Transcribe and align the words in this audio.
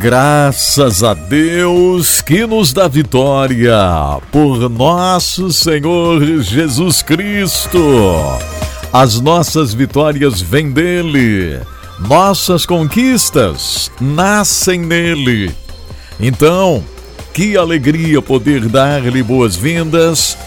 Graças 0.00 1.02
a 1.02 1.12
Deus 1.12 2.20
que 2.20 2.46
nos 2.46 2.72
dá 2.72 2.86
vitória 2.86 3.76
por 4.30 4.70
nosso 4.70 5.52
Senhor 5.52 6.40
Jesus 6.40 7.02
Cristo. 7.02 7.80
As 8.92 9.20
nossas 9.20 9.74
vitórias 9.74 10.40
vêm 10.40 10.70
dele, 10.70 11.58
nossas 11.98 12.64
conquistas 12.64 13.90
nascem 14.00 14.78
nele. 14.78 15.52
Então, 16.20 16.84
que 17.34 17.56
alegria 17.56 18.22
poder 18.22 18.68
dar-lhe 18.68 19.22
boas-vindas 19.22 20.38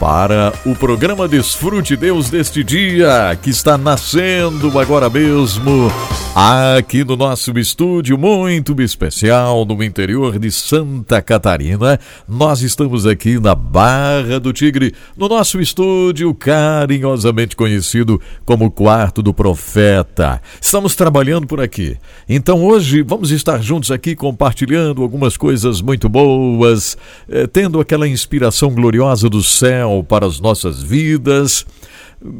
para 0.00 0.50
o 0.64 0.74
programa 0.74 1.28
Desfrute 1.28 1.94
Deus 1.94 2.30
deste 2.30 2.64
dia 2.64 3.38
que 3.42 3.50
está 3.50 3.76
nascendo 3.76 4.78
agora 4.80 5.10
mesmo 5.10 5.92
aqui 6.36 7.04
no 7.04 7.16
nosso 7.16 7.56
estúdio 7.56 8.18
muito 8.18 8.82
especial 8.82 9.64
no 9.64 9.80
interior 9.84 10.36
de 10.36 10.50
Santa 10.50 11.22
Catarina. 11.22 12.00
Nós 12.28 12.60
estamos 12.60 13.06
aqui 13.06 13.38
na 13.38 13.54
Barra 13.54 14.40
do 14.40 14.52
Tigre, 14.52 14.92
no 15.16 15.28
nosso 15.28 15.60
estúdio 15.60 16.34
carinhosamente 16.34 17.54
conhecido 17.54 18.20
como 18.44 18.68
Quarto 18.68 19.22
do 19.22 19.32
Profeta. 19.32 20.42
Estamos 20.60 20.96
trabalhando 20.96 21.46
por 21.46 21.60
aqui. 21.60 21.96
Então 22.28 22.64
hoje 22.64 23.02
vamos 23.02 23.30
estar 23.30 23.62
juntos 23.62 23.92
aqui 23.92 24.16
compartilhando 24.16 25.02
algumas 25.02 25.36
coisas 25.36 25.80
muito 25.80 26.08
boas, 26.08 26.98
eh, 27.28 27.46
tendo 27.46 27.78
aquela 27.78 28.08
inspiração 28.08 28.70
gloriosa 28.70 29.30
do 29.30 29.40
céu 29.40 30.04
para 30.08 30.26
as 30.26 30.40
nossas 30.40 30.82
vidas 30.82 31.64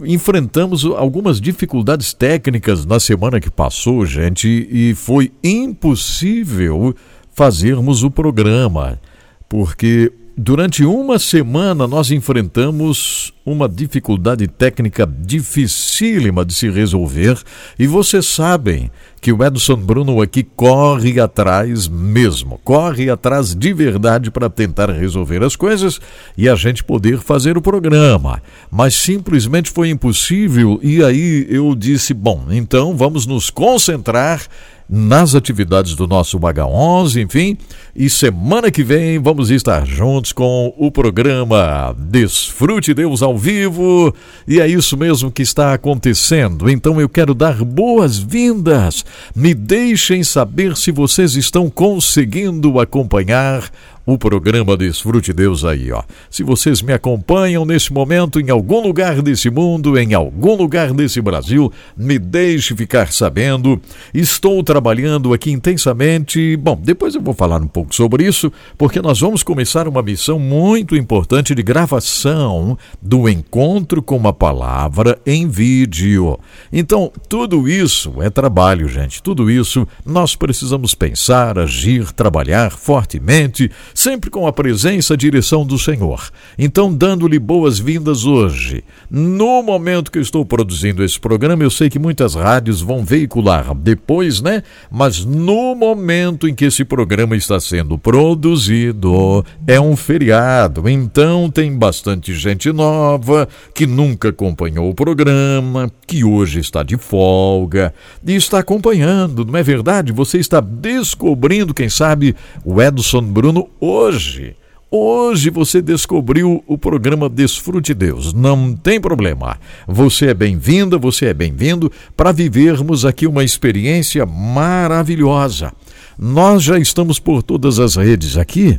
enfrentamos 0.04 0.84
algumas 0.84 1.40
dificuldades 1.40 2.12
técnicas 2.12 2.84
na 2.84 2.98
semana 2.98 3.40
que 3.40 3.50
passou, 3.50 4.04
gente, 4.06 4.48
e 4.70 4.94
foi 4.94 5.32
impossível 5.42 6.94
fazermos 7.32 8.02
o 8.02 8.10
programa, 8.10 9.00
porque 9.48 10.12
Durante 10.36 10.84
uma 10.84 11.16
semana 11.16 11.86
nós 11.86 12.10
enfrentamos 12.10 13.32
uma 13.46 13.68
dificuldade 13.68 14.48
técnica 14.48 15.06
dificílima 15.06 16.44
de 16.44 16.52
se 16.52 16.68
resolver 16.68 17.40
e 17.78 17.86
vocês 17.86 18.27
sabem 18.27 18.90
que 19.25 19.33
o 19.33 19.42
Edson 19.42 19.77
Bruno 19.77 20.20
aqui 20.20 20.42
corre 20.42 21.19
atrás 21.19 21.89
mesmo, 21.89 22.61
corre 22.62 23.08
atrás 23.08 23.55
de 23.55 23.72
verdade 23.72 24.30
para 24.30 24.50
tentar 24.50 24.91
resolver 24.91 25.42
as 25.42 25.56
coisas 25.56 25.98
e 26.36 26.47
a 26.47 26.55
gente 26.55 26.84
poder 26.84 27.17
fazer 27.20 27.56
o 27.56 27.62
programa. 27.62 28.42
Mas 28.70 28.95
simplesmente 28.95 29.70
foi 29.70 29.89
impossível 29.89 30.78
e 30.83 31.02
aí 31.02 31.47
eu 31.48 31.75
disse: 31.75 32.12
bom, 32.12 32.48
então 32.50 32.95
vamos 32.95 33.25
nos 33.25 33.48
concentrar 33.48 34.42
nas 34.88 35.34
atividades 35.34 35.94
do 35.94 36.06
nosso 36.06 36.38
Baga 36.38 36.66
11, 36.66 37.20
enfim. 37.20 37.56
E 37.94 38.10
semana 38.10 38.70
que 38.70 38.82
vem 38.82 39.18
vamos 39.18 39.50
estar 39.50 39.86
juntos 39.86 40.32
com 40.32 40.74
o 40.77 40.90
programa 40.90 41.94
Desfrute 41.98 42.92
Deus 42.92 43.22
ao 43.22 43.36
vivo. 43.36 44.14
E 44.46 44.61
é 44.61 44.68
isso 44.68 44.96
mesmo 44.96 45.30
que 45.30 45.42
está 45.42 45.74
acontecendo. 45.74 46.68
Então 46.68 47.00
eu 47.00 47.08
quero 47.08 47.34
dar 47.34 47.64
boas-vindas. 47.64 49.05
Me 49.34 49.55
deixem 49.55 50.23
saber 50.23 50.77
se 50.77 50.90
vocês 50.90 51.34
estão 51.34 51.70
conseguindo 51.70 52.78
acompanhar 52.78 53.70
o 54.07 54.19
programa 54.19 54.77
Desfrute 54.77 55.33
Deus 55.33 55.65
aí, 55.65 55.91
ó. 55.91 56.03
Se 56.31 56.42
vocês 56.42 56.83
me 56.83 56.92
acompanham 56.92 57.65
nesse 57.65 57.92
momento 57.92 58.39
em 58.39 58.51
algum 58.51 58.81
lugar 58.81 59.23
desse 59.23 59.51
mundo, 59.51 59.98
em 59.98 60.13
algum 60.13 60.55
lugar 60.55 60.92
desse 60.92 61.20
Brasil, 61.20 61.73
me 61.97 62.19
deixe 62.19 62.75
ficar 62.77 63.13
sabendo. 63.13 63.81
Estou 64.13 64.63
trabalhando 64.63 65.33
aqui 65.33 65.51
intensamente. 65.51 66.57
Bom, 66.57 66.79
depois 66.83 67.15
eu 67.15 67.23
vou 67.23 67.35
falar 67.35 67.63
um 67.63 67.67
pouco 67.67 67.95
sobre 67.95 68.27
isso, 68.27 68.53
porque 68.77 69.01
nós 69.01 69.20
vamos 69.20 69.42
começar 69.42 69.89
uma 69.89 70.03
missão 70.03 70.39
muito 70.39 70.95
importante 70.95 71.55
de 71.55 71.63
gravação 71.63 72.77
do 73.01 73.29
encontro 73.29 74.03
com 74.03 74.27
a 74.29 74.33
palavra 74.33 75.19
em 75.25 75.48
vídeo. 75.48 76.39
Então, 76.73 77.11
tudo 77.29 77.69
isso 77.69 78.21
é 78.21 78.29
trabalho, 78.29 78.89
gente. 78.89 79.23
Tudo 79.23 79.51
isso 79.51 79.89
nós 80.05 80.36
precisamos 80.36 80.95
pensar, 80.95 81.59
agir, 81.59 82.13
trabalhar 82.13 82.71
fortemente 82.71 83.71
sempre 83.94 84.28
com 84.28 84.46
a 84.46 84.52
presença 84.52 85.14
e 85.14 85.16
direção 85.16 85.64
do 85.64 85.78
Senhor. 85.78 86.30
Então, 86.58 86.92
dando-lhe 86.92 87.38
boas-vindas 87.38 88.24
hoje. 88.24 88.82
No 89.08 89.62
momento 89.62 90.10
que 90.10 90.18
eu 90.18 90.22
estou 90.22 90.44
produzindo 90.44 91.05
esse 91.05 91.18
programa, 91.18 91.62
eu 91.62 91.70
sei 91.70 91.88
que 91.88 91.98
muitas 91.98 92.34
rádios 92.34 92.82
vão 92.82 93.05
veicular 93.05 93.72
depois, 93.74 94.40
né? 94.40 94.62
Mas 94.90 95.24
no 95.24 95.74
momento 95.74 96.48
em 96.48 96.55
que 96.55 96.64
esse 96.64 96.84
programa 96.84 97.36
está 97.36 97.60
sendo 97.60 97.96
produzido, 97.96 99.44
é 99.66 99.80
um 99.80 99.96
feriado. 99.96 100.88
Então, 100.88 101.48
tem 101.48 101.72
bastante 101.76 102.34
gente 102.34 102.72
nova 102.72 103.48
que 103.72 103.86
nunca 103.86 104.30
acompanhou 104.30 104.90
o 104.90 104.94
programa, 104.94 105.90
que 106.06 106.24
hoje 106.24 106.58
está 106.58 106.82
de 106.82 106.96
folga 106.96 107.94
e 108.26 108.34
está 108.34 108.58
acompanhando, 108.58 109.44
não 109.44 109.56
é 109.56 109.62
verdade? 109.62 110.12
Você 110.12 110.38
está 110.38 110.61
descobrindo, 110.61 111.74
quem 111.74 111.88
sabe, 111.88 112.34
o 112.64 112.82
Edson 112.82 113.22
Bruno 113.22 113.68
hoje. 113.84 114.56
Hoje 114.90 115.50
você 115.50 115.83
descobriu 115.83 116.62
o 116.67 116.78
programa 116.78 117.28
Desfrute 117.28 117.92
Deus. 117.92 118.33
Não 118.33 118.74
tem 118.74 119.00
problema. 119.00 119.58
Você 119.86 120.27
é 120.27 120.34
bem-vinda, 120.34 120.96
você 120.96 121.27
é 121.27 121.34
bem-vindo 121.34 121.90
para 122.17 122.33
vivermos 122.33 123.05
aqui 123.05 123.27
uma 123.27 123.42
experiência 123.42 124.24
maravilhosa. 124.24 125.73
Nós 126.17 126.62
já 126.62 126.78
estamos 126.78 127.18
por 127.18 127.42
todas 127.42 127.80
as 127.80 127.96
redes 127.96 128.37
aqui 128.37 128.78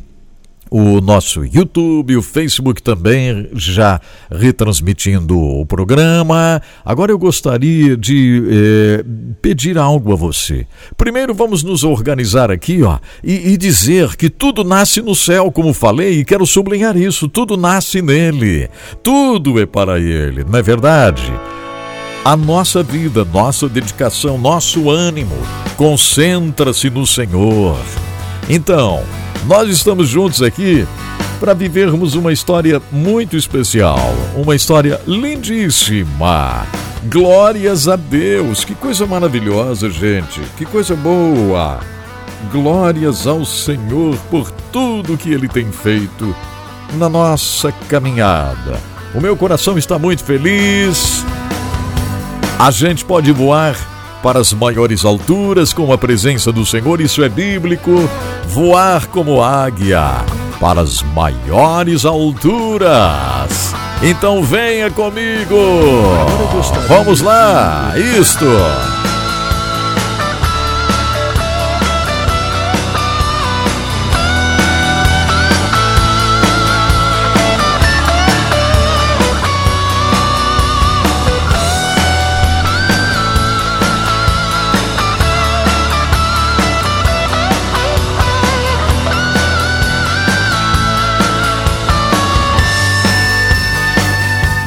o 0.70 1.00
nosso 1.00 1.46
YouTube, 1.46 2.18
o 2.18 2.22
Facebook 2.22 2.82
também 2.82 3.48
já 3.54 4.00
retransmitindo 4.32 5.40
o 5.40 5.66
programa. 5.66 6.62
Agora 6.84 7.12
eu 7.12 7.18
gostaria 7.18 7.96
de 7.96 8.44
eh, 8.50 9.06
pedir 9.42 9.78
algo 9.78 10.12
a 10.12 10.16
você. 10.16 10.66
Primeiro 10.98 11.34
vamos 11.34 11.64
nos 11.64 11.84
organizar 11.84 12.50
aqui, 12.50 12.82
ó, 12.84 12.98
e, 13.24 13.54
e 13.54 13.58
dizer 13.58 14.16
que 14.16 14.30
tudo 14.30 14.64
nasce 14.64 15.02
no 15.02 15.16
céu, 15.16 15.52
como 15.52 15.74
falei, 15.74 16.20
e 16.20 16.26
quero 16.26 16.46
sublinhar 16.46 16.98
isso. 16.98 17.30
Tudo 17.30 17.56
nasce 17.56 18.02
nele, 18.02 18.70
tudo 19.04 19.60
é 19.60 19.66
para 19.66 20.00
ele, 20.00 20.44
não 20.44 20.60
é 20.60 20.62
verdade? 20.62 21.32
A 22.24 22.36
nossa 22.36 22.82
vida, 22.82 23.24
nossa 23.24 23.70
dedicação, 23.70 24.38
nosso 24.38 24.90
ânimo 24.90 25.36
concentra-se 25.78 26.90
no 26.90 27.06
Senhor. 27.06 27.78
Então, 28.50 29.04
nós 29.46 29.70
estamos 29.70 30.08
juntos 30.08 30.42
aqui 30.42 30.88
para 31.40 31.54
vivermos 31.54 32.14
uma 32.14 32.32
história 32.32 32.82
muito 32.92 33.36
especial, 33.36 34.00
uma 34.36 34.56
história 34.56 35.02
lindíssima. 35.08 36.66
Glórias 37.06 37.88
a 37.88 37.96
Deus! 37.96 38.64
Que 38.64 38.76
coisa 38.76 39.06
maravilhosa, 39.06 39.90
gente! 39.90 40.42
Que 40.58 40.66
coisa 40.66 40.96
boa! 40.96 41.80
Glórias 42.52 43.26
ao 43.26 43.44
Senhor 43.46 44.16
por 44.30 44.52
tudo 44.72 45.18
que 45.18 45.32
Ele 45.32 45.48
tem 45.48 45.72
feito 45.72 46.36
na 46.94 47.10
nossa 47.10 47.72
caminhada. 47.90 48.80
O 49.16 49.22
meu 49.22 49.36
coração 49.36 49.78
está 49.78 49.98
muito 49.98 50.24
feliz. 50.24 51.26
A 52.60 52.70
gente 52.70 53.04
pode 53.04 53.32
voar 53.32 53.76
para 54.26 54.40
as 54.40 54.52
maiores 54.54 55.06
alturas 55.06 55.72
com 55.72 55.94
a 55.94 56.00
presença 56.00 56.52
do 56.52 56.66
Senhor, 56.66 57.00
isso 57.00 57.24
é 57.24 57.30
bíblico. 57.30 58.10
Voar 58.48 59.06
como 59.10 59.40
águia 59.40 60.02
para 60.60 60.82
as 60.82 61.04
maiores 61.04 62.06
alturas. 62.06 63.76
Então 64.02 64.42
venha 64.42 64.90
comigo. 64.90 65.56
Vamos 66.88 67.22
lá, 67.22 67.94
isto. 68.20 68.48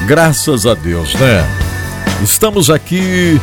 Graças 0.08 0.64
a 0.64 0.72
Deus, 0.72 1.12
né? 1.16 1.46
Estamos 2.22 2.70
aqui 2.70 3.38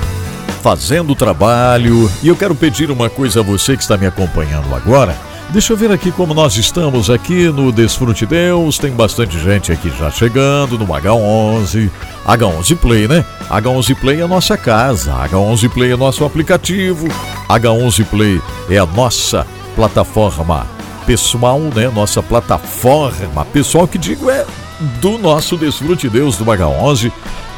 fazendo 0.64 1.12
o 1.12 1.16
trabalho 1.16 2.12
e 2.24 2.28
eu 2.28 2.36
quero 2.36 2.56
pedir 2.56 2.90
uma 2.90 3.08
coisa 3.08 3.42
a 3.42 3.44
você 3.44 3.78
que 3.78 3.84
está 3.84 3.96
me 3.96 4.08
acompanhando 4.08 4.74
agora. 4.74 5.16
Deixa 5.52 5.74
eu 5.74 5.78
ver 5.78 5.92
aqui 5.92 6.12
como 6.12 6.34
nós 6.34 6.58
estamos 6.58 7.12
aqui 7.12 7.50
no 7.50 7.72
Desfrute 7.72 8.26
Deus. 8.26 8.80
Tem 8.80 8.92
bastante 8.92 9.38
gente 9.38 9.72
aqui 9.72 9.94
já 9.96 10.10
chegando 10.10 10.76
no 10.76 10.88
H11. 10.88 11.92
H11 12.26 12.76
Play, 12.78 13.08
né? 13.08 13.24
H11 13.48 13.96
Play 13.98 14.22
é 14.22 14.24
a 14.24 14.28
nossa 14.28 14.58
casa. 14.58 15.14
H11 15.14 15.70
Play 15.70 15.92
é 15.92 15.96
nosso 15.96 16.26
aplicativo. 16.26 17.08
H11 17.48 18.06
Play 18.06 18.42
é 18.72 18.80
a 18.80 18.88
nossa 18.88 19.46
plataforma 19.76 20.66
pessoal, 21.06 21.60
né? 21.60 21.92
Nossa 21.94 22.24
plataforma 22.24 23.46
pessoal 23.46 23.88
que 23.88 24.00
digo 24.00 24.32
é 24.32 24.44
do 25.01 25.18
nosso 25.18 25.57
Desfrute 25.57 26.10
Deus 26.10 26.38
do 26.38 26.45
H11. 26.45 27.12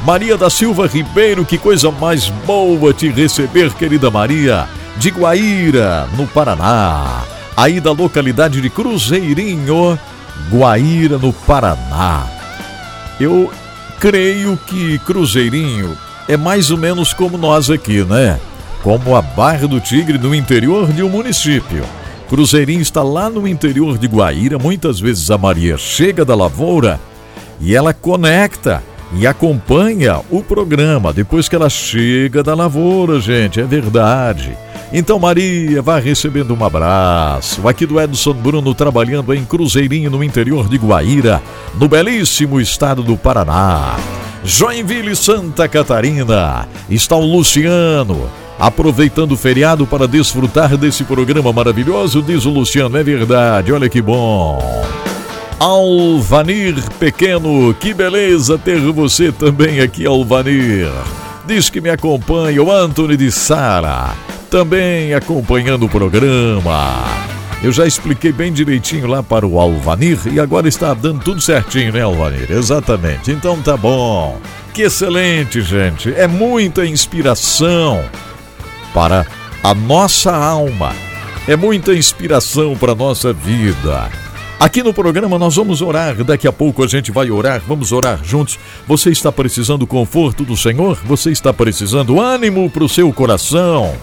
Maria 0.05 0.37
da 0.37 0.49
Silva 0.49 0.87
Ribeiro, 0.87 1.45
que 1.45 1.57
coisa 1.57 1.91
mais 1.91 2.29
boa 2.45 2.93
te 2.93 3.09
receber, 3.09 3.73
querida 3.73 4.11
Maria, 4.11 4.67
de 4.97 5.09
Guaíra, 5.09 6.07
no 6.15 6.27
Paraná. 6.27 7.23
Aí 7.55 7.79
da 7.79 7.91
localidade 7.91 8.61
de 8.61 8.69
Cruzeirinho, 8.69 9.97
Guaíra, 10.51 11.17
no 11.17 11.33
Paraná. 11.33 12.27
Eu 13.19 13.51
creio 13.99 14.57
que 14.67 14.99
Cruzeirinho 14.99 15.97
é 16.27 16.37
mais 16.37 16.69
ou 16.69 16.77
menos 16.77 17.13
como 17.13 17.37
nós 17.37 17.69
aqui, 17.69 18.03
né? 18.03 18.39
Como 18.83 19.15
a 19.15 19.21
Barra 19.21 19.67
do 19.67 19.79
Tigre 19.79 20.17
no 20.17 20.35
interior 20.35 20.91
de 20.93 21.01
um 21.01 21.09
município. 21.09 21.83
Cruzeirinho 22.29 22.81
está 22.81 23.01
lá 23.01 23.29
no 23.29 23.47
interior 23.47 23.97
de 23.97 24.05
Guaíra. 24.05 24.59
Muitas 24.59 24.99
vezes 24.99 25.31
a 25.31 25.37
Maria 25.37 25.77
chega 25.77 26.25
da 26.25 26.35
lavoura 26.35 26.99
e 27.59 27.73
ela 27.73 27.93
conecta 27.93 28.83
e 29.13 29.25
acompanha 29.25 30.19
o 30.29 30.43
programa 30.43 31.13
depois 31.13 31.47
que 31.47 31.55
ela 31.55 31.69
chega 31.69 32.43
da 32.43 32.53
lavoura, 32.53 33.21
gente. 33.21 33.61
É 33.61 33.63
verdade. 33.63 34.57
Então, 34.91 35.17
Maria, 35.19 35.81
vá 35.81 35.99
recebendo 35.99 36.53
um 36.53 36.63
abraço. 36.63 37.65
Aqui 37.67 37.85
do 37.85 37.99
Edson 37.99 38.33
Bruno, 38.33 38.73
trabalhando 38.73 39.33
em 39.33 39.45
Cruzeirinho, 39.45 40.09
no 40.09 40.23
interior 40.23 40.67
de 40.67 40.77
Guaíra, 40.77 41.41
no 41.79 41.87
belíssimo 41.87 42.59
estado 42.59 43.03
do 43.03 43.17
Paraná. 43.17 43.95
Joinville, 44.43 45.15
Santa 45.15 45.67
Catarina. 45.67 46.67
Está 46.89 47.15
o 47.15 47.25
Luciano 47.25 48.29
aproveitando 48.59 49.33
o 49.33 49.37
feriado 49.37 49.85
para 49.85 50.07
desfrutar 50.07 50.77
desse 50.77 51.03
programa 51.03 51.53
maravilhoso, 51.53 52.21
diz 52.21 52.45
o 52.45 52.49
Luciano. 52.49 52.97
É 52.97 53.03
verdade, 53.03 53.71
olha 53.71 53.89
que 53.89 54.01
bom. 54.01 54.59
Alvanir 55.59 56.75
Pequeno, 56.99 57.73
que 57.73 57.93
beleza 57.93 58.57
ter 58.57 58.79
você 58.79 59.31
também 59.31 59.79
aqui, 59.79 60.05
Alvanir. 60.05 60.89
Diz 61.47 61.69
que 61.69 61.81
me 61.81 61.89
acompanha 61.89 62.61
o 62.61 62.71
Anthony 62.71 63.17
de 63.17 63.31
Sara, 63.31 64.13
também 64.49 65.13
acompanhando 65.13 65.85
o 65.85 65.89
programa. 65.89 67.05
Eu 67.63 67.71
já 67.71 67.87
expliquei 67.87 68.31
bem 68.31 68.53
direitinho 68.53 69.07
lá 69.07 69.23
para 69.23 69.47
o 69.47 69.59
Alvanir 69.59 70.19
e 70.31 70.39
agora 70.39 70.67
está 70.67 70.93
dando 70.93 71.21
tudo 71.21 71.41
certinho, 71.41 71.91
né, 71.91 72.01
Alvanir? 72.01 72.51
Exatamente. 72.51 73.31
Então 73.31 73.59
tá 73.61 73.75
bom. 73.75 74.39
Que 74.75 74.83
excelente, 74.83 75.61
gente. 75.61 76.13
É 76.13 76.27
muita 76.27 76.85
inspiração 76.85 78.03
para 78.97 79.27
a 79.61 79.75
nossa 79.75 80.35
alma. 80.35 80.91
É 81.47 81.55
muita 81.55 81.93
inspiração 81.93 82.75
para 82.75 82.93
a 82.93 82.95
nossa 82.95 83.31
vida. 83.31 84.09
Aqui 84.59 84.81
no 84.81 84.91
programa 84.91 85.37
nós 85.37 85.55
vamos 85.55 85.83
orar, 85.83 86.15
daqui 86.23 86.47
a 86.47 86.51
pouco 86.51 86.83
a 86.83 86.87
gente 86.87 87.11
vai 87.11 87.29
orar, 87.29 87.61
vamos 87.67 87.91
orar 87.91 88.21
juntos. 88.23 88.57
Você 88.87 89.11
está 89.11 89.31
precisando 89.31 89.81
do 89.81 89.87
conforto 89.87 90.43
do 90.43 90.57
Senhor? 90.57 90.99
Você 91.05 91.29
está 91.29 91.53
precisando 91.53 92.19
ânimo 92.19 92.71
para 92.71 92.83
o 92.83 92.89
seu 92.89 93.13
coração? 93.13 93.93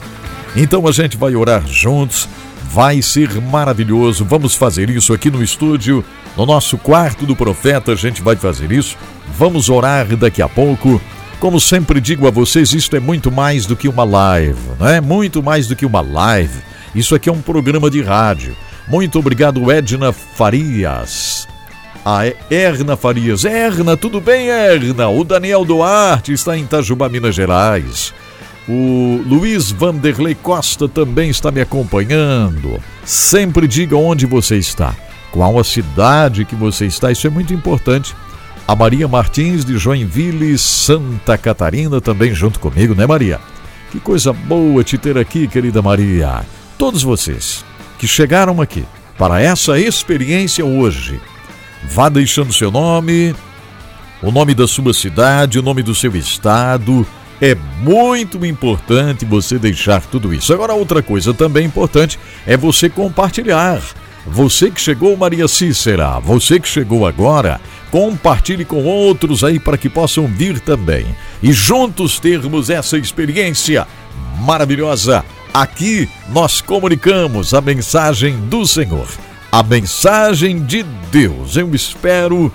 Então 0.54 0.86
a 0.86 0.92
gente 0.92 1.16
vai 1.16 1.34
orar 1.34 1.66
juntos, 1.66 2.28
vai 2.70 3.02
ser 3.02 3.40
maravilhoso. 3.40 4.24
Vamos 4.24 4.54
fazer 4.54 4.88
isso 4.90 5.12
aqui 5.12 5.28
no 5.28 5.42
estúdio, 5.42 6.04
no 6.36 6.46
nosso 6.46 6.78
quarto 6.78 7.26
do 7.26 7.34
profeta, 7.34 7.90
a 7.90 7.96
gente 7.96 8.22
vai 8.22 8.36
fazer 8.36 8.70
isso. 8.70 8.96
Vamos 9.36 9.68
orar 9.68 10.14
daqui 10.14 10.40
a 10.40 10.48
pouco. 10.48 11.00
Como 11.44 11.60
sempre 11.60 12.00
digo 12.00 12.26
a 12.26 12.30
vocês, 12.30 12.72
isto 12.72 12.96
é 12.96 12.98
muito 12.98 13.30
mais 13.30 13.66
do 13.66 13.76
que 13.76 13.86
uma 13.86 14.02
live, 14.02 14.58
não 14.80 14.88
é? 14.88 14.98
Muito 14.98 15.42
mais 15.42 15.66
do 15.66 15.76
que 15.76 15.84
uma 15.84 16.00
live. 16.00 16.58
Isso 16.94 17.14
aqui 17.14 17.28
é 17.28 17.32
um 17.32 17.42
programa 17.42 17.90
de 17.90 18.00
rádio. 18.00 18.56
Muito 18.88 19.18
obrigado, 19.18 19.70
Edna 19.70 20.10
Farias. 20.10 21.46
A 22.02 22.22
Erna 22.50 22.96
Farias. 22.96 23.44
Erna, 23.44 23.94
tudo 23.94 24.22
bem, 24.22 24.48
Erna? 24.48 25.10
O 25.10 25.22
Daniel 25.22 25.66
Duarte 25.66 26.32
está 26.32 26.56
em 26.56 26.62
Itajubá, 26.62 27.10
Minas 27.10 27.34
Gerais. 27.34 28.14
O 28.66 29.22
Luiz 29.26 29.70
Vanderlei 29.70 30.34
Costa 30.34 30.88
também 30.88 31.28
está 31.28 31.50
me 31.50 31.60
acompanhando. 31.60 32.82
Sempre 33.04 33.68
diga 33.68 33.98
onde 33.98 34.24
você 34.24 34.56
está, 34.56 34.94
qual 35.30 35.58
a 35.58 35.64
cidade 35.64 36.46
que 36.46 36.54
você 36.54 36.86
está, 36.86 37.12
isso 37.12 37.26
é 37.26 37.30
muito 37.30 37.52
importante 37.52 38.16
a 38.66 38.74
Maria 38.74 39.06
Martins 39.06 39.64
de 39.64 39.76
Joinville, 39.76 40.56
Santa 40.58 41.36
Catarina, 41.36 42.00
também 42.00 42.34
junto 42.34 42.58
comigo, 42.58 42.94
né, 42.94 43.06
Maria? 43.06 43.38
Que 43.90 44.00
coisa 44.00 44.32
boa 44.32 44.82
te 44.82 44.96
ter 44.96 45.18
aqui, 45.18 45.46
querida 45.46 45.82
Maria. 45.82 46.44
Todos 46.78 47.02
vocês 47.02 47.64
que 47.98 48.08
chegaram 48.08 48.60
aqui 48.60 48.84
para 49.18 49.40
essa 49.40 49.78
experiência 49.78 50.64
hoje, 50.64 51.20
vá 51.88 52.08
deixando 52.08 52.52
seu 52.52 52.70
nome, 52.70 53.34
o 54.22 54.32
nome 54.32 54.54
da 54.54 54.66
sua 54.66 54.94
cidade, 54.94 55.58
o 55.58 55.62
nome 55.62 55.82
do 55.82 55.94
seu 55.94 56.16
estado. 56.16 57.06
É 57.40 57.54
muito 57.82 58.44
importante 58.46 59.24
você 59.26 59.58
deixar 59.58 60.00
tudo 60.00 60.32
isso. 60.32 60.54
Agora, 60.54 60.72
outra 60.72 61.02
coisa 61.02 61.34
também 61.34 61.66
importante 61.66 62.18
é 62.46 62.56
você 62.56 62.88
compartilhar. 62.88 63.82
Você 64.26 64.70
que 64.70 64.80
chegou, 64.80 65.14
Maria 65.16 65.46
Cícera, 65.46 66.18
você 66.18 66.58
que 66.58 66.66
chegou 66.66 67.06
agora, 67.06 67.60
compartilhe 67.94 68.64
com 68.64 68.82
outros 68.82 69.44
aí 69.44 69.60
para 69.60 69.78
que 69.78 69.88
possam 69.88 70.26
vir 70.26 70.58
também. 70.58 71.06
E 71.40 71.52
juntos 71.52 72.18
termos 72.18 72.68
essa 72.68 72.98
experiência 72.98 73.86
maravilhosa. 74.40 75.24
Aqui 75.52 76.08
nós 76.30 76.60
comunicamos 76.60 77.54
a 77.54 77.60
mensagem 77.60 78.36
do 78.48 78.66
Senhor, 78.66 79.06
a 79.52 79.62
mensagem 79.62 80.64
de 80.64 80.82
Deus. 81.12 81.56
Eu 81.56 81.72
espero 81.72 82.52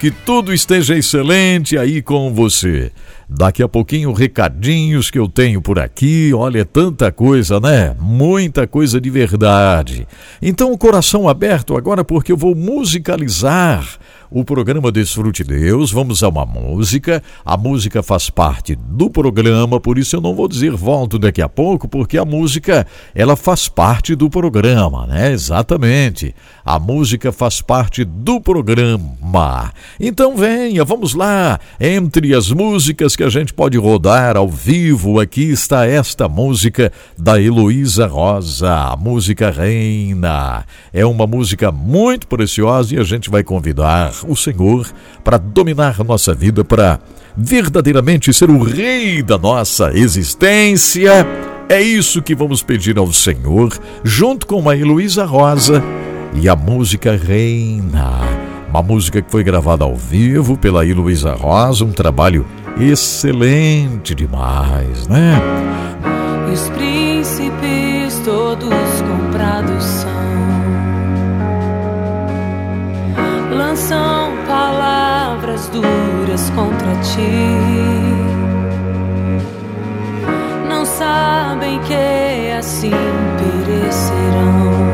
que 0.00 0.10
tudo 0.10 0.54
esteja 0.54 0.96
excelente 0.96 1.76
aí 1.76 2.00
com 2.00 2.32
você. 2.32 2.90
Daqui 3.28 3.62
a 3.62 3.68
pouquinho, 3.68 4.10
recadinhos 4.12 5.10
que 5.10 5.18
eu 5.18 5.28
tenho 5.28 5.60
por 5.60 5.78
aqui. 5.78 6.32
Olha, 6.34 6.60
é 6.60 6.64
tanta 6.64 7.12
coisa, 7.12 7.60
né? 7.60 7.94
Muita 8.00 8.66
coisa 8.66 8.98
de 8.98 9.10
verdade. 9.10 10.08
Então, 10.40 10.72
o 10.72 10.78
coração 10.78 11.28
aberto 11.28 11.76
agora, 11.76 12.02
porque 12.02 12.32
eu 12.32 12.36
vou 12.38 12.54
musicalizar 12.54 13.86
o 14.32 14.44
programa 14.44 14.90
Desfrute 14.90 15.44
Deus. 15.44 15.92
Vamos 15.92 16.22
a 16.22 16.28
uma 16.28 16.46
música. 16.46 17.22
A 17.44 17.56
música 17.56 18.02
faz 18.02 18.30
parte 18.30 18.74
do 18.74 19.10
programa, 19.10 19.78
por 19.78 19.98
isso 19.98 20.16
eu 20.16 20.20
não 20.20 20.34
vou 20.34 20.48
dizer 20.48 20.72
volto 20.72 21.18
daqui 21.18 21.42
a 21.42 21.48
pouco, 21.48 21.86
porque 21.86 22.16
a 22.16 22.24
música 22.24 22.86
ela 23.14 23.36
faz 23.36 23.68
parte 23.68 24.14
do 24.14 24.30
programa, 24.30 25.06
né? 25.06 25.32
Exatamente. 25.32 26.34
A 26.64 26.78
música 26.78 27.30
faz 27.30 27.60
parte 27.60 28.04
do 28.04 28.40
programa. 28.40 29.72
Então 30.00 30.36
venha, 30.36 30.84
vamos 30.84 31.14
lá. 31.14 31.60
Entre 31.78 32.34
as 32.34 32.50
músicas 32.50 33.14
que 33.14 33.22
a 33.22 33.28
gente 33.28 33.52
pode 33.52 33.76
rodar 33.76 34.36
ao 34.36 34.48
vivo, 34.48 35.20
aqui 35.20 35.50
está 35.50 35.86
esta 35.86 36.28
música 36.28 36.90
da 37.18 37.40
Heloísa 37.40 38.06
Rosa, 38.06 38.72
a 38.72 38.96
música 38.96 39.50
Reina. 39.50 40.64
É 40.92 41.04
uma 41.04 41.26
música 41.26 41.70
muito 41.70 42.26
preciosa 42.26 42.94
e 42.94 42.98
a 42.98 43.04
gente 43.04 43.28
vai 43.28 43.42
convidar 43.42 44.21
o 44.26 44.36
Senhor 44.36 44.86
para 45.24 45.38
dominar 45.38 46.02
nossa 46.04 46.34
vida, 46.34 46.64
para 46.64 46.98
verdadeiramente 47.36 48.32
ser 48.32 48.50
o 48.50 48.62
rei 48.62 49.22
da 49.22 49.38
nossa 49.38 49.92
existência. 49.94 51.26
É 51.68 51.80
isso 51.80 52.20
que 52.20 52.34
vamos 52.34 52.62
pedir 52.62 52.98
ao 52.98 53.12
Senhor, 53.12 53.72
junto 54.04 54.46
com 54.46 54.68
a 54.68 54.76
Heloísa 54.76 55.24
Rosa 55.24 55.82
e 56.34 56.48
a 56.48 56.56
música 56.56 57.16
Reina. 57.16 58.20
Uma 58.68 58.82
música 58.82 59.20
que 59.20 59.30
foi 59.30 59.44
gravada 59.44 59.84
ao 59.84 59.94
vivo 59.96 60.56
pela 60.56 60.86
Heloísa 60.86 61.32
Rosa, 61.32 61.84
um 61.84 61.92
trabalho 61.92 62.46
excelente 62.80 64.14
demais, 64.14 65.06
né? 65.08 65.40
Os 66.52 66.68
príncipes 66.70 68.20
todos 68.24 68.68
comprados 69.08 69.84
são 69.84 70.11
lançam 73.72 74.32
palavras 74.46 75.66
duras 75.68 76.50
contra 76.50 76.94
ti. 76.96 77.48
Não 80.68 80.84
sabem 80.84 81.80
que 81.80 82.50
assim 82.58 82.90
perecerão. 83.38 84.91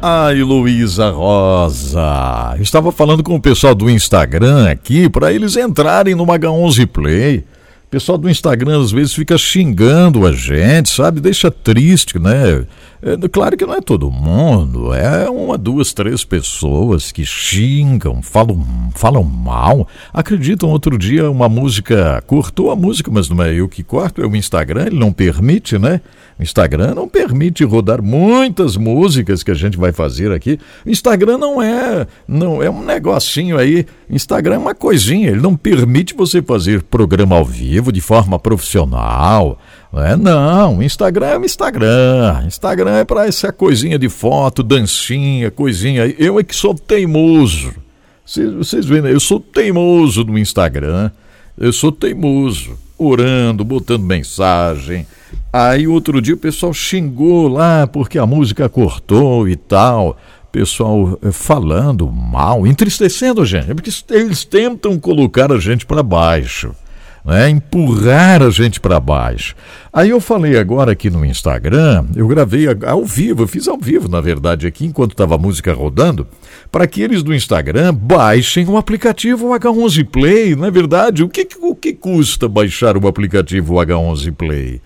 Ai, 0.00 0.42
Luísa 0.44 1.10
Rosa. 1.10 2.56
Estava 2.60 2.92
falando 2.92 3.24
com 3.24 3.34
o 3.34 3.40
pessoal 3.40 3.74
do 3.74 3.90
Instagram 3.90 4.70
aqui 4.70 5.08
para 5.08 5.32
eles 5.32 5.56
entrarem 5.56 6.14
no 6.14 6.24
H11 6.24 6.86
Play. 6.86 7.44
O 7.88 7.90
pessoal 7.90 8.18
do 8.18 8.28
Instagram 8.28 8.82
às 8.82 8.90
vezes 8.90 9.14
fica 9.14 9.38
xingando 9.38 10.26
a 10.26 10.32
gente, 10.32 10.90
sabe? 10.90 11.22
Deixa 11.22 11.50
triste, 11.50 12.18
né? 12.18 12.66
É, 13.00 13.28
claro 13.28 13.56
que 13.56 13.64
não 13.64 13.72
é 13.74 13.80
todo 13.80 14.10
mundo, 14.10 14.92
é 14.92 15.30
uma, 15.30 15.56
duas, 15.56 15.94
três 15.94 16.22
pessoas 16.22 17.10
que 17.10 17.24
xingam, 17.24 18.20
falam, 18.20 18.66
falam 18.94 19.22
mal. 19.22 19.88
Acreditam, 20.12 20.68
outro 20.68 20.98
dia 20.98 21.30
uma 21.30 21.48
música 21.48 22.22
cortou 22.26 22.70
a 22.70 22.76
música, 22.76 23.10
mas 23.10 23.30
não 23.30 23.42
é 23.42 23.54
eu 23.54 23.68
que 23.68 23.82
corto, 23.82 24.20
é 24.20 24.26
o 24.26 24.36
Instagram, 24.36 24.88
ele 24.88 24.98
não 24.98 25.10
permite, 25.10 25.78
né? 25.78 26.02
O 26.38 26.42
Instagram 26.42 26.94
não 26.94 27.08
permite 27.08 27.64
rodar 27.64 28.02
muitas 28.02 28.76
músicas 28.76 29.42
que 29.42 29.50
a 29.50 29.54
gente 29.54 29.78
vai 29.78 29.92
fazer 29.92 30.30
aqui. 30.30 30.58
O 30.86 30.90
Instagram 30.90 31.38
não 31.38 31.60
é, 31.60 32.06
não 32.28 32.62
é 32.62 32.70
um 32.70 32.84
negocinho 32.84 33.58
aí. 33.58 33.86
Instagram 34.08 34.54
é 34.54 34.58
uma 34.58 34.74
coisinha, 34.74 35.30
ele 35.30 35.40
não 35.40 35.56
permite 35.56 36.14
você 36.14 36.40
fazer 36.40 36.82
programa 36.82 37.36
ao 37.36 37.44
vivo 37.44 37.77
de 37.80 38.00
forma 38.00 38.38
profissional. 38.38 39.58
É, 39.92 40.16
não, 40.16 40.82
Instagram 40.82 41.26
é 41.26 41.36
Instagram. 41.46 42.42
Instagram 42.46 42.96
é 42.98 43.04
para 43.04 43.26
essa 43.26 43.52
coisinha 43.52 43.98
de 43.98 44.08
foto, 44.08 44.62
dancinha, 44.62 45.50
coisinha. 45.50 46.06
Eu 46.18 46.38
é 46.38 46.44
que 46.44 46.54
sou 46.54 46.74
teimoso. 46.74 47.72
Vocês, 48.24 48.52
vocês 48.52 48.86
veem, 48.86 49.02
né? 49.02 49.12
eu 49.12 49.20
sou 49.20 49.40
teimoso 49.40 50.24
no 50.24 50.38
Instagram. 50.38 51.10
Eu 51.56 51.72
sou 51.72 51.90
teimoso, 51.90 52.78
orando, 52.98 53.64
botando 53.64 54.02
mensagem. 54.02 55.06
Aí 55.52 55.88
outro 55.88 56.20
dia 56.20 56.34
o 56.34 56.38
pessoal 56.38 56.74
xingou 56.74 57.48
lá 57.48 57.86
porque 57.86 58.18
a 58.18 58.26
música 58.26 58.68
cortou 58.68 59.48
e 59.48 59.56
tal. 59.56 60.18
Pessoal 60.52 61.18
eh, 61.22 61.32
falando 61.32 62.10
mal, 62.10 62.66
entristecendo 62.66 63.42
a 63.42 63.44
gente, 63.44 63.74
porque 63.74 63.90
eles 64.10 64.44
tentam 64.44 64.98
colocar 64.98 65.52
a 65.52 65.58
gente 65.58 65.84
para 65.84 66.02
baixo 66.02 66.74
né? 67.28 67.50
empurrar 67.50 68.42
a 68.42 68.48
gente 68.48 68.80
para 68.80 68.98
baixo. 68.98 69.54
Aí 69.92 70.08
eu 70.08 70.18
falei 70.18 70.56
agora 70.56 70.92
aqui 70.92 71.10
no 71.10 71.24
Instagram, 71.24 72.06
eu 72.16 72.26
gravei 72.26 72.66
ao 72.86 73.04
vivo, 73.04 73.42
eu 73.42 73.46
fiz 73.46 73.68
ao 73.68 73.76
vivo, 73.76 74.08
na 74.08 74.20
verdade, 74.20 74.66
aqui 74.66 74.86
enquanto 74.86 75.12
estava 75.12 75.34
a 75.34 75.38
música 75.38 75.74
rodando, 75.74 76.26
para 76.72 76.86
que 76.86 77.02
eles 77.02 77.22
do 77.22 77.34
Instagram 77.34 77.92
baixem 77.92 78.66
o 78.66 78.78
aplicativo 78.78 79.48
H11 79.48 80.06
Play. 80.06 80.56
Na 80.56 80.68
é 80.68 80.70
verdade, 80.70 81.22
o 81.22 81.28
que, 81.28 81.46
o 81.60 81.74
que 81.74 81.92
custa 81.92 82.48
baixar 82.48 82.96
o 82.96 83.06
aplicativo 83.06 83.74
H11 83.74 84.32
Play? 84.32 84.80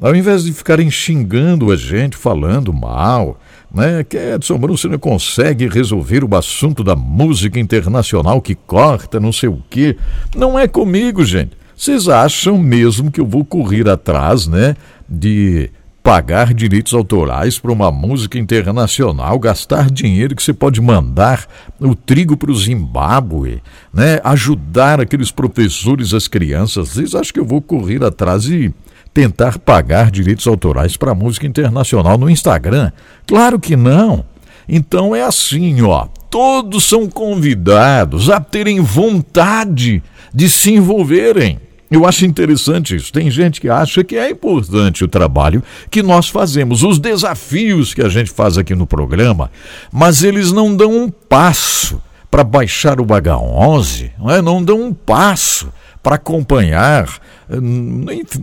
Ao 0.00 0.14
invés 0.14 0.44
de 0.44 0.52
ficarem 0.52 0.90
xingando 0.90 1.70
a 1.70 1.76
gente, 1.76 2.16
falando 2.16 2.72
mal, 2.72 3.40
né, 3.72 4.04
que 4.04 4.16
Edson 4.16 4.58
Bruno 4.58 4.78
não 4.90 4.98
consegue 4.98 5.68
resolver 5.68 6.24
o 6.24 6.36
assunto 6.36 6.82
da 6.82 6.96
música 6.96 7.60
internacional 7.60 8.42
que 8.42 8.54
corta, 8.54 9.20
não 9.20 9.32
sei 9.32 9.48
o 9.48 9.62
quê. 9.70 9.96
Não 10.34 10.58
é 10.58 10.66
comigo, 10.66 11.24
gente. 11.24 11.52
Vocês 11.76 12.08
acham 12.08 12.56
mesmo 12.56 13.10
que 13.10 13.20
eu 13.20 13.26
vou 13.26 13.44
correr 13.44 13.88
atrás, 13.88 14.46
né, 14.46 14.74
de 15.08 15.70
pagar 16.06 16.54
direitos 16.54 16.94
autorais 16.94 17.58
para 17.58 17.72
uma 17.72 17.90
música 17.90 18.38
internacional, 18.38 19.36
gastar 19.40 19.90
dinheiro 19.90 20.36
que 20.36 20.42
você 20.42 20.52
pode 20.52 20.80
mandar 20.80 21.48
o 21.80 21.96
trigo 21.96 22.36
para 22.36 22.52
o 22.52 22.54
Zimbábue, 22.54 23.60
né? 23.92 24.20
ajudar 24.22 25.00
aqueles 25.00 25.32
professores, 25.32 26.14
as 26.14 26.28
crianças. 26.28 26.90
Vocês 26.90 27.12
acham 27.12 27.32
que 27.32 27.40
eu 27.40 27.44
vou 27.44 27.60
correr 27.60 28.04
atrás 28.04 28.44
e 28.44 28.72
tentar 29.12 29.58
pagar 29.58 30.12
direitos 30.12 30.46
autorais 30.46 30.96
para 30.96 31.12
música 31.12 31.44
internacional 31.44 32.16
no 32.16 32.30
Instagram? 32.30 32.92
Claro 33.26 33.58
que 33.58 33.74
não. 33.74 34.24
Então 34.68 35.12
é 35.12 35.22
assim, 35.22 35.82
ó. 35.82 36.06
Todos 36.30 36.84
são 36.84 37.08
convidados 37.08 38.30
a 38.30 38.38
terem 38.38 38.80
vontade 38.80 40.00
de 40.32 40.48
se 40.48 40.72
envolverem. 40.72 41.65
Eu 41.90 42.04
acho 42.04 42.26
interessante 42.26 42.96
isso. 42.96 43.12
Tem 43.12 43.30
gente 43.30 43.60
que 43.60 43.68
acha 43.68 44.02
que 44.02 44.16
é 44.16 44.30
importante 44.30 45.04
o 45.04 45.08
trabalho 45.08 45.62
que 45.90 46.02
nós 46.02 46.28
fazemos, 46.28 46.82
os 46.82 46.98
desafios 46.98 47.94
que 47.94 48.02
a 48.02 48.08
gente 48.08 48.30
faz 48.30 48.58
aqui 48.58 48.74
no 48.74 48.86
programa, 48.86 49.50
mas 49.92 50.24
eles 50.24 50.50
não 50.50 50.74
dão 50.74 50.90
um 50.90 51.08
passo 51.08 52.02
para 52.30 52.42
baixar 52.42 53.00
o 53.00 53.06
H11, 53.06 54.10
não, 54.18 54.30
é? 54.30 54.42
não 54.42 54.62
dão 54.62 54.82
um 54.82 54.92
passo 54.92 55.72
para 56.02 56.16
acompanhar. 56.16 57.08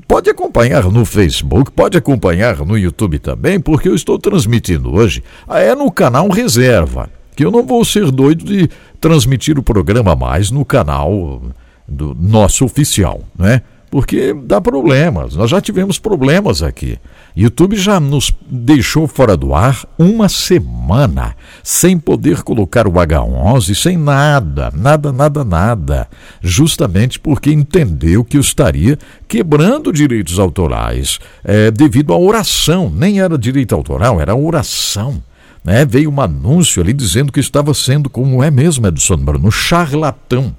Pode 0.08 0.30
acompanhar 0.30 0.86
no 0.86 1.06
Facebook, 1.06 1.72
pode 1.72 1.98
acompanhar 1.98 2.58
no 2.66 2.78
YouTube 2.78 3.20
também, 3.20 3.60
porque 3.60 3.90
eu 3.90 3.96
estou 3.96 4.18
transmitindo 4.18 4.94
hoje. 4.94 5.22
É 5.50 5.76
no 5.76 5.92
canal 5.92 6.30
Reserva, 6.30 7.10
que 7.36 7.44
eu 7.44 7.52
não 7.52 7.66
vou 7.66 7.84
ser 7.84 8.10
doido 8.10 8.46
de 8.46 8.70
transmitir 9.02 9.60
o 9.60 9.64
programa 9.64 10.16
mais 10.16 10.50
no 10.50 10.64
canal 10.64 11.42
do 11.88 12.16
nosso 12.16 12.66
oficial, 12.66 13.22
né? 13.38 13.62
Porque 13.94 14.34
dá 14.34 14.60
problemas. 14.60 15.36
Nós 15.36 15.52
já 15.52 15.62
tivemos 15.62 16.00
problemas 16.00 16.64
aqui. 16.64 16.98
YouTube 17.36 17.76
já 17.76 18.00
nos 18.00 18.34
deixou 18.50 19.08
fora 19.08 19.38
do 19.38 19.54
ar 19.54 19.86
uma 20.00 20.28
semana, 20.28 21.36
sem 21.62 22.00
poder 22.00 22.42
colocar 22.42 22.88
o 22.88 22.94
H11, 22.94 23.76
sem 23.76 23.96
nada, 23.96 24.74
nada, 24.76 25.12
nada, 25.12 25.44
nada. 25.44 26.08
Justamente 26.42 27.20
porque 27.20 27.52
entendeu 27.52 28.24
que 28.24 28.36
eu 28.36 28.42
estaria 28.42 28.98
quebrando 29.28 29.94
direitos 29.94 30.40
autorais 30.40 31.20
é, 31.44 31.70
devido 31.70 32.14
à 32.14 32.18
oração. 32.18 32.92
Nem 32.92 33.20
era 33.20 33.38
direito 33.38 33.76
autoral, 33.76 34.20
era 34.20 34.34
oração. 34.34 35.22
Né? 35.64 35.86
Veio 35.86 36.10
um 36.10 36.20
anúncio 36.20 36.82
ali 36.82 36.94
dizendo 36.94 37.32
que 37.32 37.40
estava 37.40 37.76
sendo, 37.76 38.10
como 38.10 38.42
é 38.42 38.50
mesmo, 38.50 38.88
Edson 38.88 39.18
Bruno, 39.18 39.52
charlatão 39.52 40.56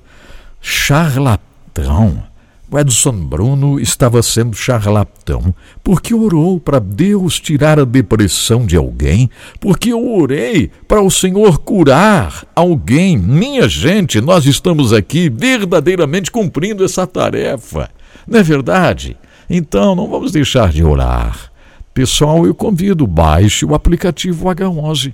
charlatão. 0.67 2.25
O 2.71 2.79
Edson 2.79 3.13
Bruno 3.13 3.79
estava 3.79 4.23
sendo 4.23 4.57
charlatão 4.57 5.55
porque 5.85 6.15
orou 6.15 6.59
para 6.59 6.79
Deus 6.79 7.39
tirar 7.39 7.79
a 7.79 7.85
depressão 7.85 8.65
de 8.65 8.75
alguém, 8.75 9.29
porque 9.61 9.93
eu 9.93 10.11
orei 10.11 10.71
para 10.89 11.03
o 11.03 11.11
Senhor 11.11 11.59
curar 11.59 12.47
alguém. 12.57 13.19
Minha 13.19 13.69
gente, 13.69 14.23
nós 14.23 14.47
estamos 14.47 14.95
aqui 14.95 15.29
verdadeiramente 15.29 16.31
cumprindo 16.31 16.83
essa 16.83 17.07
tarefa, 17.07 17.91
não 18.27 18.41
é 18.41 18.43
verdade? 18.43 19.19
Então 19.49 19.95
não 19.95 20.09
vamos 20.09 20.33
deixar 20.33 20.73
de 20.73 20.83
orar. 20.83 21.53
Pessoal, 21.93 22.47
eu 22.47 22.55
convido, 22.55 23.07
baixe 23.07 23.67
o 23.67 23.75
aplicativo 23.75 24.47
H11. 24.47 25.13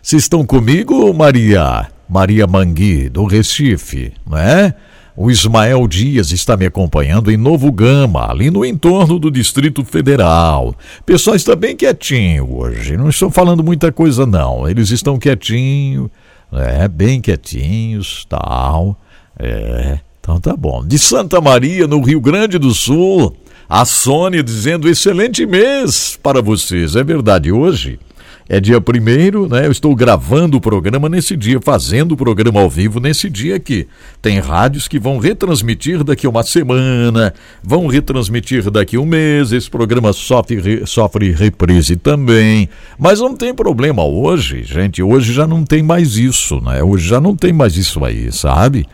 Vocês 0.00 0.22
estão 0.22 0.46
comigo, 0.46 1.12
Maria? 1.12 1.93
Maria 2.08 2.46
Mangui, 2.46 3.08
do 3.08 3.24
Recife, 3.24 4.12
não 4.26 4.38
é? 4.38 4.74
O 5.16 5.30
Ismael 5.30 5.86
Dias 5.86 6.32
está 6.32 6.56
me 6.56 6.66
acompanhando 6.66 7.30
em 7.30 7.36
Novo 7.36 7.70
Gama, 7.70 8.28
ali 8.28 8.50
no 8.50 8.64
entorno 8.64 9.16
do 9.16 9.30
Distrito 9.30 9.84
Federal. 9.84 10.74
Pessoal 11.06 11.36
está 11.36 11.54
bem 11.54 11.76
quietinho 11.76 12.52
hoje, 12.52 12.96
não 12.96 13.08
estou 13.08 13.30
falando 13.30 13.62
muita 13.62 13.92
coisa 13.92 14.26
não. 14.26 14.68
Eles 14.68 14.90
estão 14.90 15.16
quietinhos, 15.16 16.10
é, 16.52 16.88
bem 16.88 17.20
quietinhos, 17.20 18.26
tal. 18.28 18.98
É, 19.38 20.00
então 20.20 20.40
tá 20.40 20.56
bom. 20.56 20.84
De 20.84 20.98
Santa 20.98 21.40
Maria, 21.40 21.86
no 21.86 22.00
Rio 22.00 22.20
Grande 22.20 22.58
do 22.58 22.74
Sul, 22.74 23.36
a 23.68 23.84
Sônia 23.84 24.42
dizendo 24.42 24.88
excelente 24.88 25.46
mês 25.46 26.18
para 26.20 26.42
vocês. 26.42 26.96
É 26.96 27.04
verdade, 27.04 27.52
hoje 27.52 28.00
é 28.48 28.60
dia 28.60 28.80
primeiro, 28.80 29.48
né? 29.48 29.66
Eu 29.66 29.72
estou 29.72 29.94
gravando 29.94 30.56
o 30.56 30.60
programa 30.60 31.08
nesse 31.08 31.36
dia, 31.36 31.60
fazendo 31.60 32.12
o 32.12 32.16
programa 32.16 32.60
ao 32.60 32.68
vivo 32.68 33.00
nesse 33.00 33.30
dia 33.30 33.56
aqui. 33.56 33.86
Tem 34.20 34.38
rádios 34.38 34.86
que 34.86 34.98
vão 34.98 35.18
retransmitir 35.18 36.04
daqui 36.04 36.26
uma 36.26 36.42
semana, 36.42 37.32
vão 37.62 37.86
retransmitir 37.86 38.70
daqui 38.70 38.98
um 38.98 39.06
mês. 39.06 39.52
Esse 39.52 39.70
programa 39.70 40.12
sofre, 40.12 40.86
sofre 40.86 41.32
reprise 41.32 41.96
também. 41.96 42.68
Mas 42.98 43.20
não 43.20 43.34
tem 43.34 43.54
problema 43.54 44.04
hoje, 44.04 44.62
gente. 44.62 45.02
Hoje 45.02 45.32
já 45.32 45.46
não 45.46 45.64
tem 45.64 45.82
mais 45.82 46.16
isso, 46.16 46.60
né? 46.60 46.82
Hoje 46.82 47.08
já 47.08 47.20
não 47.20 47.34
tem 47.34 47.52
mais 47.52 47.76
isso 47.76 48.04
aí, 48.04 48.30
sabe? 48.30 48.86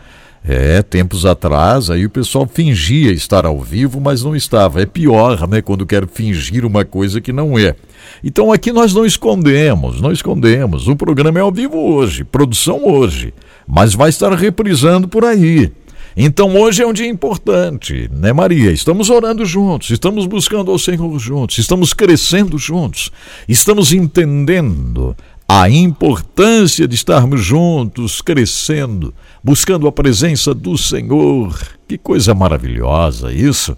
É, 0.42 0.82
tempos 0.82 1.26
atrás, 1.26 1.90
aí 1.90 2.06
o 2.06 2.10
pessoal 2.10 2.48
fingia 2.50 3.12
estar 3.12 3.44
ao 3.44 3.60
vivo, 3.60 4.00
mas 4.00 4.22
não 4.24 4.34
estava. 4.34 4.80
É 4.80 4.86
pior, 4.86 5.46
né, 5.46 5.60
quando 5.60 5.84
quer 5.84 6.06
fingir 6.08 6.64
uma 6.64 6.82
coisa 6.82 7.20
que 7.20 7.32
não 7.32 7.58
é. 7.58 7.76
Então 8.24 8.50
aqui 8.50 8.72
nós 8.72 8.94
não 8.94 9.04
escondemos, 9.04 10.00
não 10.00 10.10
escondemos. 10.10 10.88
O 10.88 10.96
programa 10.96 11.38
é 11.38 11.42
ao 11.42 11.52
vivo 11.52 11.76
hoje, 11.76 12.24
produção 12.24 12.82
hoje, 12.86 13.34
mas 13.66 13.94
vai 13.94 14.08
estar 14.08 14.32
reprisando 14.32 15.06
por 15.06 15.26
aí. 15.26 15.70
Então 16.16 16.56
hoje 16.56 16.82
é 16.82 16.86
um 16.86 16.92
dia 16.92 17.06
importante, 17.06 18.10
né, 18.12 18.32
Maria? 18.32 18.72
Estamos 18.72 19.10
orando 19.10 19.44
juntos, 19.44 19.90
estamos 19.90 20.26
buscando 20.26 20.70
ao 20.70 20.78
Senhor 20.78 21.18
juntos, 21.18 21.58
estamos 21.58 21.92
crescendo 21.92 22.58
juntos, 22.58 23.12
estamos 23.48 23.92
entendendo 23.92 25.14
a 25.52 25.68
importância 25.68 26.86
de 26.86 26.94
estarmos 26.94 27.44
juntos, 27.44 28.20
crescendo, 28.20 29.12
buscando 29.42 29.88
a 29.88 29.90
presença 29.90 30.54
do 30.54 30.78
Senhor. 30.78 31.60
Que 31.88 31.98
coisa 31.98 32.32
maravilhosa 32.32 33.32
isso! 33.32 33.76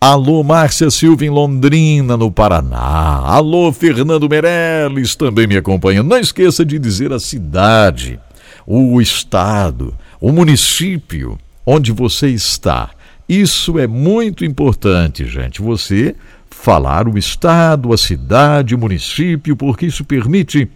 Alô, 0.00 0.42
Márcia 0.42 0.90
Silva 0.90 1.24
em 1.24 1.30
Londrina, 1.30 2.16
no 2.16 2.28
Paraná. 2.28 3.22
Alô, 3.24 3.72
Fernando 3.72 4.28
Meirelles 4.28 5.14
também 5.14 5.46
me 5.46 5.56
acompanha. 5.56 6.02
Não 6.02 6.18
esqueça 6.18 6.64
de 6.64 6.76
dizer 6.76 7.12
a 7.12 7.20
cidade, 7.20 8.18
o 8.66 9.00
estado, 9.00 9.94
o 10.20 10.32
município 10.32 11.38
onde 11.64 11.92
você 11.92 12.30
está. 12.30 12.90
Isso 13.28 13.78
é 13.78 13.86
muito 13.86 14.44
importante, 14.44 15.24
gente. 15.26 15.62
Você 15.62 16.16
falar 16.50 17.06
o 17.06 17.16
estado, 17.16 17.92
a 17.92 17.96
cidade, 17.96 18.74
o 18.74 18.78
município, 18.78 19.54
porque 19.54 19.86
isso 19.86 20.04
permite 20.04 20.68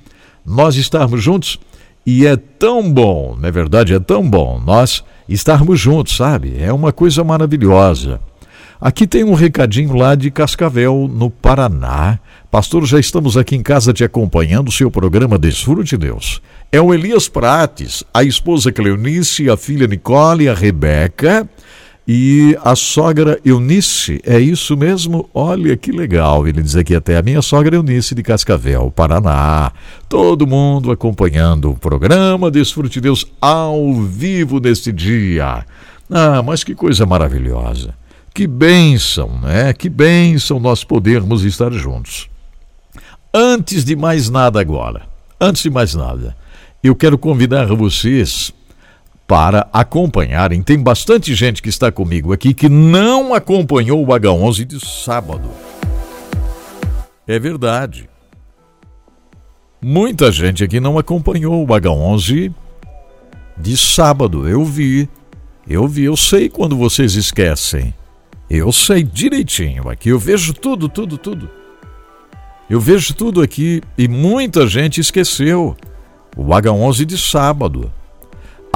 nós 0.46 0.76
estarmos 0.76 1.22
juntos 1.22 1.58
e 2.06 2.24
é 2.24 2.36
tão 2.36 2.92
bom, 2.92 3.36
na 3.40 3.48
é 3.48 3.50
verdade, 3.50 3.92
é 3.92 3.98
tão 3.98 4.28
bom 4.28 4.60
nós 4.64 5.02
estarmos 5.28 5.80
juntos, 5.80 6.16
sabe? 6.16 6.54
É 6.58 6.72
uma 6.72 6.92
coisa 6.92 7.24
maravilhosa. 7.24 8.20
Aqui 8.80 9.06
tem 9.06 9.24
um 9.24 9.34
recadinho 9.34 9.96
lá 9.96 10.14
de 10.14 10.30
Cascavel, 10.30 11.10
no 11.12 11.30
Paraná. 11.30 12.18
Pastor, 12.50 12.84
já 12.84 13.00
estamos 13.00 13.36
aqui 13.36 13.56
em 13.56 13.62
casa 13.62 13.92
te 13.92 14.04
acompanhando 14.04 14.70
seu 14.70 14.90
programa 14.90 15.38
Desfrute 15.38 15.96
Deus. 15.96 16.40
É 16.70 16.80
o 16.80 16.92
Elias 16.92 17.26
Prates, 17.26 18.04
a 18.12 18.22
esposa 18.22 18.70
Cleonice, 18.70 19.48
a 19.48 19.56
filha 19.56 19.86
Nicole, 19.86 20.48
a 20.48 20.54
Rebeca 20.54 21.48
e 22.06 22.56
a 22.62 22.76
sogra 22.76 23.40
Eunice. 23.44 24.20
É 24.24 24.38
isso 24.38 24.76
mesmo? 24.76 25.28
Olha 25.34 25.76
que 25.76 25.90
legal. 25.90 26.46
Ele 26.46 26.62
diz 26.62 26.76
aqui 26.76 26.94
até 26.94 27.16
a 27.16 27.22
minha 27.22 27.42
sogra 27.42 27.74
Eunice 27.74 28.14
de 28.14 28.22
Cascavel, 28.22 28.92
Paraná. 28.94 29.72
Todo 30.08 30.46
mundo 30.46 30.92
acompanhando 30.92 31.70
o 31.70 31.76
programa 31.76 32.50
Desfrute 32.50 33.00
Deus 33.00 33.26
ao 33.40 33.94
vivo 33.94 34.60
neste 34.60 34.92
dia. 34.92 35.66
Ah, 36.08 36.42
mas 36.42 36.62
que 36.62 36.74
coisa 36.74 37.04
maravilhosa. 37.04 37.94
Que 38.32 38.46
bênção, 38.46 39.40
né? 39.40 39.72
Que 39.72 39.88
bênção 39.88 40.60
nós 40.60 40.84
podermos 40.84 41.42
estar 41.42 41.72
juntos. 41.72 42.28
Antes 43.34 43.84
de 43.84 43.96
mais 43.96 44.30
nada 44.30 44.60
agora, 44.60 45.02
antes 45.40 45.62
de 45.62 45.70
mais 45.70 45.94
nada, 45.94 46.36
eu 46.82 46.94
quero 46.94 47.18
convidar 47.18 47.66
vocês 47.66 48.52
para 49.26 49.68
acompanharem. 49.72 50.62
Tem 50.62 50.78
bastante 50.78 51.34
gente 51.34 51.60
que 51.60 51.68
está 51.68 51.90
comigo 51.90 52.32
aqui 52.32 52.54
que 52.54 52.68
não 52.68 53.34
acompanhou 53.34 54.02
o 54.02 54.06
H11 54.06 54.64
de 54.64 54.86
sábado. 54.86 55.50
É 57.26 57.38
verdade. 57.38 58.08
Muita 59.82 60.30
gente 60.30 60.62
aqui 60.62 60.80
não 60.80 60.98
acompanhou 60.98 61.62
o 61.62 61.66
H11 61.66 62.52
de 63.58 63.76
sábado. 63.76 64.48
Eu 64.48 64.64
vi. 64.64 65.08
Eu 65.68 65.88
vi, 65.88 66.04
eu 66.04 66.16
sei 66.16 66.48
quando 66.48 66.76
vocês 66.76 67.14
esquecem. 67.14 67.92
Eu 68.48 68.70
sei 68.70 69.02
direitinho 69.02 69.88
aqui, 69.88 70.10
eu 70.10 70.20
vejo 70.20 70.54
tudo, 70.54 70.88
tudo, 70.88 71.18
tudo. 71.18 71.50
Eu 72.70 72.80
vejo 72.80 73.12
tudo 73.14 73.42
aqui 73.42 73.82
e 73.98 74.06
muita 74.06 74.68
gente 74.68 75.00
esqueceu 75.00 75.76
o 76.36 76.44
H11 76.44 77.04
de 77.04 77.18
sábado. 77.18 77.92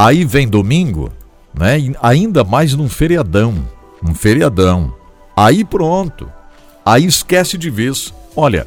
Aí 0.00 0.24
vem 0.24 0.48
domingo, 0.48 1.12
né? 1.52 1.76
Ainda 2.00 2.42
mais 2.42 2.72
num 2.72 2.88
feriadão, 2.88 3.68
um 4.02 4.14
feriadão. 4.14 4.94
Aí 5.36 5.62
pronto. 5.62 6.26
Aí 6.86 7.04
esquece 7.04 7.58
de 7.58 7.68
vez. 7.68 8.10
Olha, 8.34 8.66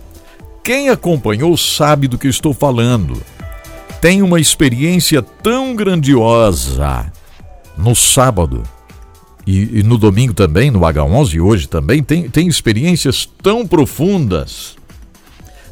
quem 0.63 0.89
acompanhou 0.89 1.57
sabe 1.57 2.07
do 2.07 2.19
que 2.19 2.27
estou 2.27 2.53
falando. 2.53 3.19
Tem 3.99 4.21
uma 4.21 4.39
experiência 4.39 5.23
tão 5.23 5.75
grandiosa 5.75 7.11
no 7.75 7.95
sábado 7.95 8.61
e, 9.47 9.79
e, 9.79 9.81
no 9.81 9.97
domingo 9.97 10.35
também, 10.35 10.69
no 10.69 10.81
H11 10.81 11.33
e 11.33 11.41
hoje 11.41 11.67
também, 11.67 12.03
tem, 12.03 12.29
tem 12.29 12.47
experiências 12.47 13.27
tão 13.41 13.65
profundas 13.65 14.75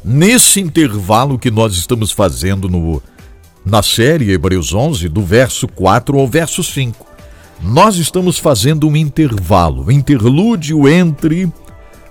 nesse 0.04 0.60
intervalo 0.60 1.38
que 1.38 1.52
nós 1.52 1.74
estamos 1.74 2.10
fazendo 2.10 2.68
no, 2.68 3.00
na 3.64 3.82
série 3.82 4.32
Hebreus 4.32 4.74
11, 4.74 5.08
do 5.08 5.22
verso 5.22 5.68
4 5.68 6.18
ao 6.18 6.26
verso 6.26 6.62
5. 6.62 7.06
Nós 7.62 7.96
estamos 7.96 8.38
fazendo 8.38 8.88
um 8.88 8.96
intervalo, 8.96 9.84
um 9.84 9.90
interlúdio 9.90 10.88
entre 10.88 11.50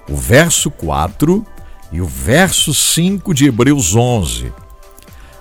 o 0.09 0.15
verso 0.15 0.71
4 0.71 1.45
e 1.91 1.99
o 1.99 2.05
verso 2.05 2.73
5 2.73 3.33
de 3.33 3.47
Hebreus 3.47 3.95
11. 3.95 4.51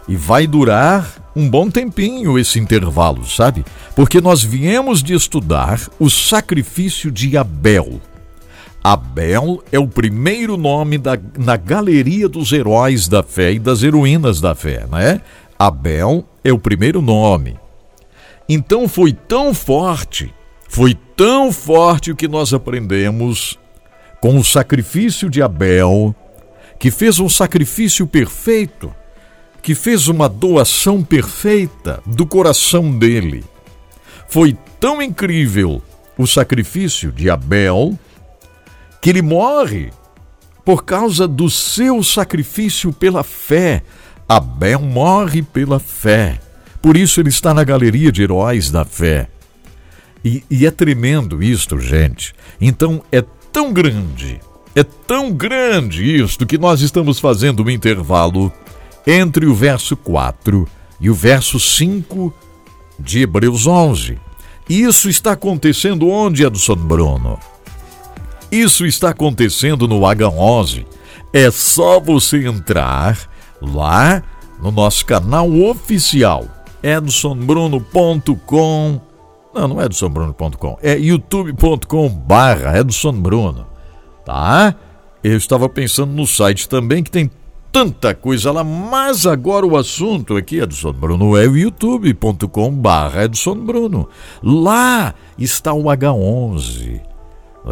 E 0.08 0.16
vai 0.16 0.46
durar 0.46 1.30
um 1.36 1.48
bom 1.48 1.70
tempinho 1.70 2.36
esse 2.36 2.58
intervalo, 2.58 3.24
sabe? 3.24 3.64
Porque 3.94 4.20
nós 4.20 4.42
viemos 4.42 5.02
de 5.02 5.14
estudar 5.14 5.80
o 5.98 6.10
sacrifício 6.10 7.10
de 7.10 7.36
Abel. 7.36 8.00
Abel 8.82 9.62
é 9.70 9.78
o 9.78 9.86
primeiro 9.86 10.56
nome 10.56 10.96
da, 10.98 11.18
na 11.38 11.56
galeria 11.56 12.28
dos 12.28 12.50
heróis 12.50 13.06
da 13.06 13.22
fé 13.22 13.52
e 13.52 13.58
das 13.58 13.82
heroínas 13.82 14.40
da 14.40 14.54
fé, 14.54 14.86
né? 14.90 15.20
Abel 15.60 16.24
é 16.42 16.52
o 16.52 16.58
primeiro 16.58 17.02
nome. 17.02 17.58
Então 18.48 18.88
foi 18.88 19.12
tão 19.12 19.52
forte, 19.52 20.34
foi 20.68 20.94
tão 21.16 21.52
forte 21.52 22.10
o 22.10 22.16
que 22.16 22.26
nós 22.26 22.54
aprendemos 22.54 23.58
com 24.20 24.38
o 24.38 24.44
sacrifício 24.44 25.28
de 25.28 25.42
Abel, 25.42 26.14
que 26.78 26.90
fez 26.90 27.20
um 27.20 27.28
sacrifício 27.28 28.06
perfeito 28.06 28.94
que 29.62 29.74
fez 29.74 30.08
uma 30.08 30.28
doação 30.28 31.02
perfeita 31.02 32.02
do 32.06 32.26
coração 32.26 32.96
dele. 32.96 33.44
Foi 34.28 34.56
tão 34.78 35.02
incrível 35.02 35.82
o 36.16 36.26
sacrifício 36.26 37.12
de 37.12 37.28
Abel 37.28 37.98
que 39.00 39.10
ele 39.10 39.22
morre 39.22 39.92
por 40.64 40.84
causa 40.84 41.26
do 41.26 41.50
seu 41.50 42.02
sacrifício 42.02 42.92
pela 42.92 43.22
fé. 43.22 43.82
Abel 44.30 44.78
morre 44.78 45.42
pela 45.42 45.80
fé. 45.80 46.38
Por 46.80 46.96
isso 46.96 47.20
ele 47.20 47.30
está 47.30 47.52
na 47.52 47.64
galeria 47.64 48.12
de 48.12 48.22
heróis 48.22 48.70
da 48.70 48.84
fé. 48.84 49.28
E, 50.24 50.44
e 50.48 50.64
é 50.64 50.70
tremendo 50.70 51.42
isto, 51.42 51.80
gente. 51.80 52.32
Então 52.60 53.02
é 53.10 53.24
tão 53.50 53.72
grande, 53.72 54.38
é 54.72 54.84
tão 54.84 55.32
grande 55.32 56.04
isto 56.04 56.46
que 56.46 56.56
nós 56.56 56.80
estamos 56.80 57.18
fazendo 57.18 57.64
um 57.64 57.68
intervalo 57.68 58.52
entre 59.04 59.46
o 59.46 59.54
verso 59.54 59.96
4 59.96 60.64
e 61.00 61.10
o 61.10 61.14
verso 61.14 61.58
5 61.58 62.32
de 63.00 63.22
Hebreus 63.22 63.66
11. 63.66 64.16
Isso 64.68 65.08
está 65.08 65.32
acontecendo 65.32 66.08
onde, 66.08 66.44
Edson 66.44 66.76
Bruno? 66.76 67.36
Isso 68.52 68.86
está 68.86 69.08
acontecendo 69.08 69.88
no 69.88 70.02
H11. 70.02 70.86
É 71.32 71.50
só 71.50 71.98
você 71.98 72.46
entrar 72.46 73.29
lá 73.60 74.22
no 74.60 74.70
nosso 74.70 75.04
canal 75.06 75.50
oficial, 75.50 76.44
edsonbruno.com. 76.82 79.00
Não, 79.54 79.68
não 79.68 79.80
é 79.80 79.86
edsonbruno.com, 79.86 80.78
é 80.82 80.98
youtube.com 80.98 82.08
barra 82.08 82.78
Edson 82.78 83.12
Bruno, 83.12 83.66
tá? 84.24 84.74
Eu 85.22 85.36
estava 85.36 85.68
pensando 85.68 86.12
no 86.12 86.26
site 86.26 86.68
também 86.68 87.02
que 87.02 87.10
tem 87.10 87.30
tanta 87.72 88.14
coisa 88.14 88.52
lá, 88.52 88.64
mas 88.64 89.26
agora 89.26 89.66
o 89.66 89.76
assunto 89.76 90.36
aqui, 90.36 90.60
Edson 90.60 90.92
Bruno, 90.92 91.36
é 91.36 91.46
o 91.46 91.56
youtube.com 91.56 92.72
barra 92.72 93.24
Edson 93.24 93.56
Bruno. 93.56 94.08
Lá 94.42 95.14
está 95.38 95.72
o 95.72 95.84
H11, 95.84 97.00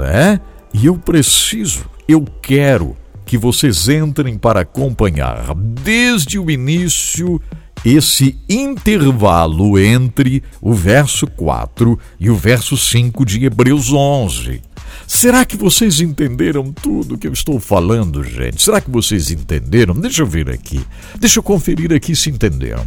é? 0.03 0.40
E 0.72 0.87
eu 0.87 0.98
preciso, 0.98 1.87
eu 2.07 2.24
quero 2.42 2.96
que 3.29 3.37
vocês 3.37 3.91
entrem 3.91 4.38
para 4.38 4.61
acompanhar 4.61 5.55
desde 5.55 6.38
o 6.38 6.51
início 6.51 7.38
esse 7.85 8.38
intervalo 8.49 9.79
entre 9.79 10.43
o 10.62 10.73
verso 10.73 11.27
4 11.27 11.99
e 12.19 12.31
o 12.31 12.35
verso 12.35 12.75
5 12.75 13.27
de 13.27 13.45
Hebreus 13.45 13.93
11. 13.93 14.62
Será 15.07 15.45
que 15.45 15.59
vocês 15.59 16.01
entenderam 16.01 16.73
tudo 16.73 17.19
que 17.19 17.29
eu 17.29 17.33
estou 17.35 17.61
falando, 17.61 18.25
gente? 18.25 18.62
Será 18.62 18.81
que 18.81 18.91
vocês 18.91 19.31
entenderam? 19.31 19.95
Deixa 19.95 20.23
eu 20.23 20.27
ver 20.27 20.49
aqui. 20.49 20.81
Deixa 21.21 21.38
eu 21.38 21.43
conferir 21.43 21.93
aqui 21.93 22.17
se 22.17 22.31
entenderam. 22.31 22.87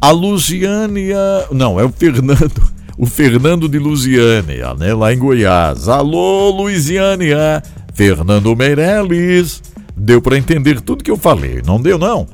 A 0.00 0.12
Lusiânia. 0.12 1.18
Não, 1.50 1.80
é 1.80 1.84
o 1.84 1.90
Fernando. 1.90 2.62
O 2.96 3.06
Fernando 3.06 3.68
de 3.68 3.78
Lusiânia, 3.78 4.72
né? 4.74 4.94
Lá 4.94 5.12
em 5.12 5.18
Goiás. 5.18 5.88
Alô, 5.88 6.50
Luisiânia. 6.50 7.60
Fernando 7.92 8.54
Meirelles. 8.54 9.60
Deu 10.02 10.22
para 10.22 10.38
entender 10.38 10.80
tudo 10.80 11.04
que 11.04 11.10
eu 11.10 11.16
falei, 11.18 11.60
não 11.64 11.78
deu, 11.78 11.98
não? 11.98 12.26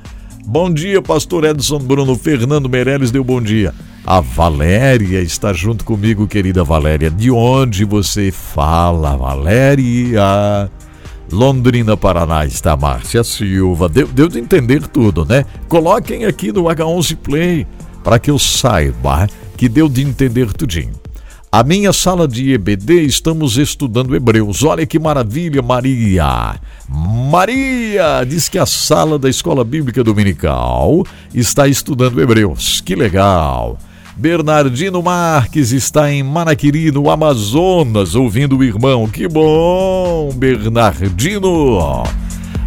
Bom 0.47 0.73
dia, 0.73 1.03
pastor 1.03 1.43
Edson 1.43 1.81
Bruno. 1.81 2.15
Fernando 2.15 2.69
Meirelles 2.69 3.11
deu 3.11 3.25
bom 3.25 3.43
dia. 3.43 3.75
A 4.07 4.21
Valéria 4.21 5.21
está 5.21 5.53
junto 5.53 5.85
comigo, 5.85 6.29
querida 6.29 6.63
Valéria. 6.63 7.11
De 7.11 7.29
onde 7.29 7.85
você 7.85 8.31
fala, 8.31 9.17
Valéria? 9.17 10.71
Londrina, 11.33 11.97
Paraná, 11.97 12.47
está 12.47 12.77
Márcia 12.77 13.25
Silva. 13.25 13.89
Deu, 13.89 14.07
deu 14.07 14.29
de 14.29 14.39
entender 14.39 14.87
tudo, 14.87 15.25
né? 15.25 15.45
Coloquem 15.69 16.25
aqui 16.25 16.53
no 16.53 16.67
H11 16.67 17.17
Play 17.17 17.67
para 18.05 18.21
que 18.21 18.31
eu 18.31 18.39
saiba 18.39 19.27
que 19.57 19.69
deu 19.69 19.89
de 19.89 20.03
entender 20.03 20.53
tudinho. 20.53 20.95
A 21.51 21.63
minha 21.63 21.93
sala 21.93 22.27
de 22.27 22.53
EBD 22.53 23.03
estamos 23.03 23.57
estudando 23.57 24.15
Hebreus. 24.15 24.65
Olha 24.65 24.85
que 24.85 24.99
maravilha, 24.99 25.63
Maria. 25.63 26.57
Maria 26.89 28.25
diz 28.25 28.49
que 28.49 28.59
a 28.59 28.67
sala 28.67 29.19
da 29.19 29.29
Escola 29.29 29.65
Bíblica 29.65 30.03
Dominical 30.03 31.05
está 31.33 31.69
estudando 31.69 32.21
Hebreus. 32.21 32.81
Que 32.81 32.97
legal. 32.97 33.79
Bernardino 34.17 35.03
Marques 35.03 35.73
está 35.73 36.11
em 36.11 36.23
Manaquiri, 36.23 36.91
no 36.91 37.11
Amazonas, 37.11 38.15
ouvindo 38.15 38.59
o 38.59 38.65
irmão. 38.65 39.07
Que 39.07 39.29
bom, 39.29 40.33
Bernardino! 40.35 42.03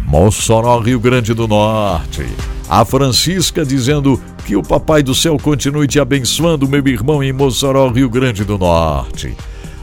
Mossoró, 0.06 0.78
Rio 0.78 0.98
Grande 1.00 1.34
do 1.34 1.46
Norte. 1.46 2.24
A 2.70 2.84
Francisca 2.84 3.64
dizendo 3.64 4.22
que 4.46 4.54
o 4.54 4.62
Papai 4.62 5.02
do 5.02 5.12
Céu 5.12 5.36
continue 5.36 5.88
te 5.88 5.98
abençoando, 5.98 6.68
meu 6.68 6.86
irmão, 6.86 7.20
em 7.20 7.32
Mossoró, 7.32 7.88
Rio 7.88 8.08
Grande 8.08 8.44
do 8.44 8.56
Norte. 8.56 9.36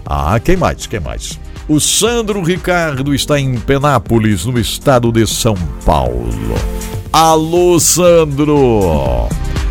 Ah, 0.06 0.40
quem 0.40 0.56
mais? 0.56 0.88
Quem 0.88 1.02
mais? 1.02 1.38
O 1.68 1.82
Sandro 1.82 2.42
Ricardo 2.42 3.14
está 3.14 3.38
em 3.38 3.58
Penápolis, 3.60 4.46
no 4.46 4.58
estado 4.58 5.12
de 5.12 5.28
São 5.28 5.54
Paulo. 5.86 6.30
Alô, 7.12 7.78
Sandro! 7.78 9.28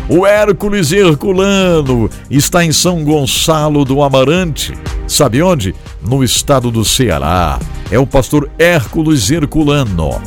O 0.07 0.23
Hércules 0.23 0.91
Herculano 0.91 2.07
está 2.29 2.63
em 2.63 2.71
São 2.71 3.03
Gonçalo 3.03 3.83
do 3.83 4.03
Amarante. 4.03 4.77
Sabe 5.07 5.41
onde? 5.41 5.73
No 6.07 6.23
estado 6.23 6.69
do 6.69 6.85
Ceará. 6.85 7.57
É 7.89 7.97
o 7.97 8.05
pastor 8.05 8.47
Hércules 8.59 9.31
Herculano. 9.31 10.21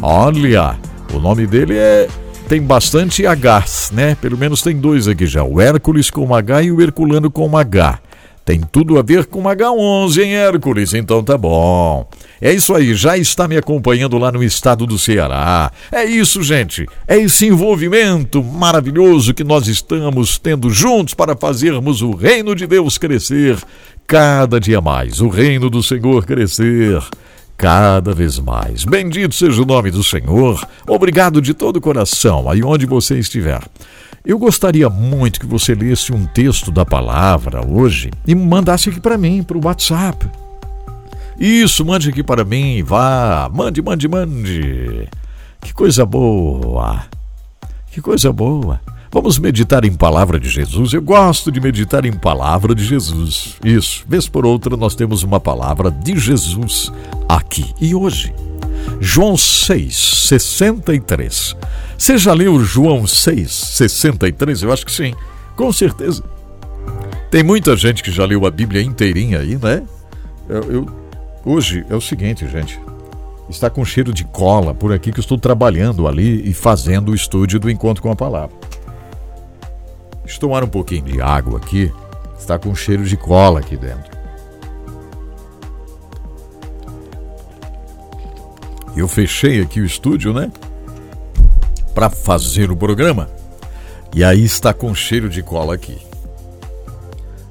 Olha, 0.00 0.78
o 1.12 1.18
nome 1.18 1.46
dele 1.46 1.76
é 1.76 2.08
tem 2.50 2.60
bastante 2.60 3.22
Hs, 3.22 3.92
né? 3.92 4.16
Pelo 4.16 4.36
menos 4.36 4.60
tem 4.60 4.76
dois 4.76 5.06
aqui 5.06 5.24
já. 5.24 5.44
O 5.44 5.60
Hércules 5.60 6.10
com 6.10 6.34
H 6.34 6.64
e 6.64 6.72
o 6.72 6.82
Herculano 6.82 7.30
com 7.30 7.56
H. 7.56 8.00
Tem 8.44 8.60
tudo 8.60 8.98
a 8.98 9.02
ver 9.02 9.26
com 9.26 9.44
H11, 9.44 10.20
hein, 10.20 10.34
Hércules? 10.34 10.92
Então 10.92 11.22
tá 11.22 11.38
bom. 11.38 12.08
É 12.40 12.52
isso 12.52 12.74
aí, 12.74 12.92
já 12.92 13.16
está 13.16 13.46
me 13.46 13.56
acompanhando 13.56 14.18
lá 14.18 14.32
no 14.32 14.42
estado 14.42 14.84
do 14.84 14.98
Ceará. 14.98 15.70
É 15.92 16.04
isso, 16.04 16.42
gente. 16.42 16.88
É 17.06 17.16
esse 17.18 17.46
envolvimento 17.46 18.42
maravilhoso 18.42 19.32
que 19.32 19.44
nós 19.44 19.68
estamos 19.68 20.36
tendo 20.36 20.70
juntos 20.70 21.14
para 21.14 21.36
fazermos 21.36 22.02
o 22.02 22.10
reino 22.10 22.56
de 22.56 22.66
Deus 22.66 22.98
crescer 22.98 23.58
cada 24.08 24.58
dia 24.58 24.80
mais. 24.80 25.20
O 25.20 25.28
reino 25.28 25.70
do 25.70 25.84
Senhor 25.84 26.26
crescer 26.26 27.00
cada 27.60 28.14
vez 28.14 28.38
mais. 28.38 28.86
Bendito 28.86 29.34
seja 29.34 29.60
o 29.60 29.66
nome 29.66 29.90
do 29.90 30.02
Senhor. 30.02 30.66
Obrigado 30.88 31.42
de 31.42 31.52
todo 31.52 31.76
o 31.76 31.80
coração, 31.80 32.48
aí 32.48 32.62
onde 32.64 32.86
você 32.86 33.18
estiver. 33.18 33.60
Eu 34.24 34.38
gostaria 34.38 34.88
muito 34.88 35.38
que 35.38 35.44
você 35.44 35.74
lesse 35.74 36.10
um 36.10 36.24
texto 36.24 36.70
da 36.70 36.86
palavra 36.86 37.60
hoje 37.66 38.10
e 38.26 38.34
mandasse 38.34 38.88
aqui 38.88 38.98
para 38.98 39.18
mim, 39.18 39.42
para 39.42 39.58
o 39.58 39.60
WhatsApp. 39.62 40.26
Isso, 41.38 41.84
mande 41.84 42.08
aqui 42.08 42.22
para 42.22 42.46
mim, 42.46 42.82
vá, 42.82 43.50
mande, 43.52 43.82
mande, 43.82 44.08
mande. 44.08 45.06
Que 45.60 45.74
coisa 45.74 46.06
boa. 46.06 47.02
Que 47.92 48.00
coisa 48.00 48.32
boa. 48.32 48.80
Vamos 49.12 49.40
meditar 49.40 49.84
em 49.84 49.92
palavra 49.92 50.38
de 50.38 50.48
Jesus. 50.48 50.92
Eu 50.92 51.02
gosto 51.02 51.50
de 51.50 51.60
meditar 51.60 52.04
em 52.04 52.12
palavra 52.12 52.76
de 52.76 52.84
Jesus. 52.84 53.56
Isso, 53.64 54.04
vez 54.06 54.28
por 54.28 54.46
outra 54.46 54.76
nós 54.76 54.94
temos 54.94 55.24
uma 55.24 55.40
palavra 55.40 55.90
de 55.90 56.16
Jesus 56.16 56.92
aqui 57.28 57.74
e 57.80 57.92
hoje. 57.92 58.32
João 59.00 59.36
6, 59.36 59.96
63. 60.28 61.56
Você 61.98 62.18
já 62.18 62.32
leu 62.32 62.62
João 62.62 63.04
6, 63.04 63.50
63? 63.50 64.62
Eu 64.62 64.72
acho 64.72 64.86
que 64.86 64.92
sim, 64.92 65.12
com 65.56 65.72
certeza. 65.72 66.22
Tem 67.32 67.42
muita 67.42 67.76
gente 67.76 68.04
que 68.04 68.12
já 68.12 68.24
leu 68.24 68.46
a 68.46 68.50
Bíblia 68.50 68.80
inteirinha 68.80 69.40
aí, 69.40 69.58
né? 69.60 69.82
Eu, 70.48 70.62
eu, 70.72 70.86
hoje 71.44 71.84
é 71.90 71.96
o 71.96 72.00
seguinte, 72.00 72.46
gente. 72.46 72.78
Está 73.48 73.68
com 73.68 73.84
cheiro 73.84 74.12
de 74.12 74.22
cola 74.22 74.72
por 74.72 74.92
aqui 74.92 75.10
que 75.10 75.18
eu 75.18 75.22
estou 75.22 75.36
trabalhando 75.36 76.06
ali 76.06 76.48
e 76.48 76.54
fazendo 76.54 77.10
o 77.10 77.14
estúdio 77.14 77.58
do 77.58 77.68
Encontro 77.68 78.00
com 78.00 78.12
a 78.12 78.14
Palavra. 78.14 78.54
Deixa 80.30 80.38
eu 80.38 80.48
tomar 80.48 80.62
um 80.62 80.68
pouquinho 80.68 81.02
de 81.02 81.20
água 81.20 81.58
aqui. 81.58 81.92
Está 82.38 82.56
com 82.56 82.72
cheiro 82.72 83.02
de 83.02 83.16
cola 83.16 83.58
aqui 83.58 83.76
dentro. 83.76 84.16
Eu 88.94 89.08
fechei 89.08 89.60
aqui 89.60 89.80
o 89.80 89.84
estúdio, 89.84 90.32
né? 90.32 90.52
Para 91.92 92.08
fazer 92.08 92.70
o 92.70 92.76
programa. 92.76 93.28
E 94.14 94.22
aí 94.22 94.44
está 94.44 94.72
com 94.72 94.94
cheiro 94.94 95.28
de 95.28 95.42
cola 95.42 95.74
aqui. 95.74 95.98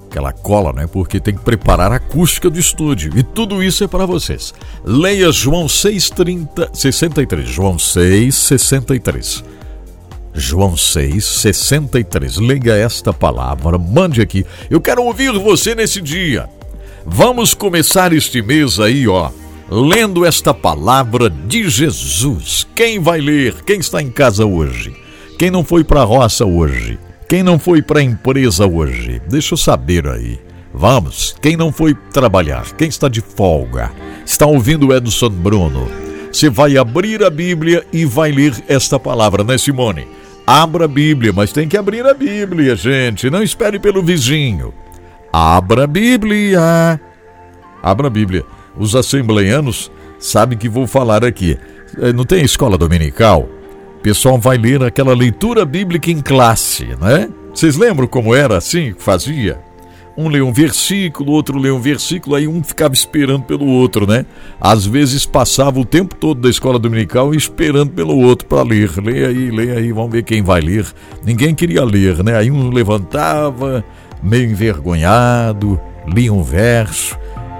Aquela 0.10 0.32
cola, 0.32 0.72
né? 0.72 0.88
Porque 0.88 1.20
tem 1.20 1.36
que 1.36 1.44
preparar 1.44 1.92
a 1.92 1.98
acústica 1.98 2.50
do 2.50 2.58
estúdio. 2.58 3.12
E 3.18 3.24
tudo 3.24 3.62
isso 3.62 3.84
é 3.84 3.89
para 3.89 4.06
vocês. 4.06 4.54
Leia 4.86 5.34
João 5.34 5.65
6:30, 5.68 6.74
63. 6.74 7.46
João 7.46 7.78
6, 7.78 8.34
63. 8.34 9.44
João 10.34 10.78
6, 10.78 11.26
63. 11.26 12.38
Leia 12.38 12.74
esta 12.74 13.12
palavra, 13.12 13.78
mande 13.78 14.22
aqui. 14.22 14.46
Eu 14.70 14.80
quero 14.80 15.04
ouvir 15.04 15.32
você 15.34 15.76
nesse 15.76 16.02
dia. 16.02 16.48
Vamos 17.06 17.54
começar 17.54 18.13
este 18.13 18.42
mês 18.42 18.80
aí, 18.80 19.08
ó, 19.08 19.32
lendo 19.70 20.26
esta 20.26 20.54
palavra 20.54 21.30
de 21.30 21.70
Jesus. 21.70 22.68
Quem 22.76 23.00
vai 23.00 23.20
ler? 23.20 23.63
Quem 23.63 23.80
está 23.80 24.02
em 24.02 24.12
casa 24.12 24.46
hoje? 24.46 24.96
Quem 25.38 25.50
não 25.50 25.63
foi 25.63 25.84
para 25.84 26.02
a 26.02 26.06
roça 26.06 26.46
hoje? 26.46 27.00
Quem 27.28 27.44
não 27.44 27.58
foi 27.58 27.82
para 27.82 28.00
a 28.00 28.04
empresa 28.04 28.68
hoje? 28.68 29.22
Deixa 29.28 29.54
eu 29.54 29.58
saber 29.58 30.08
aí. 30.08 30.39
Vamos, 30.74 31.36
quem 31.42 31.58
não 31.58 31.72
foi 31.72 31.94
trabalhar? 31.94 32.65
Quem 32.74 32.88
está 32.88 33.08
de 33.08 33.22
folga? 33.22 33.92
Está 34.26 34.46
ouvindo 34.46 34.88
o 34.88 34.96
Edson 34.96 35.30
Bruno? 35.30 36.09
Você 36.32 36.50
vai 36.50 36.78
abrir 36.78 37.24
a 37.24 37.30
Bíblia 37.30 37.86
e 37.92 38.06
vai 38.06 38.32
ler 38.32 38.54
esta 38.68 39.00
palavra, 39.00 39.44
né, 39.44 39.58
Simone? 39.58 40.08
Abra 40.46 40.86
a 40.86 40.88
Bíblia, 40.88 41.32
mas 41.34 41.52
tem 41.52 41.68
que 41.68 41.78
abrir 41.78 42.06
a 42.06 42.13
Bíblia, 42.13 42.76
gente. 42.76 43.30
Não 43.30 43.44
espere 43.44 43.80
pelo 43.80 44.02
vizinho. 44.02 44.74
Abra 45.32 45.84
a 45.84 45.88
Bíblia. 45.88 47.00
Abra 47.84 48.08
a 48.08 48.10
Bíblia. 48.10 48.44
Os 48.78 48.96
assembleianos 48.96 49.92
sabem 50.20 50.58
que 50.58 50.70
vou 50.70 50.88
falar 50.88 51.24
aqui. 51.24 51.58
É, 52.00 52.13
não 52.13 52.26
tem 52.26 52.44
escola 52.44 52.78
dominical? 52.78 53.50
O 53.98 54.02
pessoal 54.02 54.39
vai 54.39 54.58
ler 54.58 54.82
aquela 54.84 55.13
leitura 55.13 55.65
bíblica 55.65 56.10
em 56.10 56.22
classe, 56.22 56.86
né? 57.00 57.30
Vocês 57.54 57.76
lembram 57.76 58.08
como 58.08 58.34
era 58.34 58.58
assim 58.58 58.94
que 58.94 59.04
fazia? 59.04 59.60
Um 60.19 60.27
lê 60.27 60.41
um 60.41 60.51
versículo, 60.51 61.32
outro 61.32 61.58
lê 61.58 61.71
um 61.71 61.79
versículo, 61.79 62.36
aí 62.36 62.45
um 62.45 62.62
ficava 62.62 62.93
esperando 62.93 63.43
pelo 63.43 63.65
outro, 63.65 64.05
né? 64.05 64.25
Às 64.60 64.86
vezes 64.86 65.25
passava 65.25 65.79
o 65.79 65.86
tempo 65.86 66.13
todo 66.13 66.41
da 66.41 66.49
escola 66.49 66.77
dominical 66.77 67.34
esperando 67.34 67.91
pelo 67.91 68.17
outro 68.17 68.45
para 68.45 68.62
ler. 68.62 68.91
Lê 69.01 69.25
aí, 69.25 69.49
lê 69.49 69.71
aí, 69.71 69.93
vamos 69.93 70.12
ver 70.12 70.23
quem 70.23 70.43
vai 70.43 70.60
ler. 70.60 70.86
Ninguém 71.25 71.55
queria 71.55 71.86
ler, 71.86 72.21
né? 72.21 72.36
Aí 72.36 72.51
um 72.51 72.69
levantava, 72.69 73.82
meio 74.21 74.51
envergonhado, 74.51 75.79
lia 76.05 76.34
um 76.34 76.43
verso. 76.43 77.17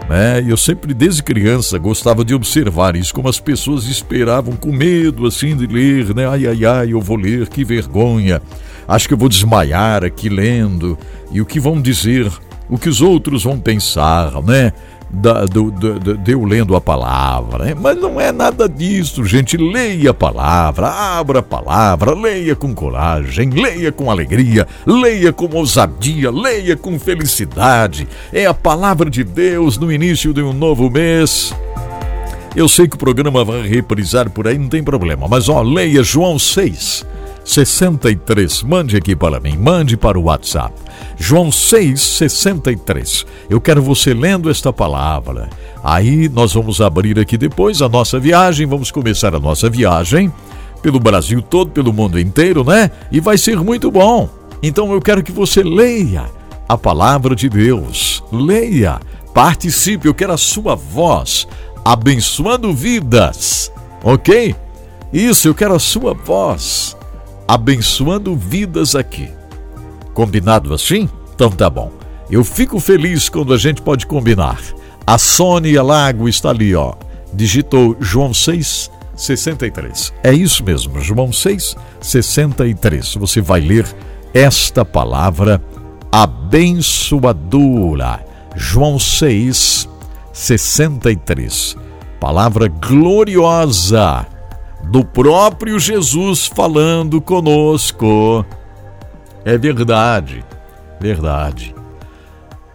Né? 0.10 0.44
Eu 0.46 0.58
sempre, 0.58 0.94
desde 0.94 1.24
criança, 1.24 1.78
gostava 1.78 2.26
de 2.26 2.34
observar 2.34 2.98
isso, 2.98 3.14
como 3.14 3.30
as 3.30 3.40
pessoas 3.40 3.86
esperavam 3.86 4.58
com 4.58 4.72
medo 4.72 5.26
assim 5.26 5.56
de 5.56 5.66
ler, 5.66 6.14
né? 6.14 6.28
Ai, 6.28 6.46
ai, 6.46 6.66
ai, 6.66 6.92
eu 6.92 7.00
vou 7.00 7.16
ler, 7.16 7.48
que 7.48 7.64
vergonha. 7.64 8.42
Acho 8.86 9.08
que 9.08 9.14
eu 9.14 9.18
vou 9.18 9.30
desmaiar 9.30 10.04
aqui 10.04 10.28
lendo. 10.28 10.98
E 11.32 11.40
o 11.40 11.46
que 11.46 11.60
vão 11.60 11.80
dizer 11.80 12.30
o 12.70 12.78
que 12.78 12.90
os 12.90 13.02
outros 13.02 13.44
vão 13.44 13.60
pensar, 13.60 14.32
né? 14.44 14.72
Da, 15.12 15.46
do, 15.46 15.72
do, 15.72 16.00
do, 16.00 16.18
de 16.18 16.32
eu 16.34 16.46
lendo 16.46 16.76
a 16.76 16.82
palavra. 16.82 17.66
Né? 17.66 17.74
Mas 17.74 17.98
não 17.98 18.22
é 18.22 18.32
nada 18.32 18.70
disso, 18.70 19.26
gente. 19.26 19.58
Leia 19.58 20.12
a 20.12 20.14
palavra, 20.14 20.88
abra 20.88 21.40
a 21.40 21.44
palavra, 21.44 22.14
leia 22.14 22.56
com 22.56 22.76
coragem, 22.76 23.50
leia 23.50 23.92
com 23.92 24.12
alegria, 24.12 24.68
leia 24.86 25.34
com 25.34 25.50
ousadia, 25.52 26.30
leia 26.30 26.78
com 26.78 27.00
felicidade. 27.00 28.08
É 28.32 28.46
a 28.46 28.54
palavra 28.54 29.10
de 29.10 29.24
Deus 29.24 29.80
no 29.80 29.92
início 29.92 30.32
de 30.32 30.44
um 30.44 30.54
novo 30.54 30.92
mês. 30.92 31.52
Eu 32.56 32.68
sei 32.68 32.88
que 32.88 32.96
o 32.96 33.00
programa 33.00 33.44
vai 33.44 33.62
reprisar 33.68 34.30
por 34.30 34.48
aí, 34.48 34.58
não 34.58 34.70
tem 34.70 34.84
problema, 34.84 35.28
mas 35.28 35.48
ó, 35.50 35.62
leia 35.62 36.04
João 36.04 36.40
6, 36.40 37.06
63. 37.50 38.62
Mande 38.62 38.96
aqui 38.96 39.16
para 39.16 39.40
mim, 39.40 39.58
mande 39.58 39.98
para 39.98 40.20
o 40.20 40.26
WhatsApp. 40.26 40.72
João 41.18 41.50
6,63. 41.50 43.26
Eu 43.50 43.60
quero 43.60 43.82
você 43.82 44.14
lendo 44.14 44.52
esta 44.52 44.72
palavra. 44.72 45.50
Aí 45.84 46.30
nós 46.30 46.54
vamos 46.54 46.80
abrir 46.80 47.18
aqui 47.18 47.38
depois 47.38 47.82
a 47.82 47.90
nossa 47.90 48.20
viagem, 48.20 48.68
vamos 48.68 48.92
começar 48.92 49.34
a 49.34 49.40
nossa 49.40 49.68
viagem 49.68 50.32
pelo 50.84 51.00
Brasil 51.00 51.42
todo, 51.42 51.72
pelo 51.72 51.92
mundo 51.92 52.20
inteiro, 52.20 52.64
né? 52.64 52.92
E 53.12 53.20
vai 53.20 53.36
ser 53.36 53.58
muito 53.58 53.90
bom. 53.90 54.30
Então 54.62 54.94
eu 54.94 55.02
quero 55.02 55.24
que 55.24 55.32
você 55.32 55.64
leia 55.64 56.30
a 56.68 56.78
palavra 56.78 57.36
de 57.36 57.50
Deus. 57.50 58.24
Leia, 58.32 59.00
participe, 59.34 60.08
eu 60.08 60.14
quero 60.14 60.34
a 60.34 60.38
sua 60.38 60.76
voz 60.76 61.48
abençoando 61.84 62.72
vidas. 62.72 63.72
OK? 64.04 64.56
Isso, 65.12 65.48
eu 65.48 65.56
quero 65.56 65.74
a 65.74 65.80
sua 65.80 66.14
voz 66.14 66.99
abençoando 67.50 68.36
vidas 68.36 68.94
aqui. 68.94 69.28
Combinado 70.14 70.72
assim? 70.72 71.10
Então 71.34 71.50
tá 71.50 71.68
bom. 71.68 71.92
Eu 72.30 72.44
fico 72.44 72.80
feliz 72.80 73.28
quando 73.28 73.56
a 73.56 73.58
gente 73.58 73.82
pode 73.82 74.06
combinar. 74.06 74.62
A 75.08 75.18
Sônia 75.18 75.82
Lago 75.82 76.30
está 76.30 76.52
ali, 76.52 76.76
ó. 76.76 76.94
Digitou 77.34 77.98
João 78.00 78.36
6, 78.36 78.92
63. 79.16 80.14
É 80.24 80.32
isso 80.32 80.64
mesmo, 80.64 81.02
João 81.02 81.34
6, 81.34 81.76
63. 82.00 83.16
Você 83.16 83.42
vai 83.42 83.62
ler 83.62 83.88
esta 84.32 84.86
palavra 84.86 85.60
abençoadora. 86.12 88.24
João 88.56 89.00
6, 89.00 89.90
63. 90.32 91.76
Palavra 92.20 92.68
gloriosa 92.68 94.28
do 94.86 95.04
próprio 95.04 95.80
Jesus 95.80 96.48
falando 96.48 97.22
conosco. 97.22 98.46
É 99.46 99.58
verdade, 99.58 100.44
verdade. 101.00 101.76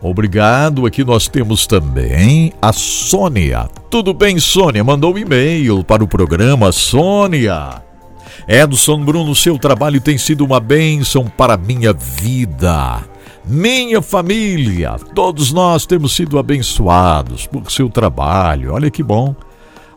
Obrigado. 0.00 0.84
Aqui 0.84 1.02
nós 1.02 1.28
temos 1.28 1.66
também 1.66 2.52
a 2.60 2.72
Sônia. 2.72 3.68
Tudo 3.90 4.12
bem, 4.12 4.38
Sônia? 4.38 4.84
Mandou 4.84 5.14
um 5.14 5.18
e-mail 5.18 5.82
para 5.82 6.04
o 6.04 6.08
programa 6.08 6.72
Sônia. 6.72 7.82
Edson 8.46 9.02
Bruno, 9.02 9.34
seu 9.34 9.58
trabalho 9.58 10.00
tem 10.00 10.18
sido 10.18 10.44
uma 10.44 10.60
bênção 10.60 11.24
para 11.24 11.56
minha 11.56 11.94
vida. 11.94 13.02
Minha 13.46 14.02
família, 14.02 14.96
todos 15.14 15.52
nós 15.52 15.86
temos 15.86 16.14
sido 16.14 16.38
abençoados 16.38 17.46
por 17.46 17.70
seu 17.70 17.88
trabalho. 17.88 18.72
Olha 18.72 18.90
que 18.90 19.02
bom. 19.02 19.34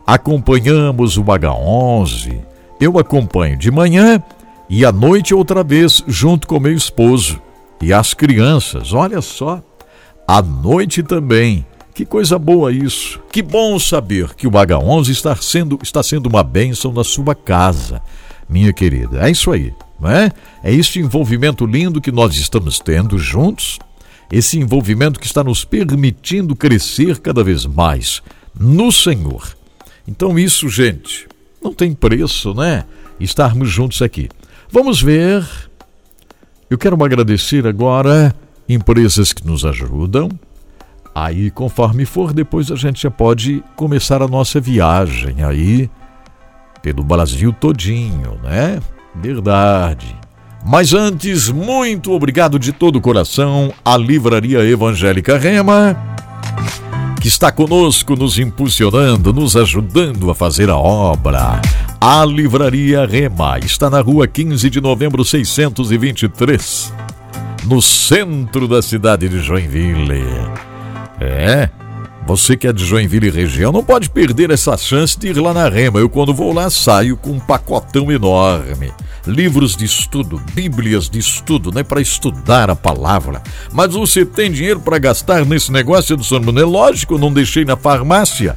Acompanhamos 0.08 1.18
o 1.18 1.22
H11. 1.22 2.40
Eu 2.80 2.98
acompanho 2.98 3.58
de 3.58 3.70
manhã 3.70 4.22
e 4.66 4.82
à 4.82 4.90
noite 4.90 5.34
outra 5.34 5.62
vez 5.62 6.02
junto 6.08 6.48
com 6.48 6.58
meu 6.58 6.72
esposo 6.72 7.38
e 7.78 7.92
as 7.92 8.14
crianças. 8.14 8.94
Olha 8.94 9.20
só 9.20 9.62
à 10.26 10.40
noite 10.40 11.02
também. 11.02 11.62
Que 11.92 12.06
coisa 12.06 12.38
boa 12.38 12.72
isso. 12.72 13.20
Que 13.30 13.42
bom 13.42 13.78
saber 13.78 14.34
que 14.34 14.46
o 14.46 14.50
H11 14.50 15.10
está 15.10 15.36
sendo, 15.36 15.78
está 15.82 16.02
sendo 16.02 16.26
uma 16.26 16.42
bênção 16.42 16.90
na 16.90 17.04
sua 17.04 17.34
casa, 17.34 18.00
minha 18.48 18.72
querida. 18.72 19.28
É 19.28 19.30
isso 19.30 19.50
aí, 19.50 19.74
não 20.00 20.10
é? 20.10 20.32
É 20.64 20.72
este 20.72 21.00
envolvimento 21.00 21.66
lindo 21.66 22.00
que 22.00 22.10
nós 22.10 22.34
estamos 22.34 22.80
tendo 22.80 23.18
juntos, 23.18 23.78
esse 24.32 24.58
envolvimento 24.58 25.20
que 25.20 25.26
está 25.26 25.44
nos 25.44 25.66
permitindo 25.66 26.56
crescer 26.56 27.18
cada 27.18 27.44
vez 27.44 27.66
mais 27.66 28.22
no 28.58 28.90
Senhor. 28.90 29.57
Então, 30.08 30.38
isso, 30.38 30.70
gente, 30.70 31.28
não 31.62 31.74
tem 31.74 31.92
preço, 31.92 32.54
né? 32.54 32.84
Estarmos 33.20 33.68
juntos 33.68 34.00
aqui. 34.00 34.30
Vamos 34.72 35.02
ver. 35.02 35.46
Eu 36.70 36.78
quero 36.78 37.02
agradecer 37.04 37.66
agora 37.66 38.34
empresas 38.66 39.34
que 39.34 39.46
nos 39.46 39.66
ajudam. 39.66 40.30
Aí, 41.14 41.50
conforme 41.50 42.06
for, 42.06 42.32
depois 42.32 42.70
a 42.70 42.76
gente 42.76 43.02
já 43.02 43.10
pode 43.10 43.62
começar 43.76 44.22
a 44.22 44.28
nossa 44.28 44.58
viagem 44.58 45.44
aí 45.44 45.90
pelo 46.80 47.04
Brasil 47.04 47.52
todinho, 47.52 48.40
né? 48.42 48.80
Verdade. 49.14 50.16
Mas 50.64 50.94
antes, 50.94 51.50
muito 51.50 52.12
obrigado 52.12 52.58
de 52.58 52.72
todo 52.72 52.96
o 52.96 53.00
coração 53.00 53.74
à 53.84 53.96
Livraria 53.96 54.64
Evangélica 54.64 55.36
Rema, 55.36 55.96
que 57.28 57.32
está 57.32 57.52
conosco, 57.52 58.16
nos 58.16 58.38
impulsionando, 58.38 59.34
nos 59.34 59.54
ajudando 59.54 60.30
a 60.30 60.34
fazer 60.34 60.70
a 60.70 60.76
obra. 60.76 61.60
A 62.00 62.24
Livraria 62.24 63.04
Rema 63.04 63.58
está 63.58 63.90
na 63.90 64.00
rua 64.00 64.26
15 64.26 64.70
de 64.70 64.80
novembro 64.80 65.22
623 65.22 66.90
no 67.66 67.82
centro 67.82 68.66
da 68.66 68.80
cidade 68.80 69.28
de 69.28 69.40
Joinville. 69.40 70.24
É, 71.20 71.68
você 72.28 72.58
que 72.58 72.66
é 72.66 72.72
de 72.74 72.84
Joinville 72.84 73.30
região 73.30 73.72
não 73.72 73.82
pode 73.82 74.10
perder 74.10 74.50
essa 74.50 74.76
chance 74.76 75.18
de 75.18 75.28
ir 75.28 75.40
lá 75.40 75.54
na 75.54 75.66
Rema. 75.66 75.98
Eu, 75.98 76.10
quando 76.10 76.34
vou 76.34 76.52
lá, 76.52 76.68
saio 76.68 77.16
com 77.16 77.30
um 77.30 77.40
pacotão 77.40 78.12
enorme. 78.12 78.92
Livros 79.26 79.74
de 79.74 79.86
estudo, 79.86 80.38
bíblias 80.52 81.08
de 81.08 81.18
estudo, 81.18 81.72
né? 81.72 81.82
Para 81.82 82.02
estudar 82.02 82.68
a 82.68 82.76
palavra. 82.76 83.42
Mas 83.72 83.94
você 83.94 84.26
tem 84.26 84.52
dinheiro 84.52 84.78
para 84.78 84.98
gastar 84.98 85.46
nesse 85.46 85.72
negócio 85.72 86.18
do 86.18 86.22
São 86.22 86.38
É 86.38 86.64
lógico, 86.66 87.16
não 87.16 87.32
deixei 87.32 87.64
na 87.64 87.78
farmácia. 87.78 88.54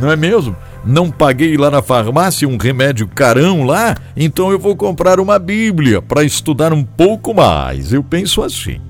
Não 0.00 0.08
é 0.08 0.14
mesmo? 0.14 0.54
não 0.82 1.10
paguei 1.10 1.58
lá 1.58 1.70
na 1.70 1.82
farmácia 1.82 2.48
um 2.48 2.56
remédio 2.56 3.06
carão 3.06 3.64
lá, 3.64 3.94
então 4.16 4.50
eu 4.50 4.58
vou 4.58 4.74
comprar 4.74 5.20
uma 5.20 5.38
Bíblia 5.38 6.00
para 6.00 6.24
estudar 6.24 6.72
um 6.72 6.82
pouco 6.82 7.34
mais. 7.34 7.92
Eu 7.92 8.02
penso 8.02 8.42
assim. 8.42 8.80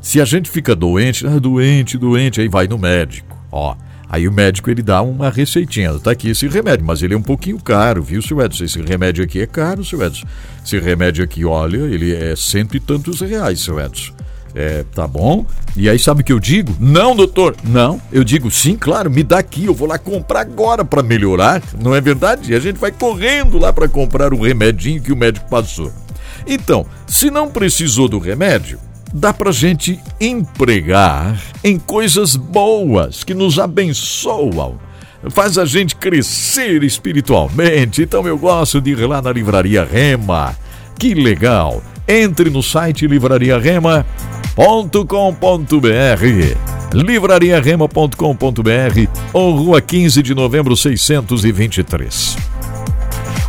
Se 0.00 0.20
a 0.20 0.24
gente 0.24 0.50
fica 0.50 0.74
doente, 0.74 1.24
ah, 1.24 1.38
doente, 1.38 1.96
doente, 1.96 2.40
aí 2.40 2.48
vai 2.48 2.66
no 2.66 2.78
médico. 2.78 3.35
Ó, 3.56 3.74
aí 4.06 4.28
o 4.28 4.32
médico 4.32 4.70
ele 4.70 4.82
dá 4.82 5.00
uma 5.00 5.30
receitinha. 5.30 5.98
Tá 5.98 6.10
aqui 6.10 6.28
esse 6.28 6.46
remédio, 6.46 6.84
mas 6.84 7.02
ele 7.02 7.14
é 7.14 7.16
um 7.16 7.22
pouquinho 7.22 7.58
caro, 7.58 8.02
viu, 8.02 8.20
seu 8.20 8.40
Edson? 8.42 8.64
Esse 8.64 8.82
remédio 8.82 9.24
aqui 9.24 9.40
é 9.40 9.46
caro, 9.46 9.82
seu 9.82 10.04
Edson. 10.04 10.26
Esse 10.62 10.78
remédio 10.78 11.24
aqui, 11.24 11.42
olha, 11.44 11.78
ele 11.78 12.14
é 12.14 12.36
cento 12.36 12.76
e 12.76 12.80
tantos 12.80 13.22
reais, 13.22 13.60
seu 13.60 13.80
Edson. 13.80 14.12
É, 14.54 14.84
tá 14.94 15.06
bom. 15.06 15.46
E 15.74 15.88
aí 15.88 15.98
sabe 15.98 16.20
o 16.20 16.24
que 16.24 16.32
eu 16.32 16.40
digo? 16.40 16.76
Não, 16.78 17.16
doutor. 17.16 17.56
Não, 17.64 18.00
eu 18.12 18.22
digo 18.22 18.50
sim, 18.50 18.76
claro, 18.76 19.10
me 19.10 19.22
dá 19.22 19.38
aqui, 19.38 19.64
eu 19.64 19.74
vou 19.74 19.88
lá 19.88 19.98
comprar 19.98 20.40
agora 20.40 20.84
para 20.84 21.02
melhorar. 21.02 21.62
Não 21.82 21.94
é 21.94 22.00
verdade? 22.00 22.52
E 22.52 22.54
a 22.54 22.60
gente 22.60 22.78
vai 22.78 22.90
correndo 22.92 23.58
lá 23.58 23.72
para 23.72 23.88
comprar 23.88 24.34
o 24.34 24.42
remedinho 24.42 25.02
que 25.02 25.12
o 25.12 25.16
médico 25.16 25.48
passou. 25.48 25.90
Então, 26.46 26.86
se 27.06 27.30
não 27.30 27.50
precisou 27.50 28.08
do 28.08 28.18
remédio, 28.18 28.78
dá 29.12 29.32
pra 29.32 29.52
gente 29.52 30.00
empregar 30.20 31.40
em 31.62 31.78
coisas 31.78 32.36
boas 32.36 33.24
que 33.24 33.34
nos 33.34 33.58
abençoam. 33.58 34.78
Faz 35.30 35.58
a 35.58 35.64
gente 35.64 35.96
crescer 35.96 36.84
espiritualmente. 36.84 38.02
Então 38.02 38.26
eu 38.26 38.38
gosto 38.38 38.80
de 38.80 38.90
ir 38.90 39.06
lá 39.06 39.20
na 39.20 39.32
livraria 39.32 39.84
Rema. 39.84 40.56
Que 40.98 41.14
legal! 41.14 41.82
Entre 42.08 42.50
no 42.50 42.62
site 42.62 43.06
Livraria 43.06 43.58
Rema 43.58 44.06
livrariarema.com.br 44.56 46.94
livrariarema.com.br 46.94 49.10
ou 49.32 49.56
Rua 49.56 49.80
15 49.80 50.22
de 50.22 50.34
Novembro 50.34 50.76
623. 50.76 52.55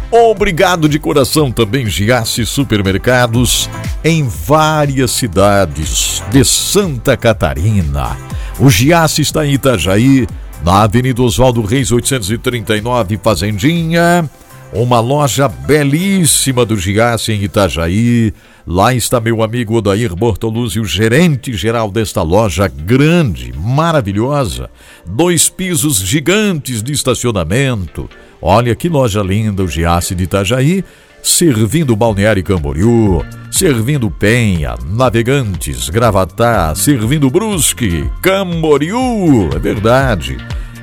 Obrigado 0.10 0.88
de 0.88 0.98
coração 1.00 1.52
também 1.52 1.86
Giasse 1.86 2.46
Supermercados 2.46 3.70
em 4.04 4.28
várias 4.28 5.12
cidades 5.12 6.24
de 6.32 6.46
Santa 6.46 7.18
Catarina. 7.18 8.18
O 8.58 8.70
Giasse 8.70 9.22
está 9.22 9.46
em 9.46 9.54
Itajaí, 9.54 10.26
na 10.64 10.84
Avenida 10.84 11.22
Oswaldo 11.22 11.62
Reis 11.62 11.92
839 11.92 13.20
Fazendinha. 13.22 14.30
Uma 14.72 15.00
loja 15.00 15.48
belíssima 15.48 16.66
do 16.66 16.78
Giasse 16.78 17.34
em 17.34 17.44
Itajaí 17.44 18.34
Lá 18.70 18.94
está 18.94 19.22
meu 19.22 19.42
amigo 19.42 19.76
Odair 19.76 20.14
Bortoluzzi, 20.14 20.78
o 20.78 20.84
gerente 20.84 21.54
geral 21.54 21.90
desta 21.90 22.22
loja 22.22 22.68
grande, 22.68 23.54
maravilhosa. 23.58 24.70
Dois 25.06 25.48
pisos 25.48 26.00
gigantes 26.00 26.84
de 26.84 26.92
estacionamento. 26.92 28.10
Olha 28.42 28.76
que 28.76 28.90
loja 28.90 29.22
linda, 29.22 29.64
o 29.64 29.68
Giasse 29.68 30.14
de 30.14 30.24
Itajaí, 30.24 30.84
servindo 31.24 31.96
Balneário 31.96 32.44
Camboriú, 32.44 33.24
servindo 33.52 34.10
Penha, 34.10 34.76
Navegantes, 34.86 35.90
Gravatá, 35.90 36.74
servindo 36.76 37.30
Brusque, 37.30 38.10
Camboriú. 38.22 39.50
É 39.56 39.60
verdade. 39.60 40.38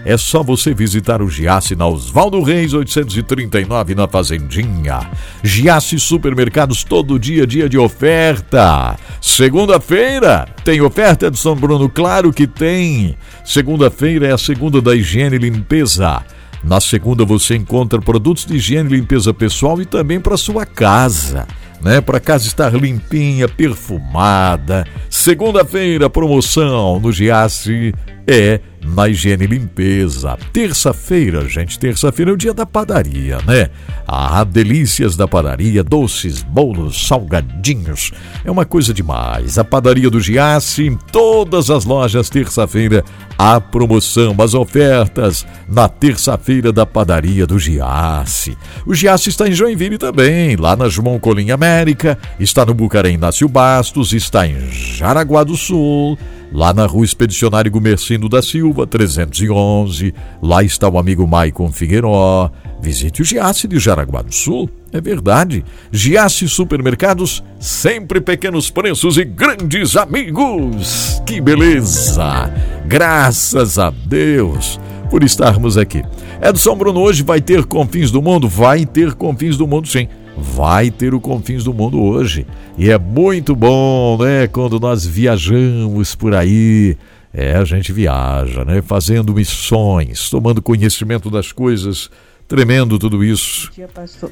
É 0.07 0.19
só 0.19 0.43
você 0.43 0.75
visitar 0.75 1.23
o 1.23 1.31
Giasse 1.31 1.75
na 1.75 1.87
Oswaldo 1.87 2.43
Reis 2.43 2.75
839 2.75 3.95
na 3.95 4.07
Fazendinha. 4.07 5.01
Giasse 5.43 5.99
Supermercados 5.99 6.85
todo 6.85 7.19
dia, 7.19 7.47
dia 7.47 7.71
de 7.71 7.79
oferta. 7.79 8.97
Segunda-feira 9.19 10.47
tem 10.63 10.83
oferta 10.83 11.31
de 11.31 11.39
São 11.39 11.57
Bruno, 11.57 11.89
claro 11.89 12.35
que 12.35 12.47
tem. 12.47 13.17
Segunda-feira 13.47 14.27
é 14.27 14.33
a 14.33 14.39
segunda 14.39 14.79
da 14.79 14.95
higiene 14.95 15.37
e 15.37 15.39
limpeza. 15.39 16.23
Na 16.65 16.81
segunda 16.81 17.25
você 17.25 17.55
encontra 17.55 18.01
produtos 18.01 18.47
de 18.47 18.57
higiene 18.57 18.89
e 18.91 18.97
limpeza 18.97 19.35
pessoal 19.35 19.81
e 19.81 19.85
também 19.85 20.19
para 20.19 20.37
sua 20.37 20.65
casa 20.65 21.47
né? 21.85 22.01
Para 22.01 22.19
casa 22.19 22.47
estar 22.47 22.73
limpinha, 22.73 23.47
perfumada. 23.47 24.87
Segunda-feira, 25.11 26.09
promoção 26.09 26.99
no 26.99 27.13
Giasse 27.13 27.95
é 28.27 28.61
na 28.85 29.09
higiene 29.09 29.45
e 29.45 29.47
limpeza. 29.47 30.37
Terça-feira, 30.53 31.49
gente, 31.49 31.79
terça-feira 31.79 32.31
é 32.31 32.35
o 32.35 32.37
dia 32.37 32.53
da 32.53 32.67
padaria, 32.67 33.39
né? 33.47 33.71
Ah, 34.07 34.45
delícias 34.45 35.17
da 35.17 35.27
padaria, 35.27 35.83
doces, 35.83 36.43
bolos, 36.43 37.07
salgadinhos. 37.07 38.13
É 38.45 38.51
uma 38.51 38.67
coisa 38.67 38.93
demais. 38.93 39.59
A 39.59 39.65
padaria 39.65 40.11
do 40.11 40.21
Giasse, 40.21 40.87
em 40.87 40.97
todas 40.97 41.71
as 41.71 41.85
lojas, 41.85 42.29
terça-feira, 42.29 43.03
a 43.39 43.59
promoção, 43.61 44.35
as 44.39 44.53
ofertas 44.53 45.47
na 45.67 45.89
terça-feira 45.89 46.71
da 46.71 46.85
padaria 46.85 47.47
do 47.47 47.59
Giasse. 47.59 48.57
O 48.87 48.95
Giasse 48.95 49.31
está 49.31 49.49
em 49.49 49.53
Joinville 49.53 49.97
também, 49.97 50.57
lá 50.57 50.77
na 50.77 50.89
João 50.89 51.19
Colim 51.19 51.51
América, 51.51 52.19
está 52.39 52.67
no 52.67 52.75
Bucarém 52.75 53.15
Inácio 53.15 53.49
Bastos, 53.49 54.13
está 54.13 54.47
em 54.47 54.71
Jaraguá 54.71 55.43
do 55.43 55.57
Sul 55.57 56.19
lá 56.55 56.73
na 56.73 56.87
rua 56.87 57.05
Expedicionário 57.05 57.71
Gumercindo 57.71 58.29
da 58.29 58.41
Silva, 58.41 58.87
311. 58.87 60.15
Lá 60.41 60.63
está 60.63 60.89
o 60.89 60.97
amigo 60.97 61.27
Maicon 61.27 61.71
Figueiró. 61.73 62.49
Visite 62.81 63.23
o 63.23 63.25
Giasse 63.25 63.67
de 63.67 63.81
Jaraguá 63.81 64.23
do 64.23 64.33
Sul. 64.33 64.71
É 64.93 65.01
verdade. 65.01 65.65
Giasse 65.91 66.49
Supermercados, 66.49 67.43
sempre 67.59 68.21
pequenos 68.21 68.71
preços 68.71 69.19
e 69.19 69.25
grandes 69.25 69.97
amigos. 69.97 71.21
Que 71.27 71.41
beleza! 71.41 72.53
Graças 72.87 73.77
a 73.77 73.91
Deus 73.91 74.79
por 75.11 75.25
estarmos 75.25 75.77
aqui. 75.77 76.03
Edson 76.41 76.77
Bruno 76.77 77.01
hoje 77.01 77.25
vai 77.25 77.41
ter 77.41 77.65
Confins 77.65 78.13
do 78.13 78.23
Mundo? 78.23 78.49
Vai 78.49 78.87
ter 78.87 79.15
Confins 79.15 79.57
do 79.57 79.67
Mundo, 79.67 79.89
sim 79.89 80.07
vai 80.37 80.91
ter 80.91 81.15
o 81.15 81.21
Confins 81.21 81.65
do 81.65 81.73
Mundo 81.73 82.03
hoje. 82.03 82.47
E 82.77 82.91
é 82.91 82.99
muito 82.99 83.55
bom, 83.55 84.19
né? 84.21 84.47
Quando 84.47 84.79
nós 84.79 85.07
viajamos 85.07 86.15
por 86.15 86.35
aí. 86.35 86.97
É, 87.37 87.57
a 87.57 87.65
gente 87.65 87.93
viaja, 87.93 88.65
né? 88.65 88.81
Fazendo 88.81 89.35
missões, 89.35 90.31
tomando 90.31 90.63
conhecimento 90.63 91.29
das 91.29 91.51
coisas 91.51 92.09
Tremendo 92.47 92.99
tudo 92.99 93.25
isso. 93.25 93.69
Bom 93.69 93.75
dia, 93.75 93.89
pastor 93.89 94.31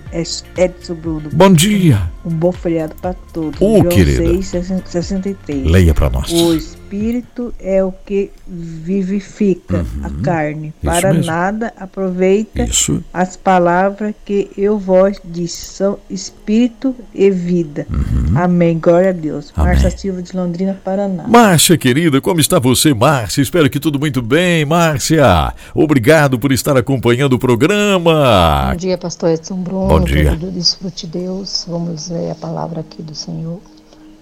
Edson 0.57 0.95
Bruno. 0.95 1.31
Bom 1.33 1.53
dia. 1.53 2.11
Um 2.25 2.31
bom 2.31 2.53
feriado 2.53 2.95
para 2.97 3.15
todos. 3.15 3.59
Ô, 3.59 3.79
oh, 3.79 3.85
querida. 3.85 4.23
6, 4.43 4.71
63. 4.85 5.65
Leia 5.67 5.95
para 5.95 6.11
nós. 6.11 6.31
O 6.31 6.55
espírito 6.93 7.55
é 7.59 7.83
o 7.83 7.91
que 7.91 8.31
vivifica 8.47 9.79
uhum. 9.79 10.05
a 10.05 10.23
carne. 10.23 10.75
Para 10.85 11.15
mesmo. 11.15 11.27
nada 11.27 11.73
aproveita 11.79 12.65
Isso. 12.65 13.03
as 13.13 13.35
palavras 13.35 14.15
que 14.25 14.51
eu 14.57 14.79
vos 14.79 15.19
disse. 15.25 15.73
São 15.73 15.99
espírito 16.11 16.95
e 17.15 17.31
vida. 17.31 17.87
Uhum. 17.91 18.39
Amém. 18.39 18.79
Glória 18.79 19.11
a 19.11 19.13
Deus. 19.13 19.53
Amém. 19.57 19.73
Márcia 19.73 19.91
Silva 19.91 20.23
de 20.23 20.37
Londrina, 20.37 20.79
Paraná. 20.85 21.27
Márcia, 21.27 21.79
querida, 21.79 22.21
como 22.21 22.41
está 22.41 22.59
você, 22.59 22.93
Márcia? 22.93 23.41
Espero 23.41 23.71
que 23.71 23.81
tudo 23.81 23.99
muito 23.99 24.21
bem, 24.21 24.65
Márcia. 24.67 25.55
Obrigado 25.75 26.39
por 26.39 26.53
estar 26.53 26.77
acompanhando 26.77 27.35
o 27.35 27.39
programa. 27.39 28.69
Bom 28.71 28.77
dia, 28.77 28.99
pastor 28.99 29.31
Edson 29.31 29.57
Bruno. 29.57 29.89
Bom 29.89 30.05
dia. 30.05 30.37
Desfrute 30.37 31.07
Deus. 31.07 31.65
Vamos 31.67 32.11
ler 32.11 32.33
a 32.33 32.35
palavra 32.35 32.81
aqui 32.81 33.03
do 33.03 33.15
Senhor. 33.15 33.61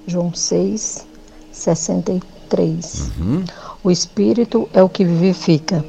João 0.07 0.33
6, 0.33 1.07
63. 1.53 2.40
3. 2.51 3.13
Uhum. 3.19 3.45
O 3.83 3.91
espírito 3.91 4.69
é 4.75 4.83
o 4.83 4.89
que 4.89 5.05
vivifica, 5.05 5.83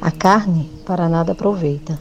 a 0.00 0.10
carne 0.10 0.70
para 0.86 1.08
nada 1.08 1.32
aproveita. 1.32 1.98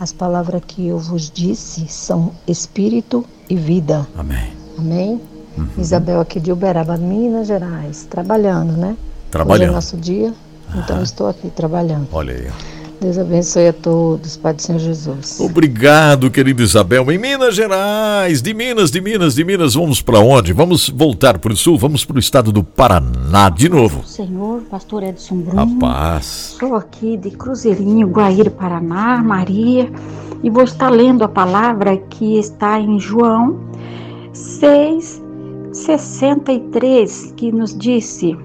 As 0.00 0.12
palavras 0.12 0.62
que 0.66 0.86
eu 0.88 0.98
vos 0.98 1.30
disse 1.30 1.86
são 1.88 2.32
espírito 2.46 3.24
e 3.50 3.56
vida. 3.56 4.06
Amém. 4.16 4.52
Amém? 4.78 5.20
Uhum. 5.58 5.68
Isabel 5.76 6.20
aqui 6.20 6.40
de 6.40 6.50
Uberaba, 6.50 6.96
Minas 6.96 7.48
Gerais, 7.48 8.06
trabalhando, 8.08 8.72
né? 8.72 8.96
Trabalhando. 9.30 9.62
Hoje 9.62 9.70
é 9.70 9.74
nosso 9.74 9.96
dia, 9.96 10.34
então 10.74 11.02
estou 11.02 11.28
aqui 11.28 11.50
trabalhando. 11.50 12.08
Olha 12.12 12.32
aí. 12.32 12.50
Deus 13.02 13.18
abençoe 13.18 13.66
a 13.66 13.72
todos, 13.72 14.36
Pai 14.36 14.54
do 14.54 14.62
Senhor 14.62 14.78
Jesus. 14.78 15.40
Obrigado, 15.40 16.30
querida 16.30 16.62
Isabel. 16.62 17.10
Em 17.10 17.18
Minas 17.18 17.56
Gerais, 17.56 18.40
de 18.40 18.54
Minas, 18.54 18.92
de 18.92 19.00
Minas, 19.00 19.34
de 19.34 19.44
Minas, 19.44 19.74
vamos 19.74 20.00
para 20.00 20.20
onde? 20.20 20.52
Vamos 20.52 20.88
voltar 20.88 21.36
para 21.38 21.52
o 21.52 21.56
sul, 21.56 21.76
vamos 21.76 22.04
para 22.04 22.14
o 22.14 22.20
estado 22.20 22.52
do 22.52 22.62
Paraná 22.62 23.50
de 23.50 23.68
novo. 23.68 24.06
Senhor, 24.06 24.62
pastor 24.70 25.02
Edson 25.02 25.38
Bruno. 25.38 25.62
A 25.62 25.80
paz. 25.80 26.56
Sou 26.60 26.76
aqui 26.76 27.16
de 27.16 27.32
Cruzeirinho, 27.32 28.06
Guaíra, 28.06 28.52
Paraná, 28.52 29.20
Maria, 29.20 29.90
e 30.40 30.48
vou 30.48 30.62
estar 30.62 30.88
lendo 30.88 31.24
a 31.24 31.28
palavra 31.28 31.96
que 31.96 32.38
está 32.38 32.78
em 32.78 33.00
João 33.00 33.58
6, 34.32 35.20
63, 35.72 37.34
que 37.36 37.50
nos 37.50 37.76
disse 37.76 38.38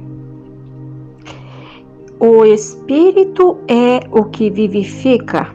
o 2.19 2.43
espírito 2.45 3.57
é 3.67 3.99
o 4.11 4.25
que 4.25 4.49
vivifica, 4.49 5.49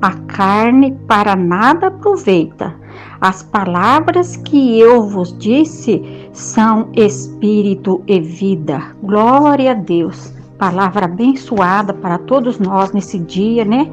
a 0.00 0.12
carne 0.12 0.92
para 1.06 1.34
nada 1.34 1.86
aproveita. 1.86 2.74
As 3.20 3.42
palavras 3.42 4.36
que 4.36 4.78
eu 4.78 5.08
vos 5.08 5.36
disse 5.38 6.02
são 6.32 6.90
espírito 6.94 8.02
e 8.06 8.20
vida. 8.20 8.94
Glória 9.02 9.70
a 9.70 9.74
Deus. 9.74 10.34
Palavra 10.58 11.06
abençoada 11.06 11.94
para 11.94 12.18
todos 12.18 12.58
nós 12.58 12.92
nesse 12.92 13.18
dia, 13.18 13.64
né? 13.64 13.90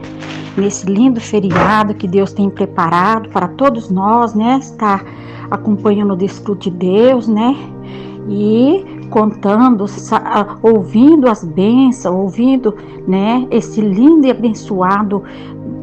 Nesse 0.58 0.86
lindo 0.88 1.22
feriado 1.22 1.94
que 1.94 2.08
Deus 2.08 2.34
tem 2.34 2.50
preparado 2.50 3.30
para 3.30 3.48
todos 3.48 3.90
nós, 3.90 4.34
né? 4.34 4.58
Estar 4.60 5.06
acompanhando 5.50 6.14
o 6.14 6.18
desfrute 6.18 6.70
de 6.70 6.78
Deus, 6.78 7.28
né? 7.28 7.56
E 8.28 8.99
contando, 9.10 9.86
ouvindo 10.62 11.30
as 11.30 11.44
bênçãos, 11.44 12.16
ouvindo, 12.16 12.76
né, 13.08 13.48
esse 13.52 13.82
lindo 13.82 14.28
e 14.28 14.32
abençoado 14.32 15.24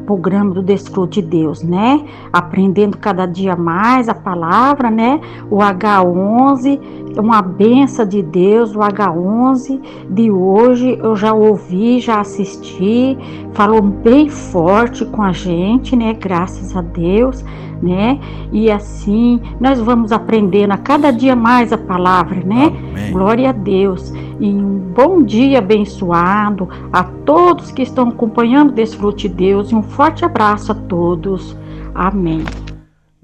programa 0.07 0.55
do 0.55 0.63
Desfrute 0.63 1.21
de 1.21 1.29
Deus, 1.29 1.63
né? 1.63 2.05
Aprendendo 2.33 2.97
cada 2.97 3.27
dia 3.27 3.57
mais 3.57 4.09
a 4.09 4.15
palavra, 4.15 4.89
né? 4.89 5.21
O 5.51 5.57
H11, 5.57 6.81
uma 7.19 7.43
benção 7.43 8.07
de 8.07 8.23
Deus, 8.23 8.75
o 8.75 8.79
H11 8.79 9.81
de 10.09 10.31
hoje 10.31 10.97
eu 11.03 11.17
já 11.17 11.35
ouvi, 11.35 11.99
já 12.01 12.21
assisti, 12.21 13.19
falou 13.53 13.83
bem 13.83 14.29
forte 14.29 15.05
com 15.05 15.23
a 15.23 15.33
gente, 15.33 15.97
né? 15.97 16.15
Graças 16.15 16.77
a 16.77 16.81
Deus 16.81 17.45
né? 17.83 18.19
E 18.53 18.71
assim 18.71 19.41
nós 19.61 19.79
vamos 19.79 20.13
aprendendo 20.13 20.73
a 20.73 20.79
cada 20.79 21.11
dia 21.11 21.37
mais 21.37 21.73
a 21.73 21.79
palavra, 21.79 22.37
né? 22.45 22.67
Amém. 22.67 23.13
Glória 23.13 23.51
a 23.51 23.53
Deus. 23.53 24.13
E 24.41 24.49
um 24.49 24.93
bom 24.95 25.23
dia 25.23 25.59
abençoado 25.59 26.69
a 26.93 27.03
todos 27.03 27.71
que 27.71 27.83
estão 27.83 28.09
acompanhando 28.09 28.73
Desfrute 28.73 29.29
Deus 29.29 29.71
e 29.71 29.75
um 29.75 29.83
forte 29.83 30.25
abraço 30.25 30.73
a 30.73 30.75
todos. 30.75 31.57
Amém. 31.95 32.45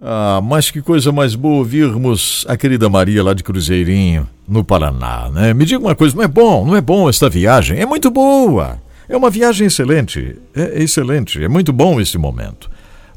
Ah, 0.00 0.40
mas 0.42 0.70
que 0.70 0.82
coisa 0.82 1.12
mais 1.12 1.34
boa 1.34 1.58
ouvirmos 1.58 2.44
a 2.48 2.56
querida 2.56 2.88
Maria 2.88 3.22
lá 3.22 3.34
de 3.34 3.44
Cruzeirinho, 3.44 4.28
no 4.48 4.64
Paraná, 4.64 5.30
né? 5.30 5.54
Me 5.54 5.64
diga 5.64 5.80
uma 5.80 5.94
coisa, 5.94 6.16
não 6.16 6.24
é 6.24 6.28
bom, 6.28 6.66
não 6.66 6.74
é 6.74 6.80
bom 6.80 7.08
esta 7.08 7.28
viagem? 7.28 7.78
É 7.78 7.86
muito 7.86 8.10
boa. 8.10 8.80
É 9.08 9.16
uma 9.16 9.30
viagem 9.30 9.66
excelente, 9.66 10.36
é 10.56 10.82
excelente, 10.82 11.42
é 11.42 11.48
muito 11.48 11.72
bom 11.72 12.00
esse 12.00 12.16
momento 12.18 12.71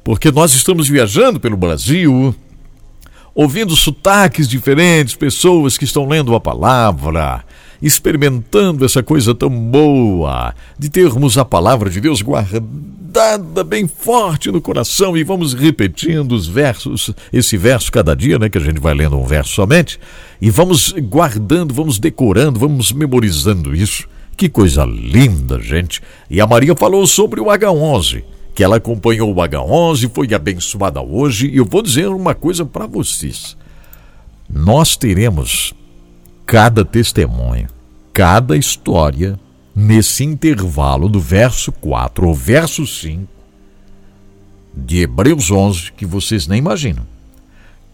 porque 0.06 0.32
nós 0.32 0.54
estamos 0.54 0.88
viajando 0.88 1.40
pelo 1.40 1.58
Brasil, 1.58 2.34
ouvindo 3.34 3.76
sotaques 3.76 4.48
diferentes, 4.48 5.16
pessoas 5.16 5.80
que 5.80 5.84
estão 5.84 6.08
lendo 6.08 6.36
a 6.36 6.40
palavra, 6.40 7.44
experimentando 7.82 8.86
essa 8.86 9.02
coisa 9.02 9.34
tão 9.34 9.50
boa 9.50 10.54
de 10.78 10.90
termos 10.90 11.40
a 11.40 11.44
palavra 11.44 11.90
de 11.90 12.00
Deus 12.00 12.22
guardada 12.22 13.64
bem 13.64 13.88
forte 13.88 14.52
no 14.52 14.62
coração 14.62 15.18
e 15.18 15.24
vamos 15.24 15.56
repetindo 15.56 16.34
os 16.34 16.48
versos, 16.48 17.12
esse 17.34 17.58
verso 17.58 17.92
cada 17.92 18.16
dia, 18.16 18.38
né, 18.38 18.48
que 18.48 18.60
a 18.60 18.62
gente 18.62 18.80
vai 18.80 18.94
lendo 18.94 19.18
um 19.18 19.26
verso 19.26 19.56
somente, 19.56 20.00
e 20.40 20.52
vamos 20.52 20.94
guardando, 21.10 21.74
vamos 21.74 21.98
decorando, 21.98 22.60
vamos 22.60 22.92
memorizando 22.92 23.76
isso. 23.76 24.08
Que 24.38 24.50
coisa 24.50 24.86
linda, 24.86 25.60
gente. 25.60 26.00
E 26.30 26.40
a 26.40 26.46
Maria 26.46 26.76
falou 26.76 27.08
sobre 27.08 27.42
o 27.42 27.46
H11 27.46 28.35
que 28.56 28.64
ela 28.64 28.78
acompanhou 28.78 29.30
o 29.32 29.36
H11, 29.36 30.10
foi 30.10 30.34
abençoada 30.34 31.02
hoje. 31.02 31.50
E 31.50 31.58
eu 31.58 31.66
vou 31.66 31.82
dizer 31.82 32.08
uma 32.08 32.34
coisa 32.34 32.66
para 32.66 32.88
vocês: 32.88 33.58
nós 34.50 34.96
teremos 34.96 35.74
cada 36.46 36.86
testemunho, 36.86 37.68
cada 38.14 38.56
história 38.56 39.38
nesse 39.76 40.24
intervalo 40.24 41.10
do 41.10 41.20
verso 41.20 41.70
4 41.74 42.28
ou 42.30 42.34
verso 42.34 42.88
5 42.88 43.28
de 44.74 45.02
Hebreus 45.02 45.52
11 45.52 45.92
que 45.92 46.06
vocês 46.06 46.48
nem 46.48 46.60
imaginam. 46.60 47.06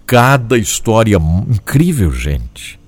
Cada 0.05 0.57
história 0.59 1.17
incrível, 1.49 2.11
gente. 2.11 2.79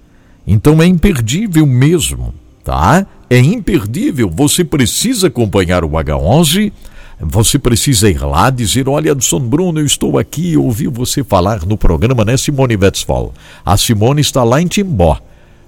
Então 0.46 0.80
é 0.82 0.86
imperdível 0.86 1.66
mesmo, 1.66 2.36
tá? 2.64 3.08
É 3.30 3.40
imperdível. 3.40 4.30
Você 4.30 4.64
precisa 4.64 5.28
acompanhar 5.28 5.84
o 5.84 5.90
H11 5.90 6.72
você 7.20 7.60
precisa 7.60 8.10
ir 8.10 8.22
lá 8.22 8.50
dizer: 8.50 8.88
Olha, 8.90 9.12
Edson 9.12 9.40
Bruno, 9.40 9.80
eu 9.80 9.86
estou 9.86 10.18
aqui, 10.18 10.58
ouvi 10.58 10.88
você 10.88 11.24
falar 11.24 11.66
no 11.66 11.78
programa, 11.78 12.26
né, 12.26 12.38
Simone 12.38 12.76
Wetzfall? 12.76 13.34
A 13.66 13.78
Simone 13.78 14.22
está 14.22 14.44
lá 14.44 14.62
em 14.62 14.68
Timbó, 14.68 15.20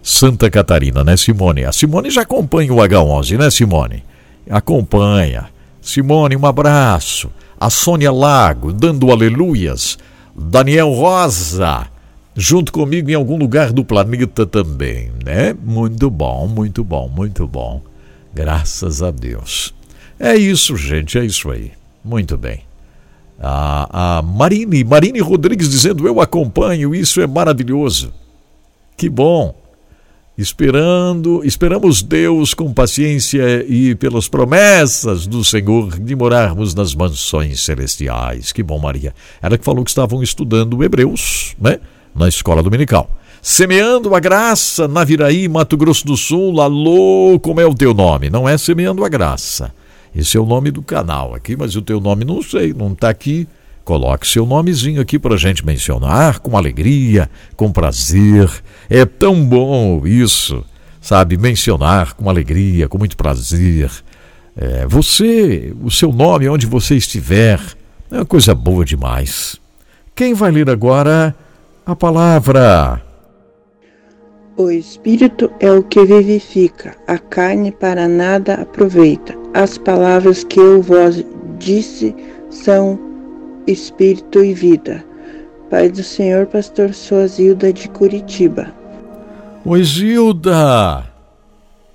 Santa 0.02 0.50
Catarina, 0.50 1.04
né, 1.04 1.18
Simone? 1.18 1.66
A 1.66 1.72
Simone 1.72 2.10
já 2.10 2.22
acompanha 2.22 2.74
o 2.74 2.78
H11, 2.78 3.38
né, 3.38 3.50
Simone? 3.50 4.04
Acompanha. 4.50 5.48
Simone, 5.82 6.36
um 6.36 6.46
abraço. 6.46 7.30
A 7.60 7.70
Sônia 7.70 8.12
Lago, 8.12 8.74
dando 8.74 9.12
aleluias. 9.12 9.98
Daniel 10.36 10.91
Rosa, 10.91 11.88
junto 12.36 12.72
comigo 12.72 13.10
em 13.10 13.14
algum 13.14 13.38
lugar 13.38 13.72
do 13.72 13.86
planeta 13.86 14.46
também, 14.46 15.12
né? 15.24 15.56
Muito 15.64 16.10
bom, 16.10 16.48
muito 16.48 16.84
bom, 16.84 17.08
muito 17.08 17.48
bom. 17.48 17.82
Graças 18.34 19.02
a 19.02 19.12
Deus. 19.12 19.74
É 20.20 20.36
isso, 20.36 20.78
gente, 20.78 21.18
é 21.18 21.26
isso 21.26 21.49
aí. 21.51 21.72
Muito 22.03 22.38
bem. 22.38 22.61
A, 23.39 24.18
a 24.18 24.22
Marine, 24.22 24.84
Marine 24.84 25.20
Rodrigues 25.20 25.70
dizendo: 25.70 26.07
Eu 26.07 26.22
acompanho, 26.22 26.95
isso 26.95 27.20
é 27.22 27.28
maravilhoso. 27.28 28.13
Que 28.95 29.09
bom. 29.09 29.53
esperando, 30.38 31.41
esperamos 31.43 32.01
Deus 32.01 32.53
com 32.53 32.74
paciência 32.74 33.66
e 33.68 33.95
pelas 33.95 34.28
promessas 34.28 35.28
do 35.28 35.43
Senhor 35.43 35.99
de 35.99 36.16
morarmos 36.16 36.74
nas 36.74 36.93
mansões 36.95 37.61
celestiais. 37.61 38.51
Que 38.51 38.63
bom, 38.63 38.80
Maria. 38.80 39.13
Ela 39.41 39.57
que 39.57 39.66
falou 39.66 39.84
que 39.84 39.89
estavam 39.89 40.24
estudando 40.24 40.84
Hebreus, 40.84 41.55
né, 41.59 41.80
na 42.13 42.28
escola 42.28 42.63
dominical. 42.63 43.09
Semeando 43.41 44.16
a 44.16 44.20
graça 44.20 44.88
na 44.88 45.03
Viraí, 45.03 45.47
Mato 45.47 45.78
Grosso 45.78 46.05
do 46.05 46.18
Sul. 46.18 46.59
Alô, 46.59 47.39
como 47.39 47.61
é 47.61 47.66
o 47.66 47.76
teu 47.76 47.93
nome? 47.93 48.30
Não 48.30 48.49
é 48.49 48.57
Semeando 48.57 49.05
a 49.05 49.09
Graça. 49.09 49.72
Esse 50.16 50.38
é 50.38 50.39
o 50.39 50.45
nome 50.45 50.72
do 50.72 50.82
canal 50.82 51.36
aqui, 51.36 51.57
mas 51.57 51.76
o 51.76 51.82
teu 51.82 51.99
nome 51.99 52.24
não 52.24 52.41
sei, 52.41 52.74
não 52.74 52.93
está 52.93 53.09
aqui. 53.09 53.47
Coloque 53.84 54.26
seu 54.26 54.45
nomezinho 54.45 55.01
aqui 55.01 55.20
para 55.20 55.36
a 55.36 55.38
gente 55.38 55.63
mencionar 55.66 56.39
com 56.39 56.57
alegria, 56.57 57.30
com 57.55 57.72
prazer. 57.72 58.49
É 58.89 59.05
tão 59.05 59.45
bom 59.45 60.07
isso, 60.07 60.63
sabe? 61.01 61.38
Mencionar 61.38 62.13
com 62.16 62.30
alegria, 62.30 62.88
com 62.88 62.97
muito 62.97 63.18
prazer. 63.18 63.91
É, 64.55 64.88
você, 64.88 65.76
o 65.84 65.91
seu 65.91 66.13
nome, 66.13 66.47
onde 66.47 66.66
você 66.66 66.95
estiver, 66.95 67.59
é 68.09 68.16
uma 68.16 68.26
coisa 68.26 68.55
boa 68.55 68.86
demais. 68.86 69.59
Quem 70.16 70.34
vai 70.34 70.49
ler 70.49 70.70
agora 70.70 71.36
a 71.86 71.95
palavra? 71.95 73.03
O 74.55 74.72
espírito 74.72 75.51
é 75.59 75.70
o 75.70 75.84
que 75.84 76.05
vivifica, 76.05 76.95
a 77.05 77.18
carne 77.18 77.72
para 77.72 78.07
nada 78.07 78.53
aproveita. 78.53 79.45
As 79.56 79.78
palavras 79.78 80.43
que 80.43 80.60
eu 80.60 80.82
vos 80.82 81.24
disse 81.58 82.14
são 82.49 82.99
espírito 83.66 84.43
e 84.43 84.53
vida. 84.53 85.01
Pai 85.70 85.88
do 85.88 86.03
Senhor, 86.03 86.45
pastor 86.45 86.93
Soazilda 86.93 87.72
de 87.72 87.88
Curitiba. 87.88 88.68
Oi, 89.64 89.82
Zilda! 89.82 91.10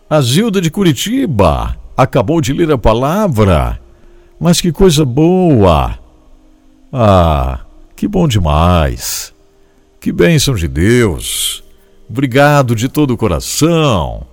A 0.08 0.20
Zilda 0.22 0.58
de 0.58 0.70
Curitiba 0.70 1.76
acabou 1.94 2.40
de 2.40 2.54
ler 2.54 2.72
a 2.72 2.78
palavra. 2.78 3.78
Mas 4.40 4.58
que 4.58 4.72
coisa 4.72 5.04
boa! 5.04 5.98
Ah, 6.90 7.60
que 7.94 8.08
bom 8.08 8.26
demais! 8.26 9.34
Que 10.00 10.10
bênção 10.10 10.54
de 10.54 10.66
Deus! 10.66 11.62
Obrigado 12.08 12.74
de 12.74 12.88
todo 12.88 13.10
o 13.10 13.18
coração! 13.18 14.26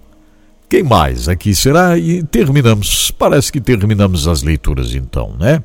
Quem 0.70 0.84
mais 0.84 1.30
aqui 1.30 1.56
será? 1.56 1.98
E 1.98 2.24
terminamos. 2.24 3.12
Parece 3.12 3.52
que 3.52 3.62
terminamos 3.62 4.28
as 4.28 4.44
leituras 4.44 4.94
então, 4.94 5.34
né? 5.40 5.64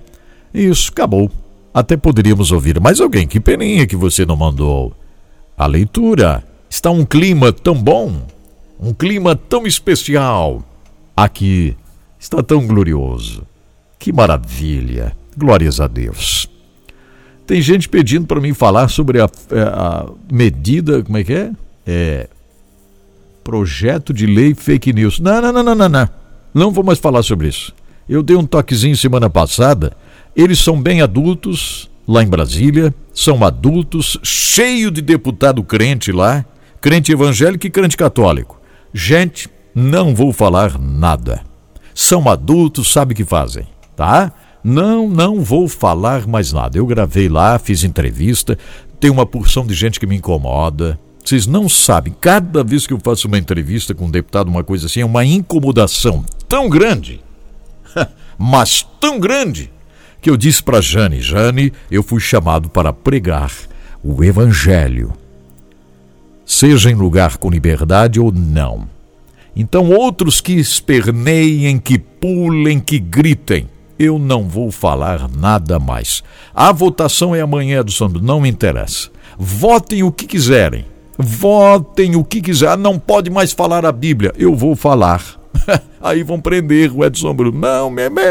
Isso, 0.54 0.90
acabou. 0.92 1.30
Até 1.74 1.96
poderíamos 1.96 2.52
ouvir 2.52 2.78
mais 2.80 3.00
alguém. 3.00 3.26
Que 3.26 3.40
peninha 3.40 3.86
que 3.86 3.96
você 3.96 4.24
não 4.24 4.36
mandou. 4.36 4.94
A 5.56 5.66
leitura. 5.66 6.44
Está 6.70 6.90
um 6.90 7.04
clima 7.04 7.52
tão 7.52 7.74
bom, 7.74 8.26
um 8.80 8.94
clima 8.94 9.36
tão 9.36 9.66
especial. 9.66 10.62
Aqui 11.14 11.76
está 12.18 12.42
tão 12.42 12.66
glorioso. 12.66 13.42
Que 13.98 14.10
maravilha. 14.10 15.14
Glórias 15.36 15.80
a 15.80 15.86
Deus. 15.86 16.48
Tem 17.46 17.60
gente 17.60 17.88
pedindo 17.88 18.26
para 18.26 18.40
mim 18.40 18.54
falar 18.54 18.88
sobre 18.88 19.20
a, 19.20 19.28
é, 19.50 19.60
a, 19.62 20.06
medida, 20.32 21.02
como 21.02 21.18
é 21.18 21.24
que 21.24 21.32
é? 21.34 21.50
É 21.86 22.28
projeto 23.42 24.12
de 24.12 24.26
lei 24.26 24.54
fake 24.54 24.92
news. 24.92 25.18
Não, 25.20 25.40
não, 25.40 25.52
não, 25.52 25.62
não, 25.62 25.74
não, 25.74 25.88
não. 25.88 26.08
Não 26.54 26.70
vou 26.70 26.84
mais 26.84 26.98
falar 26.98 27.22
sobre 27.22 27.48
isso. 27.48 27.74
Eu 28.08 28.22
dei 28.22 28.36
um 28.36 28.44
toquezinho 28.44 28.96
semana 28.96 29.30
passada 29.30 29.92
eles 30.34 30.58
são 30.58 30.80
bem 30.80 31.02
adultos 31.02 31.90
lá 32.08 32.22
em 32.22 32.26
Brasília, 32.26 32.94
são 33.12 33.44
adultos, 33.44 34.18
cheio 34.22 34.90
de 34.90 35.02
deputado 35.02 35.62
crente 35.62 36.10
lá, 36.10 36.44
crente 36.80 37.12
evangélico 37.12 37.66
e 37.66 37.70
crente 37.70 37.96
católico. 37.96 38.60
Gente, 38.92 39.48
não 39.74 40.14
vou 40.14 40.32
falar 40.32 40.78
nada. 40.78 41.42
São 41.94 42.28
adultos, 42.28 42.90
sabe 42.90 43.12
o 43.12 43.16
que 43.16 43.24
fazem, 43.24 43.66
tá? 43.94 44.32
Não, 44.64 45.08
não 45.08 45.42
vou 45.42 45.68
falar 45.68 46.26
mais 46.26 46.52
nada. 46.52 46.78
Eu 46.78 46.86
gravei 46.86 47.28
lá, 47.28 47.58
fiz 47.58 47.84
entrevista, 47.84 48.58
tem 48.98 49.10
uma 49.10 49.26
porção 49.26 49.66
de 49.66 49.74
gente 49.74 50.00
que 50.00 50.06
me 50.06 50.16
incomoda. 50.16 50.98
Vocês 51.24 51.46
não 51.46 51.68
sabem, 51.68 52.14
cada 52.20 52.64
vez 52.64 52.86
que 52.86 52.92
eu 52.92 52.98
faço 53.02 53.28
uma 53.28 53.38
entrevista 53.38 53.94
com 53.94 54.06
um 54.06 54.10
deputado, 54.10 54.48
uma 54.48 54.64
coisa 54.64 54.86
assim, 54.86 55.00
é 55.00 55.04
uma 55.04 55.24
incomodação 55.24 56.24
tão 56.48 56.68
grande, 56.68 57.20
mas 58.36 58.86
tão 59.00 59.20
grande, 59.20 59.70
que 60.20 60.28
eu 60.28 60.36
disse 60.36 60.62
para 60.62 60.80
Jane: 60.80 61.20
Jane, 61.20 61.72
eu 61.90 62.02
fui 62.02 62.20
chamado 62.20 62.68
para 62.68 62.92
pregar 62.92 63.52
o 64.02 64.22
Evangelho, 64.24 65.12
seja 66.44 66.90
em 66.90 66.94
lugar 66.94 67.36
com 67.36 67.50
liberdade 67.50 68.18
ou 68.18 68.32
não. 68.32 68.88
Então, 69.54 69.90
outros 69.90 70.40
que 70.40 70.54
esperneiem, 70.54 71.78
que 71.78 71.98
pulem, 71.98 72.80
que 72.80 72.98
gritem, 72.98 73.68
eu 73.98 74.18
não 74.18 74.48
vou 74.48 74.72
falar 74.72 75.28
nada 75.28 75.78
mais. 75.78 76.22
A 76.54 76.72
votação 76.72 77.34
é 77.34 77.40
amanhã 77.42 77.84
do 77.84 77.92
Santo, 77.92 78.20
não 78.20 78.40
me 78.40 78.48
interessa. 78.48 79.10
Votem 79.38 80.02
o 80.02 80.10
que 80.10 80.26
quiserem. 80.26 80.91
Votem 81.18 82.16
o 82.16 82.24
que 82.24 82.40
quiser. 82.40 82.76
Não 82.76 82.98
pode 82.98 83.30
mais 83.30 83.52
falar 83.52 83.84
a 83.84 83.92
Bíblia. 83.92 84.32
Eu 84.36 84.54
vou 84.54 84.74
falar. 84.74 85.22
Aí 86.00 86.22
vão 86.22 86.40
prender 86.40 86.90
o 86.94 87.04
Edson 87.04 87.34
Bruno. 87.34 87.58
Não, 87.58 87.90
me, 87.90 88.08
me... 88.08 88.22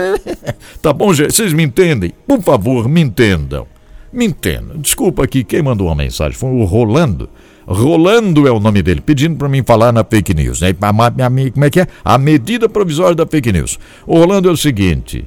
tá 0.82 0.92
bom, 0.92 1.14
gente? 1.14 1.34
Vocês 1.34 1.54
me 1.54 1.64
entendem? 1.64 2.12
Por 2.28 2.42
favor, 2.42 2.88
me 2.90 3.02
entendam. 3.02 3.68
Me 4.12 4.26
entendam. 4.26 4.78
Desculpa 4.78 5.24
aqui, 5.24 5.44
quem 5.44 5.62
mandou 5.62 5.88
uma 5.88 5.96
mensagem 5.96 6.38
foi 6.38 6.50
o 6.50 6.64
Rolando. 6.66 7.30
Rolando 7.66 8.48
é 8.48 8.52
o 8.52 8.60
nome 8.60 8.82
dele, 8.82 9.00
pedindo 9.00 9.38
para 9.38 9.48
mim 9.48 9.64
falar 9.64 9.94
na 9.94 10.04
fake 10.04 10.34
news. 10.34 10.60
Né? 10.60 10.74
Como 10.74 11.66
é 11.66 11.70
que 11.70 11.80
é? 11.80 11.88
A 12.04 12.18
medida 12.18 12.68
provisória 12.68 13.16
da 13.16 13.26
fake 13.26 13.52
news. 13.52 13.80
O 14.06 14.18
Rolando 14.18 14.50
é 14.50 14.52
o 14.52 14.58
seguinte. 14.58 15.26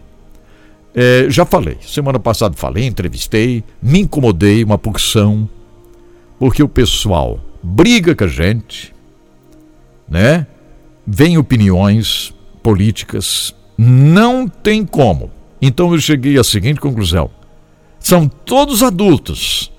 É, 0.95 1.27
já 1.29 1.45
falei, 1.45 1.77
semana 1.81 2.21
passada 2.21 2.55
falei, 2.57 2.85
entrevistei, 2.85 3.65
me 3.83 4.01
incomodei 4.01 4.63
uma 4.63 4.79
porção, 4.79 5.49
porque 6.39 6.63
o 6.63 6.69
pessoal 6.69 7.41
briga 7.63 8.15
com 8.15 8.25
a 8.25 8.29
gente, 8.29 8.95
né? 10.09 10.47
vem 11.07 11.37
opiniões 11.37 12.35
políticas, 12.63 13.55
não 13.77 14.49
tem 14.49 14.85
como. 14.85 15.31
Então 15.61 15.93
eu 15.93 16.01
cheguei 16.01 16.39
à 16.39 16.45
seguinte 16.45 16.81
conclusão: 16.81 17.31
são 17.99 18.29
todos 18.29 18.83
adultos. 18.83 19.71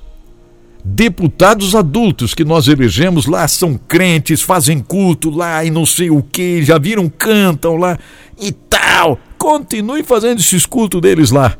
Deputados 0.87 1.73
adultos 1.73 2.35
que 2.35 2.45
nós 2.45 2.67
elegemos 2.67 3.25
lá 3.25 3.47
são 3.47 3.75
crentes, 3.75 4.43
fazem 4.43 4.79
culto 4.79 5.31
lá 5.31 5.65
e 5.65 5.71
não 5.71 5.83
sei 5.83 6.11
o 6.11 6.21
que, 6.21 6.61
já 6.61 6.77
viram, 6.77 7.09
cantam 7.09 7.75
lá 7.75 7.97
e 8.39 8.51
tal. 8.51 9.17
Continue 9.35 10.03
fazendo 10.03 10.39
esses 10.39 10.63
cultos 10.63 11.01
deles 11.01 11.31
lá. 11.31 11.57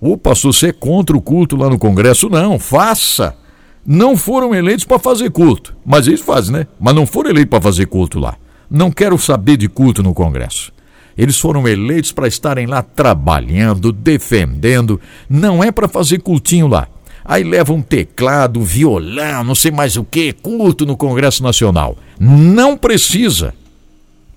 O 0.00 0.16
pastor, 0.16 0.54
você 0.54 0.68
é 0.68 0.72
contra 0.72 1.14
o 1.14 1.20
culto 1.20 1.56
lá 1.56 1.68
no 1.68 1.78
Congresso? 1.78 2.30
Não, 2.30 2.58
faça. 2.58 3.36
Não 3.84 4.16
foram 4.16 4.54
eleitos 4.54 4.84
para 4.84 4.98
fazer 4.98 5.30
culto, 5.30 5.74
mas 5.84 6.06
eles 6.06 6.20
fazem, 6.20 6.52
né? 6.52 6.66
Mas 6.78 6.94
não 6.94 7.06
foram 7.06 7.30
eleitos 7.30 7.50
para 7.50 7.60
fazer 7.60 7.86
culto 7.86 8.20
lá. 8.20 8.36
Não 8.70 8.90
quero 8.90 9.18
saber 9.18 9.56
de 9.56 9.68
culto 9.68 10.02
no 10.02 10.14
Congresso. 10.14 10.72
Eles 11.18 11.38
foram 11.38 11.66
eleitos 11.68 12.12
para 12.12 12.28
estarem 12.28 12.66
lá 12.66 12.82
trabalhando, 12.82 13.92
defendendo. 13.92 15.00
Não 15.28 15.62
é 15.62 15.70
para 15.70 15.88
fazer 15.88 16.20
cultinho 16.20 16.68
lá. 16.68 16.88
Aí 17.24 17.44
leva 17.44 17.72
um 17.72 17.82
teclado, 17.82 18.62
violão, 18.62 19.44
não 19.44 19.54
sei 19.54 19.70
mais 19.70 19.96
o 19.96 20.04
que, 20.04 20.32
culto 20.32 20.86
no 20.86 20.96
Congresso 20.96 21.42
Nacional. 21.42 21.96
Não 22.18 22.76
precisa. 22.76 23.54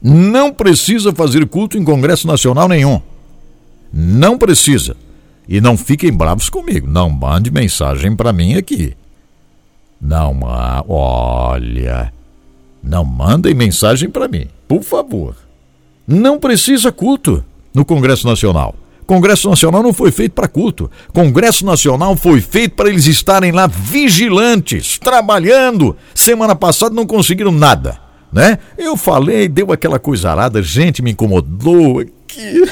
Não 0.01 0.51
precisa 0.51 1.13
fazer 1.13 1.45
culto 1.47 1.77
em 1.77 1.83
Congresso 1.83 2.27
Nacional 2.27 2.67
nenhum. 2.67 3.01
Não 3.91 4.37
precisa. 4.37 4.95
E 5.47 5.61
não 5.61 5.77
fiquem 5.77 6.11
bravos 6.11 6.49
comigo. 6.49 6.87
Não 6.87 7.09
mande 7.09 7.49
mensagem 7.51 8.15
para 8.15 8.33
mim 8.33 8.55
aqui. 8.55 8.95
Não, 10.05 10.39
olha. 10.87 12.13
Não 12.83 13.03
mandem 13.03 13.55
mensagem 13.55 14.07
para 14.07 14.27
mim, 14.27 14.47
por 14.67 14.83
favor. 14.83 15.35
Não 16.07 16.39
precisa 16.39 16.91
culto 16.91 17.43
no 17.73 17.83
Congresso 17.83 18.27
Nacional. 18.27 18.75
Congresso 19.07 19.49
Nacional 19.49 19.81
não 19.81 19.91
foi 19.91 20.11
feito 20.11 20.33
para 20.33 20.47
culto. 20.47 20.91
Congresso 21.11 21.65
Nacional 21.65 22.15
foi 22.15 22.39
feito 22.39 22.75
para 22.75 22.89
eles 22.89 23.07
estarem 23.07 23.51
lá 23.51 23.65
vigilantes, 23.65 24.99
trabalhando. 24.99 25.97
Semana 26.13 26.55
passada 26.55 26.93
não 26.93 27.07
conseguiram 27.07 27.51
nada, 27.51 27.99
né? 28.31 28.59
Eu 28.77 28.95
falei, 28.95 29.47
deu 29.47 29.71
aquela 29.71 29.97
coisa 29.97 30.29
arada, 30.29 30.61
gente 30.61 31.01
me 31.01 31.11
incomodou 31.11 31.99
aqui. 31.99 32.63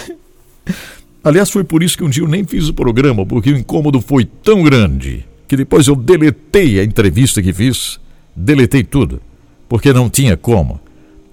Aliás, 1.23 1.49
foi 1.49 1.63
por 1.63 1.81
isso 1.81 1.97
que 1.97 2.03
um 2.03 2.09
dia 2.09 2.21
eu 2.21 2.27
nem 2.27 2.43
fiz 2.43 2.67
o 2.67 2.73
programa, 2.73 3.25
porque 3.25 3.51
o 3.51 3.57
incômodo 3.57 3.99
foi 4.01 4.23
tão 4.23 4.61
grande 4.61 5.25
que 5.47 5.57
depois 5.57 5.87
eu 5.87 5.95
deletei 5.95 6.79
a 6.79 6.83
entrevista 6.83 7.41
que 7.41 7.53
fiz, 7.53 7.99
deletei 8.35 8.83
tudo 8.83 9.21
porque 9.73 9.91
não 9.91 10.07
tinha 10.07 10.37
como. 10.37 10.79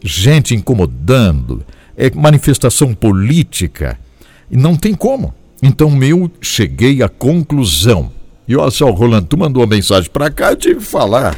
Gente 0.03 0.55
incomodando, 0.55 1.63
é 1.95 2.11
manifestação 2.11 2.95
política, 2.95 3.99
e 4.51 4.57
não 4.57 4.75
tem 4.75 4.95
como. 4.95 5.35
Então 5.63 6.03
eu 6.03 6.31
cheguei 6.41 7.03
à 7.03 7.09
conclusão. 7.11 8.11
E 8.49 8.57
olha 8.57 8.71
só, 8.71 8.91
Rolando, 8.91 9.27
tu 9.27 9.37
mandou 9.37 9.63
uma 9.63 9.69
mensagem 9.69 10.11
para 10.11 10.31
cá, 10.31 10.53
eu 10.53 10.57
tive 10.57 10.77
que 10.77 10.87
falar. 10.87 11.37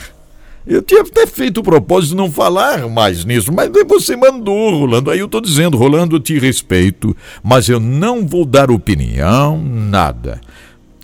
Eu 0.64 0.80
tinha 0.80 1.00
até 1.00 1.26
feito 1.26 1.58
o 1.58 1.64
propósito 1.64 2.10
de 2.10 2.16
não 2.18 2.30
falar 2.30 2.88
mais 2.88 3.24
nisso, 3.24 3.52
mas 3.52 3.68
você 3.84 4.14
mandou, 4.14 4.70
Rolando. 4.70 5.10
Aí 5.10 5.18
eu 5.18 5.26
estou 5.26 5.40
dizendo, 5.40 5.76
Rolando, 5.76 6.14
eu 6.14 6.20
te 6.20 6.38
respeito, 6.38 7.16
mas 7.42 7.68
eu 7.68 7.80
não 7.80 8.24
vou 8.24 8.44
dar 8.44 8.70
opinião, 8.70 9.60
nada. 9.60 10.40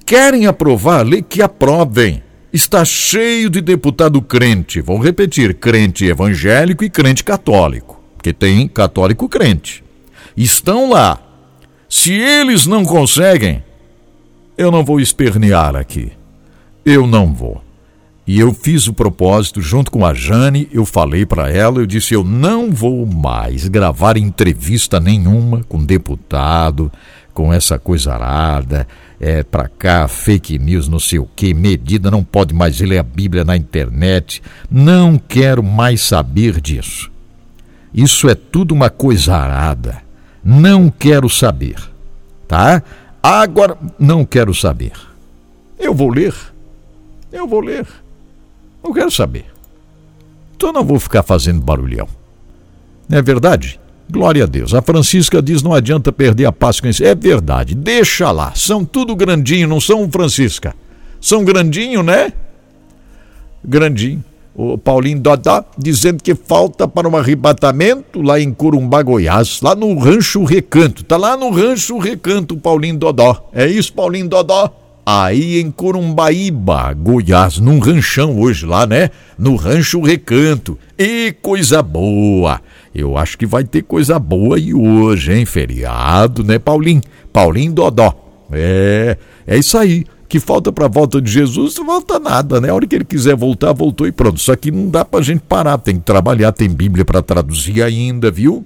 Querem 0.09 0.46
aprovar 0.46 1.00
a 1.00 1.02
lei 1.02 1.20
que 1.20 1.42
aprovem. 1.42 2.22
Está 2.50 2.82
cheio 2.82 3.50
de 3.50 3.61
deputado 3.61 4.22
crente. 4.22 4.80
Vou 4.80 4.96
repetir: 4.96 5.52
crente 5.52 6.06
evangélico 6.06 6.82
e 6.82 6.88
crente 6.88 7.22
católico. 7.22 8.02
Porque 8.16 8.32
tem 8.32 8.66
católico 8.66 9.28
crente. 9.28 9.84
Estão 10.34 10.88
lá. 10.88 11.20
Se 11.90 12.14
eles 12.14 12.64
não 12.64 12.86
conseguem, 12.86 13.62
eu 14.56 14.70
não 14.70 14.82
vou 14.82 14.98
espernear 14.98 15.76
aqui. 15.76 16.11
Eu 16.86 17.06
não 17.06 17.34
vou. 17.34 17.62
E 18.26 18.40
eu 18.40 18.54
fiz 18.54 18.88
o 18.88 18.94
propósito 18.94 19.61
junto 19.61 19.90
com 19.90 20.06
a 20.06 20.14
Jane, 20.14 20.70
eu 20.72 20.86
falei 20.86 21.26
para 21.26 21.50
ela, 21.50 21.80
eu 21.80 21.86
disse 21.86 22.14
eu 22.14 22.24
não 22.24 22.70
vou 22.70 23.04
mais 23.04 23.68
gravar 23.68 24.16
entrevista 24.16 25.00
nenhuma 25.00 25.62
com 25.64 25.84
deputado, 25.84 26.90
com 27.34 27.52
essa 27.52 27.78
coisa 27.78 28.14
arada, 28.14 28.86
é 29.20 29.42
para 29.42 29.68
cá, 29.68 30.06
fake 30.06 30.58
news, 30.58 30.86
não 30.86 31.00
sei 31.00 31.18
o 31.18 31.28
que, 31.34 31.52
medida, 31.52 32.10
não 32.10 32.22
pode 32.22 32.54
mais 32.54 32.80
ler 32.80 32.98
a 32.98 33.02
Bíblia 33.02 33.44
na 33.44 33.56
internet. 33.56 34.40
Não 34.70 35.18
quero 35.18 35.62
mais 35.62 36.00
saber 36.02 36.60
disso. 36.60 37.10
Isso 37.92 38.28
é 38.28 38.34
tudo 38.34 38.72
uma 38.72 38.90
coisa 38.90 39.34
arada. 39.34 40.02
Não 40.44 40.88
quero 40.88 41.28
saber. 41.28 41.76
Tá? 42.46 42.82
Agora 43.22 43.76
não 43.98 44.24
quero 44.24 44.54
saber. 44.54 44.92
Eu 45.78 45.92
vou 45.92 46.10
ler. 46.10 46.34
Eu 47.32 47.46
vou 47.46 47.60
ler. 47.60 47.86
Não 48.82 48.92
quero 48.92 49.10
saber. 49.10 49.46
Então 50.56 50.72
não 50.72 50.84
vou 50.84 50.98
ficar 51.00 51.22
fazendo 51.22 51.60
barulhão. 51.60 52.08
Não 53.08 53.18
é 53.18 53.22
verdade? 53.22 53.80
Glória 54.11 54.44
a 54.44 54.46
Deus. 54.46 54.74
A 54.74 54.80
Francisca 54.80 55.42
diz: 55.42 55.62
não 55.62 55.74
adianta 55.74 56.11
perder 56.11 56.46
a 56.46 56.52
paz 56.52 56.80
com 56.80 56.88
isso. 56.88 57.04
É 57.04 57.14
verdade. 57.14 57.74
Deixa 57.74 58.30
lá. 58.30 58.52
São 58.54 58.84
tudo 58.84 59.14
grandinho, 59.14 59.68
não 59.68 59.80
são, 59.80 60.11
Francisca? 60.11 60.74
São 61.20 61.44
grandinho, 61.44 62.02
né? 62.02 62.32
Grandinho. 63.64 64.24
O 64.54 64.76
Paulinho 64.76 65.20
Dodó 65.20 65.64
dizendo 65.78 66.20
que 66.20 66.34
falta 66.34 66.88
para 66.88 67.09
um 67.09 67.16
arrebatamento 67.16 68.20
lá 68.20 68.40
em 68.40 68.52
Corumbá, 68.52 69.02
Goiás, 69.02 69.61
lá 69.62 69.74
no 69.74 69.96
Rancho 69.96 70.42
Recanto. 70.42 71.04
Tá 71.04 71.16
lá 71.16 71.36
no 71.36 71.50
Rancho 71.50 71.96
Recanto, 71.98 72.56
Paulinho 72.56 72.98
Dodó. 72.98 73.48
É 73.52 73.68
isso, 73.68 73.92
Paulinho 73.92 74.28
Dodó? 74.28 74.72
aí 75.11 75.59
em 75.59 75.70
Corumbaíba, 75.70 76.92
Goiás, 76.92 77.59
num 77.59 77.78
ranchão 77.78 78.38
hoje 78.38 78.66
lá, 78.66 78.86
né? 78.86 79.09
No 79.38 79.56
Rancho 79.56 80.02
Recanto. 80.02 80.78
E 80.98 81.34
coisa 81.40 81.82
boa! 81.82 82.61
Eu 82.95 83.16
acho 83.16 83.36
que 83.36 83.47
vai 83.47 83.64
ter 83.64 83.82
coisa 83.82 84.18
boa 84.18 84.57
aí 84.57 84.74
hoje, 84.74 85.32
hein? 85.32 85.45
Feriado, 85.45 86.43
né, 86.43 86.59
Paulinho? 86.59 87.03
Paulinho 87.32 87.72
Dodó. 87.72 88.14
É, 88.51 89.16
é 89.47 89.59
isso 89.59 89.76
aí. 89.76 90.05
Que 90.28 90.39
falta 90.39 90.70
para 90.70 90.84
a 90.84 90.89
volta 90.89 91.22
de 91.22 91.30
Jesus, 91.30 91.76
não 91.76 91.86
volta 91.86 92.18
nada, 92.18 92.61
né? 92.61 92.68
A 92.68 92.74
hora 92.74 92.86
que 92.86 92.95
ele 92.95 93.05
quiser 93.05 93.34
voltar, 93.34 93.72
voltou 93.72 94.07
e 94.07 94.12
pronto. 94.12 94.39
Só 94.39 94.55
que 94.55 94.70
não 94.70 94.91
dá 94.91 95.03
pra 95.05 95.22
gente 95.22 95.41
parar, 95.41 95.78
tem 95.78 95.97
que 95.97 96.03
trabalhar, 96.03 96.53
tem 96.53 96.68
Bíblia 96.68 97.05
para 97.05 97.22
traduzir 97.22 97.82
ainda, 97.82 98.30
viu? 98.30 98.64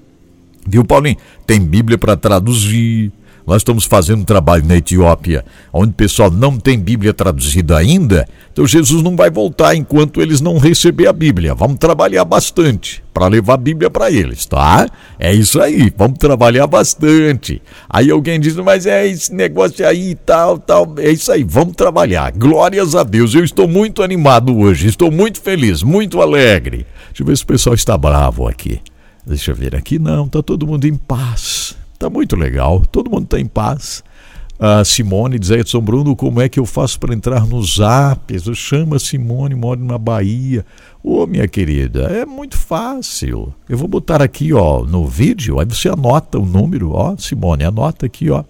Viu, 0.66 0.85
Paulinho? 0.85 1.16
Tem 1.47 1.61
Bíblia 1.61 1.99
para 1.99 2.16
traduzir 2.16 3.12
nós 3.47 3.59
estamos 3.59 3.84
fazendo 3.84 4.20
um 4.20 4.24
trabalho 4.24 4.64
na 4.64 4.76
Etiópia, 4.76 5.45
onde 5.72 5.90
o 5.90 5.95
pessoal 5.95 6.30
não 6.30 6.59
tem 6.59 6.78
Bíblia 6.78 7.12
traduzida 7.12 7.76
ainda, 7.76 8.26
então 8.53 8.66
Jesus 8.66 9.03
não 9.03 9.16
vai 9.16 9.30
voltar 9.30 9.74
enquanto 9.74 10.20
eles 10.20 10.40
não 10.40 10.59
receber 10.59 11.07
a 11.07 11.12
Bíblia. 11.12 11.55
Vamos 11.55 11.78
trabalhar 11.78 12.24
bastante 12.24 13.03
para 13.12 13.26
levar 13.26 13.55
a 13.55 13.59
Bíblia 13.59 13.90
para 13.90 14.11
eles, 14.11 14.47
tá? 14.47 14.88
É 15.18 15.32
isso 15.32 15.61
aí, 15.61 15.93
vamos 15.97 16.18
trabalhar 16.18 16.66
bastante. 16.66 17.61
Aí 17.88 18.11
alguém 18.11 18.40
diz, 18.40 18.57
mas 18.57 18.86
é 18.86 19.07
esse 19.07 19.34
negócio 19.34 19.86
aí 19.86 20.14
tal, 20.14 20.59
tal. 20.59 20.95
É 20.99 21.11
isso 21.11 21.30
aí, 21.30 21.45
vamos 21.45 21.74
trabalhar. 21.74 22.32
Glórias 22.32 22.95
a 22.95 23.03
Deus, 23.03 23.34
eu 23.34 23.45
estou 23.45 23.68
muito 23.68 24.03
animado 24.03 24.57
hoje, 24.57 24.86
estou 24.86 25.11
muito 25.11 25.40
feliz, 25.40 25.82
muito 25.82 26.20
alegre. 26.20 26.86
Deixa 27.09 27.22
eu 27.22 27.26
ver 27.26 27.36
se 27.36 27.45
o 27.45 27.47
pessoal 27.47 27.74
está 27.74 27.99
bravo 27.99 28.47
aqui. 28.47 28.80
Deixa 29.26 29.53
eu 29.53 29.55
ver 29.55 29.74
aqui, 29.74 29.99
não, 29.99 30.26
está 30.26 30.43
todo 30.43 30.66
mundo 30.66 30.86
em 30.86 30.95
paz. 30.95 31.82
Tá 32.03 32.11
muito 32.11 32.34
legal, 32.34 32.82
todo 32.90 33.09
mundo 33.09 33.26
está 33.26 33.38
em 33.38 33.46
paz. 33.46 34.03
A 34.59 34.84
Simone 34.84 35.38
diz 35.38 35.53
aí, 35.53 35.64
São 35.64 35.80
Bruno, 35.80 36.16
como 36.16 36.40
é 36.40 36.48
que 36.48 36.59
eu 36.59 36.66
faço 36.66 36.98
para 36.98 37.14
entrar 37.14 37.46
no 37.46 37.62
Zap? 37.62 38.34
Eu 38.44 38.55
chamo 38.57 38.96
a 38.96 38.98
Simone, 38.98 39.55
moro 39.55 39.84
na 39.84 39.96
Bahia. 39.96 40.66
Ô, 41.00 41.28
minha 41.28 41.46
querida, 41.46 42.09
é 42.09 42.26
muito 42.26 42.59
fácil. 42.59 43.55
Eu 43.68 43.78
vou 43.78 43.86
botar 43.86 44.20
aqui, 44.20 44.53
ó, 44.53 44.84
no 44.84 45.07
vídeo, 45.07 45.61
aí 45.61 45.64
você 45.64 45.88
anota 45.88 46.40
o 46.40 46.44
número, 46.44 46.90
ó, 46.90 47.16
Simone, 47.16 47.62
anota 47.62 48.07
aqui, 48.07 48.28
ó. 48.30 48.42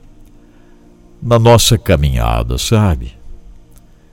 na 1.23 1.39
nossa 1.39 1.79
caminhada, 1.79 2.59
sabe? 2.59 3.15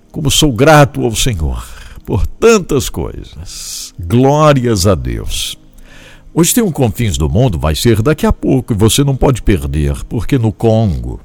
Como 0.09 0.31
sou 0.31 0.53
grato 0.53 1.03
ao 1.03 1.13
Senhor 1.13 1.61
por 2.05 2.25
tantas 2.25 2.87
coisas. 2.87 3.93
Glórias 3.99 4.87
a 4.87 4.95
Deus. 4.95 5.57
Hoje 6.33 6.53
tem 6.53 6.63
um 6.63 6.71
Confins 6.71 7.17
do 7.17 7.29
Mundo, 7.29 7.59
vai 7.59 7.75
ser 7.75 8.01
daqui 8.01 8.25
a 8.25 8.31
pouco 8.31 8.71
e 8.71 8.75
você 8.75 9.03
não 9.03 9.17
pode 9.17 9.41
perder, 9.41 10.05
porque 10.05 10.37
no 10.37 10.53
Congo, 10.53 11.19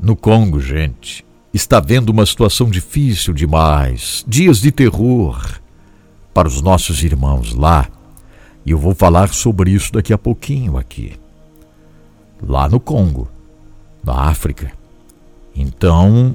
no 0.00 0.16
Congo, 0.16 0.58
gente, 0.58 1.24
está 1.54 1.78
vendo 1.78 2.08
uma 2.08 2.26
situação 2.26 2.68
difícil 2.68 3.32
demais, 3.32 4.24
dias 4.26 4.60
de 4.60 4.72
terror 4.72 5.60
para 6.34 6.48
os 6.48 6.60
nossos 6.60 7.04
irmãos 7.04 7.54
lá. 7.54 7.88
E 8.64 8.70
eu 8.70 8.78
vou 8.78 8.94
falar 8.94 9.32
sobre 9.32 9.70
isso 9.70 9.92
daqui 9.92 10.12
a 10.12 10.18
pouquinho 10.18 10.76
aqui. 10.76 11.12
Lá 12.40 12.68
no 12.68 12.80
Congo, 12.80 13.28
na 14.04 14.14
África. 14.14 14.72
Então, 15.54 16.34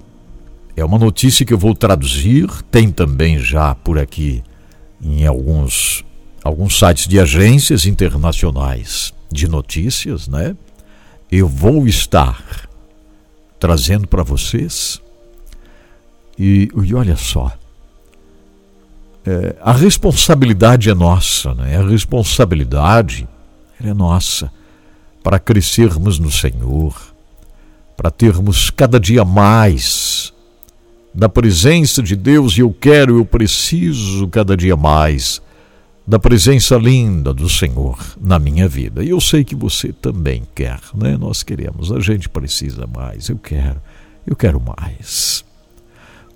é 0.75 0.83
uma 0.83 0.97
notícia 0.97 1.45
que 1.45 1.53
eu 1.53 1.57
vou 1.57 1.73
traduzir, 1.73 2.47
tem 2.69 2.91
também 2.91 3.39
já 3.39 3.73
por 3.75 3.97
aqui 3.97 4.43
em 5.01 5.25
alguns 5.25 6.03
alguns 6.43 6.79
sites 6.79 7.07
de 7.07 7.19
agências 7.19 7.85
internacionais 7.85 9.13
de 9.29 9.47
notícias, 9.47 10.27
né? 10.27 10.55
Eu 11.29 11.47
vou 11.47 11.85
estar 11.87 12.69
trazendo 13.59 14.07
para 14.07 14.23
vocês. 14.23 15.01
E, 16.39 16.69
e 16.83 16.93
olha 16.93 17.17
só, 17.17 17.51
é, 19.27 19.57
a 19.61 19.73
responsabilidade 19.73 20.89
é 20.89 20.93
nossa, 20.93 21.53
né? 21.53 21.77
A 21.77 21.85
responsabilidade 21.85 23.27
é 23.83 23.93
nossa 23.93 24.49
para 25.21 25.37
crescermos 25.37 26.17
no 26.17 26.31
Senhor, 26.31 26.95
para 27.97 28.09
termos 28.09 28.69
cada 28.69 28.97
dia 28.97 29.25
mais 29.25 30.33
da 31.13 31.27
presença 31.27 32.01
de 32.01 32.15
Deus 32.15 32.57
e 32.57 32.61
eu 32.61 32.71
quero, 32.71 33.17
eu 33.17 33.25
preciso 33.25 34.29
cada 34.29 34.55
dia 34.55 34.77
mais 34.77 35.41
da 36.07 36.17
presença 36.17 36.77
linda 36.77 37.33
do 37.33 37.49
Senhor 37.49 37.99
na 38.21 38.39
minha 38.39 38.65
vida. 38.65 39.03
E 39.03 39.09
eu 39.09 39.19
sei 39.19 39.43
que 39.43 39.55
você 39.55 39.91
também 39.91 40.43
quer, 40.55 40.79
né? 40.95 41.17
Nós 41.17 41.43
queremos, 41.43 41.91
a 41.91 41.99
gente 41.99 42.29
precisa 42.29 42.87
mais. 42.87 43.27
Eu 43.27 43.37
quero, 43.37 43.81
eu 44.25 44.37
quero 44.37 44.61
mais. 44.61 45.43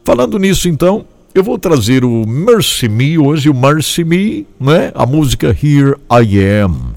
Falando 0.04 0.38
nisso, 0.38 0.68
então, 0.68 1.06
eu 1.34 1.44
vou 1.44 1.58
trazer 1.58 2.04
o 2.04 2.28
Mercy 2.28 2.90
Me 2.90 3.18
hoje, 3.18 3.50
o 3.50 3.54
Mercy 3.54 4.04
Me, 4.04 4.46
né? 4.60 4.92
A 4.94 5.06
música 5.06 5.48
Here 5.48 5.96
I 6.12 6.62
Am. 6.64 6.96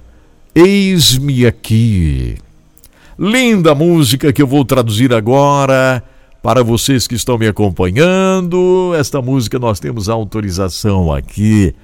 Eis-me 0.54 1.46
aqui. 1.46 2.36
Linda 3.18 3.74
música 3.74 4.32
que 4.32 4.42
eu 4.42 4.46
vou 4.46 4.64
traduzir 4.64 5.12
agora. 5.12 6.02
Para 6.42 6.62
vocês 6.62 7.06
que 7.06 7.14
estão 7.14 7.38
me 7.38 7.46
acompanhando, 7.46 8.92
esta 8.98 9.22
música 9.22 9.58
nós 9.58 9.80
temos 9.80 10.08
autorização 10.08 11.12
aqui 11.12 11.74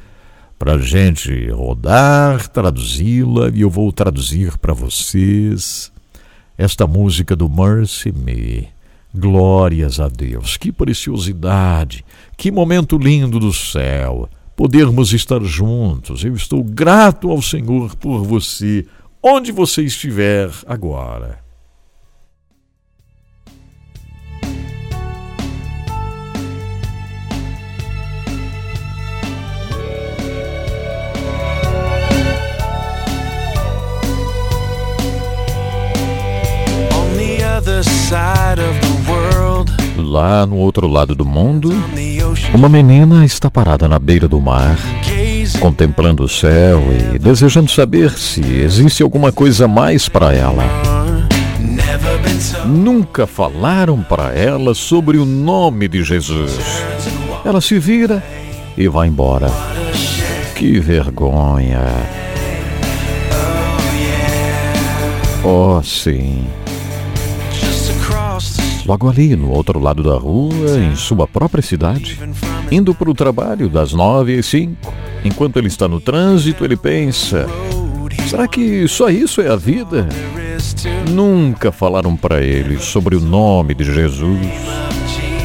para 0.59 0.77
gente 0.77 1.49
rodar, 1.51 2.47
traduzi-la 2.49 3.49
e 3.55 3.63
eu 3.63 3.71
vou 3.71 3.91
traduzir 3.91 4.59
para 4.59 4.75
vocês 4.75 5.91
esta 6.59 6.87
música 6.87 7.35
do 7.35 7.49
Mercy 7.49 8.13
Me. 8.13 8.69
Glórias 9.13 9.99
a 9.99 10.09
Deus, 10.09 10.57
que 10.57 10.71
preciosidade, 10.71 12.05
que 12.41 12.51
momento 12.51 12.97
lindo 12.97 13.39
do 13.39 13.53
céu, 13.53 14.27
podermos 14.57 15.13
estar 15.13 15.43
juntos. 15.45 16.25
Eu 16.25 16.35
estou 16.35 16.65
grato 16.65 17.31
ao 17.31 17.43
Senhor 17.43 17.95
por 17.97 18.25
você, 18.25 18.87
onde 19.23 19.53
você 19.53 19.83
estiver 19.83 20.49
agora. 20.67 21.45
Lá 40.11 40.45
no 40.45 40.57
outro 40.57 40.89
lado 40.89 41.15
do 41.15 41.25
mundo, 41.25 41.73
uma 42.53 42.69
menina 42.69 43.25
está 43.25 43.49
parada 43.49 43.87
na 43.87 43.97
beira 43.97 44.27
do 44.27 44.41
mar, 44.41 44.77
contemplando 45.61 46.25
o 46.25 46.29
céu 46.29 46.83
e 47.15 47.17
desejando 47.17 47.71
saber 47.71 48.11
se 48.19 48.41
existe 48.41 49.05
alguma 49.05 49.31
coisa 49.31 49.69
mais 49.69 50.09
para 50.09 50.35
ela. 50.35 50.65
Nunca 52.67 53.25
falaram 53.25 54.03
para 54.03 54.35
ela 54.35 54.75
sobre 54.75 55.17
o 55.17 55.25
nome 55.25 55.87
de 55.87 56.03
Jesus. 56.03 56.59
Ela 57.45 57.61
se 57.61 57.79
vira 57.79 58.21
e 58.77 58.89
vai 58.89 59.07
embora. 59.07 59.47
Que 60.57 60.81
vergonha! 60.81 61.87
Oh, 65.45 65.81
sim. 65.85 66.45
Logo 68.87 69.09
ali, 69.09 69.37
no 69.37 69.51
outro 69.51 69.79
lado 69.79 70.03
da 70.03 70.17
rua, 70.17 70.79
em 70.79 70.97
sua 70.97 71.27
própria 71.27 71.63
cidade, 71.63 72.19
indo 72.71 72.95
para 72.95 73.11
o 73.11 73.15
trabalho 73.15 73.69
das 73.69 73.93
nove 73.93 74.39
às 74.39 74.47
cinco, 74.47 74.93
enquanto 75.25 75.59
ele 75.59 75.69
está 75.69 75.87
no 75.87 76.01
trânsito, 76.01 76.65
ele 76.65 76.77
pensa: 76.77 77.47
será 78.29 78.49
que 78.49 78.89
só 78.89 79.09
isso 79.09 79.41
é 79.41 79.49
a 79.49 79.57
vida? 79.57 80.09
Nunca 81.11 81.71
falaram 81.73 82.17
para 82.17 82.43
ele 82.43 82.79
sobre 82.79 83.17
o 83.17 83.21
nome 83.21 83.75
de 83.75 83.85
Jesus. 83.85 84.41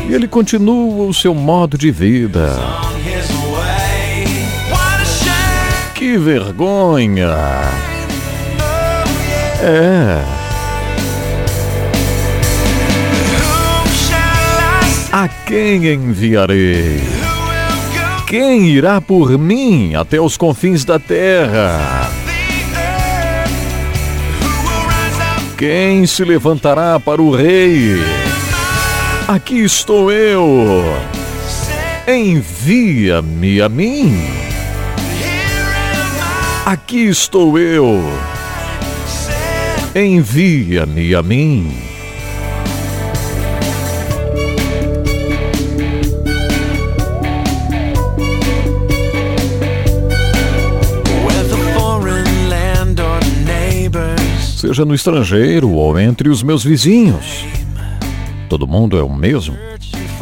E 0.08 0.14
ele 0.14 0.28
continua 0.28 1.08
o 1.08 1.14
seu 1.14 1.34
modo 1.34 1.78
de 1.78 1.92
vida. 1.92 2.56
Que 5.96 6.18
vergonha! 6.18 7.34
É. 9.62 10.45
A 15.26 15.28
quem 15.28 15.88
enviarei? 15.88 17.02
Quem 18.28 18.68
irá 18.68 19.02
por 19.02 19.40
mim 19.40 19.96
até 19.96 20.22
os 20.22 20.38
confins 20.38 20.86
da 20.86 21.00
terra? 21.00 22.12
Quem 25.58 26.06
se 26.06 26.24
levantará 26.24 27.00
para 27.00 27.24
o 27.24 27.36
rei? 27.36 27.96
Aqui 29.28 29.64
estou 29.64 30.12
eu. 30.12 30.86
Envia-me 32.08 33.62
a 33.62 33.68
mim. 33.68 34.30
Aqui 36.68 37.08
estou 37.08 37.58
eu. 37.58 38.00
Envia-me 39.96 41.16
a 41.16 41.24
mim. 41.24 41.95
Seja 54.68 54.84
no 54.84 54.96
estrangeiro 54.96 55.70
ou 55.70 56.00
entre 56.00 56.28
os 56.28 56.42
meus 56.42 56.64
vizinhos. 56.64 57.46
Todo 58.50 58.68
mundo 58.68 58.98
é 58.98 59.04
o 59.04 59.14
mesmo. 59.14 59.56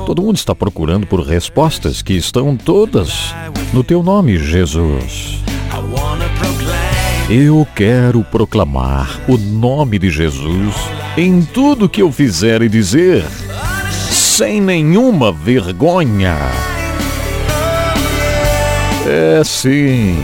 Todo 0.05 0.21
mundo 0.21 0.35
está 0.35 0.53
procurando 0.53 1.07
por 1.07 1.21
respostas 1.21 2.01
que 2.01 2.13
estão 2.13 2.57
todas 2.57 3.33
no 3.71 3.85
teu 3.85 4.03
nome, 4.03 4.37
Jesus. 4.37 5.41
Eu 7.29 7.65
quero 7.73 8.21
proclamar 8.21 9.17
o 9.29 9.37
nome 9.37 9.97
de 9.97 10.09
Jesus 10.09 10.75
em 11.15 11.41
tudo 11.41 11.87
que 11.87 12.01
eu 12.01 12.11
fizer 12.11 12.61
e 12.61 12.67
dizer, 12.67 13.23
sem 14.11 14.59
nenhuma 14.59 15.31
vergonha. 15.31 16.37
É 19.07 19.41
sim. 19.45 20.17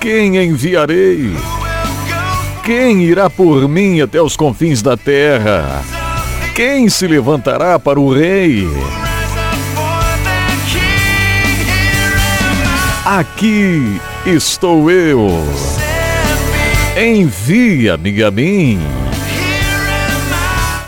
Quem 0.00 0.36
enviarei? 0.36 1.32
Quem 2.64 3.02
irá 3.02 3.28
por 3.28 3.68
mim 3.68 4.00
até 4.00 4.20
os 4.20 4.36
confins 4.36 4.82
da 4.82 4.96
terra? 4.96 5.82
Quem 6.54 6.88
se 6.88 7.06
levantará 7.06 7.78
para 7.78 7.98
o 7.98 8.12
rei? 8.12 8.68
Aqui 13.04 14.00
estou 14.26 14.90
eu. 14.90 15.28
Envia-me 16.96 18.22
a 18.22 18.30
mim. 18.30 18.80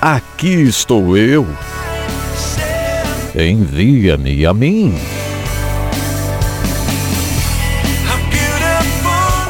Aqui 0.01 0.63
estou 0.63 1.17
eu. 1.17 1.47
Envia-me 3.35 4.45
a 4.45 4.53
mim. 4.53 4.95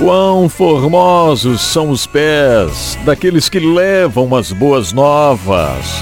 Quão 0.01 0.49
formosos 0.49 1.61
são 1.61 1.91
os 1.91 2.07
pés 2.07 2.99
daqueles 3.05 3.51
que 3.51 3.61
levam 3.61 4.35
as 4.35 4.51
boas 4.51 4.95
novas, 4.95 6.01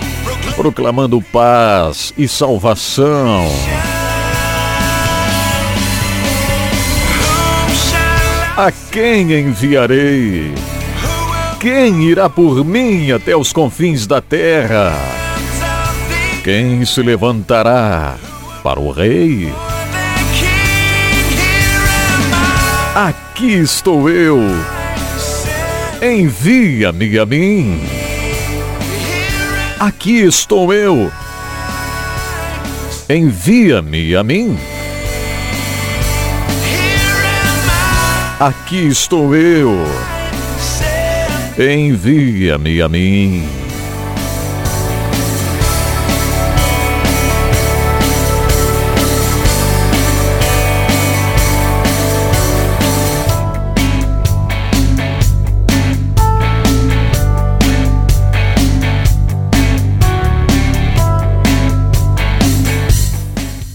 proclamando 0.55 1.21
paz 1.21 2.15
e 2.17 2.29
salvação. 2.29 3.49
A 8.57 8.71
quem 8.93 9.33
enviarei? 9.33 10.55
Quem 11.59 12.05
irá 12.05 12.31
por 12.31 12.65
mim 12.65 13.11
até 13.11 13.37
os 13.37 13.53
confins 13.53 14.07
da 14.07 14.21
terra? 14.21 14.93
Quem 16.45 16.85
se 16.85 17.03
levantará 17.03 18.15
para 18.63 18.79
o 18.79 18.93
rei? 18.93 19.53
Aqui 22.99 23.61
estou 23.61 24.11
eu. 24.11 24.41
Envia-me 26.03 27.17
a 27.17 27.25
mim. 27.25 27.81
Aqui 29.79 30.25
estou 30.25 30.75
eu. 30.75 31.09
Envia-me 33.09 34.17
a 34.17 34.25
mim. 34.25 34.59
Aqui 38.41 38.89
estou 38.89 39.33
eu. 39.33 39.87
Envia-me 41.57 42.83
a 42.83 42.89
mim. 42.89 43.68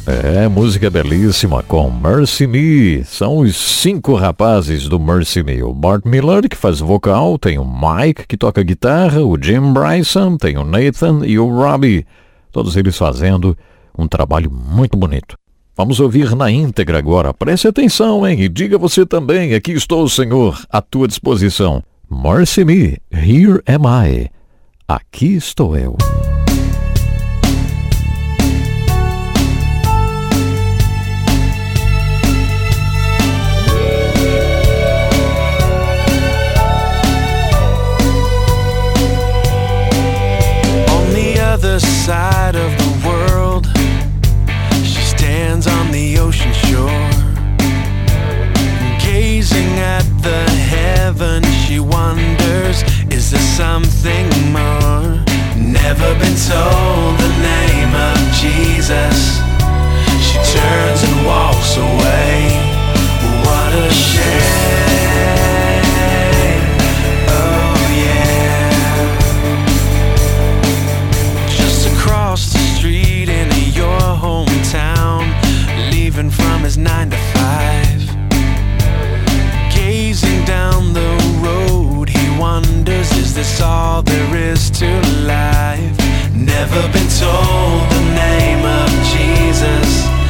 É, 0.06 0.50
música 0.50 0.90
belíssima 0.90 1.64
com 1.64 1.90
Mercy 1.90 2.46
Me. 2.46 3.06
São 3.06 3.38
os 3.38 3.56
cinco 3.56 4.16
rapazes 4.16 4.90
do 4.90 5.00
Mercy 5.00 5.42
Me. 5.42 5.64
O 5.64 5.74
Bart 5.74 6.04
Miller, 6.04 6.50
que 6.50 6.58
faz 6.58 6.82
vocal, 6.82 7.40
tem 7.40 7.58
o 7.58 7.64
Mike, 7.64 8.28
que 8.28 8.36
toca 8.36 8.62
guitarra, 8.64 9.22
o 9.22 9.42
Jim 9.42 9.72
Bryson, 9.72 10.36
tem 10.36 10.58
o 10.58 10.66
Nathan 10.66 11.22
e 11.26 11.40
o 11.40 11.48
Robbie. 11.48 12.06
Todos 12.52 12.76
eles 12.76 12.98
fazendo 12.98 13.58
um 13.98 14.06
trabalho 14.06 14.52
muito 14.52 14.98
bonito. 14.98 15.38
Vamos 15.76 16.02
ouvir 16.02 16.36
na 16.36 16.52
íntegra 16.52 16.98
agora. 16.98 17.34
Preste 17.34 17.70
atenção, 17.70 18.28
hein? 18.28 18.42
E 18.42 18.50
diga 18.50 18.78
você 18.78 19.06
também: 19.06 19.54
aqui 19.54 19.72
estou, 19.72 20.08
Senhor, 20.10 20.62
à 20.70 20.82
tua 20.82 21.08
disposição. 21.08 21.82
Mercy 22.12 22.66
Me, 22.66 22.98
here 23.10 23.62
am 23.66 23.86
I. 23.88 24.30
Aqui 24.86 25.36
estou 25.36 25.78
eu. 25.78 25.96
Side 42.04 42.58
of 42.58 42.72
the 42.84 43.08
world. 43.08 43.66
She 44.84 45.02
stands 45.16 45.68
on 45.68 45.90
the 45.90 46.20
ocean 46.20 46.52
shore, 46.52 47.10
gazing 49.00 49.80
at 49.80 50.04
the 50.22 50.44
heaven. 50.74 51.42
She 51.64 51.80
wonders, 51.80 52.84
is 53.10 53.32
there 53.32 53.40
something 53.40 54.28
more? 54.52 55.24
Never 55.56 56.10
been 56.20 56.38
told 56.52 57.14
the 57.24 57.34
name 57.40 57.94
of 58.12 58.20
Jesus. 58.36 59.40
She 60.28 60.38
turns 60.60 61.04
and 61.08 61.26
walks 61.26 61.78
away. 61.78 62.52
What 63.46 63.72
a 63.80 63.90
shame. 63.94 65.43
His 76.74 76.78
nine 76.78 77.10
to 77.10 77.18
five. 77.36 78.02
Gazing 79.76 80.44
down 80.46 80.94
the 80.94 81.12
road, 81.44 82.10
he 82.10 82.40
wonders, 82.40 83.12
is 83.12 83.36
this 83.36 83.62
all 83.62 84.02
there 84.02 84.36
is 84.36 84.72
to 84.72 84.88
life? 85.28 85.96
Never 86.34 86.82
been 86.94 87.10
told 87.22 87.82
the 87.96 88.04
name 88.16 88.66
of 88.82 88.90
Jesus. 89.14 90.23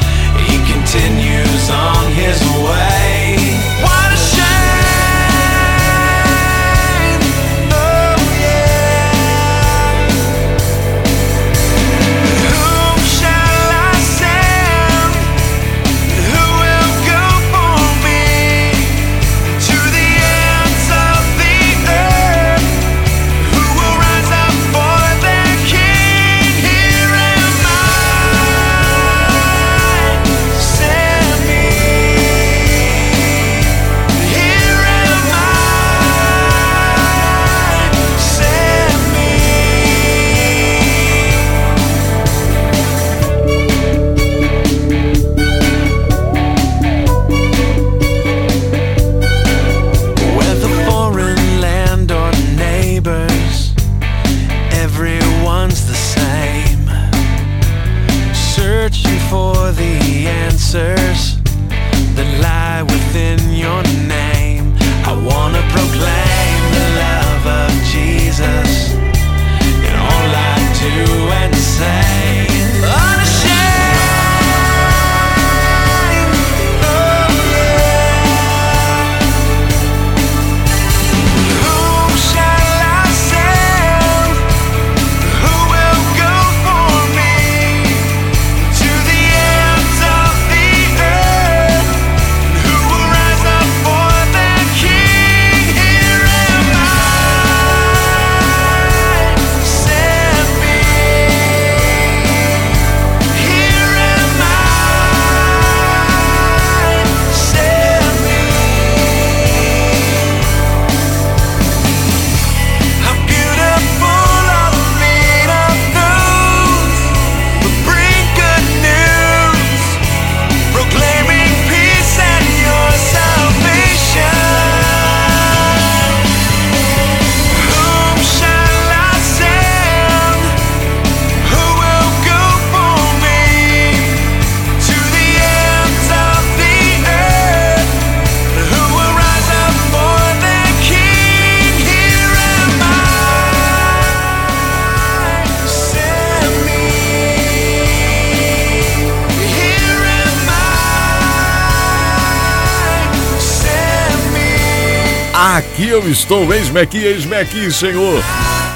Eu 156.04 156.12
estou, 156.12 156.54
eis-me 156.54 156.82
aqui, 156.82 156.98
eis-me 156.98 157.36
aqui, 157.36 157.72
Senhor. 157.72 158.22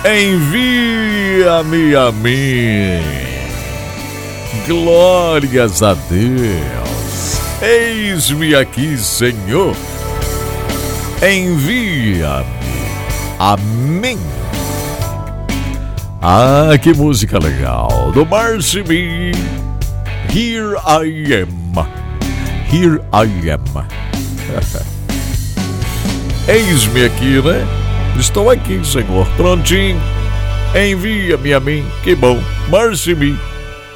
Envia-me 0.06 1.96
a 1.96 2.12
mim. 2.12 3.04
Glórias 4.66 5.84
a 5.84 5.94
Deus. 5.94 7.42
Eis-me 7.62 8.56
aqui, 8.56 8.98
Senhor. 8.98 9.76
Envia-me 11.22 12.46
a 13.40 13.58
mim. 13.58 14.20
Ah, 16.22 16.78
que 16.82 16.94
música 16.94 17.40
legal. 17.40 18.12
Do 18.14 18.26
Marcy 18.26 18.84
Me. 18.84 19.32
Here 20.30 20.78
I 20.86 21.42
am. 21.42 21.86
Here 22.72 23.02
I 23.12 23.52
am. 23.52 23.97
Eis-me 26.48 27.04
aqui, 27.04 27.42
né? 27.42 27.68
Estou 28.18 28.50
aqui, 28.50 28.80
Senhor. 28.86 29.28
Prontinho. 29.36 30.00
Envia-me 30.74 31.54
a 31.54 31.60
mim. 31.60 31.86
Que 32.02 32.16
bom. 32.16 32.40
Mercy 32.72 33.14
me. 33.14 33.38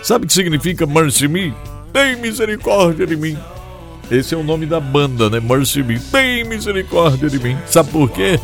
Sabe 0.04 0.26
o 0.26 0.28
que 0.28 0.34
significa 0.34 0.86
mercy 0.86 1.30
me? 1.30 1.54
Tem 1.94 2.18
misericórdia 2.18 3.08
de 3.08 3.16
mim. 3.16 3.38
Esse 4.12 4.36
é 4.36 4.38
o 4.38 4.44
nome 4.44 4.66
da 4.66 4.82
banda, 4.82 5.30
né? 5.30 5.40
Mercy 5.40 5.82
me. 5.82 5.98
Tem 5.98 6.44
misericórdia 6.44 7.30
de 7.30 7.40
mim. 7.40 7.58
Sabe 7.66 7.90
por 7.90 8.12
quê? 8.12 8.38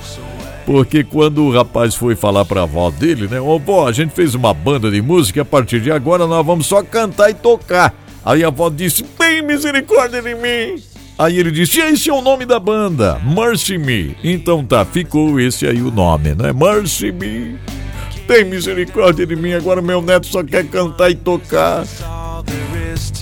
Porque 0.66 1.04
quando 1.04 1.44
o 1.44 1.52
rapaz 1.52 1.94
foi 1.94 2.16
falar 2.16 2.46
pra 2.46 2.64
avó 2.64 2.90
dele, 2.90 3.28
né? 3.28 3.42
Ô 3.42 3.56
oh, 3.56 3.60
vó, 3.60 3.90
a 3.90 3.92
gente 3.92 4.12
fez 4.12 4.34
uma 4.34 4.54
banda 4.54 4.90
de 4.90 5.02
música 5.02 5.40
e 5.40 5.42
a 5.42 5.46
partir 5.46 5.82
de 5.82 5.92
agora 5.92 6.26
nós 6.26 6.46
vamos 6.46 6.66
só 6.66 6.82
cantar 6.82 7.30
e 7.30 7.34
tocar. 7.34 7.94
Aí 8.24 8.42
a 8.42 8.48
avó 8.48 8.70
disse: 8.70 9.04
Tem 9.04 9.42
misericórdia 9.42 10.22
de 10.22 10.34
mim. 10.34 10.82
Aí 11.18 11.40
ele 11.40 11.52
disse: 11.52 11.80
Esse 11.80 12.10
é 12.10 12.14
o 12.14 12.22
nome 12.22 12.46
da 12.46 12.60
banda, 12.60 13.20
Mercy 13.26 13.78
Me. 13.78 14.16
Então 14.24 14.64
tá, 14.64 14.86
ficou 14.86 15.40
esse 15.40 15.66
aí 15.66 15.82
o 15.82 15.90
nome, 15.90 16.36
né? 16.36 16.54
Mercy 16.54 17.12
Me. 17.12 17.58
Tem 18.28 18.44
misericórdia 18.44 19.26
de 19.26 19.36
mim, 19.36 19.54
agora 19.54 19.82
meu 19.82 20.02
neto 20.02 20.28
só 20.28 20.44
quer 20.44 20.66
cantar 20.66 21.10
e 21.10 21.16
tocar. 21.16 21.86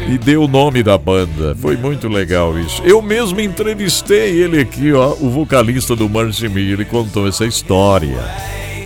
E 0.08 0.18
deu 0.18 0.44
o 0.44 0.48
nome 0.48 0.84
da 0.84 0.98
banda. 0.98 1.56
Foi 1.56 1.78
muito 1.78 2.08
legal 2.08 2.58
isso. 2.60 2.82
Eu 2.84 3.02
mesmo 3.02 3.40
entrevistei 3.40 4.42
ele 4.42 4.60
aqui, 4.60 4.92
ó, 4.92 5.14
o 5.20 5.30
vocalista 5.30 5.96
do 5.96 6.10
Mercy 6.10 6.50
Me. 6.50 6.72
Ele 6.72 6.84
contou 6.84 7.28
essa 7.28 7.46
história 7.46 8.20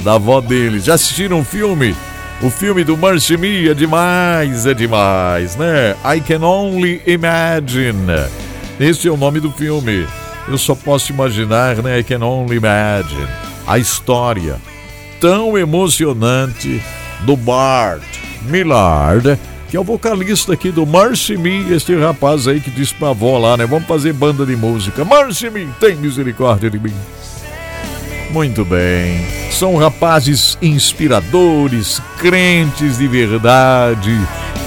da 0.04 0.14
avó 0.16 0.40
dele. 0.40 0.80
Já 0.80 0.94
assistiram 0.94 1.40
o 1.40 1.44
filme? 1.44 1.96
O 2.42 2.50
filme 2.50 2.84
do 2.84 2.96
Mercy 2.96 3.38
Me 3.38 3.70
é 3.70 3.74
demais, 3.74 4.66
é 4.66 4.74
demais, 4.74 5.56
né? 5.56 5.96
I 6.06 6.22
Can 6.22 6.46
Only 6.46 7.02
Imagine. 7.08 8.49
Esse 8.80 9.10
é 9.10 9.12
o 9.12 9.18
nome 9.18 9.42
do 9.42 9.52
filme. 9.52 10.08
Eu 10.48 10.58
só 10.58 10.74
posso 10.74 11.12
imaginar, 11.12 11.76
né? 11.84 12.00
I 12.00 12.04
can 12.04 12.24
only 12.26 12.56
imagine. 12.56 13.28
A 13.68 13.78
história 13.78 14.56
tão 15.20 15.58
emocionante 15.58 16.82
do 17.22 17.36
Bart 17.36 18.02
Millard, 18.44 19.38
que 19.70 19.76
é 19.76 19.80
o 19.80 19.84
vocalista 19.84 20.54
aqui 20.54 20.72
do 20.72 20.86
Mercy 20.86 21.38
Me, 21.38 21.74
este 21.74 21.94
rapaz 21.94 22.48
aí 22.48 22.62
que 22.62 22.72
disse 22.72 22.94
pra 22.94 23.10
avó 23.10 23.38
lá, 23.38 23.58
né? 23.58 23.66
Vamos 23.66 23.86
fazer 23.88 24.14
banda 24.14 24.46
de 24.46 24.56
música. 24.56 25.04
Mercy 25.04 25.50
Me, 25.50 25.68
tem 25.80 25.96
misericórdia 25.98 26.70
de 26.70 26.80
mim. 26.80 26.94
Muito 28.32 28.64
bem. 28.64 29.49
São 29.60 29.76
rapazes 29.76 30.58
inspiradores, 30.62 32.02
crentes 32.18 32.98
de 32.98 33.08
verdade 33.10 34.18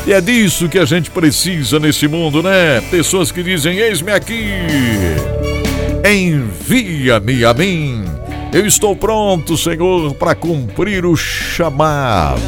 e 0.07 0.12
é 0.12 0.20
disso 0.20 0.68
que 0.68 0.78
a 0.78 0.84
gente 0.84 1.11
precisa 1.11 1.78
nesse 1.78 2.09
mundo, 2.09 2.43
né? 2.43 2.80
Pessoas 2.90 3.30
que 3.30 3.43
dizem: 3.43 3.78
Eis-me 3.78 4.11
aqui, 4.12 4.45
envia-me 6.05 7.43
a 7.43 7.55
mim. 7.55 8.05
Eu 8.53 8.66
estou 8.66 8.95
pronto, 8.95 9.57
Senhor, 9.57 10.12
para 10.14 10.34
cumprir 10.34 11.07
o 11.07 11.16
chamado. 11.16 12.43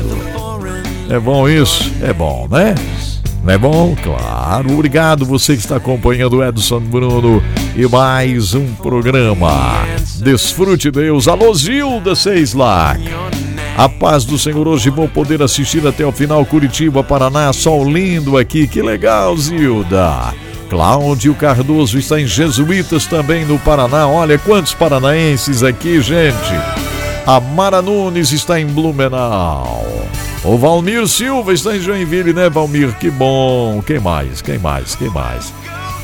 É 1.08 1.18
bom 1.18 1.48
isso? 1.48 1.90
É 2.02 2.12
bom, 2.12 2.46
né? 2.50 2.74
Não 3.44 3.52
é 3.52 3.58
bom? 3.58 3.94
Claro. 4.02 4.72
Obrigado 4.72 5.26
você 5.26 5.52
que 5.52 5.60
está 5.60 5.76
acompanhando 5.76 6.38
o 6.38 6.44
Edson 6.44 6.80
Bruno 6.80 7.42
e 7.76 7.86
mais 7.86 8.54
um 8.54 8.74
programa. 8.76 9.84
Desfrute 10.22 10.90
Deus. 10.90 11.28
Alô, 11.28 11.52
Zilda 11.52 12.14
Seislac. 12.14 13.02
A 13.76 13.86
paz 13.86 14.24
do 14.24 14.38
Senhor 14.38 14.66
hoje 14.66 14.88
vou 14.88 15.06
poder 15.06 15.42
assistir 15.42 15.86
até 15.86 16.06
o 16.06 16.12
final 16.12 16.46
Curitiba, 16.46 17.04
Paraná, 17.04 17.52
sol 17.52 17.84
lindo 17.84 18.38
aqui, 18.38 18.66
que 18.66 18.80
legal, 18.80 19.36
Zilda. 19.36 20.32
Cláudio 20.70 21.34
Cardoso 21.34 21.98
está 21.98 22.18
em 22.18 22.26
Jesuítas 22.26 23.04
também 23.04 23.44
no 23.44 23.58
Paraná. 23.58 24.08
Olha 24.08 24.38
quantos 24.38 24.72
paranaenses 24.72 25.62
aqui, 25.62 26.00
gente. 26.00 26.93
A 27.26 27.40
Mara 27.40 27.80
Nunes 27.80 28.32
está 28.32 28.60
em 28.60 28.66
Blumenau. 28.66 29.86
O 30.44 30.58
Valmir 30.58 31.08
Silva 31.08 31.54
está 31.54 31.74
em 31.74 31.80
Joinville, 31.80 32.34
né, 32.34 32.50
Valmir? 32.50 32.92
Que 32.98 33.10
bom. 33.10 33.82
Quem 33.86 33.98
mais? 33.98 34.42
Quem 34.42 34.58
mais? 34.58 34.94
Quem 34.94 35.08
mais? 35.08 35.50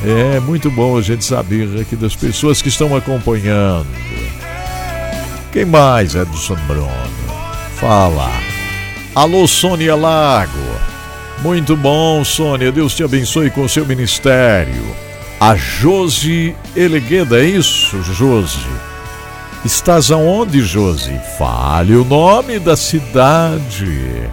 É 0.03 0.41
muito 0.41 0.71
bom 0.71 0.97
a 0.97 1.03
gente 1.03 1.23
saber 1.23 1.79
aqui 1.79 1.95
das 1.95 2.17
pessoas 2.17 2.63
que 2.63 2.69
estão 2.69 2.97
acompanhando. 2.97 3.87
Quem 5.53 5.67
mais, 5.67 6.15
Edson 6.15 6.57
Bruno? 6.67 6.89
Fala. 7.77 8.31
Alô, 9.15 9.47
Sônia 9.47 9.95
Lago. 9.95 10.51
Muito 11.43 11.77
bom, 11.77 12.25
Sônia. 12.25 12.73
Deus 12.73 12.95
te 12.95 13.05
abençoe 13.05 13.51
com 13.51 13.65
o 13.65 13.69
seu 13.69 13.85
ministério. 13.85 14.97
A 15.39 15.55
Josi 15.55 16.57
Elegueda, 16.75 17.43
é 17.43 17.45
isso, 17.45 18.03
Josi? 18.03 18.90
Estás 19.65 20.11
aonde, 20.11 20.63
Josi? 20.63 21.21
Fale 21.39 21.95
o 21.95 22.05
nome 22.05 22.59
da 22.59 22.75
cidade. 22.75 24.29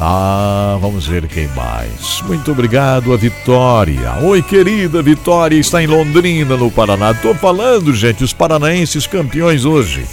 Ah, 0.00 0.76
vamos 0.80 1.06
ver 1.06 1.28
quem 1.28 1.46
mais. 1.48 2.20
Muito 2.26 2.50
obrigado 2.50 3.12
a 3.12 3.16
Vitória. 3.16 4.14
Oi, 4.22 4.42
querida 4.42 5.02
Vitória, 5.02 5.56
está 5.56 5.80
em 5.80 5.86
Londrina, 5.86 6.56
no 6.56 6.68
Paraná. 6.68 7.12
Estou 7.12 7.32
falando, 7.32 7.94
gente, 7.94 8.24
os 8.24 8.32
paranaenses 8.32 9.06
campeões 9.06 9.64
hoje 9.64 10.04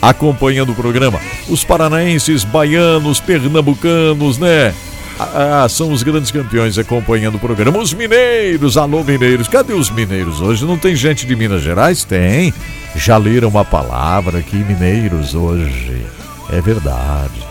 acompanhando 0.00 0.72
o 0.72 0.74
programa. 0.74 1.18
Os 1.48 1.64
paranaenses, 1.64 2.44
baianos, 2.44 3.18
pernambucanos, 3.18 4.36
né? 4.36 4.74
Ah, 5.18 5.64
ah, 5.64 5.68
são 5.68 5.92
os 5.92 6.02
grandes 6.02 6.30
campeões 6.30 6.78
acompanhando 6.78 7.36
o 7.36 7.40
programa. 7.40 7.78
Os 7.78 7.94
mineiros, 7.94 8.76
alô 8.76 9.04
mineiros, 9.04 9.46
cadê 9.48 9.72
os 9.72 9.90
mineiros 9.90 10.40
hoje? 10.40 10.64
Não 10.64 10.76
tem 10.76 10.96
gente 10.96 11.26
de 11.26 11.36
Minas 11.36 11.62
Gerais? 11.62 12.04
Tem. 12.04 12.52
Já 12.96 13.16
leram 13.16 13.48
uma 13.48 13.64
palavra 13.64 14.38
aqui, 14.38 14.56
mineiros, 14.56 15.34
hoje. 15.34 16.04
É 16.50 16.60
verdade. 16.60 17.42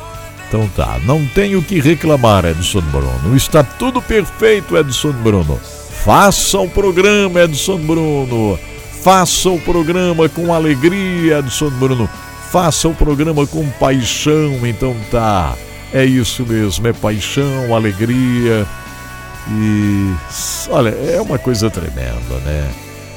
Então 0.48 0.70
tá, 0.76 1.00
não 1.06 1.26
tenho 1.26 1.60
o 1.60 1.64
que 1.64 1.80
reclamar, 1.80 2.46
Edson 2.46 2.82
Bruno. 2.82 3.36
Está 3.36 3.64
tudo 3.64 4.02
perfeito, 4.02 4.78
Edson 4.78 5.12
Bruno. 5.12 5.60
Faça 6.04 6.60
o 6.60 6.70
programa, 6.70 7.42
Edson 7.42 7.78
Bruno. 7.78 8.60
Faça 9.02 9.50
o 9.50 9.60
programa 9.60 10.30
com 10.30 10.54
alegria, 10.54 11.40
Edson 11.40 11.70
Bruno 11.72 12.10
faça 12.54 12.88
o 12.88 12.94
programa 12.94 13.48
com 13.48 13.68
paixão, 13.80 14.60
então 14.64 14.96
tá. 15.10 15.56
É 15.94 16.04
isso 16.04 16.44
mesmo, 16.44 16.88
é 16.88 16.94
paixão, 16.94 17.76
alegria. 17.76 18.66
E 19.48 20.14
olha, 20.70 20.90
é 20.90 21.22
uma 21.22 21.38
coisa 21.38 21.70
tremenda, 21.70 22.40
né? 22.44 22.72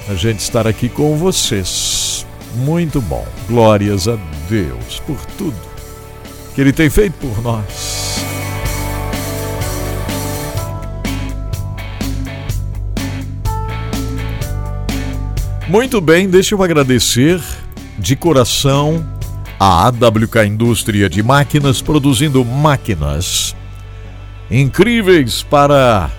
A 0.08 0.14
gente 0.14 0.40
estar 0.40 0.66
aqui 0.66 0.88
com 0.88 1.16
vocês. 1.16 2.26
Muito 2.54 3.00
bom. 3.00 3.26
Glórias 3.48 4.06
a 4.06 4.18
Deus 4.48 5.00
por 5.06 5.18
tudo 5.38 5.56
que 6.54 6.60
Ele 6.60 6.72
tem 6.72 6.88
feito 6.88 7.14
por 7.18 7.42
nós. 7.42 8.16
Muito 15.68 16.00
bem, 16.00 16.28
deixa 16.28 16.54
eu 16.54 16.62
agradecer 16.62 17.42
de 17.98 18.14
coração 18.14 19.04
a 19.58 19.86
AWK 19.86 20.46
Indústria 20.46 21.08
de 21.08 21.22
Máquinas 21.22 21.80
produzindo 21.80 22.44
máquinas 22.44 23.56
incríveis 24.50 25.42
para 25.42 26.10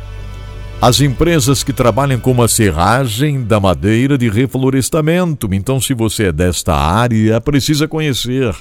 as 0.81 1.01
empresas 1.01 1.63
que 1.63 1.73
trabalham 1.73 2.19
com 2.19 2.41
a 2.41 2.47
serragem 2.47 3.43
da 3.43 3.59
madeira 3.59 4.17
de 4.17 4.29
reflorestamento. 4.29 5.49
Então, 5.51 5.79
se 5.79 5.93
você 5.93 6.25
é 6.25 6.31
desta 6.31 6.75
área, 6.75 7.39
precisa 7.41 7.87
conhecer 7.87 8.55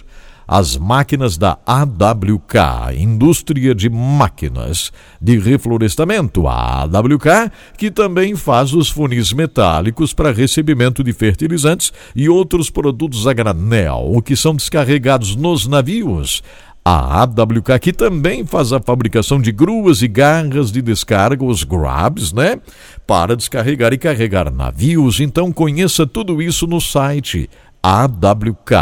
as 0.47 0.76
máquinas 0.76 1.36
da 1.36 1.59
AWK, 1.66 2.94
Indústria 2.97 3.74
de 3.74 3.90
Máquinas 3.90 4.92
de 5.20 5.38
Reflorestamento, 5.38 6.47
a 6.47 6.82
AWK, 6.82 7.51
que 7.76 7.90
também 7.90 8.36
faz 8.36 8.72
os 8.72 8.88
funis 8.88 9.32
metálicos 9.32 10.12
para 10.12 10.30
recebimento 10.30 11.03
de 11.03 11.12
fertilizantes 11.12 11.92
e 12.14 12.28
outros 12.28 12.70
produtos 12.70 13.26
a 13.26 13.32
granel, 13.32 14.22
que 14.24 14.36
são 14.36 14.55
descarregados 14.55 15.34
nos 15.34 15.66
navios. 15.66 16.42
A 16.88 17.22
AWK 17.22 17.80
que 17.80 17.92
também 17.92 18.47
faz 18.47 18.72
a 18.72 18.78
fabricação 18.78 19.40
de 19.40 19.51
gruas 19.51 20.03
e 20.03 20.07
garras 20.07 20.70
de 20.70 20.80
descarga, 20.80 21.44
os 21.44 21.64
grabs, 21.64 22.32
né? 22.32 22.61
Para 23.05 23.34
descarregar 23.34 23.92
e 23.92 23.99
carregar 23.99 24.53
navios. 24.53 25.18
Então 25.18 25.51
conheça 25.51 26.07
tudo 26.07 26.40
isso 26.40 26.64
no 26.64 26.80
site 26.80 27.51
awk.ind.br 27.87 28.74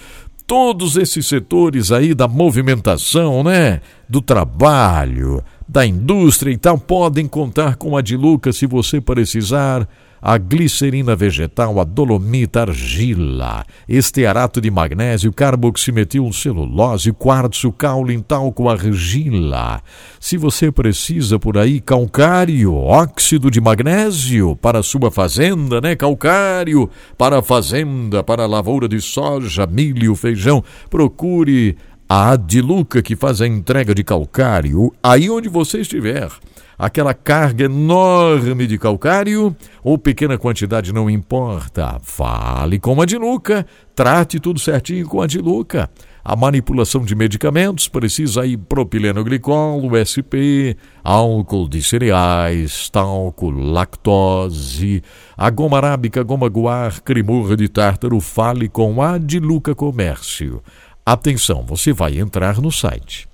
todos 0.48 0.96
esses 0.96 1.28
setores 1.28 1.92
aí 1.92 2.16
da 2.16 2.28
movimentação, 2.28 3.44
né? 3.44 3.82
Do 4.08 4.22
trabalho, 4.22 5.44
da 5.68 5.86
indústria 5.86 6.52
e 6.52 6.58
tal, 6.58 6.78
podem 6.78 7.28
contar 7.28 7.76
com 7.76 7.98
a 7.98 8.02
Diluca 8.02 8.54
se 8.54 8.66
você 8.66 9.02
precisar 9.02 9.88
a 10.22 10.38
glicerina 10.38 11.16
vegetal, 11.16 11.80
a 11.80 11.84
dolomita, 11.84 12.62
argila, 12.62 13.66
estearato 13.88 14.60
de 14.60 14.70
magnésio, 14.70 15.32
carboximetil, 15.32 16.32
celulose, 16.34 17.12
quartzo, 17.12 17.72
caule, 17.72 18.22
talco, 18.22 18.70
argila. 18.70 19.82
Se 20.20 20.38
você 20.38 20.72
precisa 20.72 21.40
por 21.40 21.58
aí 21.58 21.80
calcário, 21.80 22.74
óxido 22.74 23.52
de 23.52 23.62
magnésio 23.62 24.56
para 24.56 24.84
sua 24.84 25.12
fazenda, 25.12 25.80
né? 25.80 25.96
Calcário 25.96 26.90
para 27.18 27.40
a 27.40 27.42
fazenda, 27.42 28.24
para 28.24 28.44
a 28.44 28.48
lavoura 28.48 28.88
de 28.88 29.00
soja, 29.00 29.68
milho, 29.68 30.16
feijão, 30.16 30.64
procure 30.90 31.78
a 32.10 32.32
Adiluca 32.32 33.02
que 33.02 33.16
faz 33.16 33.42
a 33.42 33.48
entrega 33.48 33.94
de 33.94 34.04
calcário 34.04 34.94
aí 35.04 35.30
onde 35.30 35.50
você 35.50 35.82
estiver 35.82 36.30
aquela 36.78 37.14
carga 37.14 37.66
enorme 37.66 38.68
de 38.68 38.78
calcário 38.78 39.56
ou 39.84 39.98
pequena 39.98 40.38
quantidade 40.38 40.94
não 40.94 41.10
importa. 41.10 42.00
Fale 42.04 42.80
com 42.80 43.02
a 43.02 43.06
Diluca, 43.06 43.66
trate 43.96 44.40
tudo 44.40 44.60
certinho 44.60 45.08
com 45.08 45.22
a 45.22 45.28
Diluca. 45.28 45.90
A 46.24 46.36
manipulação 46.36 47.06
de 47.06 47.16
medicamentos 47.16 47.88
precisa 47.88 48.46
ir 48.46 48.58
propileno 48.58 49.24
glicol, 49.24 49.82
USP, 49.90 50.76
álcool 51.02 51.70
de 51.70 51.82
cereais, 51.82 52.90
talco, 52.90 53.50
lactose, 53.50 55.02
a 55.38 55.50
goma 55.50 55.78
arábica, 55.78 56.22
goma 56.24 56.50
guar, 56.50 57.00
cremor 57.00 57.56
de 57.56 57.70
tártaro. 57.70 58.20
Fale 58.20 58.68
com 58.68 59.02
a 59.02 59.18
Diluca 59.18 59.74
Comércio. 59.74 60.62
Atenção, 61.06 61.64
você 61.66 61.94
vai 61.94 62.20
entrar 62.20 62.60
no 62.60 62.74
site 62.74 63.30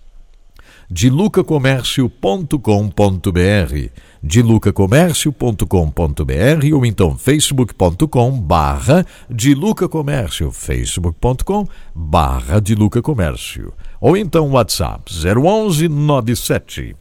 dilucacomércio.com.br 0.93 3.89
dilucacomércio.com.br 4.21 6.75
ou 6.75 6.85
então 6.85 7.17
facebook.com 7.17 8.39
barra 8.39 9.03
dilucacomércio 9.27 10.51
facebook.com 10.51 11.67
barra 11.95 12.61
dilucacomércio. 12.61 13.73
Ou 13.99 14.15
então 14.15 14.51
WhatsApp 14.51 15.11
011 15.11 15.89
97 15.89 16.95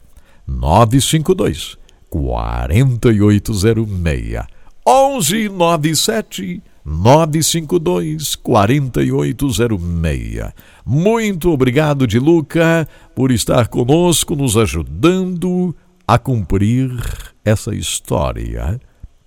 952 0.47 1.77
4806 2.09 4.47
11 4.85 5.47
97 5.49 6.63
952 6.85 8.35
4806. 8.35 10.51
Muito 10.85 11.51
obrigado, 11.51 12.05
de 12.05 12.19
Luca, 12.19 12.85
por 13.15 13.31
estar 13.31 13.69
conosco, 13.69 14.35
nos 14.35 14.57
ajudando 14.57 15.73
a 16.07 16.17
cumprir 16.17 16.91
essa 17.45 17.73
história 17.73 18.81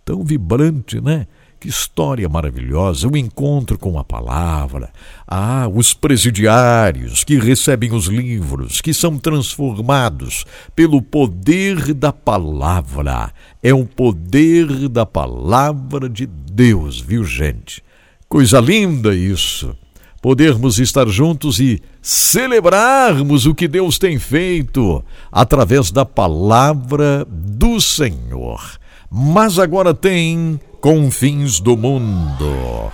tão 0.05 0.23
vibrante, 0.23 1.01
né? 1.01 1.27
Que 1.67 1.71
história 1.71 2.29
maravilhosa, 2.29 3.09
o 3.09 3.17
encontro 3.17 3.77
com 3.77 3.99
a 3.99 4.05
palavra. 4.05 4.89
Ah, 5.27 5.67
os 5.67 5.93
presidiários 5.93 7.25
que 7.25 7.41
recebem 7.41 7.93
os 7.93 8.07
livros, 8.07 8.81
que 8.81 8.95
são 8.95 9.19
transformados 9.19 10.45
pelo 10.77 11.03
poder 11.03 11.93
da 11.93 12.13
palavra. 12.13 13.33
É 13.61 13.75
o 13.75 13.85
poder 13.85 14.89
da 14.89 15.05
palavra 15.05 16.09
de 16.09 16.25
Deus, 16.25 17.01
viu, 17.01 17.25
gente? 17.25 17.83
Coisa 18.29 18.61
linda 18.61 19.13
isso. 19.13 19.77
Podermos 20.23 20.79
estar 20.79 21.09
juntos 21.09 21.59
e 21.59 21.83
celebrarmos 22.01 23.45
o 23.45 23.57
que 23.57 23.67
Deus 23.67 23.99
tem 23.99 24.21
feito 24.21 25.05
através 25.33 25.91
da 25.91 26.05
palavra 26.05 27.27
do 27.29 27.81
Senhor. 27.81 28.79
Mas 29.11 29.59
agora 29.59 29.95
tem 29.95 30.61
Confins 30.81 31.61
do 31.61 31.77
Mundo. 31.77 32.91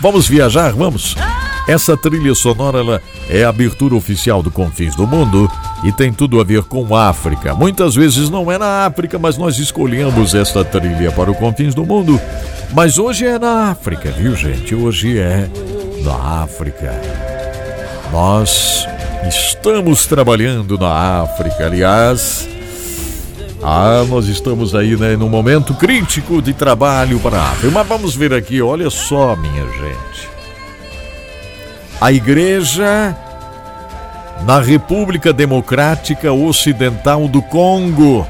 Vamos 0.00 0.26
viajar? 0.26 0.72
Vamos? 0.72 1.14
Essa 1.68 1.96
trilha 1.96 2.34
sonora 2.34 2.78
ela 2.78 3.02
é 3.28 3.44
a 3.44 3.48
abertura 3.48 3.94
oficial 3.94 4.42
do 4.42 4.50
Confins 4.50 4.96
do 4.96 5.06
Mundo 5.06 5.50
e 5.84 5.92
tem 5.92 6.12
tudo 6.12 6.40
a 6.40 6.44
ver 6.44 6.62
com 6.64 6.96
África. 6.96 7.54
Muitas 7.54 7.94
vezes 7.94 8.30
não 8.30 8.50
é 8.50 8.58
na 8.58 8.86
África, 8.86 9.18
mas 9.18 9.36
nós 9.36 9.58
escolhemos 9.58 10.34
esta 10.34 10.64
trilha 10.64 11.12
para 11.12 11.30
o 11.30 11.34
Confins 11.34 11.74
do 11.74 11.84
Mundo. 11.84 12.20
Mas 12.72 12.98
hoje 12.98 13.26
é 13.26 13.38
na 13.38 13.70
África, 13.70 14.10
viu 14.10 14.34
gente? 14.34 14.74
Hoje 14.74 15.18
é 15.18 15.48
na 16.02 16.42
África. 16.42 16.92
Nós 18.10 18.86
estamos 19.28 20.06
trabalhando 20.06 20.78
na 20.78 21.22
África, 21.22 21.66
aliás. 21.66 22.48
Ah, 23.62 24.04
nós 24.08 24.26
estamos 24.26 24.74
aí, 24.74 24.96
né, 24.96 25.16
num 25.16 25.28
momento 25.28 25.74
crítico 25.74 26.40
de 26.40 26.54
trabalho 26.54 27.20
para 27.20 27.38
a 27.38 27.50
África. 27.50 27.70
Mas 27.70 27.86
vamos 27.86 28.16
ver 28.16 28.32
aqui, 28.32 28.62
olha 28.62 28.88
só, 28.88 29.36
minha 29.36 29.66
gente. 29.66 30.30
A 32.00 32.10
igreja 32.10 33.14
na 34.46 34.58
República 34.60 35.32
Democrática 35.32 36.32
Ocidental 36.32 37.28
do 37.28 37.42
Congo, 37.42 38.26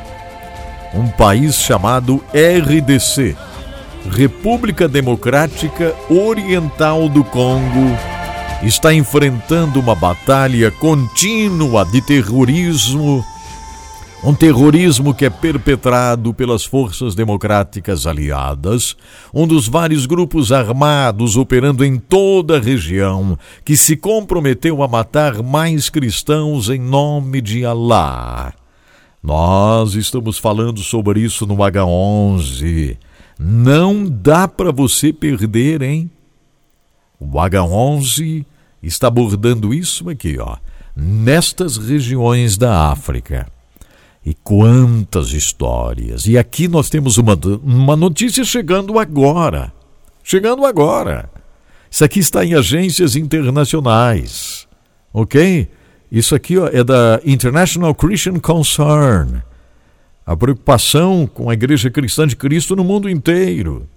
um 0.93 1.07
país 1.07 1.55
chamado 1.55 2.23
RDC, 2.35 3.37
República 4.11 4.89
Democrática 4.89 5.95
Oriental 6.09 7.09
do 7.09 7.23
Congo, 7.23 7.97
está 8.65 8.93
enfrentando 8.93 9.79
uma 9.79 9.95
batalha 9.95 10.73
contínua 10.73 11.85
de 11.85 12.03
terrorismo 12.03 13.25
um 14.23 14.35
terrorismo 14.35 15.15
que 15.15 15.25
é 15.25 15.31
perpetrado 15.31 16.35
pelas 16.35 16.65
forças 16.65 17.15
democráticas 17.15 18.07
aliadas, 18.07 18.95
um 19.33 19.47
dos 19.47 19.67
vários 19.67 20.05
grupos 20.05 20.53
armados 20.53 21.37
operando 21.37 21.83
em 21.85 21.99
toda 21.99 22.59
a 22.59 22.61
região, 22.61 23.39
que 23.65 23.79
se 23.79 23.97
comprometeu 23.97 24.83
a 24.83 24.89
matar 24.89 25.43
mais 25.43 25.89
cristãos 25.89 26.69
em 26.69 26.79
nome 26.79 27.41
de 27.41 27.65
Alá. 27.65 28.53
Nós 29.23 29.95
estamos 29.95 30.39
falando 30.39 30.81
sobre 30.81 31.21
isso 31.21 31.47
no 31.47 31.57
H11. 31.57 32.99
Não 33.39 34.05
dá 34.05 34.47
para 34.47 34.71
você 34.71 35.15
perder, 35.15 35.81
hein? 35.81 36.11
O 37.19 37.27
H11 37.27 38.45
está 38.83 39.09
abordando 39.09 39.73
isso 39.73 40.11
aqui, 40.11 40.39
ó, 40.39 40.57
nestas 40.95 41.79
regiões 41.79 42.59
da 42.59 42.91
África. 42.91 43.47
E 44.25 44.35
quantas 44.35 45.33
histórias! 45.33 46.27
E 46.27 46.37
aqui 46.37 46.69
nós 46.69 46.91
temos 46.91 47.17
uma, 47.17 47.39
uma 47.63 47.97
notícia 47.97 48.45
chegando 48.45 48.99
agora. 48.99 49.73
Chegando 50.23 50.65
agora. 50.65 51.31
Isso 51.91 52.05
aqui 52.05 52.21
está 52.21 52.45
em 52.45 52.55
agências 52.55 53.17
internacionais. 53.17 54.69
Ok? 55.13 55.69
Isso 56.13 56.35
aqui 56.35 56.59
ó, 56.59 56.69
é 56.69 56.85
da 56.85 57.21
International 57.25 57.95
Christian 57.95 58.39
Concern. 58.39 59.43
A 60.27 60.37
preocupação 60.37 61.27
com 61.27 61.49
a 61.49 61.55
Igreja 61.55 61.91
Cristã 61.91 62.27
de 62.27 62.37
Cristo 62.37 62.77
no 62.77 62.85
mundo 62.85 63.09
inteiro. 63.09 63.89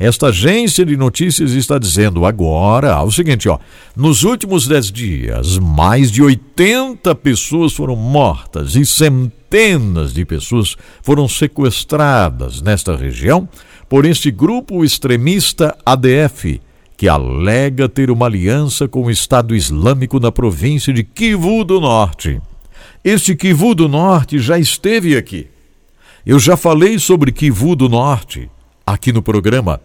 Esta 0.00 0.28
agência 0.28 0.82
de 0.82 0.96
notícias 0.96 1.52
está 1.52 1.78
dizendo 1.78 2.24
agora 2.24 3.02
o 3.02 3.12
seguinte, 3.12 3.50
ó, 3.50 3.58
nos 3.94 4.24
últimos 4.24 4.66
dez 4.66 4.90
dias, 4.90 5.58
mais 5.58 6.10
de 6.10 6.22
80 6.22 7.14
pessoas 7.16 7.74
foram 7.74 7.94
mortas 7.94 8.76
e 8.76 8.86
centenas 8.86 10.14
de 10.14 10.24
pessoas 10.24 10.74
foram 11.02 11.28
sequestradas 11.28 12.62
nesta 12.62 12.96
região 12.96 13.46
por 13.90 14.06
este 14.06 14.30
grupo 14.30 14.82
extremista 14.82 15.76
ADF, 15.84 16.62
que 16.96 17.06
alega 17.06 17.86
ter 17.86 18.10
uma 18.10 18.24
aliança 18.24 18.88
com 18.88 19.04
o 19.04 19.10
Estado 19.10 19.54
Islâmico 19.54 20.18
na 20.18 20.32
província 20.32 20.94
de 20.94 21.04
Kivu 21.04 21.62
do 21.62 21.78
Norte. 21.78 22.40
Este 23.04 23.36
Kivu 23.36 23.74
do 23.74 23.86
Norte 23.86 24.38
já 24.38 24.58
esteve 24.58 25.14
aqui. 25.14 25.48
Eu 26.24 26.38
já 26.38 26.56
falei 26.56 26.98
sobre 26.98 27.32
Kivu 27.32 27.76
do 27.76 27.86
Norte 27.86 28.48
aqui 28.86 29.12
no 29.12 29.22
programa. 29.22 29.78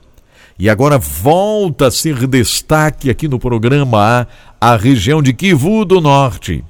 E 0.57 0.69
agora 0.69 0.97
volta 0.97 1.87
a 1.87 1.91
ser 1.91 2.27
destaque 2.27 3.09
aqui 3.09 3.27
no 3.27 3.37
programa 3.37 4.27
a, 4.61 4.73
a 4.73 4.77
região 4.77 5.21
de 5.21 5.33
Kivu 5.33 5.83
do 5.83 5.99
Norte. 5.99 6.63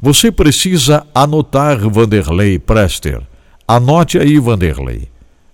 Você 0.00 0.30
precisa 0.30 1.04
anotar, 1.14 1.78
Vanderlei 1.88 2.58
Prester. 2.58 3.20
Anote 3.66 4.18
aí, 4.18 4.38
Vanderlei. 4.38 5.08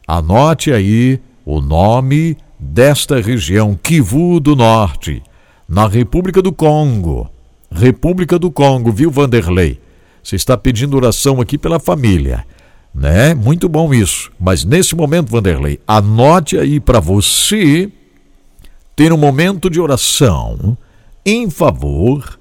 Anote 0.06 0.72
aí 0.72 1.20
o 1.44 1.60
nome 1.60 2.36
desta 2.58 3.20
região, 3.20 3.78
Kivu 3.80 4.38
do 4.40 4.54
Norte, 4.54 5.22
na 5.68 5.88
República 5.88 6.42
do 6.42 6.52
Congo. 6.52 7.30
República 7.70 8.38
do 8.38 8.50
Congo, 8.50 8.92
viu, 8.92 9.10
Vanderlei? 9.10 9.80
Você 10.22 10.36
está 10.36 10.56
pedindo 10.56 10.96
oração 10.96 11.40
aqui 11.40 11.56
pela 11.56 11.80
família, 11.80 12.44
né? 12.94 13.34
Muito 13.34 13.68
bom 13.68 13.92
isso. 13.94 14.30
Mas 14.38 14.64
nesse 14.64 14.94
momento, 14.94 15.30
Vanderlei, 15.30 15.80
anote 15.86 16.58
aí 16.58 16.80
para 16.80 17.00
você 17.00 17.90
ter 18.96 19.12
um 19.12 19.16
momento 19.16 19.70
de 19.70 19.80
oração 19.80 20.76
em 21.24 21.48
favor 21.48 22.38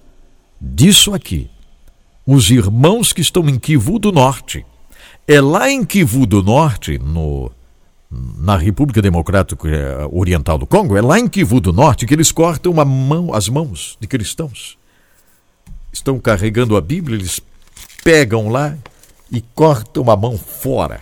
disso 0.59 1.13
aqui. 1.13 1.49
Os 2.25 2.49
irmãos 2.49 3.13
que 3.13 3.21
estão 3.21 3.47
em 3.47 3.57
Kivu 3.57 3.97
do 3.97 4.11
Norte. 4.11 4.65
É 5.27 5.39
lá 5.39 5.69
em 5.69 5.83
Kivu 5.85 6.25
do 6.25 6.43
Norte, 6.43 6.97
no 6.97 7.51
na 8.11 8.57
República 8.57 9.03
Democrática 9.03 9.67
Oriental 10.11 10.57
do 10.57 10.65
Congo, 10.65 10.97
é 10.97 11.01
lá 11.01 11.19
em 11.19 11.27
Kivu 11.27 11.59
do 11.59 11.71
Norte 11.71 12.07
que 12.07 12.13
eles 12.15 12.31
cortam 12.31 12.73
mão, 12.73 13.33
as 13.33 13.47
mãos 13.47 13.95
de 13.99 14.07
cristãos. 14.07 14.79
Estão 15.93 16.19
carregando 16.19 16.75
a 16.75 16.81
Bíblia, 16.81 17.17
eles 17.17 17.39
pegam 18.03 18.49
lá 18.49 18.75
e 19.31 19.41
cortam 19.53 20.09
a 20.09 20.15
mão 20.15 20.37
fora, 20.37 21.01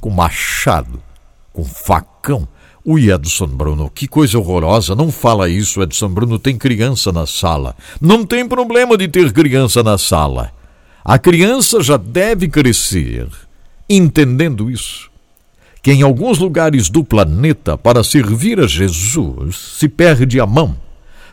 com 0.00 0.10
machado, 0.10 1.02
com 1.52 1.64
facão. 1.64 2.46
O 2.84 2.98
Edson 2.98 3.46
Bruno, 3.46 3.90
que 3.90 4.08
coisa 4.08 4.38
horrorosa, 4.38 4.94
não 4.94 5.12
fala 5.12 5.48
isso, 5.48 5.82
Edson 5.82 6.08
Bruno, 6.08 6.38
tem 6.38 6.56
criança 6.56 7.12
na 7.12 7.26
sala. 7.26 7.76
Não 8.00 8.24
tem 8.24 8.48
problema 8.48 8.96
de 8.96 9.06
ter 9.06 9.32
criança 9.32 9.82
na 9.82 9.98
sala. 9.98 10.50
A 11.04 11.18
criança 11.18 11.82
já 11.82 11.96
deve 11.96 12.48
crescer 12.48 13.28
entendendo 13.88 14.70
isso 14.70 15.10
que 15.82 15.92
em 15.92 16.02
alguns 16.02 16.38
lugares 16.38 16.90
do 16.90 17.02
planeta, 17.02 17.76
para 17.76 18.04
servir 18.04 18.60
a 18.60 18.66
Jesus, 18.66 19.56
se 19.78 19.88
perde 19.88 20.38
a 20.38 20.46
mão. 20.46 20.76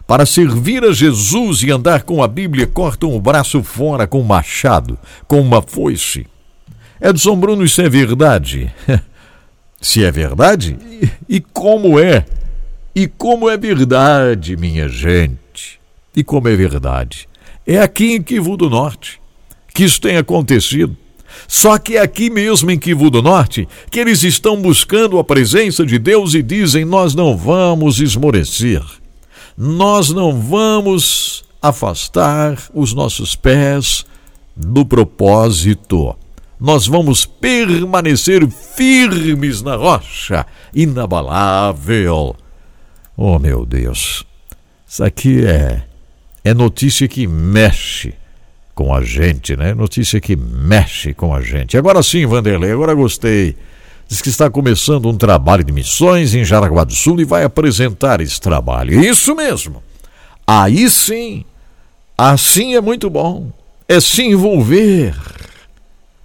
Para 0.07 0.25
servir 0.25 0.85
a 0.85 0.93
Jesus 0.93 1.61
e 1.63 1.69
andar 1.69 2.03
com 2.03 2.23
a 2.23 2.29
Bíblia, 2.29 2.65
cortam 2.65 3.13
o 3.13 3.19
braço 3.19 3.61
fora 3.61 4.07
com 4.07 4.21
um 4.21 4.23
machado, 4.23 4.97
com 5.27 5.41
uma 5.41 5.61
foice. 5.61 6.25
Edson 7.01 7.35
Bruno, 7.35 7.65
isso 7.65 7.81
é 7.81 7.89
verdade? 7.89 8.73
se 9.81 10.05
é 10.05 10.09
verdade, 10.09 10.77
e 11.27 11.41
como 11.41 11.99
é? 11.99 12.25
E 12.95 13.05
como 13.05 13.49
é 13.49 13.57
verdade, 13.57 14.55
minha 14.55 14.87
gente? 14.87 15.77
E 16.15 16.23
como 16.23 16.47
é 16.47 16.55
verdade? 16.55 17.27
É 17.65 17.79
aqui 17.79 18.13
em 18.13 18.23
Kivu 18.23 18.55
do 18.55 18.69
Norte 18.69 19.19
que 19.73 19.83
isso 19.83 20.01
tem 20.01 20.17
acontecido. 20.17 20.97
Só 21.47 21.77
que 21.77 21.97
é 21.97 22.01
aqui 22.01 22.29
mesmo 22.29 22.71
em 22.71 22.79
Kivu 22.79 23.09
do 23.09 23.21
Norte 23.21 23.67
que 23.91 23.99
eles 23.99 24.23
estão 24.23 24.59
buscando 24.59 25.19
a 25.19 25.23
presença 25.23 25.85
de 25.85 25.99
Deus 25.99 26.33
e 26.33 26.41
dizem: 26.41 26.85
Nós 26.85 27.13
não 27.13 27.37
vamos 27.37 27.99
esmorecer, 27.99 28.81
nós 29.57 30.09
não 30.09 30.39
vamos 30.39 31.43
afastar 31.59 32.57
os 32.73 32.93
nossos 32.93 33.35
pés 33.35 34.05
do 34.55 34.85
propósito. 34.85 36.15
Nós 36.59 36.85
vamos 36.85 37.25
permanecer 37.25 38.47
firmes 38.47 39.63
na 39.63 39.75
rocha, 39.75 40.45
inabalável. 40.73 42.35
Oh, 43.15 43.39
meu 43.39 43.65
Deus, 43.65 44.23
isso 44.87 45.03
aqui 45.03 45.43
é, 45.45 45.83
é 46.43 46.53
notícia 46.53 47.07
que 47.07 47.25
mexe 47.25 48.13
com 48.75 48.93
a 48.93 49.01
gente, 49.01 49.55
né? 49.55 49.73
Notícia 49.73 50.21
que 50.21 50.35
mexe 50.35 51.15
com 51.15 51.33
a 51.33 51.41
gente. 51.41 51.75
Agora 51.75 52.03
sim, 52.03 52.27
Vanderlei, 52.27 52.71
agora 52.71 52.93
gostei. 52.93 53.55
Diz 54.07 54.21
que 54.21 54.29
está 54.29 54.49
começando 54.49 55.09
um 55.09 55.17
trabalho 55.17 55.65
de 55.65 55.73
missões 55.73 56.33
em 56.33 56.45
Jaraguá 56.45 56.85
do 56.85 56.95
Sul 56.95 57.19
e 57.19 57.25
vai 57.25 57.43
apresentar 57.43 58.21
esse 58.21 58.39
trabalho. 58.39 59.03
Isso 59.03 59.35
mesmo. 59.35 59.83
Aí 60.45 60.89
sim, 60.89 61.43
assim 62.17 62.75
é 62.75 62.79
muito 62.79 63.09
bom. 63.09 63.51
É 63.85 63.99
se 63.99 64.23
envolver. 64.23 65.13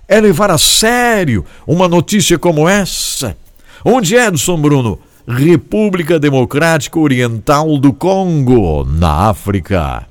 É 0.07 0.21
levar 0.21 0.51
a 0.51 0.59
sério 0.59 1.45
uma 1.67 1.89
notícia 1.89 2.39
como 2.39 2.69
essa. 2.69 3.37
Onde 3.85 4.17
é, 4.17 4.29
Edson 4.29 4.61
Bruno? 4.61 5.01
República 5.27 6.21
Democrática 6.21 6.99
Oriental 6.99 7.79
do 7.79 7.93
Congo, 7.93 8.85
na 8.85 9.29
África. 9.29 10.07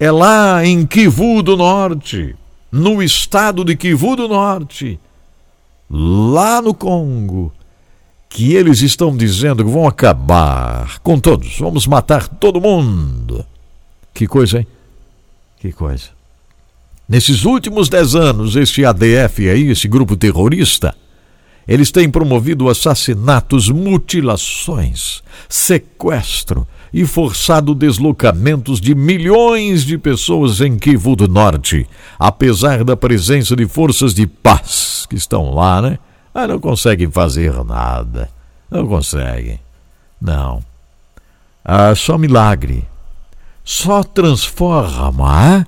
É 0.00 0.10
lá 0.10 0.64
em 0.64 0.86
Kivu 0.86 1.42
do 1.42 1.56
Norte, 1.56 2.36
no 2.70 3.02
estado 3.02 3.64
de 3.64 3.74
Kivu 3.76 4.16
do 4.16 4.28
Norte, 4.28 4.98
lá 5.90 6.60
no 6.60 6.74
Congo, 6.74 7.52
que 8.28 8.54
eles 8.54 8.82
estão 8.82 9.16
dizendo 9.16 9.64
que 9.64 9.70
vão 9.70 9.86
acabar 9.86 10.98
com 11.00 11.18
todos, 11.18 11.58
vamos 11.58 11.86
matar 11.86 12.28
todo 12.28 12.60
mundo. 12.60 13.44
Que 14.12 14.26
coisa, 14.26 14.58
hein? 14.58 14.66
Que 15.58 15.72
coisa. 15.72 16.10
Nesses 17.08 17.44
últimos 17.44 17.88
dez 17.88 18.14
anos, 18.14 18.54
esse 18.54 18.84
ADF 18.84 19.48
aí, 19.48 19.70
esse 19.70 19.88
grupo 19.88 20.16
terrorista, 20.16 20.94
eles 21.66 21.90
têm 21.90 22.10
promovido 22.10 22.68
assassinatos, 22.68 23.70
mutilações, 23.70 25.22
sequestro, 25.48 26.66
e 26.92 27.04
forçado 27.04 27.74
deslocamentos 27.74 28.80
de 28.80 28.94
milhões 28.94 29.84
de 29.84 29.98
pessoas 29.98 30.60
em 30.60 30.78
Kivu 30.78 31.14
do 31.14 31.28
Norte, 31.28 31.86
apesar 32.18 32.84
da 32.84 32.96
presença 32.96 33.54
de 33.54 33.66
forças 33.66 34.14
de 34.14 34.26
paz 34.26 35.06
que 35.08 35.16
estão 35.16 35.54
lá, 35.54 35.82
né? 35.82 35.98
Ah, 36.34 36.46
não 36.46 36.60
conseguem 36.60 37.10
fazer 37.10 37.52
nada. 37.64 38.30
Não 38.70 38.86
conseguem. 38.86 39.58
Não. 40.20 40.62
Ah, 41.64 41.94
só 41.94 42.16
milagre. 42.16 42.84
Só 43.64 44.02
transforma. 44.02 45.66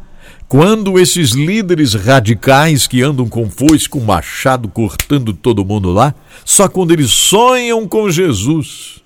Quando 0.49 0.99
esses 0.99 1.31
líderes 1.31 1.95
radicais 1.95 2.87
que 2.87 3.03
andam 3.03 3.29
com 3.29 3.49
foice, 3.49 3.89
com 3.89 4.01
machado, 4.01 4.69
cortando 4.69 5.33
todo 5.33 5.65
mundo 5.65 5.93
lá, 5.93 6.15
só 6.45 6.69
quando 6.69 6.91
eles 6.91 7.11
sonham 7.11 7.87
com 7.87 8.11
Jesus 8.11 9.01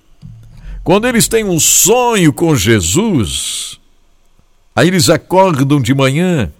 quando 0.85 1.07
eles 1.07 1.27
têm 1.27 1.43
um 1.43 1.59
sonho 1.59 2.31
com 2.31 2.55
Jesus, 2.55 3.79
aí 4.75 4.87
eles 4.87 5.09
acordam 5.09 5.81
de 5.81 5.95
manhã 5.95 6.53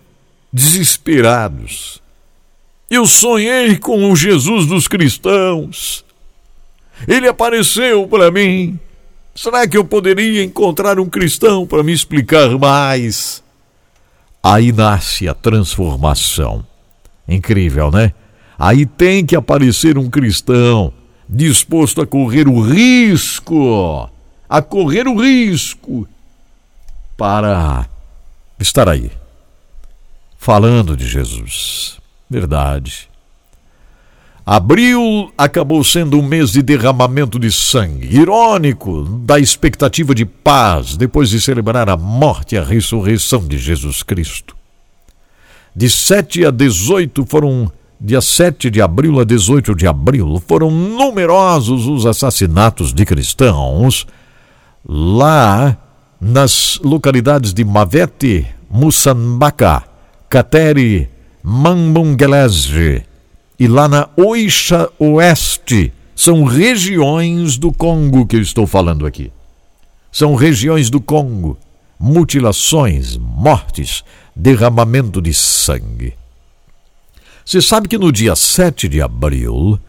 desesperados. 0.51 2.01
Eu 2.89 3.05
sonhei 3.05 3.77
com 3.77 4.11
o 4.11 4.15
Jesus 4.15 4.65
dos 4.65 4.87
cristãos. 4.87 6.03
Ele 7.07 7.27
apareceu 7.27 8.07
para 8.07 8.31
mim. 8.31 8.79
Será 9.35 9.67
que 9.67 9.77
eu 9.77 9.85
poderia 9.85 10.43
encontrar 10.43 10.99
um 10.99 11.07
cristão 11.07 11.67
para 11.67 11.83
me 11.83 11.93
explicar 11.93 12.49
mais? 12.57 13.43
Aí 14.41 14.71
nasce 14.71 15.29
a 15.29 15.35
transformação. 15.35 16.65
Incrível, 17.27 17.91
né? 17.91 18.11
Aí 18.57 18.87
tem 18.87 19.23
que 19.23 19.35
aparecer 19.35 19.99
um 19.99 20.09
cristão 20.09 20.91
disposto 21.29 22.01
a 22.01 22.07
correr 22.07 22.47
o 22.47 22.59
risco 22.59 24.09
a 24.49 24.61
correr 24.61 25.07
o 25.07 25.19
risco 25.19 26.07
para 27.17 27.87
estar 28.59 28.87
aí, 28.87 29.11
falando 30.37 30.95
de 30.95 31.07
Jesus. 31.07 31.99
Verdade. 32.29 33.09
Abril 34.45 35.33
acabou 35.35 35.83
sendo 35.83 36.19
um 36.19 36.21
mês 36.21 36.51
de 36.51 36.61
derramamento 36.61 37.39
de 37.39 37.51
sangue, 37.51 38.15
irônico 38.15 39.03
da 39.03 39.39
expectativa 39.39 40.13
de 40.13 40.23
paz 40.23 40.95
depois 40.95 41.29
de 41.29 41.41
celebrar 41.41 41.89
a 41.89 41.97
morte 41.97 42.53
e 42.53 42.57
a 42.59 42.63
ressurreição 42.63 43.47
de 43.47 43.57
Jesus 43.57 44.03
Cristo. 44.03 44.55
De 45.75 45.89
7 45.89 46.45
a 46.45 46.51
18 46.51 47.25
foram 47.25 47.71
dia 47.99 48.21
7 48.21 48.69
de 48.69 48.81
abril 48.81 49.19
a 49.19 49.23
18 49.23 49.73
de 49.73 49.87
abril, 49.87 50.41
foram 50.47 50.69
numerosos 50.69 51.87
os 51.87 52.05
assassinatos 52.05 52.93
de 52.93 53.03
cristãos 53.03 54.05
lá 54.87 55.77
nas 56.19 56.79
localidades 56.83 57.53
de 57.53 57.63
Mavete, 57.63 58.47
Musambaka, 58.69 59.83
Kateri, 60.29 61.09
Mambungelese 61.43 63.03
e 63.59 63.67
lá 63.67 63.87
na 63.87 64.09
Oixa 64.15 64.89
Oeste. 64.99 65.93
São 66.15 66.43
regiões 66.43 67.57
do 67.57 67.71
Congo 67.71 68.25
que 68.25 68.35
eu 68.35 68.41
estou 68.41 68.65
falando 68.65 69.05
aqui. 69.05 69.31
São 70.11 70.35
regiões 70.35 70.89
do 70.89 71.01
Congo. 71.01 71.57
Mutilações, 71.99 73.17
mortes, 73.17 74.03
derramamento 74.35 75.21
de 75.21 75.33
sangue. 75.33 76.13
Você 77.45 77.61
sabe 77.61 77.87
que 77.87 77.97
no 77.97 78.11
dia 78.11 78.35
7 78.35 78.87
de 78.87 79.01
abril, 79.01 79.79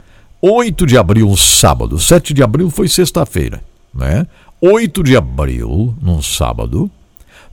8 0.41 0.87
de 0.87 0.99
abril, 0.99 1.29
um 1.29 1.37
sábado, 1.37 1.99
7 1.99 2.35
de 2.35 2.43
abril 2.43 2.71
foi 2.71 2.87
sexta-feira, 2.87 3.63
né? 3.95 4.27
8 4.61 5.03
de 5.03 5.17
abril, 5.17 5.95
num 6.01 6.23
sábado, 6.23 6.91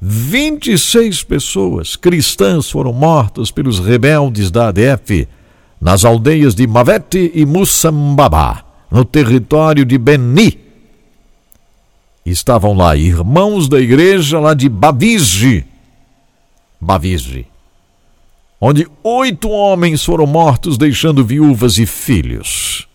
26 0.01 1.23
pessoas 1.23 1.95
cristãs 1.95 2.69
foram 2.69 2.93
mortas 2.93 3.51
pelos 3.51 3.79
rebeldes 3.79 4.49
da 4.49 4.69
ADF 4.69 5.27
nas 5.81 6.05
aldeias 6.05 6.55
de 6.55 6.65
Mavete 6.65 7.31
e 7.35 7.45
Mussambaba, 7.45 8.63
no 8.89 9.03
território 9.03 9.83
de 9.83 9.97
Beni. 9.97 10.57
Estavam 12.25 12.73
lá 12.73 12.95
irmãos 12.95 13.67
da 13.67 13.81
igreja 13.81 14.39
lá 14.39 14.53
de 14.53 14.69
Bavige, 14.69 15.65
Bavige, 16.79 17.45
onde 18.61 18.87
oito 19.03 19.49
homens 19.49 20.05
foram 20.05 20.25
mortos, 20.25 20.77
deixando 20.77 21.25
viúvas 21.25 21.77
e 21.77 21.85
filhos. 21.85 22.87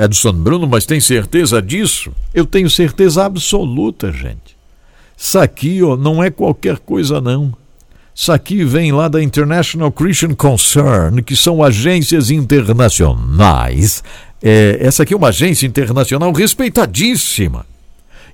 Edson 0.00 0.32
Bruno, 0.32 0.66
mas 0.66 0.86
tem 0.86 0.98
certeza 0.98 1.60
disso? 1.60 2.10
Eu 2.32 2.46
tenho 2.46 2.70
certeza 2.70 3.24
absoluta, 3.24 4.10
gente. 4.10 4.56
Isso 5.16 5.38
aqui 5.38 5.82
ó, 5.82 5.96
não 5.96 6.24
é 6.24 6.30
qualquer 6.30 6.78
coisa, 6.78 7.20
não. 7.20 7.52
Isso 8.14 8.32
aqui 8.32 8.64
vem 8.64 8.92
lá 8.92 9.08
da 9.08 9.22
International 9.22 9.92
Christian 9.92 10.34
Concern, 10.34 11.22
que 11.22 11.36
são 11.36 11.62
agências 11.62 12.30
internacionais. 12.30 14.02
É, 14.42 14.78
essa 14.80 15.02
aqui 15.02 15.12
é 15.12 15.16
uma 15.16 15.28
agência 15.28 15.66
internacional 15.66 16.32
respeitadíssima. 16.32 17.66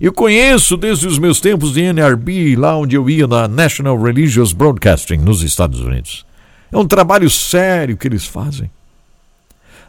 Eu 0.00 0.12
conheço 0.12 0.76
desde 0.76 1.06
os 1.06 1.18
meus 1.18 1.40
tempos 1.40 1.72
de 1.72 1.80
NRB, 1.80 2.54
lá 2.56 2.76
onde 2.76 2.96
eu 2.96 3.08
ia 3.10 3.26
na 3.26 3.48
National 3.48 4.00
Religious 4.00 4.52
Broadcasting, 4.52 5.16
nos 5.16 5.42
Estados 5.42 5.80
Unidos. 5.80 6.24
É 6.70 6.76
um 6.76 6.86
trabalho 6.86 7.28
sério 7.30 7.96
que 7.96 8.06
eles 8.06 8.24
fazem. 8.24 8.70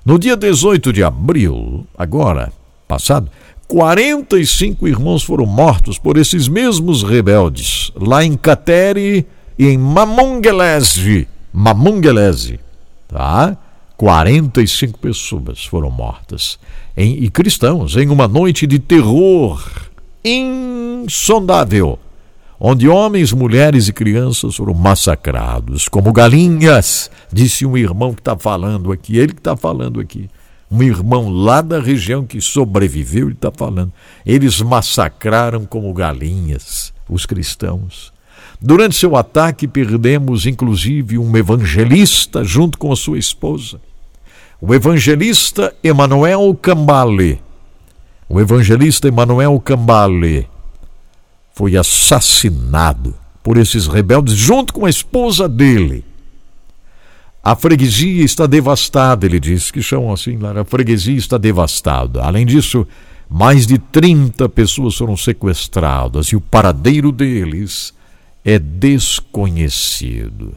No 0.07 0.17
dia 0.17 0.37
18 0.37 0.93
de 0.93 1.03
abril, 1.03 1.85
agora, 1.97 2.53
passado, 2.87 3.29
45 3.67 4.87
irmãos 4.87 5.21
foram 5.21 5.45
mortos 5.45 5.99
por 5.99 6.15
esses 6.15 6.47
mesmos 6.47 7.03
rebeldes, 7.03 7.91
lá 7.93 8.23
em 8.23 8.37
Kateri 8.37 9.27
e 9.59 9.67
em 9.67 9.77
Mamungelese. 9.77 11.27
Mamungelese, 11.51 12.57
tá? 13.05 13.57
45 13.97 14.97
pessoas 14.97 15.65
foram 15.65 15.91
mortas, 15.91 16.57
em, 16.95 17.21
e 17.25 17.29
cristãos, 17.29 17.97
em 17.97 18.07
uma 18.07 18.29
noite 18.29 18.65
de 18.65 18.79
terror 18.79 19.61
insondável, 20.23 21.99
onde 22.59 22.87
homens, 22.87 23.31
mulheres 23.31 23.87
e 23.87 23.93
crianças 23.93 24.55
foram 24.55 24.73
massacrados 24.73 25.87
como 25.87 26.11
galinhas, 26.11 27.09
disse 27.31 27.65
um 27.65 27.77
irmão 27.77 28.13
que 28.13 28.21
está 28.21 28.37
falando 28.37 28.91
aqui, 28.91 29.17
ele 29.17 29.33
que 29.33 29.39
está 29.39 29.55
falando 29.55 29.99
aqui. 29.99 30.29
Um 30.69 30.83
irmão 30.83 31.29
lá 31.29 31.61
da 31.61 31.79
região 31.79 32.25
que 32.25 32.41
sobreviveu, 32.41 33.27
ele 33.27 33.35
está 33.35 33.49
falando. 33.49 33.93
Eles 34.25 34.59
massacraram 34.59 35.65
como 35.65 35.93
galinhas 35.93 36.93
os 37.07 37.25
cristãos. 37.25 38.11
Durante 38.61 38.97
seu 38.97 39.15
ataque, 39.15 39.65
perdemos 39.65 40.45
inclusive 40.45 41.17
um 41.17 41.37
evangelista 41.37 42.43
junto 42.43 42.77
com 42.77 42.91
a 42.91 42.97
sua 42.97 43.17
esposa. 43.17 43.79
O 44.59 44.73
evangelista 44.73 45.73
Emanuel 45.81 46.53
Cambale 46.61 47.39
o 48.29 48.41
evangelista 48.41 49.07
Emanuel 49.07 49.57
Cambale 49.63 50.49
foi 51.57 51.75
assassinado 51.75 53.15
por 53.41 53.57
esses 53.57 53.87
rebeldes 53.87 54.35
junto 54.35 54.71
com 54.71 54.85
a 54.85 54.89
esposa 54.91 55.49
dele. 55.49 56.05
A 57.43 57.55
freguesia 57.55 58.23
está 58.23 58.45
devastada, 58.45 59.25
ele 59.25 59.39
disse, 59.39 59.73
que 59.73 59.81
chamam 59.81 60.13
assim 60.13 60.37
lá, 60.37 60.51
a 60.61 60.63
freguesia 60.63 61.17
está 61.17 61.35
devastada. 61.35 62.21
Além 62.21 62.45
disso, 62.45 62.85
mais 63.27 63.65
de 63.65 63.79
30 63.79 64.47
pessoas 64.49 64.95
foram 64.95 65.17
sequestradas 65.17 66.27
e 66.27 66.35
o 66.35 66.41
paradeiro 66.41 67.11
deles 67.11 67.91
é 68.45 68.59
desconhecido. 68.59 70.55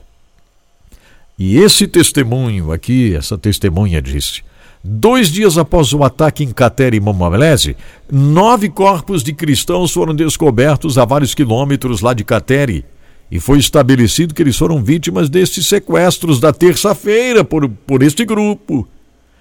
E 1.38 1.56
esse 1.56 1.86
testemunho 1.86 2.72
aqui, 2.72 3.16
essa 3.16 3.38
testemunha 3.38 4.02
disse: 4.02 4.42
Dois 4.82 5.30
dias 5.30 5.58
após 5.58 5.92
o 5.92 6.02
ataque 6.02 6.42
em 6.42 6.52
Catera 6.52 6.96
e 6.96 7.00
Mamalese, 7.00 7.76
nove 8.10 8.70
corpos 8.70 9.22
de 9.22 9.34
cristãos 9.34 9.92
foram 9.92 10.14
descobertos 10.14 10.96
a 10.96 11.04
vários 11.04 11.34
quilômetros 11.34 12.00
lá 12.00 12.14
de 12.14 12.24
Cateri. 12.24 12.82
E 13.30 13.38
foi 13.38 13.58
estabelecido 13.58 14.32
que 14.34 14.42
eles 14.42 14.56
foram 14.56 14.82
vítimas 14.82 15.28
destes 15.28 15.66
sequestros 15.66 16.40
da 16.40 16.50
terça-feira 16.52 17.44
por, 17.44 17.68
por 17.68 18.02
este 18.02 18.24
grupo. 18.24 18.88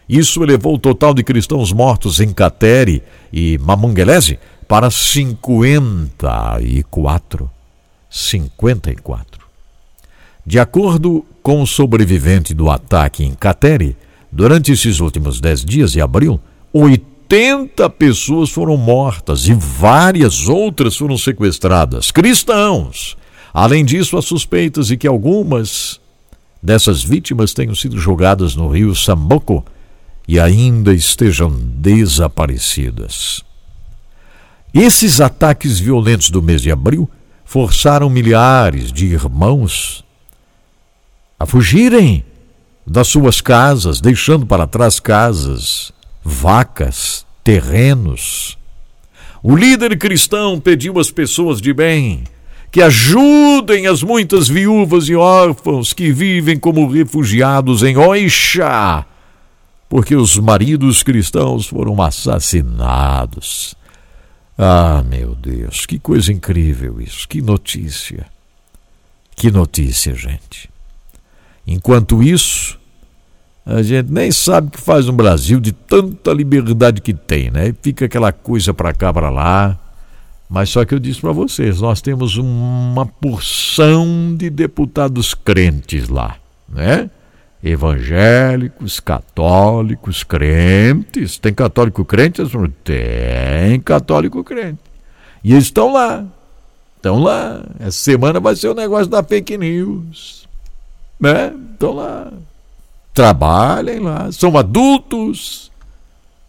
Isso 0.07 0.43
elevou 0.43 0.75
o 0.75 0.79
total 0.79 1.13
de 1.13 1.23
cristãos 1.23 1.71
mortos 1.71 2.19
em 2.19 2.33
Cateri 2.33 3.01
e 3.31 3.57
Mamungelese 3.59 4.37
para 4.67 4.91
54. 4.91 7.49
54. 8.09 9.47
De 10.45 10.59
acordo 10.59 11.25
com 11.41 11.61
o 11.61 11.67
sobrevivente 11.67 12.53
do 12.53 12.69
ataque 12.69 13.23
em 13.23 13.33
Cateri, 13.33 13.95
Durante 14.31 14.71
esses 14.71 14.99
últimos 14.99 15.41
dez 15.41 15.63
dias 15.63 15.91
de 15.91 16.01
abril, 16.01 16.39
80 16.71 17.89
pessoas 17.91 18.49
foram 18.49 18.77
mortas 18.77 19.47
e 19.47 19.53
várias 19.53 20.47
outras 20.47 20.95
foram 20.95 21.17
sequestradas. 21.17 22.11
Cristãos! 22.11 23.17
Além 23.53 23.83
disso, 23.83 24.17
há 24.17 24.21
suspeitas 24.21 24.87
de 24.87 24.97
que 24.97 25.07
algumas 25.07 25.99
dessas 26.61 27.03
vítimas 27.03 27.53
tenham 27.53 27.73
sido 27.73 27.97
jogadas 27.97 28.55
no 28.55 28.67
rio 28.67 28.95
Samboco 28.95 29.65
e 30.27 30.39
ainda 30.39 30.93
estejam 30.93 31.51
desaparecidas. 31.51 33.43
Esses 34.71 35.19
ataques 35.19 35.79
violentos 35.79 36.29
do 36.29 36.41
mês 36.41 36.61
de 36.61 36.71
abril 36.71 37.09
forçaram 37.43 38.09
milhares 38.09 38.91
de 38.93 39.07
irmãos 39.07 40.05
a 41.39 41.45
fugirem 41.47 42.23
das 42.89 43.07
suas 43.07 43.39
casas, 43.39 44.01
deixando 44.01 44.45
para 44.45 44.65
trás 44.65 44.99
casas, 44.99 45.91
vacas, 46.23 47.25
terrenos. 47.43 48.57
O 49.43 49.55
líder 49.55 49.97
cristão 49.97 50.59
pediu 50.59 50.99
às 50.99 51.11
pessoas 51.11 51.61
de 51.61 51.71
bem 51.71 52.23
que 52.71 52.81
ajudem 52.81 53.87
as 53.87 54.03
muitas 54.03 54.47
viúvas 54.47 55.07
e 55.09 55.15
órfãos 55.15 55.91
que 55.91 56.11
vivem 56.11 56.59
como 56.59 56.87
refugiados 56.87 57.81
em 57.81 57.97
Oixa, 57.97 59.05
porque 59.87 60.15
os 60.15 60.37
maridos 60.37 61.01
cristãos 61.01 61.65
foram 61.67 61.99
assassinados. 62.01 63.73
Ah, 64.55 65.03
meu 65.07 65.33
Deus, 65.33 65.85
que 65.85 65.97
coisa 65.97 66.31
incrível 66.31 67.01
isso, 67.01 67.27
que 67.27 67.41
notícia. 67.41 68.27
Que 69.35 69.49
notícia, 69.49 70.13
gente. 70.13 70.69
Enquanto 71.65 72.21
isso, 72.21 72.78
a 73.71 73.83
gente 73.83 74.11
nem 74.11 74.31
sabe 74.31 74.67
o 74.67 74.71
que 74.71 74.81
faz 74.81 75.05
no 75.05 75.13
Brasil 75.13 75.59
de 75.59 75.71
tanta 75.71 76.33
liberdade 76.33 77.01
que 77.01 77.13
tem, 77.13 77.51
né? 77.51 77.71
Fica 77.83 78.05
aquela 78.05 78.31
coisa 78.31 78.73
para 78.73 78.91
cá, 78.93 79.13
para 79.13 79.29
lá. 79.29 79.77
Mas 80.49 80.71
só 80.71 80.83
que 80.83 80.95
eu 80.95 80.97
disse 80.97 81.21
para 81.21 81.31
vocês, 81.31 81.79
nós 81.79 82.01
temos 82.01 82.35
uma 82.35 83.05
porção 83.05 84.35
de 84.35 84.49
deputados 84.49 85.35
crentes 85.35 86.09
lá, 86.09 86.37
né? 86.67 87.11
Evangélicos, 87.63 88.99
católicos, 88.99 90.23
crentes. 90.23 91.37
Tem 91.37 91.53
católico 91.53 92.03
crente? 92.03 92.41
Tem 92.83 93.79
católico 93.81 94.43
crente. 94.43 94.79
E 95.43 95.51
eles 95.51 95.65
estão 95.65 95.93
lá. 95.93 96.25
Estão 96.95 97.19
lá. 97.19 97.63
Essa 97.79 97.91
semana 97.99 98.39
vai 98.39 98.55
ser 98.55 98.69
o 98.69 98.73
negócio 98.73 99.07
da 99.07 99.21
fake 99.21 99.59
news. 99.59 100.47
Né? 101.19 101.53
Estão 101.73 101.93
lá 101.93 102.31
trabalhem 103.13 103.99
lá, 103.99 104.31
são 104.31 104.57
adultos. 104.57 105.71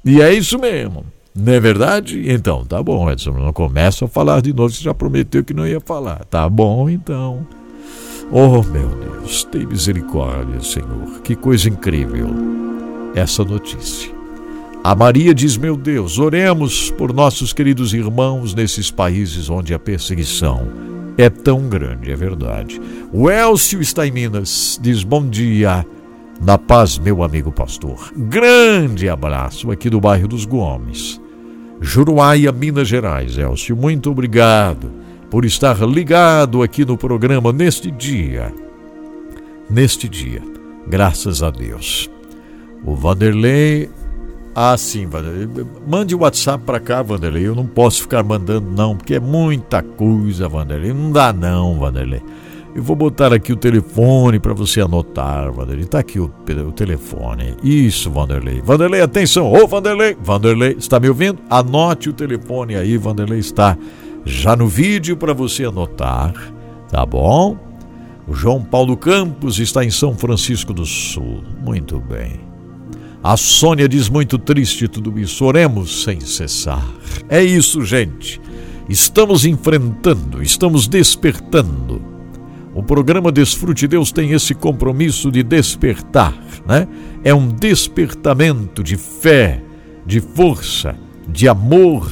E 0.05 0.21
é 0.21 0.33
isso 0.33 0.59
mesmo. 0.59 1.05
Não 1.35 1.53
é 1.53 1.61
verdade? 1.61 2.31
Então, 2.31 2.65
tá 2.65 2.83
bom, 2.83 3.11
Edson. 3.11 3.33
Não 3.33 3.53
começa 3.53 4.05
a 4.05 4.09
falar 4.09 4.43
de 4.43 4.53
novo, 4.53 4.75
você 4.75 4.83
já 4.83 4.93
prometeu 4.93 5.45
que 5.45 5.55
não 5.55 5.67
ia 5.67 5.81
falar. 5.81 6.25
Tá 6.25 6.49
bom, 6.49 6.89
então. 6.89 7.47
Oh, 8.33 8.63
meu 8.63 8.89
Deus, 8.89 9.45
tem 9.45 9.67
misericórdia, 9.67 10.61
Senhor. 10.61 11.21
Que 11.23 11.35
coisa 11.35 11.69
incrível 11.69 12.29
essa 13.15 13.45
notícia. 13.45 14.13
A 14.83 14.95
Maria 14.95 15.35
diz: 15.35 15.57
Meu 15.57 15.77
Deus, 15.77 16.19
oremos 16.19 16.91
por 16.91 17.13
nossos 17.13 17.53
queridos 17.53 17.93
irmãos 17.93 18.55
nesses 18.55 18.91
países 18.91 19.51
onde 19.51 19.75
a 19.75 19.79
perseguição 19.79 20.67
é 21.19 21.29
tão 21.29 21.69
grande, 21.69 22.11
é 22.11 22.17
verdade. 22.17 22.81
O 23.13 23.31
Elcio 23.31 23.81
está 23.81 24.07
em 24.07 24.11
Minas, 24.11 24.79
diz: 24.81 25.03
Bom 25.03 25.27
dia, 25.27 25.85
na 26.41 26.57
paz, 26.57 26.99
meu 26.99 27.23
amigo 27.23 27.53
pastor. 27.53 28.13
Grande 28.17 29.09
abraço 29.09 29.71
aqui 29.71 29.91
do 29.91 30.01
bairro 30.01 30.27
dos 30.27 30.45
Gomes. 30.45 31.21
Juruáia, 31.81 32.51
Minas 32.51 32.89
Gerais. 32.89 33.37
Elcio, 33.37 33.77
muito 33.77 34.11
obrigado 34.11 34.91
por 35.31 35.45
estar 35.45 35.79
ligado 35.87 36.63
aqui 36.63 36.85
no 36.85 36.97
programa 36.97 37.53
neste 37.53 37.91
dia. 37.91 38.53
Neste 39.69 40.09
dia, 40.09 40.43
graças 40.89 41.43
a 41.43 41.51
Deus. 41.51 42.11
O 42.85 42.97
Vanderlei 42.97 43.91
ah, 44.55 44.77
sim, 44.77 45.07
Vanderlei. 45.07 45.49
Mande 45.87 46.15
o 46.15 46.19
WhatsApp 46.19 46.65
para 46.65 46.81
cá, 46.81 47.03
Vanderlei. 47.03 47.47
Eu 47.47 47.55
não 47.55 47.67
posso 47.67 48.03
ficar 48.03 48.25
mandando, 48.25 48.69
não, 48.71 48.97
porque 48.97 49.15
é 49.15 49.21
muita 49.21 49.83
coisa, 49.83 50.49
Vanderlei. 50.49 50.93
Não 50.93 51.13
dá, 51.13 51.33
não, 51.33 51.79
Vanderlei. 51.79 52.21
Eu 52.75 52.85
vou 52.85 52.95
botar 52.95 53.33
aqui 53.33 53.53
o 53.53 53.57
telefone 53.57 54.39
para 54.39 54.55
você 54.55 54.81
anotar, 54.81 55.53
Vanderlei. 55.53 55.87
Tá 55.87 55.99
aqui 55.99 56.21
o, 56.21 56.33
o, 56.69 56.73
telefone. 56.73 57.57
Isso, 57.65 58.11
Vanderlei. 58.11 58.63
Vanderlei, 58.63 59.01
atenção. 59.01 59.53
Ô, 59.53 59.67
Vanderlei. 59.67 60.17
Vanderlei, 60.21 60.77
está 60.79 61.01
me 61.01 61.09
ouvindo? 61.09 61.41
Anote 61.51 62.09
o 62.09 62.13
telefone 62.13 62.77
aí, 62.77 62.97
Vanderlei 62.97 63.41
está 63.41 63.77
já 64.25 64.55
no 64.55 64.69
vídeo 64.69 65.17
para 65.17 65.33
você 65.33 65.65
anotar, 65.65 66.33
tá 66.89 67.05
bom? 67.05 67.59
O 68.29 68.35
João 68.35 68.63
Paulo 68.63 68.97
Campos 68.97 69.59
está 69.59 69.85
em 69.85 69.91
São 69.91 70.15
Francisco 70.15 70.73
do 70.73 70.87
Sul. 70.87 71.43
Muito 71.65 71.99
bem. 71.99 72.39
A 73.23 73.37
Sônia 73.37 73.89
diz 73.89 74.09
muito 74.09 74.39
triste 74.39 74.87
tudo 74.87 75.19
isso. 75.19 75.45
Oremos 75.45 76.05
sem 76.05 76.21
cessar. 76.21 76.87
É 77.29 77.43
isso, 77.43 77.85
gente. 77.85 78.41
Estamos 78.89 79.45
enfrentando, 79.45 80.43
estamos 80.43 80.87
despertando. 80.87 82.10
O 82.81 82.83
programa 82.83 83.31
Desfrute 83.31 83.87
Deus 83.87 84.11
tem 84.11 84.33
esse 84.33 84.55
compromisso 84.55 85.31
de 85.31 85.43
despertar, 85.43 86.33
né? 86.67 86.89
É 87.23 87.35
um 87.35 87.47
despertamento 87.47 88.83
de 88.83 88.97
fé, 88.97 89.63
de 90.07 90.19
força, 90.19 90.97
de 91.29 91.47
amor, 91.47 92.11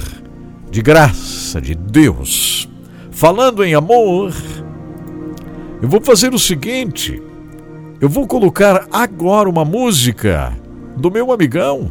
de 0.70 0.82
graça 0.82 1.58
de 1.58 1.74
Deus. 1.74 2.68
Falando 3.10 3.64
em 3.64 3.74
amor, 3.74 4.34
eu 5.80 5.88
vou 5.88 6.02
fazer 6.02 6.34
o 6.34 6.38
seguinte: 6.38 7.22
eu 7.98 8.08
vou 8.10 8.26
colocar 8.26 8.86
agora 8.92 9.48
uma 9.48 9.64
música 9.64 10.54
do 10.98 11.10
meu 11.10 11.32
amigão. 11.32 11.90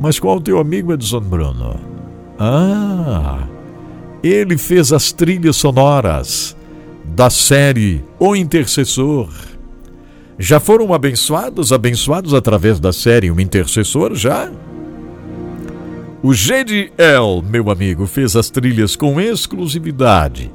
Mas 0.00 0.18
qual 0.18 0.38
o 0.38 0.40
teu 0.40 0.58
amigo, 0.58 0.92
Edson 0.92 1.20
Bruno? 1.20 1.76
Ah, 2.40 3.46
ele 4.20 4.58
fez 4.58 4.92
as 4.92 5.12
trilhas 5.12 5.54
sonoras 5.54 6.56
da 7.14 7.30
série 7.30 8.04
O 8.18 8.34
Intercessor. 8.34 9.28
Já 10.36 10.58
foram 10.58 10.92
abençoados, 10.92 11.72
abençoados 11.72 12.34
através 12.34 12.80
da 12.80 12.92
série 12.92 13.30
O 13.30 13.40
Intercessor, 13.40 14.16
já? 14.16 14.50
O 16.20 16.34
GDL, 16.34 17.40
meu 17.48 17.70
amigo, 17.70 18.04
fez 18.06 18.34
as 18.34 18.50
trilhas 18.50 18.96
com 18.96 19.20
exclusividade 19.20 20.50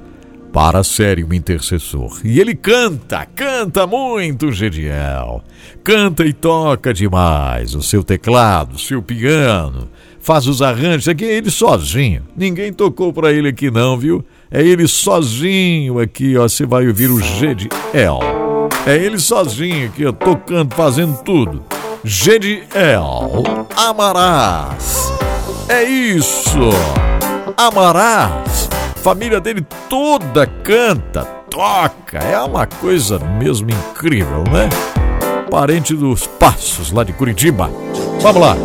para 0.52 0.80
a 0.80 0.84
série 0.84 1.24
O 1.24 1.34
Intercessor. 1.34 2.20
E 2.26 2.42
ele 2.42 2.54
canta, 2.54 3.26
canta 3.26 3.88
muito, 3.88 4.52
Gediel. 4.52 5.42
Canta 5.82 6.26
e 6.26 6.34
toca 6.34 6.94
demais 6.94 7.74
o 7.74 7.82
seu 7.82 8.04
teclado, 8.04 8.76
o 8.76 8.80
seu 8.80 9.02
piano, 9.02 9.88
faz 10.20 10.46
os 10.46 10.62
arranjos. 10.62 11.08
Aqui 11.08 11.24
ele 11.24 11.50
sozinho. 11.50 12.24
Ninguém 12.36 12.74
tocou 12.74 13.14
para 13.14 13.32
ele 13.32 13.48
aqui 13.48 13.72
não, 13.72 13.98
viu? 13.98 14.26
É 14.52 14.62
ele 14.62 14.88
sozinho 14.88 16.00
aqui, 16.00 16.38
ó. 16.38 16.44
Você 16.44 16.66
vai 16.66 16.88
ouvir 16.88 17.10
o 17.12 17.20
Gediel. 17.20 18.20
É 18.86 18.96
ele 18.96 19.20
sozinho 19.20 19.88
aqui, 19.88 20.06
ó, 20.06 20.12
tocando, 20.12 20.74
fazendo 20.76 21.22
tudo. 21.24 21.64
Gediel, 22.04 23.44
amarás. 23.76 25.12
É 25.68 25.84
isso. 25.84 26.70
Amarás 27.58 28.70
família 29.00 29.40
dele 29.40 29.66
toda 29.90 30.46
canta, 30.46 31.24
toca. 31.50 32.20
É 32.20 32.40
uma 32.42 32.68
coisa 32.68 33.18
mesmo 33.18 33.70
incrível, 33.72 34.44
né? 34.52 34.70
Parente 35.50 35.96
dos 35.96 36.28
Passos, 36.28 36.92
lá 36.92 37.04
de 37.04 37.14
Curitiba. 37.14 37.72
Vamos 38.22 38.42
lá. 38.42 38.56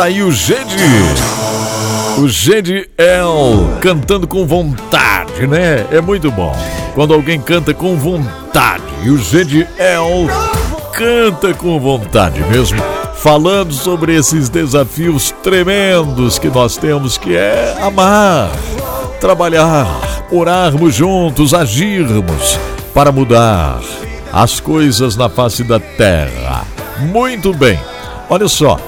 Está 0.00 0.08
aí 0.08 0.22
o 0.22 0.32
Gede. 0.32 0.76
O 2.16 2.26
Gede 2.26 2.88
El 2.96 3.68
cantando 3.82 4.26
com 4.26 4.46
vontade, 4.46 5.46
né? 5.46 5.84
É 5.92 6.00
muito 6.00 6.30
bom. 6.30 6.56
Quando 6.94 7.12
alguém 7.12 7.38
canta 7.38 7.74
com 7.74 7.94
vontade. 7.96 8.82
E 9.02 9.10
o 9.10 9.18
Gede 9.18 9.68
El 9.78 10.26
canta 10.94 11.52
com 11.52 11.78
vontade 11.78 12.40
mesmo. 12.44 12.82
Falando 13.16 13.74
sobre 13.74 14.16
esses 14.16 14.48
desafios 14.48 15.34
tremendos 15.42 16.38
que 16.38 16.48
nós 16.48 16.78
temos, 16.78 17.18
que 17.18 17.36
é 17.36 17.76
amar, 17.82 18.50
trabalhar, 19.20 19.86
orarmos 20.32 20.94
juntos, 20.94 21.52
agirmos 21.52 22.58
para 22.94 23.12
mudar 23.12 23.80
as 24.32 24.60
coisas 24.60 25.14
na 25.14 25.28
face 25.28 25.62
da 25.62 25.78
terra. 25.78 26.64
Muito 27.00 27.52
bem. 27.52 27.78
Olha 28.30 28.48
só, 28.48 28.78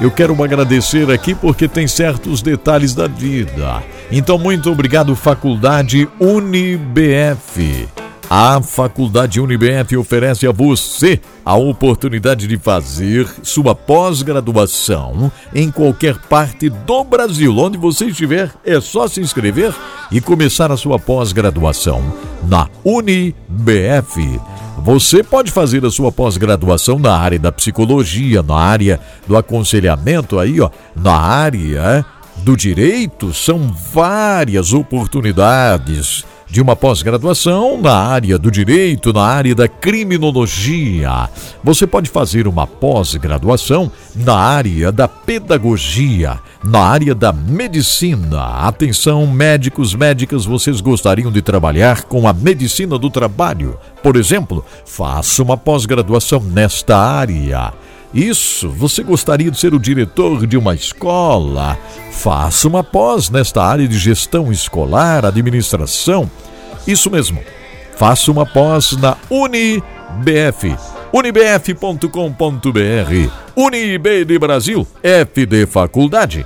eu 0.00 0.10
quero 0.10 0.42
agradecer 0.42 1.10
aqui 1.10 1.34
porque 1.34 1.68
tem 1.68 1.86
certos 1.86 2.40
detalhes 2.40 2.94
da 2.94 3.06
vida. 3.06 3.82
Então, 4.10 4.38
muito 4.38 4.70
obrigado, 4.70 5.14
Faculdade 5.14 6.08
UniBF. 6.18 7.88
A 8.30 8.62
Faculdade 8.62 9.40
UniBF 9.40 9.96
oferece 9.96 10.46
a 10.46 10.52
você 10.52 11.20
a 11.44 11.56
oportunidade 11.56 12.46
de 12.46 12.56
fazer 12.56 13.28
sua 13.42 13.74
pós-graduação 13.74 15.32
em 15.52 15.68
qualquer 15.68 16.16
parte 16.16 16.70
do 16.70 17.04
Brasil. 17.04 17.58
Onde 17.58 17.76
você 17.76 18.06
estiver, 18.06 18.50
é 18.64 18.80
só 18.80 19.08
se 19.08 19.20
inscrever 19.20 19.74
e 20.12 20.20
começar 20.20 20.70
a 20.70 20.76
sua 20.76 20.96
pós-graduação 20.96 22.00
na 22.48 22.68
UniBF. 22.84 24.40
Você 24.82 25.22
pode 25.22 25.50
fazer 25.50 25.84
a 25.84 25.90
sua 25.90 26.10
pós-graduação 26.10 26.98
na 26.98 27.14
área 27.14 27.38
da 27.38 27.52
psicologia, 27.52 28.42
na 28.42 28.56
área 28.56 28.98
do 29.26 29.36
aconselhamento 29.36 30.38
aí, 30.38 30.58
ó, 30.58 30.70
na 30.96 31.14
área 31.14 32.04
do 32.38 32.56
direito, 32.56 33.34
são 33.34 33.70
várias 33.92 34.72
oportunidades 34.72 36.24
de 36.50 36.60
uma 36.60 36.74
pós-graduação 36.74 37.80
na 37.80 37.94
área 37.94 38.36
do 38.36 38.50
direito, 38.50 39.12
na 39.12 39.22
área 39.22 39.54
da 39.54 39.68
criminologia. 39.68 41.28
Você 41.62 41.86
pode 41.86 42.10
fazer 42.10 42.48
uma 42.48 42.66
pós-graduação 42.66 43.90
na 44.16 44.34
área 44.34 44.90
da 44.90 45.06
pedagogia, 45.06 46.40
na 46.64 46.80
área 46.80 47.14
da 47.14 47.32
medicina. 47.32 48.66
Atenção, 48.66 49.26
médicos, 49.28 49.94
médicas, 49.94 50.44
vocês 50.44 50.80
gostariam 50.80 51.30
de 51.30 51.40
trabalhar 51.40 52.02
com 52.02 52.26
a 52.26 52.32
medicina 52.32 52.98
do 52.98 53.08
trabalho? 53.08 53.78
Por 54.02 54.16
exemplo, 54.16 54.64
faça 54.84 55.42
uma 55.42 55.56
pós-graduação 55.56 56.40
nesta 56.40 56.96
área. 56.96 57.72
Isso, 58.12 58.68
você 58.68 59.02
gostaria 59.04 59.50
de 59.50 59.58
ser 59.58 59.72
o 59.72 59.78
diretor 59.78 60.46
de 60.46 60.56
uma 60.56 60.74
escola? 60.74 61.78
Faça 62.10 62.66
uma 62.66 62.82
pós 62.82 63.30
nesta 63.30 63.62
área 63.62 63.86
de 63.86 63.96
gestão 63.96 64.50
escolar, 64.50 65.24
administração. 65.24 66.28
Isso 66.86 67.08
mesmo, 67.10 67.40
faça 67.96 68.30
uma 68.32 68.44
pós 68.44 68.92
na 68.96 69.16
UniBF. 69.30 70.74
unibf.com.br 71.12 72.10
Unib 73.56 74.24
de 74.24 74.38
Brasil, 74.38 74.86
F 75.02 75.46
de 75.46 75.66
Faculdade, 75.66 76.44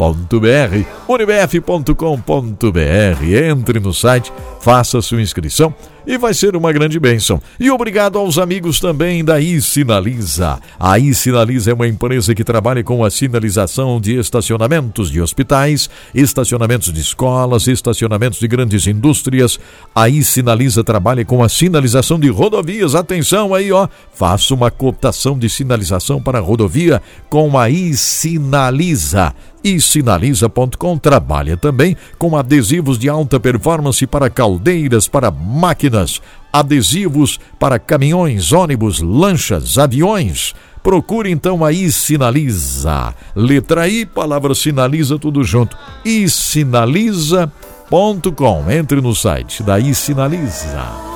unibf.com.br 0.00 0.88
unibf.com.br. 1.06 3.50
Entre 3.50 3.80
no 3.80 3.92
site, 3.92 4.32
faça 4.60 5.02
sua 5.02 5.20
inscrição 5.20 5.74
e 6.06 6.16
vai 6.16 6.32
ser 6.32 6.56
uma 6.56 6.72
grande 6.72 6.98
bênção. 6.98 7.40
E 7.58 7.70
obrigado 7.70 8.18
aos 8.18 8.38
amigos 8.38 8.80
também 8.80 9.24
da 9.24 9.38
iSinaliza. 9.38 10.58
A 10.78 10.98
iSinaliza 10.98 11.70
é 11.70 11.74
uma 11.74 11.86
empresa 11.86 12.34
que 12.34 12.42
trabalha 12.42 12.82
com 12.82 13.04
a 13.04 13.10
sinalização 13.10 14.00
de 14.00 14.18
estacionamentos 14.18 15.10
de 15.10 15.20
hospitais, 15.20 15.90
estacionamentos 16.14 16.92
de 16.92 17.00
escolas, 17.00 17.66
estacionamentos 17.66 18.40
de 18.40 18.48
grandes 18.48 18.86
indústrias. 18.86 19.60
A 19.94 20.08
iSinaliza 20.08 20.82
trabalha 20.82 21.24
com 21.24 21.42
a 21.42 21.48
sinalização 21.48 22.18
de 22.18 22.28
rodovias. 22.28 22.94
Atenção 22.94 23.54
aí, 23.54 23.70
ó, 23.70 23.86
faça 24.14 24.54
uma 24.54 24.70
cotação 24.70 25.38
de 25.38 25.50
sinalização 25.50 26.20
para 26.20 26.40
rodovia 26.40 27.02
com 27.28 27.58
a 27.58 27.68
iSinaliza 27.68 29.34
e 29.62 29.80
sinaliza.com 29.80 30.98
trabalha 30.98 31.56
também 31.56 31.96
com 32.18 32.36
adesivos 32.36 32.98
de 32.98 33.08
alta 33.08 33.38
performance 33.38 34.04
para 34.06 34.30
caldeiras, 34.30 35.06
para 35.06 35.30
máquinas, 35.30 36.20
adesivos 36.52 37.38
para 37.58 37.78
caminhões, 37.78 38.52
ônibus, 38.52 39.00
lanchas, 39.00 39.78
aviões. 39.78 40.54
Procure 40.82 41.30
então 41.30 41.64
a 41.64 41.72
iSinaliza. 41.72 43.14
Letra 43.36 43.86
I, 43.86 44.06
palavra 44.06 44.54
sinaliza 44.54 45.18
tudo 45.18 45.44
junto. 45.44 45.76
isinaliza.com. 46.04 48.70
Entre 48.70 49.00
no 49.00 49.14
site 49.14 49.62
da 49.62 49.78
iSinaliza. 49.78 51.10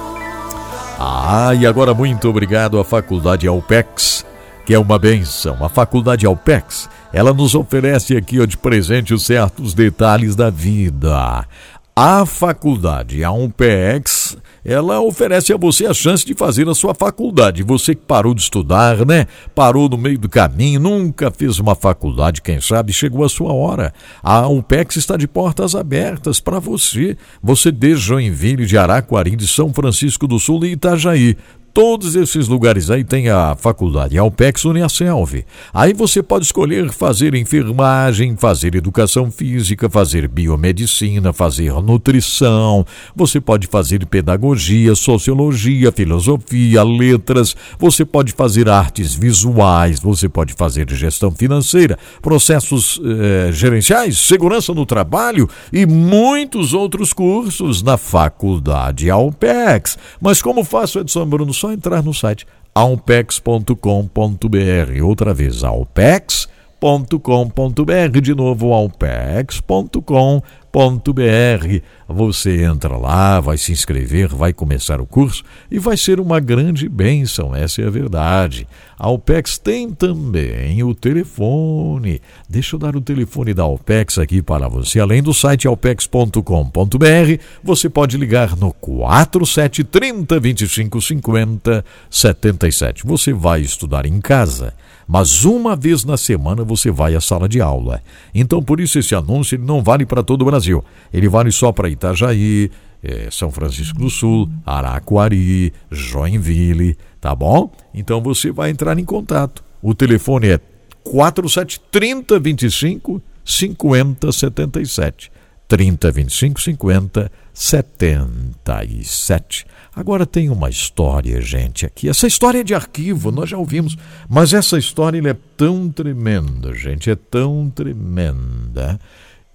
Ah, 0.99 1.53
e 1.59 1.67
agora 1.67 1.93
muito 1.93 2.29
obrigado 2.29 2.79
à 2.79 2.85
Faculdade 2.85 3.49
Alpex, 3.49 4.25
que 4.65 4.75
é 4.75 4.79
uma 4.79 4.99
benção. 4.99 5.65
A 5.65 5.69
Faculdade 5.69 6.25
Alpex 6.25 6.89
ela 7.15 7.33
nos 7.33 7.55
oferece 7.55 8.17
aqui 8.17 8.41
ó, 8.41 8.45
de 8.45 8.57
presente 8.57 9.15
os 9.15 9.25
certos 9.25 9.73
detalhes 9.73 10.35
da 10.35 10.51
vida. 10.51 11.47
A 11.95 12.27
faculdade, 12.27 13.23
a 13.23 13.31
UMPEX, 13.31 14.37
ela 14.65 15.01
oferece 15.01 15.53
a 15.53 15.57
você 15.57 15.87
a 15.87 15.95
chance 15.95 16.27
de 16.27 16.35
fazer 16.35 16.69
a 16.69 16.75
sua 16.75 16.93
faculdade. 16.93 17.63
Você 17.63 17.95
que 17.95 18.03
parou 18.05 18.35
de 18.35 18.41
estudar, 18.41 19.07
né? 19.07 19.29
Parou 19.55 19.89
no 19.89 19.97
meio 19.97 20.19
do 20.19 20.29
caminho, 20.29 20.81
nunca 20.81 21.31
fez 21.31 21.61
uma 21.61 21.77
faculdade, 21.77 22.43
quem 22.43 22.61
sabe 22.61 22.93
chegou 22.93 23.25
a 23.25 23.29
sua 23.29 23.53
hora. 23.53 23.95
A 24.21 24.49
UMPEX 24.49 24.97
está 24.97 25.17
de 25.17 25.29
portas 25.29 25.77
abertas 25.77 26.41
para 26.41 26.59
você. 26.59 27.17
Você 27.41 27.71
de 27.71 27.95
Joinville, 27.95 28.67
de 28.67 28.77
Araquari, 28.77 29.37
de 29.37 29.47
São 29.47 29.73
Francisco 29.73 30.27
do 30.27 30.41
Sul 30.41 30.65
e 30.65 30.73
Itajaí 30.73 31.37
todos 31.75 32.15
esses 32.15 32.47
lugares 32.47 32.89
aí 32.89 33.03
tem 33.03 33.29
a 33.29 33.57
faculdade 33.57 34.17
Alpex 34.17 34.65
Uniaselv. 34.65 35.45
Aí 35.75 35.93
você 35.93 36.23
pode 36.23 36.45
escolher 36.45 36.89
fazer 36.93 37.35
enfermagem, 37.35 38.37
fazer 38.37 38.77
educação 38.77 39.29
física, 39.29 39.91
fazer 39.91 40.29
biomedicina, 40.29 41.33
fazer 41.33 41.73
nutrição. 41.83 42.87
Você 43.17 43.41
pode 43.41 43.67
fazer 43.67 44.07
pedagogia, 44.07 44.95
sociologia, 44.95 45.91
filosofia, 45.91 46.85
letras. 46.85 47.57
Você 47.77 48.05
pode 48.05 48.33
fazer 48.33 48.69
artes 48.69 49.17
visuais. 49.17 49.99
Você 49.99 50.29
pode 50.29 50.55
fazer 50.55 50.89
gestão 50.91 51.33
financeira, 51.33 51.99
processos 52.23 53.01
eh, 53.05 53.51
gerenciais, 53.51 54.19
segurança 54.19 54.73
no 54.73 54.87
trabalho 54.87 55.49
e 55.73 55.85
muitos 55.87 56.73
outros 56.73 57.13
cursos 57.13 57.83
na 57.83 57.99
faculdade 57.99 59.11
Alpex. 59.11 59.99
Mas 60.21 60.41
como 60.41 60.63
faço, 60.63 61.01
Edson 61.01 61.27
Bruno? 61.27 61.53
Só 61.65 61.73
entrar 61.73 62.03
no 62.03 62.13
site 62.13 62.47
alpex.com.br. 62.75 65.03
Outra 65.03 65.33
vez, 65.33 65.65
alpex.com.br. 65.65 68.21
De 68.21 68.35
novo, 68.35 68.73
alpex.com.br 68.73 70.64
www.cultura.br. 70.75 71.83
Você 72.09 72.63
entra 72.65 72.97
lá, 72.97 73.41
vai 73.41 73.57
se 73.57 73.73
inscrever, 73.73 74.29
vai 74.29 74.53
começar 74.53 75.01
o 75.01 75.07
curso 75.07 75.43
e 75.71 75.79
vai 75.79 75.97
ser 75.97 76.21
uma 76.21 76.41
grande 76.41 76.89
bênção, 76.89 77.55
essa 77.55 77.81
é 77.81 77.87
a 77.87 77.91
verdade. 77.91 78.67
A 78.99 79.07
Alpex 79.07 79.57
tem 79.57 79.91
também 79.91 80.83
o 80.83 80.95
telefone. 80.95 82.21
Deixa 82.49 82.77
eu 82.77 82.81
dar 82.81 82.95
o 82.97 83.01
telefone 83.01 83.55
da 83.55 83.63
Alpex 83.63 84.19
aqui 84.19 84.43
para 84.43 84.69
você. 84.69 85.01
Além 85.01 85.23
do 85.23 85.33
site 85.33 85.67
alpex.com.br, 85.67 87.43
você 87.63 87.89
pode 87.89 88.19
ligar 88.19 88.57
no 88.57 88.73
4730 88.73 90.41
2550 90.41 91.85
77. 92.11 93.07
Você 93.07 93.33
vai 93.33 93.61
estudar 93.61 94.05
em 94.07 94.21
casa 94.21 94.75
mas 95.07 95.45
uma 95.45 95.77
vez 95.77 96.05
na 96.05 96.17
semana 96.17 96.65
você 96.65 96.91
vai 96.91 97.15
à 97.15 97.21
sala 97.21 97.49
de 97.49 97.61
aula. 97.61 98.03
Então, 98.35 98.63
por 98.63 98.81
isso, 98.81 98.99
esse 98.99 99.15
anúncio 99.15 99.59
não 99.59 99.83
vale 99.83 100.07
para 100.07 100.23
todo 100.23 100.43
o 100.43 100.47
Brasil. 100.47 100.85
Ele 101.13 101.29
vale 101.29 101.53
só 101.53 101.73
para 101.73 101.89
Itajaí, 101.89 102.71
é, 103.05 103.29
São 103.31 103.51
Francisco 103.51 103.99
do 103.99 104.09
Sul, 104.09 104.49
Araquari, 104.65 105.75
Joinville, 105.91 106.97
tá 107.21 107.35
bom? 107.35 107.71
Então 107.93 108.23
você 108.23 108.51
vai 108.51 108.71
entrar 108.71 108.99
em 108.99 109.05
contato. 109.05 109.63
O 109.83 109.95
telefone 109.95 110.49
é 110.49 110.61
4730 111.05 112.41
25 112.41 113.23
50 113.45 114.33
77. 114.33 115.31
30 115.69 116.11
25 116.11 116.61
50 116.61 117.31
77. 117.53 119.67
Agora 119.95 120.27
tem 120.27 120.51
uma 120.51 120.69
história, 120.69 121.41
gente, 121.41 121.87
aqui. 121.87 122.09
Essa 122.09 122.27
história 122.27 122.61
é 122.61 122.65
de 122.65 122.75
arquivo, 122.75 123.31
nós 123.31 123.51
já 123.51 123.57
ouvimos, 123.57 123.97
mas 124.29 124.53
essa 124.53 124.79
história 124.79 125.21
é 125.29 125.37
tão 125.57 125.89
tremenda, 125.89 126.75
gente, 126.75 127.11
é 127.11 127.17
tão 127.17 127.71
tremenda 127.71 128.99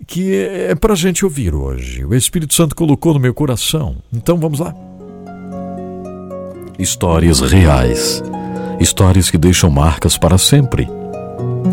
que 0.08 0.34
é, 0.34 0.74
para 0.76 0.94
a 0.94 0.96
gente 0.96 1.26
ouvir 1.26 1.54
hoje. 1.54 2.06
O 2.06 2.16
Espírito 2.16 2.54
Santo 2.54 2.76
colocou 2.76 3.14
no 3.14 3.20
meu 3.20 3.34
coração. 3.34 3.98
Então 4.14 4.38
vamos 4.38 4.60
lá. 4.60 4.74
Histórias 6.80 7.42
reais 7.42 8.24
Histórias 8.80 9.30
que 9.30 9.38
deixam 9.38 9.70
marcas 9.70 10.18
para 10.18 10.38
sempre 10.38 10.88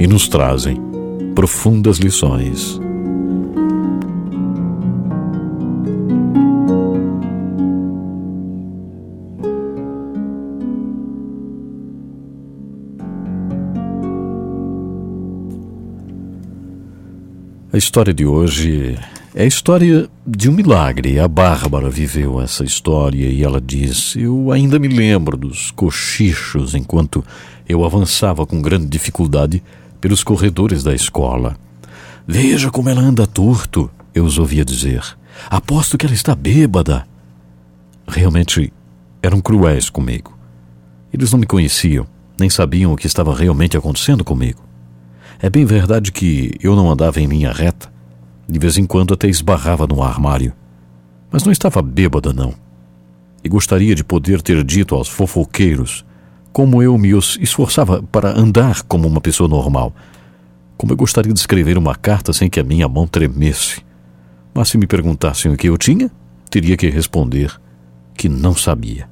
e 0.00 0.08
nos 0.08 0.26
trazem 0.28 0.76
profundas 1.36 1.98
lições. 1.98 2.80
A 17.76 17.78
história 17.78 18.14
de 18.14 18.24
hoje 18.24 18.98
é 19.34 19.42
a 19.42 19.46
história 19.46 20.08
de 20.26 20.48
um 20.48 20.52
milagre. 20.54 21.20
A 21.20 21.28
Bárbara 21.28 21.90
viveu 21.90 22.40
essa 22.40 22.64
história 22.64 23.26
e 23.26 23.44
ela 23.44 23.60
diz: 23.60 24.16
Eu 24.16 24.50
ainda 24.50 24.78
me 24.78 24.88
lembro 24.88 25.36
dos 25.36 25.72
cochichos 25.72 26.74
enquanto 26.74 27.22
eu 27.68 27.84
avançava 27.84 28.46
com 28.46 28.62
grande 28.62 28.86
dificuldade 28.86 29.62
pelos 30.00 30.24
corredores 30.24 30.82
da 30.82 30.94
escola. 30.94 31.54
Veja 32.26 32.70
como 32.70 32.88
ela 32.88 33.02
anda 33.02 33.26
torto, 33.26 33.90
eu 34.14 34.24
os 34.24 34.38
ouvia 34.38 34.64
dizer. 34.64 35.02
Aposto 35.50 35.98
que 35.98 36.06
ela 36.06 36.14
está 36.14 36.34
bêbada. 36.34 37.06
Realmente 38.08 38.72
eram 39.22 39.38
cruéis 39.38 39.90
comigo. 39.90 40.34
Eles 41.12 41.30
não 41.30 41.38
me 41.38 41.46
conheciam, 41.46 42.06
nem 42.40 42.48
sabiam 42.48 42.94
o 42.94 42.96
que 42.96 43.06
estava 43.06 43.36
realmente 43.36 43.76
acontecendo 43.76 44.24
comigo. 44.24 44.65
É 45.40 45.50
bem 45.50 45.64
verdade 45.64 46.12
que 46.12 46.52
eu 46.62 46.74
não 46.74 46.90
andava 46.90 47.20
em 47.20 47.26
linha 47.26 47.52
reta. 47.52 47.92
De 48.48 48.58
vez 48.58 48.78
em 48.78 48.86
quando 48.86 49.12
até 49.12 49.28
esbarrava 49.28 49.86
no 49.86 50.02
armário. 50.02 50.52
Mas 51.30 51.44
não 51.44 51.52
estava 51.52 51.82
bêbada, 51.82 52.32
não. 52.32 52.54
E 53.42 53.48
gostaria 53.48 53.94
de 53.94 54.04
poder 54.04 54.40
ter 54.40 54.62
dito 54.64 54.94
aos 54.94 55.08
fofoqueiros 55.08 56.04
como 56.56 56.82
eu 56.82 56.96
me 56.96 57.10
esforçava 57.38 58.02
para 58.02 58.30
andar 58.30 58.82
como 58.84 59.06
uma 59.06 59.20
pessoa 59.20 59.46
normal. 59.46 59.94
Como 60.74 60.90
eu 60.90 60.96
gostaria 60.96 61.30
de 61.30 61.38
escrever 61.38 61.76
uma 61.76 61.94
carta 61.94 62.32
sem 62.32 62.48
que 62.48 62.58
a 62.58 62.64
minha 62.64 62.88
mão 62.88 63.06
tremesse. 63.06 63.82
Mas 64.54 64.70
se 64.70 64.78
me 64.78 64.86
perguntassem 64.86 65.52
o 65.52 65.56
que 65.56 65.68
eu 65.68 65.76
tinha, 65.76 66.10
teria 66.48 66.74
que 66.74 66.88
responder 66.88 67.54
que 68.16 68.26
não 68.26 68.54
sabia. 68.54 69.06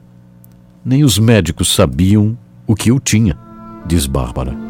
Nem 0.83 1.05
os 1.05 1.19
médicos 1.19 1.69
sabiam 1.75 2.35
o 2.67 2.75
que 2.75 2.91
eu 2.91 2.99
tinha, 2.99 3.39
diz 3.87 4.07
Bárbara. 4.07 4.64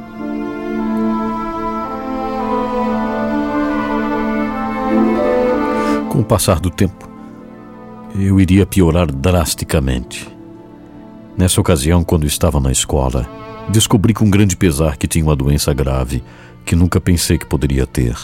Com 6.15 6.21
o 6.21 6.25
passar 6.25 6.61
do 6.61 6.71
tempo, 6.71 7.11
eu 8.15 8.39
iria 8.39 8.65
piorar 8.65 9.11
drasticamente. 9.11 10.29
Nessa 11.37 11.61
ocasião, 11.61 12.05
quando 12.05 12.25
estava 12.25 12.61
na 12.61 12.71
escola, 12.71 13.29
descobri 13.69 14.15
com 14.15 14.31
grande 14.31 14.57
pesar 14.57 14.97
que 14.97 15.09
tinha 15.09 15.25
uma 15.25 15.35
doença 15.35 15.75
grave 15.75 16.23
que 16.65 16.77
nunca 16.77 17.01
pensei 17.01 17.37
que 17.37 17.45
poderia 17.45 17.85
ter 17.85 18.17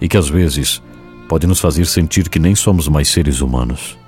e 0.00 0.08
que 0.08 0.16
às 0.16 0.26
vezes 0.26 0.82
pode 1.28 1.46
nos 1.46 1.60
fazer 1.60 1.84
sentir 1.84 2.30
que 2.30 2.38
nem 2.38 2.54
somos 2.54 2.88
mais 2.88 3.08
seres 3.08 3.42
humanos. 3.42 3.98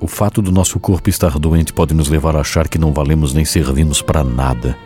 O 0.00 0.08
fato 0.08 0.42
do 0.42 0.50
nosso 0.50 0.80
corpo 0.80 1.08
estar 1.08 1.38
doente 1.38 1.72
pode 1.72 1.94
nos 1.94 2.08
levar 2.08 2.34
a 2.34 2.40
achar 2.40 2.66
que 2.66 2.76
não 2.76 2.92
valemos 2.92 3.32
nem 3.32 3.44
servimos 3.44 4.02
para 4.02 4.24
nada. 4.24 4.76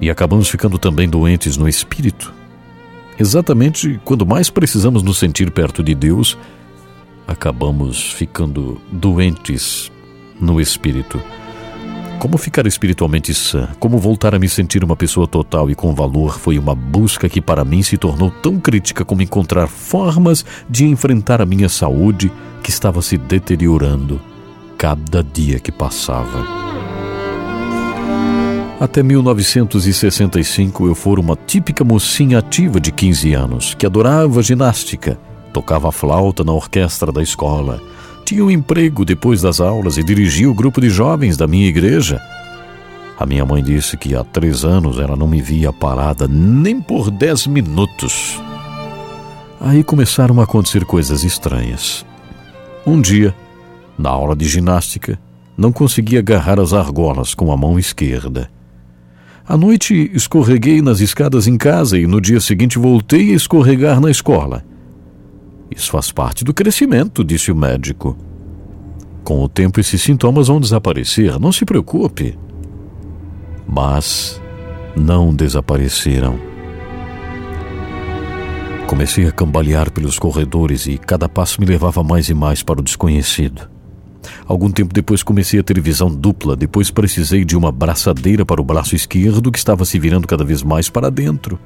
E 0.00 0.10
acabamos 0.10 0.48
ficando 0.48 0.76
também 0.76 1.08
doentes 1.08 1.56
no 1.56 1.68
espírito 1.68 2.34
Exatamente 3.18 4.00
quando 4.04 4.26
mais 4.26 4.50
precisamos 4.50 5.02
nos 5.02 5.18
sentir 5.18 5.50
perto 5.50 5.82
de 5.82 5.94
Deus, 5.94 6.36
acabamos 7.26 8.12
ficando 8.12 8.80
doentes 8.92 9.90
no 10.40 10.60
espírito. 10.60 11.20
Como 12.18 12.38
ficar 12.38 12.66
espiritualmente 12.66 13.34
sã? 13.34 13.68
Como 13.78 13.98
voltar 13.98 14.34
a 14.34 14.38
me 14.38 14.48
sentir 14.48 14.82
uma 14.82 14.96
pessoa 14.96 15.26
total 15.26 15.70
e 15.70 15.74
com 15.74 15.94
valor 15.94 16.38
foi 16.38 16.58
uma 16.58 16.74
busca 16.74 17.28
que 17.28 17.40
para 17.40 17.64
mim 17.64 17.82
se 17.82 17.96
tornou 17.98 18.30
tão 18.30 18.58
crítica 18.58 19.04
como 19.04 19.22
encontrar 19.22 19.66
formas 19.66 20.44
de 20.68 20.86
enfrentar 20.86 21.40
a 21.42 21.46
minha 21.46 21.68
saúde 21.68 22.32
que 22.62 22.70
estava 22.70 23.02
se 23.02 23.18
deteriorando 23.18 24.20
cada 24.78 25.22
dia 25.22 25.58
que 25.58 25.70
passava. 25.70 26.44
Até 28.78 29.02
1965 29.02 30.86
eu 30.86 30.94
fora 30.94 31.18
uma 31.18 31.34
típica 31.34 31.82
mocinha 31.82 32.40
ativa 32.40 32.78
de 32.78 32.92
15 32.92 33.32
anos, 33.32 33.74
que 33.74 33.86
adorava 33.86 34.42
ginástica, 34.42 35.18
tocava 35.50 35.90
flauta 35.90 36.44
na 36.44 36.52
orquestra 36.52 37.10
da 37.10 37.22
escola, 37.22 37.80
tinha 38.22 38.44
um 38.44 38.50
emprego 38.50 39.02
depois 39.02 39.40
das 39.40 39.60
aulas 39.60 39.96
e 39.96 40.02
dirigia 40.02 40.50
o 40.50 40.54
grupo 40.54 40.78
de 40.78 40.90
jovens 40.90 41.38
da 41.38 41.46
minha 41.46 41.66
igreja. 41.66 42.20
A 43.18 43.24
minha 43.24 43.46
mãe 43.46 43.62
disse 43.62 43.96
que 43.96 44.14
há 44.14 44.22
três 44.22 44.62
anos 44.62 44.98
ela 44.98 45.16
não 45.16 45.26
me 45.26 45.40
via 45.40 45.72
parada 45.72 46.28
nem 46.28 46.78
por 46.78 47.10
dez 47.10 47.46
minutos. 47.46 48.38
Aí 49.58 49.82
começaram 49.82 50.38
a 50.38 50.44
acontecer 50.44 50.84
coisas 50.84 51.24
estranhas. 51.24 52.04
Um 52.86 53.00
dia, 53.00 53.34
na 53.98 54.10
aula 54.10 54.36
de 54.36 54.46
ginástica, 54.46 55.18
não 55.56 55.72
conseguia 55.72 56.18
agarrar 56.18 56.60
as 56.60 56.74
argolas 56.74 57.32
com 57.32 57.50
a 57.50 57.56
mão 57.56 57.78
esquerda. 57.78 58.50
À 59.48 59.56
noite 59.56 60.10
escorreguei 60.12 60.82
nas 60.82 60.98
escadas 60.98 61.46
em 61.46 61.56
casa 61.56 61.96
e 61.96 62.04
no 62.04 62.20
dia 62.20 62.40
seguinte 62.40 62.80
voltei 62.80 63.30
a 63.30 63.36
escorregar 63.36 64.00
na 64.00 64.10
escola. 64.10 64.64
Isso 65.70 65.90
faz 65.92 66.10
parte 66.10 66.44
do 66.44 66.52
crescimento, 66.52 67.22
disse 67.22 67.52
o 67.52 67.56
médico. 67.56 68.16
Com 69.22 69.44
o 69.44 69.48
tempo 69.48 69.78
esses 69.78 70.02
sintomas 70.02 70.48
vão 70.48 70.60
desaparecer, 70.60 71.38
não 71.38 71.52
se 71.52 71.64
preocupe. 71.64 72.36
Mas 73.68 74.42
não 74.96 75.32
desapareceram. 75.32 76.40
Comecei 78.88 79.28
a 79.28 79.32
cambalear 79.32 79.92
pelos 79.92 80.18
corredores 80.18 80.86
e 80.86 80.98
cada 80.98 81.28
passo 81.28 81.60
me 81.60 81.66
levava 81.66 82.02
mais 82.02 82.28
e 82.28 82.34
mais 82.34 82.64
para 82.64 82.80
o 82.80 82.84
desconhecido. 82.84 83.75
Algum 84.46 84.70
tempo 84.70 84.92
depois 84.92 85.22
comecei 85.22 85.60
a 85.60 85.62
ter 85.62 85.80
visão 85.80 86.08
dupla, 86.14 86.56
depois 86.56 86.90
precisei 86.90 87.44
de 87.44 87.56
uma 87.56 87.72
braçadeira 87.72 88.44
para 88.44 88.60
o 88.60 88.64
braço 88.64 88.94
esquerdo 88.94 89.50
que 89.50 89.58
estava 89.58 89.84
se 89.84 89.98
virando 89.98 90.26
cada 90.26 90.44
vez 90.44 90.62
mais 90.62 90.88
para 90.88 91.10
dentro. 91.10 91.58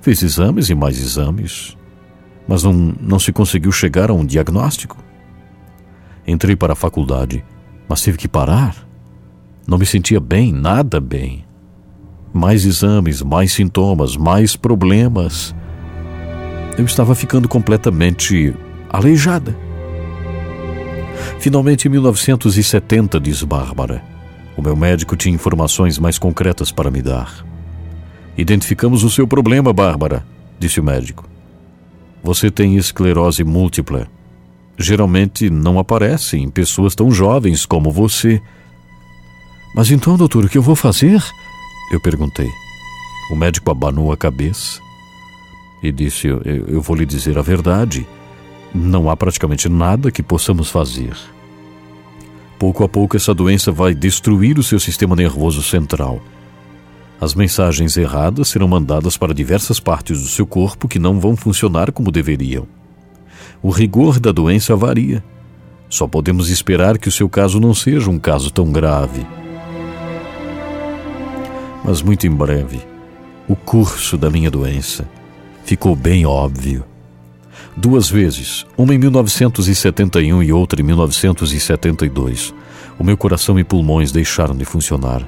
Fiz 0.00 0.22
exames 0.22 0.70
e 0.70 0.74
mais 0.74 0.98
exames, 0.98 1.76
mas 2.48 2.62
não, 2.62 2.72
não 2.72 3.18
se 3.18 3.32
conseguiu 3.32 3.70
chegar 3.70 4.10
a 4.10 4.14
um 4.14 4.24
diagnóstico. 4.24 4.96
Entrei 6.26 6.56
para 6.56 6.72
a 6.72 6.76
faculdade, 6.76 7.44
mas 7.88 8.00
tive 8.00 8.16
que 8.16 8.28
parar. 8.28 8.76
Não 9.66 9.78
me 9.78 9.86
sentia 9.86 10.18
bem, 10.18 10.52
nada 10.52 11.00
bem. 11.00 11.44
Mais 12.32 12.64
exames, 12.64 13.22
mais 13.22 13.52
sintomas, 13.52 14.16
mais 14.16 14.56
problemas. 14.56 15.54
Eu 16.78 16.84
estava 16.84 17.14
ficando 17.14 17.48
completamente 17.48 18.54
aleijada. 18.88 19.56
Finalmente, 21.40 21.88
em 21.88 21.90
1970, 21.92 23.18
diz 23.18 23.42
Bárbara, 23.42 24.04
o 24.58 24.60
meu 24.60 24.76
médico 24.76 25.16
tinha 25.16 25.34
informações 25.34 25.98
mais 25.98 26.18
concretas 26.18 26.70
para 26.70 26.90
me 26.90 27.00
dar. 27.00 27.46
Identificamos 28.36 29.04
o 29.04 29.10
seu 29.10 29.26
problema, 29.26 29.72
Bárbara, 29.72 30.22
disse 30.58 30.78
o 30.78 30.84
médico. 30.84 31.26
Você 32.22 32.50
tem 32.50 32.76
esclerose 32.76 33.42
múltipla. 33.42 34.06
Geralmente 34.78 35.48
não 35.48 35.78
aparece 35.78 36.36
em 36.36 36.50
pessoas 36.50 36.94
tão 36.94 37.10
jovens 37.10 37.64
como 37.64 37.90
você. 37.90 38.38
Mas 39.74 39.90
então, 39.90 40.18
doutor, 40.18 40.44
o 40.44 40.48
que 40.48 40.58
eu 40.58 40.62
vou 40.62 40.76
fazer? 40.76 41.24
Eu 41.90 42.02
perguntei. 42.02 42.50
O 43.30 43.34
médico 43.34 43.70
abanou 43.70 44.12
a 44.12 44.16
cabeça 44.16 44.78
e 45.82 45.90
disse: 45.90 46.26
eu, 46.26 46.42
eu 46.44 46.82
vou 46.82 46.94
lhe 46.94 47.06
dizer 47.06 47.38
a 47.38 47.42
verdade 47.42 48.06
não 48.74 49.10
há 49.10 49.16
praticamente 49.16 49.68
nada 49.68 50.10
que 50.10 50.22
possamos 50.22 50.70
fazer. 50.70 51.16
Pouco 52.58 52.84
a 52.84 52.88
pouco, 52.88 53.16
essa 53.16 53.34
doença 53.34 53.72
vai 53.72 53.94
destruir 53.94 54.58
o 54.58 54.62
seu 54.62 54.78
sistema 54.78 55.16
nervoso 55.16 55.62
central. 55.62 56.20
As 57.20 57.34
mensagens 57.34 57.96
erradas 57.96 58.48
serão 58.48 58.68
mandadas 58.68 59.16
para 59.16 59.34
diversas 59.34 59.80
partes 59.80 60.20
do 60.20 60.28
seu 60.28 60.46
corpo 60.46 60.88
que 60.88 60.98
não 60.98 61.18
vão 61.18 61.36
funcionar 61.36 61.90
como 61.90 62.12
deveriam. 62.12 62.66
O 63.62 63.70
rigor 63.70 64.18
da 64.20 64.32
doença 64.32 64.76
varia. 64.76 65.22
Só 65.88 66.06
podemos 66.06 66.48
esperar 66.50 66.98
que 66.98 67.08
o 67.08 67.12
seu 67.12 67.28
caso 67.28 67.58
não 67.58 67.74
seja 67.74 68.10
um 68.10 68.18
caso 68.18 68.50
tão 68.50 68.70
grave. 68.70 69.26
Mas 71.84 72.00
muito 72.00 72.26
em 72.26 72.30
breve, 72.30 72.80
o 73.48 73.56
curso 73.56 74.16
da 74.16 74.30
minha 74.30 74.50
doença 74.50 75.08
ficou 75.64 75.96
bem 75.96 76.24
óbvio 76.24 76.84
duas 77.80 78.10
vezes, 78.10 78.66
uma 78.76 78.94
em 78.94 78.98
1971 78.98 80.42
e 80.42 80.52
outra 80.52 80.80
em 80.82 80.84
1972. 80.84 82.54
O 82.98 83.02
meu 83.02 83.16
coração 83.16 83.58
e 83.58 83.64
pulmões 83.64 84.12
deixaram 84.12 84.54
de 84.54 84.66
funcionar 84.66 85.26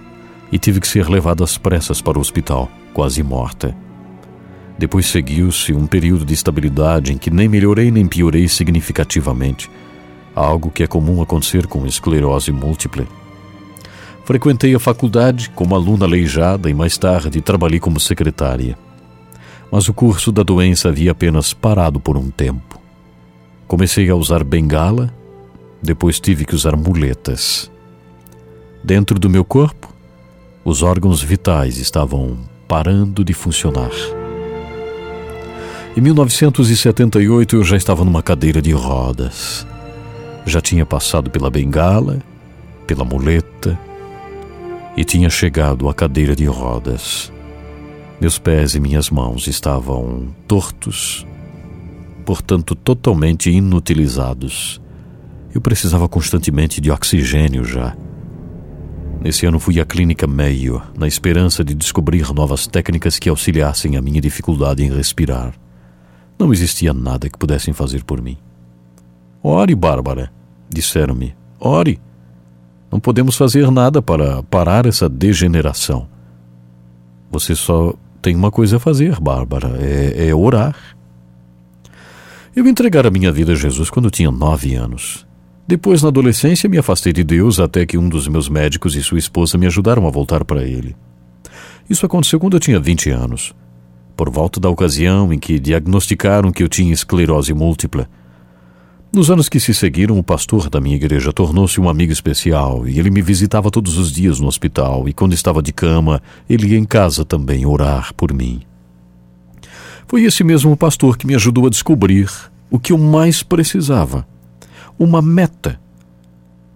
e 0.53 0.59
tive 0.59 0.79
que 0.79 0.87
ser 0.87 1.09
levado 1.09 1.43
às 1.43 1.57
pressas 1.57 2.03
para 2.03 2.19
o 2.19 2.21
hospital, 2.21 2.71
quase 2.93 3.23
morta. 3.23 3.75
Depois 4.79 5.07
seguiu-se 5.07 5.73
um 5.73 5.87
período 5.87 6.27
de 6.27 6.35
estabilidade 6.35 7.13
em 7.13 7.17
que 7.17 7.31
nem 7.31 7.49
melhorei 7.49 7.91
nem 7.91 8.07
piorei 8.07 8.47
significativamente, 8.47 9.71
algo 10.35 10.71
que 10.71 10.83
é 10.83 10.87
comum 10.87 11.23
acontecer 11.23 11.67
com 11.67 11.87
esclerose 11.87 12.53
múltipla. 12.53 13.07
Frequentei 14.27 14.75
a 14.75 14.79
faculdade 14.79 15.51
como 15.55 15.75
aluna 15.75 16.05
aleijada 16.05 16.69
e 16.69 16.75
mais 16.75 16.99
tarde 16.99 17.41
trabalhei 17.41 17.81
como 17.81 17.99
secretária. 17.99 18.77
Mas 19.73 19.89
o 19.89 19.95
curso 19.95 20.31
da 20.31 20.43
doença 20.43 20.91
havia 20.91 21.13
apenas 21.13 21.55
parado 21.55 21.99
por 21.99 22.15
um 22.15 22.31
tempo. 22.31 22.79
Comecei 23.67 24.11
a 24.11 24.15
usar 24.15 24.45
bengala, 24.45 25.11
depois 25.83 26.21
tive 26.21 26.45
que 26.45 26.55
usar 26.55 26.77
muletas. 26.77 27.71
Dentro 28.85 29.19
do 29.19 29.31
meu 29.31 29.47
corpo, 29.47 29.91
os 30.63 30.83
órgãos 30.83 31.23
vitais 31.23 31.79
estavam 31.79 32.37
parando 32.69 33.25
de 33.25 33.33
funcionar. 33.33 33.91
Em 35.97 36.03
1978 36.03 37.57
eu 37.57 37.65
já 37.65 37.77
estava 37.77 38.05
numa 38.05 38.23
cadeira 38.23 38.61
de 38.61 38.73
rodas. 38.73 39.67
Já 40.45 40.61
tinha 40.61 40.85
passado 40.85 41.31
pela 41.31 41.49
bengala, 41.49 42.19
pela 42.87 43.07
muleta, 43.07 43.79
e 44.99 45.03
tinha 45.03 45.31
chegado 45.31 45.89
à 45.89 45.95
cadeira 45.95 46.37
de 46.37 46.45
rodas. 46.45 47.33
Meus 48.23 48.39
pés 48.39 48.77
e 48.77 48.79
minhas 48.79 49.11
mãos 49.11 49.49
estavam 49.49 50.29
tortos, 50.47 51.27
portanto 52.25 52.77
totalmente 52.77 53.51
inutilizados. 53.51 54.81
Eu 55.53 55.61
precisava 55.61 56.09
constantemente 56.09 56.81
de 56.81 56.89
oxigênio 56.89 57.65
já. 57.65 57.97
Nesse 59.21 59.45
ano 59.45 59.59
fui 59.59 59.81
à 59.81 59.85
clínica 59.85 60.25
Mayo, 60.25 60.81
na 60.97 61.09
esperança 61.09 61.65
de 61.65 61.75
descobrir 61.75 62.33
novas 62.33 62.65
técnicas 62.69 63.19
que 63.19 63.29
auxiliassem 63.29 63.97
a 63.97 64.01
minha 64.01 64.21
dificuldade 64.21 64.85
em 64.85 64.95
respirar. 64.95 65.53
Não 66.39 66.53
existia 66.53 66.95
nada 66.95 67.29
que 67.29 67.37
pudessem 67.37 67.75
fazer 67.75 68.05
por 68.05 68.23
mim. 68.23 68.39
Ore, 69.43 69.75
Bárbara, 69.75 70.33
disseram-me. 70.71 71.35
Ore. 71.59 72.01
Não 72.89 73.01
podemos 73.01 73.37
fazer 73.37 73.69
nada 73.73 74.01
para 74.01 74.45
parar 74.45 74.87
essa 74.87 75.09
degeneração. 75.09 76.07
Você 77.29 77.57
só 77.57 77.93
tem 78.23 78.37
uma 78.37 78.53
coisa 78.53 78.77
a 78.77 78.81
fazer, 78.81 79.21
Bárbara: 79.21 79.77
é, 79.81 80.29
é 80.29 80.35
orar. 80.35 80.77
Eu 82.55 82.67
entregar 82.69 83.07
a 83.07 83.11
minha 83.11 83.33
vida 83.33 83.53
a 83.53 83.57
Jesus 83.57 83.91
quando 83.91 84.11
tinha 84.11 84.31
nove 84.31 84.75
anos. 84.75 85.27
Depois, 85.67 86.03
na 86.03 86.09
adolescência, 86.09 86.69
me 86.69 86.79
afastei 86.79 87.13
de 87.13 87.25
Deus 87.25 87.59
até 87.59 87.85
que 87.85 87.99
um 87.99 88.09
dos 88.09 88.29
meus 88.29 88.49
médicos 88.49 88.95
e 88.95 89.03
sua 89.03 89.19
esposa 89.19 89.59
me 89.59 89.67
ajudaram 89.67 90.07
a 90.07 90.11
voltar 90.11 90.45
para 90.45 90.63
Ele. 90.63 90.95
Isso 91.89 92.07
aconteceu 92.07 92.39
quando 92.39 92.55
eu 92.55 92.61
tinha 92.61 92.79
20 92.79 93.11
anos, 93.11 93.55
por 94.17 94.31
volta 94.31 94.61
da 94.61 94.69
ocasião 94.69 95.33
em 95.33 95.39
que 95.39 95.59
diagnosticaram 95.59 96.53
que 96.53 96.63
eu 96.63 96.69
tinha 96.69 96.93
esclerose 96.93 97.53
múltipla. 97.55 98.09
Nos 99.15 99.31
anos 99.31 99.47
que 99.47 99.61
se 99.61 99.75
seguiram, 99.75 100.19
o 100.19 100.23
pastor 100.23 100.71
da 100.71 100.81
minha 100.81 100.97
igreja 100.97 101.35
tornou-se 101.35 101.79
um 101.79 101.87
amigo 101.87 102.11
especial 102.11 102.89
e 102.89 102.99
ele 102.99 103.11
me 103.11 103.21
visitava 103.21 103.71
todos 103.71 103.99
os 103.99 104.11
dias 104.11 104.41
no 104.41 104.47
hospital 104.47 105.07
e, 105.07 105.13
quando 105.13 105.35
estava 105.35 105.63
de 105.63 105.71
cama, 105.71 106.23
ele 106.49 106.69
ia 106.69 106.79
em 106.79 106.85
casa 106.87 107.23
também 107.23 107.67
orar 107.67 108.15
por 108.15 108.33
mim. 108.33 108.63
Foi 110.09 110.23
esse 110.23 110.43
mesmo 110.43 110.75
pastor 110.79 111.19
que 111.19 111.27
me 111.27 111.35
ajudou 111.35 111.67
a 111.67 111.69
descobrir 111.69 112.31
o 112.71 112.79
que 112.79 112.95
eu 112.95 112.97
mais 112.97 113.43
precisava: 113.43 114.27
uma 114.99 115.21
meta. 115.21 115.79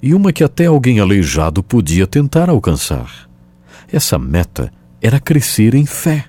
E 0.02 0.12
uma 0.12 0.30
que 0.30 0.44
até 0.44 0.66
alguém 0.66 1.00
aleijado 1.00 1.62
podia 1.62 2.06
tentar 2.06 2.50
alcançar. 2.50 3.30
Essa 3.90 4.18
meta 4.18 4.70
era 5.00 5.18
crescer 5.18 5.74
em 5.74 5.86
fé 5.86 6.26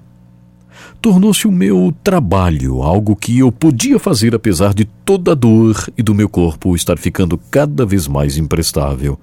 tornou-se 1.01 1.47
o 1.47 1.51
meu 1.51 1.93
trabalho, 2.03 2.81
algo 2.81 3.15
que 3.15 3.39
eu 3.39 3.51
podia 3.51 3.99
fazer 3.99 4.33
apesar 4.35 4.73
de 4.73 4.85
toda 4.85 5.31
a 5.31 5.35
dor 5.35 5.87
e 5.97 6.03
do 6.03 6.13
meu 6.13 6.27
corpo 6.27 6.75
estar 6.75 6.97
ficando 6.97 7.37
cada 7.37 7.85
vez 7.85 8.07
mais 8.07 8.37
imprestável. 8.37 9.19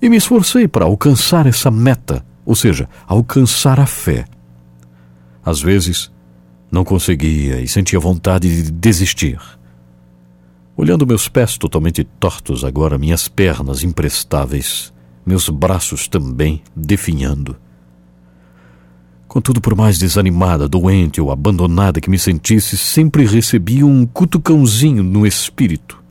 E 0.00 0.08
me 0.08 0.16
esforcei 0.16 0.66
para 0.66 0.84
alcançar 0.84 1.46
essa 1.46 1.70
meta, 1.70 2.24
ou 2.44 2.54
seja, 2.54 2.88
alcançar 3.06 3.78
a 3.78 3.86
fé. 3.86 4.24
Às 5.44 5.60
vezes, 5.60 6.10
não 6.70 6.84
conseguia 6.84 7.60
e 7.60 7.68
sentia 7.68 7.98
vontade 7.98 8.62
de 8.62 8.70
desistir. 8.70 9.40
Olhando 10.76 11.06
meus 11.06 11.28
pés 11.28 11.58
totalmente 11.58 12.04
tortos 12.04 12.64
agora, 12.64 12.98
minhas 12.98 13.26
pernas 13.26 13.82
imprestáveis, 13.82 14.92
meus 15.26 15.48
braços 15.48 16.06
também 16.06 16.62
definhando 16.74 17.56
Contudo, 19.28 19.60
por 19.60 19.76
mais 19.76 19.98
desanimada, 19.98 20.66
doente 20.66 21.20
ou 21.20 21.30
abandonada 21.30 22.00
que 22.00 22.08
me 22.08 22.18
sentisse, 22.18 22.78
sempre 22.78 23.26
recebia 23.26 23.84
um 23.84 24.06
cutucãozinho 24.06 25.02
no 25.02 25.26
espírito. 25.26 26.02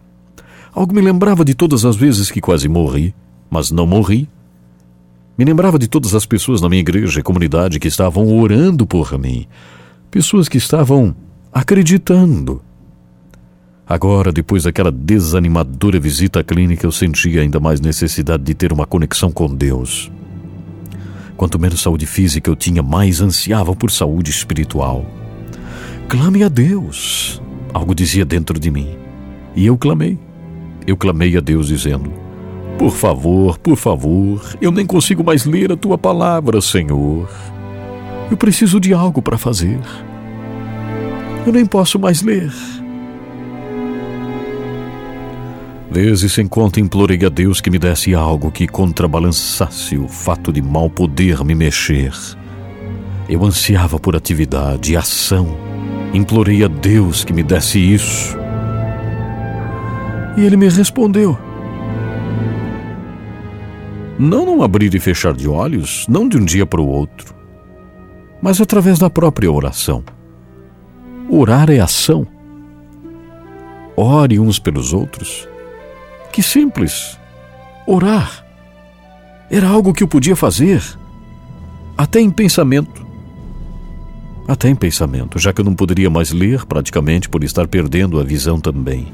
Algo 0.71 0.93
me 0.93 1.01
lembrava 1.01 1.43
de 1.43 1.55
todas 1.55 1.83
as 1.83 1.95
vezes 1.95 2.29
que 2.29 2.39
quase 2.39 2.69
morri, 2.69 3.15
mas 3.49 3.71
não 3.71 3.87
morri. 3.87 4.29
Me 5.35 5.43
lembrava 5.43 5.79
de 5.79 5.87
todas 5.87 6.13
as 6.13 6.27
pessoas 6.27 6.61
na 6.61 6.69
minha 6.69 6.79
igreja 6.79 7.19
e 7.19 7.23
comunidade 7.23 7.79
que 7.79 7.87
estavam 7.87 8.37
orando 8.37 8.85
por 8.85 9.17
mim, 9.17 9.47
pessoas 10.11 10.47
que 10.47 10.59
estavam 10.59 11.15
acreditando. 11.51 12.61
Agora, 13.89 14.31
depois 14.31 14.63
daquela 14.63 14.91
desanimadora 14.91 15.99
visita 15.99 16.41
à 16.41 16.43
clínica, 16.43 16.85
eu 16.85 16.91
sentia 16.91 17.41
ainda 17.41 17.59
mais 17.59 17.81
necessidade 17.81 18.43
de 18.43 18.53
ter 18.53 18.71
uma 18.71 18.85
conexão 18.85 19.31
com 19.31 19.47
Deus. 19.47 20.11
Quanto 21.37 21.59
menos 21.59 21.81
saúde 21.81 22.07
física 22.07 22.49
eu 22.49 22.55
tinha, 22.55 22.81
mais 22.81 23.21
ansiava 23.21 23.75
por 23.75 23.91
saúde 23.91 24.31
espiritual. 24.31 25.05
Clame 26.09 26.43
a 26.43 26.49
Deus, 26.49 27.39
algo 27.71 27.93
dizia 27.93 28.25
dentro 28.25 28.59
de 28.59 28.71
mim. 28.71 28.97
E 29.55 29.67
eu 29.67 29.77
clamei. 29.77 30.17
Eu 30.87 30.97
clamei 30.97 31.37
a 31.37 31.39
Deus 31.39 31.67
dizendo: 31.67 32.11
Por 32.79 32.91
favor, 32.91 33.59
por 33.59 33.75
favor, 33.75 34.41
eu 34.59 34.71
nem 34.71 34.85
consigo 34.85 35.23
mais 35.23 35.45
ler 35.45 35.71
a 35.71 35.77
tua 35.77 35.97
palavra, 35.97 36.59
Senhor. 36.59 37.29
Eu 38.31 38.35
preciso 38.35 38.79
de 38.79 38.91
algo 38.91 39.21
para 39.21 39.37
fazer. 39.37 39.79
Eu 41.45 41.53
nem 41.53 41.65
posso 41.65 41.99
mais 41.99 42.23
ler. 42.23 42.51
Vezes 45.89 46.33
sem 46.33 46.47
conta 46.47 46.81
implorei 46.81 47.25
a 47.25 47.29
Deus 47.29 47.61
que 47.61 47.69
me 47.69 47.79
desse 47.79 48.13
algo 48.13 48.51
que 48.51 48.67
contrabalançasse 48.67 49.97
o 49.97 50.07
fato 50.07 50.51
de 50.51 50.61
mal 50.61 50.89
poder 50.89 51.43
me 51.45 51.55
mexer. 51.55 52.11
Eu 53.29 53.43
ansiava 53.45 53.97
por 53.97 54.15
atividade 54.15 54.91
e 54.91 54.97
ação. 54.97 55.57
Implorei 56.13 56.63
a 56.63 56.67
Deus 56.67 57.23
que 57.23 57.31
me 57.31 57.41
desse 57.41 57.79
isso. 57.79 58.37
E 60.37 60.41
ele 60.41 60.57
me 60.57 60.67
respondeu. 60.67 61.37
Não 64.19 64.45
num 64.45 64.63
abrir 64.63 64.93
e 64.93 64.99
fechar 64.99 65.33
de 65.33 65.47
olhos, 65.47 66.05
não 66.09 66.27
de 66.27 66.37
um 66.37 66.43
dia 66.43 66.65
para 66.65 66.81
o 66.81 66.87
outro, 66.87 67.33
mas 68.41 68.59
através 68.59 68.99
da 68.99 69.09
própria 69.09 69.51
oração. 69.51 70.03
Orar 71.29 71.69
é 71.69 71.79
ação. 71.79 72.27
Ore 73.95 74.39
uns 74.39 74.59
pelos 74.59 74.91
outros 74.91 75.47
que 76.37 76.43
simples. 76.43 77.17
Orar. 77.87 78.45
Era 79.49 79.67
algo 79.67 79.91
que 79.91 80.03
eu 80.03 80.07
podia 80.07 80.35
fazer. 80.35 80.83
Até 81.97 82.21
em 82.21 82.29
pensamento. 82.29 83.03
Até 84.47 84.69
em 84.69 84.75
pensamento, 84.75 85.39
já 85.39 85.51
que 85.51 85.61
eu 85.61 85.65
não 85.65 85.73
poderia 85.73 86.11
mais 86.11 86.31
ler 86.31 86.63
praticamente 86.67 87.27
por 87.27 87.43
estar 87.43 87.67
perdendo 87.67 88.19
a 88.19 88.23
visão 88.23 88.59
também. 88.59 89.11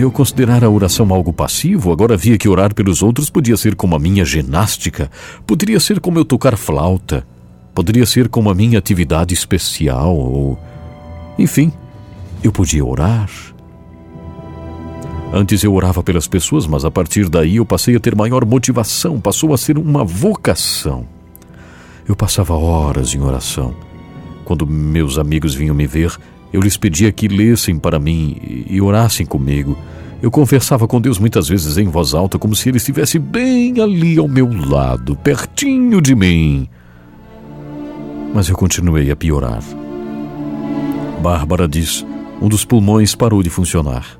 Eu 0.00 0.10
considerar 0.10 0.64
a 0.64 0.70
oração 0.70 1.12
algo 1.12 1.30
passivo, 1.30 1.92
agora 1.92 2.16
via 2.16 2.38
que 2.38 2.48
orar 2.48 2.74
pelos 2.74 3.02
outros 3.02 3.28
podia 3.28 3.56
ser 3.58 3.74
como 3.74 3.94
a 3.94 3.98
minha 3.98 4.24
ginástica, 4.24 5.10
poderia 5.46 5.78
ser 5.78 6.00
como 6.00 6.18
eu 6.18 6.24
tocar 6.24 6.56
flauta, 6.56 7.28
poderia 7.74 8.06
ser 8.06 8.30
como 8.30 8.48
a 8.48 8.54
minha 8.54 8.78
atividade 8.78 9.34
especial, 9.34 10.16
ou. 10.16 10.58
Enfim, 11.38 11.70
eu 12.42 12.50
podia 12.50 12.84
orar, 12.84 13.28
Antes 15.32 15.62
eu 15.62 15.74
orava 15.74 16.02
pelas 16.02 16.26
pessoas, 16.26 16.66
mas 16.66 16.84
a 16.84 16.90
partir 16.90 17.28
daí 17.28 17.56
eu 17.56 17.66
passei 17.66 17.94
a 17.94 18.00
ter 18.00 18.16
maior 18.16 18.46
motivação, 18.46 19.20
passou 19.20 19.52
a 19.52 19.58
ser 19.58 19.76
uma 19.76 20.02
vocação. 20.02 21.06
Eu 22.06 22.16
passava 22.16 22.54
horas 22.54 23.14
em 23.14 23.20
oração. 23.20 23.74
Quando 24.44 24.66
meus 24.66 25.18
amigos 25.18 25.54
vinham 25.54 25.74
me 25.74 25.86
ver, 25.86 26.16
eu 26.50 26.60
lhes 26.62 26.78
pedia 26.78 27.12
que 27.12 27.28
lessem 27.28 27.78
para 27.78 27.98
mim 27.98 28.64
e 28.68 28.80
orassem 28.80 29.26
comigo. 29.26 29.76
Eu 30.22 30.30
conversava 30.30 30.88
com 30.88 30.98
Deus 30.98 31.18
muitas 31.18 31.46
vezes 31.46 31.76
em 31.76 31.88
voz 31.88 32.14
alta, 32.14 32.38
como 32.38 32.56
se 32.56 32.70
Ele 32.70 32.78
estivesse 32.78 33.18
bem 33.18 33.80
ali 33.80 34.18
ao 34.18 34.26
meu 34.26 34.48
lado, 34.50 35.14
pertinho 35.14 36.00
de 36.00 36.14
mim. 36.14 36.66
Mas 38.34 38.48
eu 38.48 38.56
continuei 38.56 39.10
a 39.10 39.16
piorar. 39.16 39.62
Bárbara 41.22 41.68
diz: 41.68 42.04
um 42.40 42.48
dos 42.48 42.64
pulmões 42.64 43.14
parou 43.14 43.42
de 43.42 43.50
funcionar. 43.50 44.17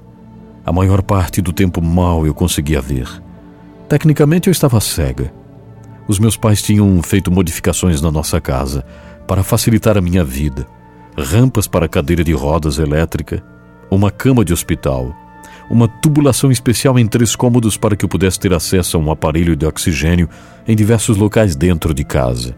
A 0.68 0.72
maior 0.72 1.00
parte 1.00 1.40
do 1.40 1.50
tempo 1.50 1.80
mal 1.80 2.26
eu 2.26 2.34
conseguia 2.34 2.78
ver. 2.78 3.08
Tecnicamente 3.88 4.48
eu 4.48 4.52
estava 4.52 4.78
cega. 4.82 5.32
Os 6.06 6.18
meus 6.18 6.36
pais 6.36 6.60
tinham 6.60 7.02
feito 7.02 7.30
modificações 7.30 8.02
na 8.02 8.10
nossa 8.10 8.38
casa 8.38 8.84
para 9.26 9.42
facilitar 9.42 9.96
a 9.96 10.02
minha 10.02 10.22
vida. 10.22 10.66
Rampas 11.16 11.66
para 11.66 11.88
cadeira 11.88 12.22
de 12.22 12.34
rodas 12.34 12.76
elétrica, 12.76 13.42
uma 13.90 14.10
cama 14.10 14.44
de 14.44 14.52
hospital, 14.52 15.16
uma 15.70 15.88
tubulação 15.88 16.52
especial 16.52 16.98
em 16.98 17.06
três 17.06 17.34
cômodos 17.34 17.78
para 17.78 17.96
que 17.96 18.04
eu 18.04 18.08
pudesse 18.08 18.38
ter 18.38 18.52
acesso 18.52 18.98
a 18.98 19.00
um 19.00 19.10
aparelho 19.10 19.56
de 19.56 19.64
oxigênio 19.64 20.28
em 20.66 20.76
diversos 20.76 21.16
locais 21.16 21.56
dentro 21.56 21.94
de 21.94 22.04
casa. 22.04 22.54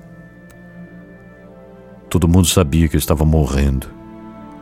Todo 2.08 2.26
mundo 2.26 2.48
sabia 2.48 2.88
que 2.88 2.96
eu 2.96 2.98
estava 2.98 3.24
morrendo 3.24 3.86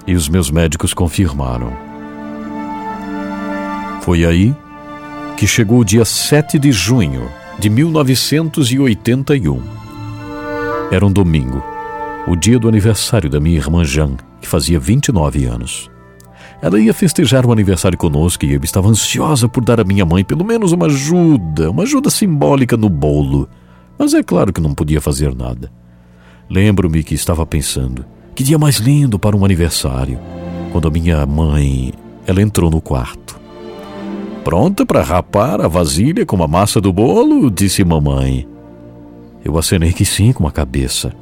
e 0.06 0.14
os 0.14 0.28
meus 0.28 0.50
médicos 0.50 0.92
confirmaram. 0.92 1.97
Foi 4.08 4.24
aí 4.24 4.56
que 5.36 5.46
chegou 5.46 5.80
o 5.80 5.84
dia 5.84 6.02
7 6.02 6.58
de 6.58 6.72
junho 6.72 7.28
de 7.58 7.68
1981. 7.68 9.62
Era 10.90 11.04
um 11.04 11.12
domingo, 11.12 11.62
o 12.26 12.34
dia 12.34 12.58
do 12.58 12.70
aniversário 12.70 13.28
da 13.28 13.38
minha 13.38 13.58
irmã 13.58 13.84
Jean, 13.84 14.16
que 14.40 14.48
fazia 14.48 14.80
29 14.80 15.44
anos. 15.44 15.90
Ela 16.62 16.80
ia 16.80 16.94
festejar 16.94 17.44
o 17.44 17.52
aniversário 17.52 17.98
conosco 17.98 18.46
e 18.46 18.54
eu 18.54 18.60
estava 18.64 18.88
ansiosa 18.88 19.46
por 19.46 19.62
dar 19.62 19.78
à 19.78 19.84
minha 19.84 20.06
mãe 20.06 20.24
pelo 20.24 20.42
menos 20.42 20.72
uma 20.72 20.86
ajuda, 20.86 21.70
uma 21.70 21.82
ajuda 21.82 22.08
simbólica 22.08 22.78
no 22.78 22.88
bolo. 22.88 23.46
Mas 23.98 24.14
é 24.14 24.22
claro 24.22 24.54
que 24.54 24.60
não 24.62 24.72
podia 24.72 25.02
fazer 25.02 25.34
nada. 25.34 25.70
Lembro-me 26.48 27.04
que 27.04 27.14
estava 27.14 27.44
pensando, 27.44 28.06
que 28.34 28.42
dia 28.42 28.58
mais 28.58 28.76
lindo 28.76 29.18
para 29.18 29.36
um 29.36 29.44
aniversário, 29.44 30.18
quando 30.72 30.88
a 30.88 30.90
minha 30.90 31.26
mãe, 31.26 31.92
ela 32.26 32.40
entrou 32.40 32.70
no 32.70 32.80
quarto. 32.80 33.37
Pronta 34.48 34.86
para 34.86 35.02
rapar 35.02 35.60
a 35.60 35.68
vasilha 35.68 36.24
com 36.24 36.42
a 36.42 36.48
massa 36.48 36.80
do 36.80 36.90
bolo? 36.90 37.50
disse 37.50 37.84
mamãe. 37.84 38.48
Eu 39.44 39.58
acenei 39.58 39.92
que 39.92 40.06
sim 40.06 40.32
com 40.32 40.46
a 40.46 40.50
cabeça. 40.50 41.12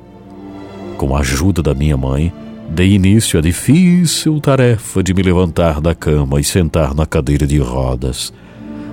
Com 0.97 1.17
a 1.17 1.19
ajuda 1.19 1.61
da 1.61 1.75
minha 1.75 1.97
mãe, 1.97 2.33
dei 2.69 2.93
início 2.93 3.37
à 3.37 3.43
difícil 3.43 4.41
tarefa 4.41 5.03
de 5.03 5.13
me 5.13 5.25
levantar 5.25 5.81
da 5.81 5.93
cama 5.93 6.39
e 6.39 6.45
sentar 6.45 6.95
na 6.95 7.05
cadeira 7.05 7.49
de 7.49 7.59
rodas. 7.59 8.33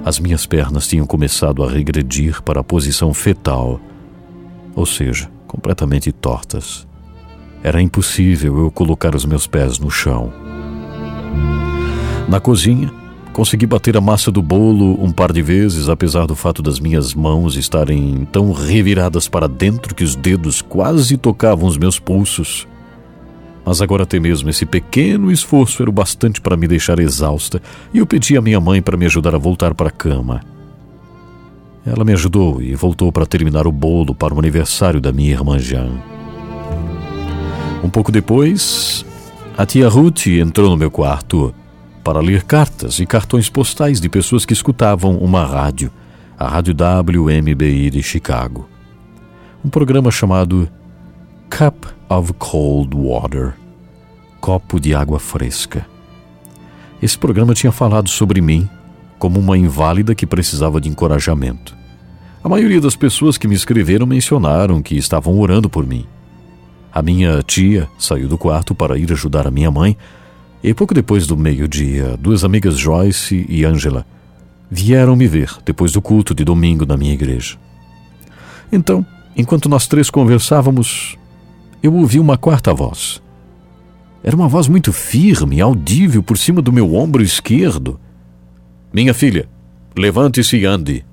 As 0.04 0.18
minhas 0.18 0.48
pernas 0.48 0.88
tinham 0.88 1.06
começado 1.06 1.64
a 1.64 1.70
regredir 1.70 2.42
para 2.42 2.62
a 2.62 2.64
posição 2.64 3.14
fetal, 3.14 3.80
ou 4.76 4.88
seja, 4.88 5.30
completamente 5.46 6.12
tortas. 6.12 6.88
Era 7.62 7.80
impossível 7.80 8.58
eu 8.58 8.72
colocar 8.72 9.14
os 9.14 9.26
meus 9.26 9.46
pés 9.46 9.78
no 9.78 9.92
chão. 9.92 10.34
Na 12.28 12.40
cozinha, 12.40 13.03
consegui 13.34 13.66
bater 13.66 13.98
a 13.98 14.02
massa 14.02 14.32
do 14.32 14.42
bolo 14.42 15.04
um 15.04 15.12
par 15.12 15.34
de 15.34 15.42
vezes, 15.42 15.90
apesar 15.90 16.28
do 16.28 16.36
fato 16.36 16.62
das 16.62 16.80
minhas 16.80 17.16
mãos 17.16 17.58
estarem 17.58 18.26
tão 18.32 18.54
reviradas 18.54 19.28
para 19.28 19.48
dentro 19.48 19.96
que 19.96 20.04
os 20.04 20.16
dedos 20.16 20.62
quase 20.62 21.18
tocavam 21.18 21.68
os 21.68 21.78
meus 21.78 22.00
pulsos. 22.00 22.68
Mas 23.66 23.82
agora 23.82 24.04
até 24.04 24.20
mesmo 24.20 24.50
esse 24.50 24.66
pequeno 24.66 25.32
esforço 25.32 25.82
era 25.82 25.90
o 25.90 25.94
bastante 25.94 26.40
para 26.40 26.56
me 26.56 26.68
deixar 26.68 27.00
exausta 27.00 27.62
e 27.94 27.98
eu 27.98 28.06
pedi 28.06 28.38
à 28.38 28.42
minha 28.42 28.60
mãe 28.60 28.82
para 28.82 28.98
me 28.98 29.06
ajudar 29.06 29.34
a 29.34 29.40
voltar 29.40 29.74
para 29.74 29.88
a 29.88 29.92
cama. 29.92 30.42
Ela 31.86 32.06
me 32.06 32.14
ajudou 32.14 32.62
e 32.62 32.76
voltou 32.76 33.12
para 33.12 33.26
terminar 33.26 33.66
o 33.66 33.72
bolo 33.72 34.14
para 34.14 34.34
o 34.34 34.40
aniversário 34.40 35.02
da 35.02 35.12
minha 35.12 35.32
irmã 35.32 35.58
Jean. 35.58 35.92
Um 37.84 37.90
pouco 37.90 38.12
depois, 38.12 39.04
a 39.58 39.66
tia 39.66 39.90
Ruth 39.90 40.28
entrou 40.28 40.70
no 40.70 40.78
meu 40.78 40.92
quarto 40.92 41.54
para 42.04 42.20
ler 42.20 42.44
cartas 42.44 43.00
e 43.00 43.06
cartões 43.06 43.50
postais 43.50 44.02
de 44.02 44.10
pessoas 44.10 44.46
que 44.46 44.54
escutavam 44.54 45.18
uma 45.18 45.46
rádio, 45.46 45.92
a 46.38 46.48
Rádio 46.48 46.76
WMBI 46.76 47.90
de 47.90 48.04
Chicago. 48.04 48.68
Um 49.64 49.70
programa 49.70 50.12
chamado 50.12 50.70
Cup 51.50 51.86
of 52.10 52.34
Cold 52.34 52.96
Water 52.96 53.54
Copo 54.42 54.78
de 54.78 54.94
Água 54.94 55.20
Fresca. 55.20 55.86
Esse 57.02 57.18
programa 57.18 57.54
tinha 57.54 57.72
falado 57.72 58.10
sobre 58.10 58.42
mim 58.42 58.68
como 59.18 59.40
uma 59.40 59.58
inválida 59.58 60.14
que 60.14 60.28
precisava 60.28 60.82
de 60.82 60.90
encorajamento. 60.90 61.74
A 62.44 62.50
maioria 62.50 62.82
das 62.82 62.98
pessoas 62.98 63.38
que 63.38 63.48
me 63.48 63.56
escreveram 63.56 64.06
mencionaram 64.06 64.82
que 64.82 64.98
estavam 64.98 65.40
orando 65.40 65.70
por 65.70 65.88
mim. 65.88 66.06
A 66.92 67.02
minha 67.02 67.42
tia 67.42 67.88
saiu 67.98 68.28
do 68.28 68.38
quarto 68.38 68.76
para 68.76 68.98
ir 68.98 69.10
ajudar 69.14 69.48
a 69.48 69.52
minha 69.52 69.72
mãe, 69.72 69.98
e 70.64 70.74
pouco 70.74 70.94
depois 70.94 71.28
do 71.28 71.36
meio-dia, 71.36 72.16
duas 72.18 72.44
amigas 72.44 72.78
Joyce 72.78 73.46
e 73.50 73.66
Angela 73.66 74.06
vieram 74.72 75.16
me 75.16 75.28
ver 75.28 75.52
depois 75.66 75.92
do 75.92 76.02
culto 76.02 76.34
de 76.34 76.46
domingo 76.46 76.86
na 76.86 76.96
minha 76.96 77.14
igreja. 77.14 77.58
Então, 78.72 79.06
enquanto 79.36 79.68
nós 79.68 79.88
três 79.88 80.10
conversávamos, 80.10 81.18
eu 81.82 81.94
ouvi 81.94 82.18
uma 82.18 82.38
quarta 82.38 82.74
voz. 82.74 83.22
Era 84.24 84.36
uma 84.36 84.48
voz 84.48 84.70
muito 84.70 84.94
firme, 84.94 85.60
audível 85.60 86.24
por 86.24 86.38
cima 86.38 86.62
do 86.62 86.72
meu 86.72 86.96
ombro 86.96 87.22
esquerdo. 87.22 88.00
Minha 88.94 89.14
filha, 89.14 89.50
levante-se 89.98 90.56
e 90.56 90.66
ande. 90.66 91.06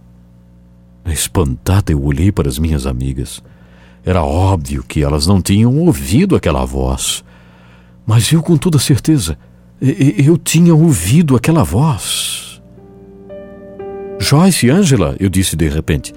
Espantada, 1.04 1.90
eu 1.90 2.00
olhei 2.02 2.30
para 2.30 2.48
as 2.48 2.56
minhas 2.56 2.86
amigas. 2.86 3.42
Era 4.04 4.22
óbvio 4.22 4.84
que 4.86 5.02
elas 5.02 5.26
não 5.26 5.42
tinham 5.42 5.76
ouvido 5.76 6.36
aquela 6.36 6.64
voz. 6.64 7.24
Mas 8.06 8.30
eu, 8.32 8.42
com 8.42 8.56
toda 8.56 8.78
certeza, 8.78 9.38
eu 9.80 10.36
tinha 10.36 10.74
ouvido 10.74 11.36
aquela 11.36 11.62
voz. 11.62 12.60
Joyce 14.18 14.66
e 14.66 14.70
Angela, 14.70 15.16
eu 15.18 15.28
disse 15.28 15.56
de 15.56 15.68
repente, 15.68 16.12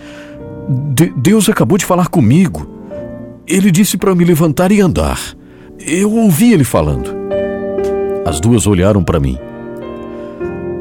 de 0.93 1.14
Deus 1.15 1.47
acabou 1.47 1.77
de 1.77 1.85
falar 1.85 2.07
comigo. 2.07 2.69
Ele 3.47 3.72
disse 3.72 3.97
para 3.97 4.14
me 4.14 4.26
levantar 4.26 4.72
e 4.72 4.81
andar. 4.81 5.19
Eu 5.80 6.11
ouvi 6.11 6.53
ele 6.53 6.64
falando. 6.64 7.10
As 8.26 8.39
duas 8.39 8.68
olharam 8.68 9.03
para 9.03 9.19
mim. 9.19 9.38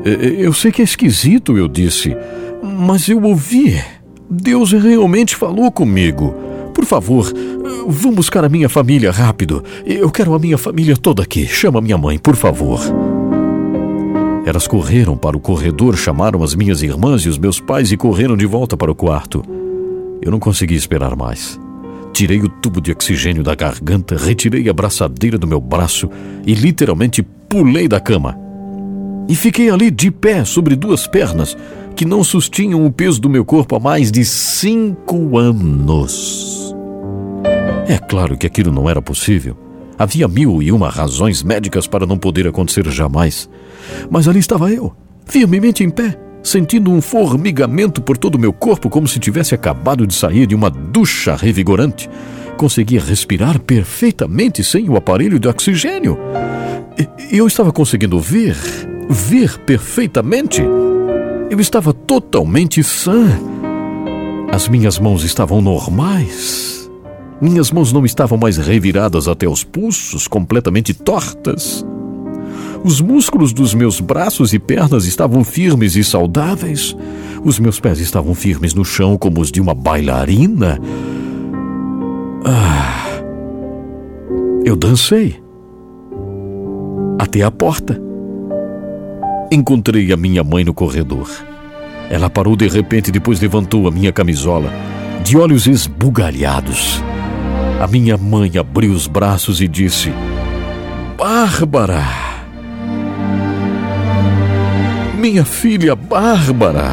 Eu 0.04 0.52
sei 0.52 0.72
que 0.72 0.82
é 0.82 0.84
esquisito, 0.84 1.56
eu 1.56 1.68
disse, 1.68 2.16
mas 2.62 3.08
eu 3.08 3.22
ouvi. 3.22 3.80
Deus 4.28 4.72
realmente 4.72 5.36
falou 5.36 5.70
comigo. 5.70 6.34
Por 6.74 6.84
favor, 6.84 7.32
vão 7.86 8.12
buscar 8.12 8.44
a 8.44 8.48
minha 8.48 8.68
família 8.68 9.10
rápido. 9.10 9.62
Eu 9.84 10.10
quero 10.10 10.34
a 10.34 10.38
minha 10.38 10.58
família 10.58 10.96
toda 10.96 11.22
aqui. 11.22 11.46
Chama 11.46 11.80
minha 11.80 11.98
mãe, 11.98 12.18
por 12.18 12.36
favor. 12.36 12.80
Elas 14.44 14.66
correram 14.66 15.16
para 15.16 15.36
o 15.36 15.40
corredor, 15.40 15.96
chamaram 15.96 16.42
as 16.42 16.54
minhas 16.54 16.82
irmãs 16.82 17.22
e 17.22 17.28
os 17.28 17.38
meus 17.38 17.60
pais 17.60 17.92
e 17.92 17.96
correram 17.96 18.36
de 18.36 18.46
volta 18.46 18.76
para 18.76 18.90
o 18.90 18.94
quarto. 18.94 19.42
Eu 20.20 20.30
não 20.30 20.38
consegui 20.38 20.74
esperar 20.74 21.14
mais. 21.14 21.58
Tirei 22.12 22.40
o 22.40 22.48
tubo 22.48 22.80
de 22.80 22.92
oxigênio 22.92 23.42
da 23.42 23.54
garganta, 23.54 24.16
retirei 24.16 24.68
a 24.68 24.72
braçadeira 24.72 25.38
do 25.38 25.46
meu 25.46 25.60
braço 25.60 26.10
e 26.46 26.54
literalmente 26.54 27.22
pulei 27.22 27.88
da 27.88 28.00
cama. 28.00 28.36
E 29.28 29.34
fiquei 29.34 29.70
ali 29.70 29.90
de 29.90 30.10
pé 30.10 30.44
sobre 30.44 30.74
duas 30.76 31.06
pernas 31.06 31.56
que 31.92 32.04
não 32.04 32.24
sustinham 32.24 32.84
o 32.84 32.90
peso 32.90 33.20
do 33.20 33.30
meu 33.30 33.44
corpo 33.44 33.76
há 33.76 33.80
mais 33.80 34.10
de 34.10 34.24
cinco 34.24 35.38
anos. 35.38 36.74
É 37.86 37.98
claro 37.98 38.36
que 38.36 38.46
aquilo 38.46 38.72
não 38.72 38.88
era 38.88 39.02
possível. 39.02 39.56
Havia 39.98 40.26
mil 40.26 40.62
e 40.62 40.72
uma 40.72 40.88
razões 40.88 41.42
médicas 41.42 41.86
para 41.86 42.06
não 42.06 42.18
poder 42.18 42.46
acontecer 42.46 42.84
jamais. 42.90 43.48
Mas 44.10 44.26
ali 44.26 44.38
estava 44.38 44.70
eu, 44.70 44.92
firmemente 45.26 45.84
em 45.84 45.90
pé, 45.90 46.18
sentindo 46.42 46.90
um 46.90 47.00
formigamento 47.00 48.02
por 48.02 48.16
todo 48.16 48.36
o 48.36 48.38
meu 48.38 48.52
corpo, 48.52 48.90
como 48.90 49.06
se 49.06 49.20
tivesse 49.20 49.54
acabado 49.54 50.06
de 50.06 50.14
sair 50.14 50.46
de 50.46 50.54
uma 50.54 50.70
ducha 50.70 51.36
revigorante. 51.36 52.08
Conseguia 52.56 53.00
respirar 53.00 53.60
perfeitamente 53.60 54.64
sem 54.64 54.88
o 54.88 54.96
aparelho 54.96 55.38
de 55.38 55.48
oxigênio. 55.48 56.18
Eu 57.30 57.46
estava 57.46 57.72
conseguindo 57.72 58.18
ver, 58.18 58.56
ver 59.08 59.58
perfeitamente. 59.58 60.62
Eu 61.52 61.60
estava 61.60 61.92
totalmente 61.92 62.82
sã. 62.82 63.26
As 64.50 64.68
minhas 64.68 64.98
mãos 64.98 65.22
estavam 65.22 65.60
normais. 65.60 66.90
Minhas 67.42 67.70
mãos 67.70 67.92
não 67.92 68.06
estavam 68.06 68.38
mais 68.38 68.56
reviradas 68.56 69.28
até 69.28 69.46
os 69.46 69.62
pulsos, 69.62 70.26
completamente 70.26 70.94
tortas. 70.94 71.84
Os 72.82 73.02
músculos 73.02 73.52
dos 73.52 73.74
meus 73.74 74.00
braços 74.00 74.54
e 74.54 74.58
pernas 74.58 75.04
estavam 75.04 75.44
firmes 75.44 75.94
e 75.94 76.02
saudáveis. 76.02 76.96
Os 77.44 77.58
meus 77.58 77.78
pés 77.78 78.00
estavam 78.00 78.34
firmes 78.34 78.72
no 78.72 78.82
chão 78.82 79.18
como 79.18 79.38
os 79.38 79.52
de 79.52 79.60
uma 79.60 79.74
bailarina. 79.74 80.80
Ah, 82.46 83.22
eu 84.64 84.74
dancei 84.74 85.38
até 87.18 87.42
a 87.42 87.50
porta. 87.50 88.11
Encontrei 89.52 90.10
a 90.10 90.16
minha 90.16 90.42
mãe 90.42 90.64
no 90.64 90.72
corredor. 90.72 91.28
Ela 92.08 92.30
parou 92.30 92.56
de 92.56 92.66
repente 92.66 93.08
e 93.08 93.12
depois 93.12 93.38
levantou 93.38 93.86
a 93.86 93.90
minha 93.90 94.10
camisola, 94.10 94.72
de 95.22 95.36
olhos 95.36 95.66
esbugalhados. 95.66 97.02
A 97.78 97.86
minha 97.86 98.16
mãe 98.16 98.56
abriu 98.56 98.92
os 98.92 99.06
braços 99.06 99.60
e 99.60 99.68
disse: 99.68 100.10
Bárbara! 101.18 102.02
Minha 105.18 105.44
filha 105.44 105.94
Bárbara! 105.94 106.92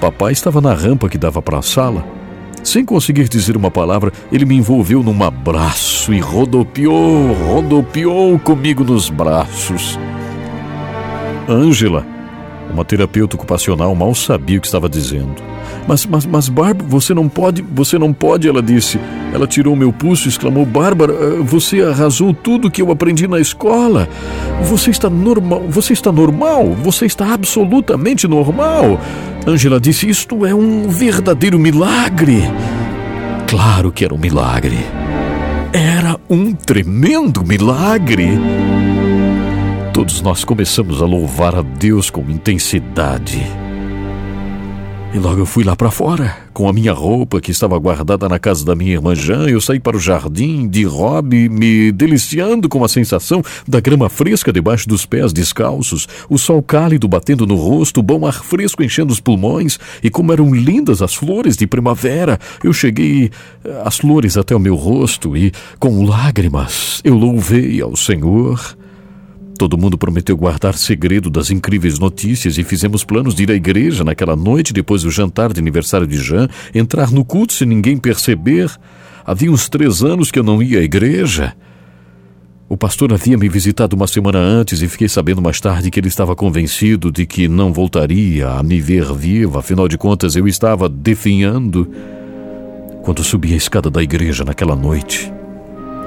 Papai 0.00 0.32
estava 0.32 0.62
na 0.62 0.72
rampa 0.72 1.10
que 1.10 1.18
dava 1.18 1.42
para 1.42 1.58
a 1.58 1.62
sala 1.62 2.21
Sem 2.62 2.84
conseguir 2.84 3.28
dizer 3.28 3.56
uma 3.56 3.70
palavra, 3.70 4.12
ele 4.30 4.44
me 4.44 4.54
envolveu 4.54 5.02
num 5.02 5.22
abraço 5.22 6.12
e 6.14 6.20
rodopiou, 6.20 7.32
rodopiou 7.32 8.38
comigo 8.38 8.84
nos 8.84 9.10
braços. 9.10 9.98
Ângela, 11.48 12.06
uma 12.72 12.84
terapeuta 12.84 13.36
ocupacional, 13.36 13.94
mal 13.94 14.14
sabia 14.14 14.58
o 14.58 14.60
que 14.60 14.66
estava 14.66 14.88
dizendo. 14.88 15.51
Mas, 15.86 16.06
mas, 16.06 16.24
mas, 16.24 16.48
Bárbara, 16.48 16.86
você 16.88 17.12
não 17.12 17.28
pode, 17.28 17.62
você 17.62 17.98
não 17.98 18.12
pode, 18.12 18.48
ela 18.48 18.62
disse. 18.62 19.00
Ela 19.32 19.46
tirou 19.46 19.74
meu 19.74 19.92
pulso 19.92 20.26
e 20.26 20.28
exclamou: 20.28 20.64
Bárbara, 20.64 21.12
eh, 21.12 21.42
você 21.42 21.82
arrasou 21.82 22.32
tudo 22.32 22.70
que 22.70 22.80
eu 22.80 22.90
aprendi 22.90 23.26
na 23.26 23.40
escola. 23.40 24.08
Você 24.62 24.90
está 24.90 25.10
normal, 25.10 25.64
você 25.68 25.92
está 25.92 26.12
normal, 26.12 26.72
você 26.74 27.06
está 27.06 27.32
absolutamente 27.32 28.28
normal. 28.28 29.00
Angela 29.46 29.80
disse: 29.80 30.08
Isto 30.08 30.46
é 30.46 30.54
um 30.54 30.88
verdadeiro 30.88 31.58
milagre. 31.58 32.42
Claro 33.48 33.90
que 33.90 34.04
era 34.04 34.14
um 34.14 34.18
milagre. 34.18 34.78
Era 35.72 36.18
um 36.28 36.52
tremendo 36.52 37.44
milagre. 37.44 38.28
Todos 39.92 40.22
nós 40.22 40.44
começamos 40.44 41.02
a 41.02 41.06
louvar 41.06 41.54
a 41.54 41.62
Deus 41.62 42.08
com 42.08 42.22
intensidade. 42.22 43.61
E 45.14 45.18
logo 45.18 45.38
eu 45.38 45.44
fui 45.44 45.62
lá 45.62 45.76
para 45.76 45.90
fora, 45.90 46.34
com 46.54 46.66
a 46.66 46.72
minha 46.72 46.92
roupa 46.94 47.38
que 47.38 47.50
estava 47.50 47.78
guardada 47.78 48.26
na 48.30 48.38
casa 48.38 48.64
da 48.64 48.74
minha 48.74 48.92
irmã 48.92 49.14
Jean. 49.14 49.46
Eu 49.46 49.60
saí 49.60 49.78
para 49.78 49.94
o 49.94 50.00
jardim 50.00 50.66
de 50.66 50.84
Rob, 50.84 51.50
me 51.50 51.92
deliciando 51.92 52.66
com 52.66 52.82
a 52.82 52.88
sensação 52.88 53.42
da 53.68 53.78
grama 53.78 54.08
fresca 54.08 54.50
debaixo 54.50 54.88
dos 54.88 55.04
pés 55.04 55.30
descalços, 55.30 56.08
o 56.30 56.38
sol 56.38 56.62
cálido 56.62 57.06
batendo 57.06 57.46
no 57.46 57.56
rosto, 57.56 58.00
o 58.00 58.02
bom 58.02 58.26
ar 58.26 58.42
fresco 58.42 58.82
enchendo 58.82 59.12
os 59.12 59.20
pulmões, 59.20 59.78
e 60.02 60.08
como 60.08 60.32
eram 60.32 60.54
lindas 60.54 61.02
as 61.02 61.14
flores 61.14 61.58
de 61.58 61.66
primavera. 61.66 62.40
Eu 62.64 62.72
cheguei 62.72 63.30
eh, 63.66 63.82
as 63.84 63.98
flores 63.98 64.38
até 64.38 64.56
o 64.56 64.60
meu 64.60 64.76
rosto 64.76 65.36
e, 65.36 65.52
com 65.78 66.06
lágrimas, 66.06 67.02
eu 67.04 67.14
louvei 67.14 67.82
ao 67.82 67.94
Senhor. 67.96 68.81
Todo 69.62 69.78
mundo 69.78 69.96
prometeu 69.96 70.36
guardar 70.36 70.76
segredo 70.76 71.30
das 71.30 71.48
incríveis 71.48 71.96
notícias 71.96 72.58
e 72.58 72.64
fizemos 72.64 73.04
planos 73.04 73.32
de 73.32 73.44
ir 73.44 73.50
à 73.52 73.54
igreja 73.54 74.02
naquela 74.02 74.34
noite, 74.34 74.72
depois 74.72 75.04
do 75.04 75.10
jantar 75.12 75.52
de 75.52 75.60
aniversário 75.60 76.04
de 76.04 76.16
Jean, 76.16 76.48
entrar 76.74 77.12
no 77.12 77.24
culto 77.24 77.52
sem 77.52 77.68
ninguém 77.68 77.96
perceber. 77.96 78.68
Havia 79.24 79.52
uns 79.52 79.68
três 79.68 80.02
anos 80.02 80.32
que 80.32 80.38
eu 80.40 80.42
não 80.42 80.60
ia 80.60 80.80
à 80.80 80.82
igreja. 80.82 81.54
O 82.68 82.76
pastor 82.76 83.12
havia 83.12 83.38
me 83.38 83.48
visitado 83.48 83.94
uma 83.94 84.08
semana 84.08 84.40
antes 84.40 84.82
e 84.82 84.88
fiquei 84.88 85.08
sabendo 85.08 85.40
mais 85.40 85.60
tarde 85.60 85.92
que 85.92 86.00
ele 86.00 86.08
estava 86.08 86.34
convencido 86.34 87.12
de 87.12 87.24
que 87.24 87.46
não 87.46 87.72
voltaria 87.72 88.48
a 88.48 88.64
me 88.64 88.80
ver 88.80 89.14
viva, 89.14 89.60
afinal 89.60 89.86
de 89.86 89.96
contas 89.96 90.34
eu 90.34 90.48
estava 90.48 90.88
definhando. 90.88 91.88
Quando 93.04 93.22
subi 93.22 93.52
a 93.52 93.56
escada 93.56 93.88
da 93.88 94.02
igreja 94.02 94.42
naquela 94.42 94.74
noite, 94.74 95.32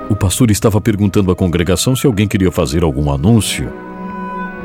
o 0.10 0.16
pastor 0.16 0.52
estava 0.52 0.80
perguntando 0.80 1.32
à 1.32 1.36
congregação 1.36 1.96
se 1.96 2.06
alguém 2.06 2.28
queria 2.28 2.52
fazer 2.52 2.84
algum 2.84 3.12
anúncio. 3.12 3.72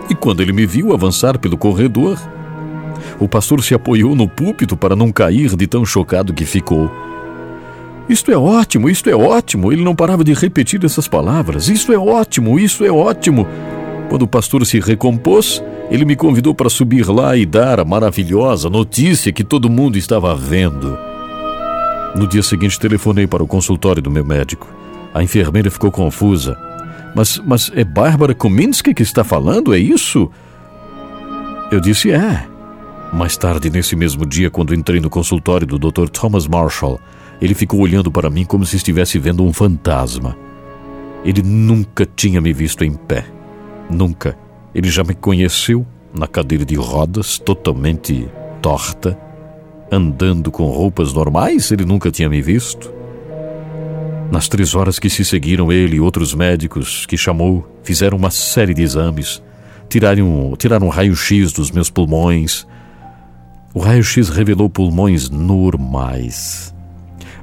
E 0.08 0.14
quando 0.14 0.40
ele 0.40 0.52
me 0.52 0.66
viu 0.66 0.92
avançar 0.92 1.38
pelo 1.38 1.56
corredor, 1.56 2.18
o 3.18 3.28
pastor 3.28 3.62
se 3.62 3.74
apoiou 3.74 4.14
no 4.14 4.28
púlpito 4.28 4.76
para 4.76 4.94
não 4.94 5.10
cair 5.10 5.56
de 5.56 5.66
tão 5.66 5.84
chocado 5.84 6.34
que 6.34 6.44
ficou. 6.44 6.90
Isto 8.08 8.32
é 8.32 8.36
ótimo, 8.36 8.90
isto 8.90 9.08
é 9.08 9.14
ótimo. 9.14 9.72
Ele 9.72 9.84
não 9.84 9.94
parava 9.94 10.24
de 10.24 10.34
repetir 10.34 10.84
essas 10.84 11.06
palavras. 11.06 11.68
Isto 11.68 11.92
é 11.92 11.98
ótimo, 11.98 12.58
isso 12.58 12.84
é 12.84 12.90
ótimo. 12.90 13.46
Quando 14.08 14.22
o 14.22 14.28
pastor 14.28 14.66
se 14.66 14.80
recompôs, 14.80 15.62
ele 15.90 16.04
me 16.04 16.16
convidou 16.16 16.52
para 16.54 16.68
subir 16.68 17.08
lá 17.08 17.36
e 17.36 17.46
dar 17.46 17.78
a 17.78 17.84
maravilhosa 17.84 18.68
notícia 18.68 19.32
que 19.32 19.44
todo 19.44 19.70
mundo 19.70 19.96
estava 19.96 20.34
vendo. 20.34 20.98
No 22.16 22.26
dia 22.26 22.42
seguinte, 22.42 22.80
telefonei 22.80 23.28
para 23.28 23.44
o 23.44 23.46
consultório 23.46 24.02
do 24.02 24.10
meu 24.10 24.24
médico. 24.24 24.79
A 25.14 25.22
enfermeira 25.22 25.70
ficou 25.70 25.90
confusa. 25.90 26.56
Mas, 27.14 27.38
mas 27.44 27.70
é 27.74 27.84
Bárbara 27.84 28.34
Kominski 28.34 28.94
que 28.94 29.02
está 29.02 29.24
falando, 29.24 29.74
é 29.74 29.78
isso? 29.78 30.30
Eu 31.70 31.80
disse 31.80 32.10
é. 32.10 32.46
Mais 33.12 33.36
tarde, 33.36 33.70
nesse 33.70 33.96
mesmo 33.96 34.24
dia, 34.24 34.50
quando 34.50 34.74
entrei 34.74 35.00
no 35.00 35.10
consultório 35.10 35.66
do 35.66 35.78
Dr. 35.78 36.08
Thomas 36.08 36.46
Marshall, 36.46 37.00
ele 37.40 37.54
ficou 37.54 37.80
olhando 37.80 38.10
para 38.10 38.30
mim 38.30 38.44
como 38.44 38.64
se 38.64 38.76
estivesse 38.76 39.18
vendo 39.18 39.44
um 39.44 39.52
fantasma. 39.52 40.36
Ele 41.24 41.42
nunca 41.42 42.06
tinha 42.06 42.40
me 42.40 42.52
visto 42.52 42.84
em 42.84 42.92
pé. 42.92 43.24
Nunca. 43.90 44.38
Ele 44.74 44.88
já 44.88 45.02
me 45.02 45.14
conheceu 45.14 45.84
na 46.14 46.26
cadeira 46.26 46.64
de 46.64 46.76
rodas, 46.76 47.38
totalmente 47.38 48.28
torta, 48.62 49.18
andando 49.90 50.50
com 50.50 50.64
roupas 50.66 51.12
normais, 51.12 51.70
ele 51.72 51.84
nunca 51.84 52.10
tinha 52.10 52.28
me 52.28 52.40
visto. 52.40 52.99
Nas 54.30 54.46
três 54.46 54.76
horas 54.76 54.98
que 55.00 55.10
se 55.10 55.24
seguiram, 55.24 55.72
ele 55.72 55.96
e 55.96 56.00
outros 56.00 56.32
médicos 56.32 57.04
que 57.04 57.16
chamou 57.16 57.68
fizeram 57.82 58.16
uma 58.16 58.30
série 58.30 58.72
de 58.72 58.80
exames. 58.80 59.42
Tiraram, 59.88 60.54
tiraram 60.56 60.88
raio-x 60.88 61.52
dos 61.52 61.72
meus 61.72 61.90
pulmões. 61.90 62.64
O 63.74 63.80
raio-x 63.80 64.28
revelou 64.28 64.70
pulmões 64.70 65.28
normais. 65.28 66.72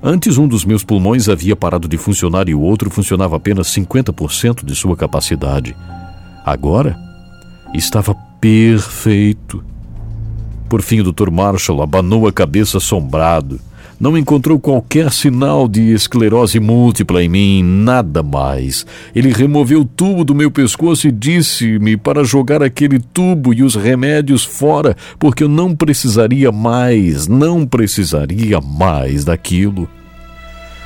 Antes, 0.01 0.37
um 0.37 0.47
dos 0.47 0.63
meus 0.63 0.85
pulmões 0.85 1.27
havia 1.27 1.57
parado 1.57 1.89
de 1.89 1.97
funcionar 1.97 2.47
e 2.47 2.55
o 2.55 2.61
outro 2.61 2.89
funcionava 2.89 3.35
apenas 3.35 3.67
50% 3.67 4.63
de 4.63 4.73
sua 4.73 4.95
capacidade. 4.95 5.75
Agora, 6.45 6.97
estava 7.73 8.15
perfeito. 8.39 9.61
Por 10.69 10.81
fim, 10.81 11.01
o 11.01 11.11
Dr. 11.11 11.29
Marshall 11.31 11.81
abanou 11.81 12.27
a 12.27 12.31
cabeça 12.31 12.77
assombrado 12.77 13.59
não 13.99 14.17
encontrou 14.17 14.59
qualquer 14.59 15.11
sinal 15.11 15.67
de 15.67 15.93
esclerose 15.93 16.59
múltipla 16.59 17.23
em 17.23 17.29
mim, 17.29 17.63
nada 17.63 18.21
mais. 18.21 18.85
Ele 19.15 19.31
removeu 19.31 19.81
o 19.81 19.85
tubo 19.85 20.23
do 20.23 20.35
meu 20.35 20.51
pescoço 20.51 21.07
e 21.07 21.11
disse-me 21.11 21.97
para 21.97 22.23
jogar 22.23 22.61
aquele 22.61 22.99
tubo 22.99 23.53
e 23.53 23.63
os 23.63 23.75
remédios 23.75 24.43
fora, 24.43 24.95
porque 25.17 25.43
eu 25.43 25.49
não 25.49 25.75
precisaria 25.75 26.51
mais, 26.51 27.27
não 27.27 27.65
precisaria 27.65 28.61
mais 28.61 29.25
daquilo. 29.25 29.89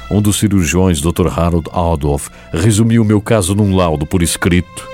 Um 0.10 0.22
dos 0.22 0.38
cirurgiões, 0.38 1.00
Dr. 1.00 1.28
Harold 1.28 1.70
Adolf, 1.72 2.30
resumiu 2.52 3.04
meu 3.04 3.22
caso 3.22 3.56
num 3.56 3.76
laudo 3.76 4.06
por 4.06 4.22
escrito. 4.22 4.88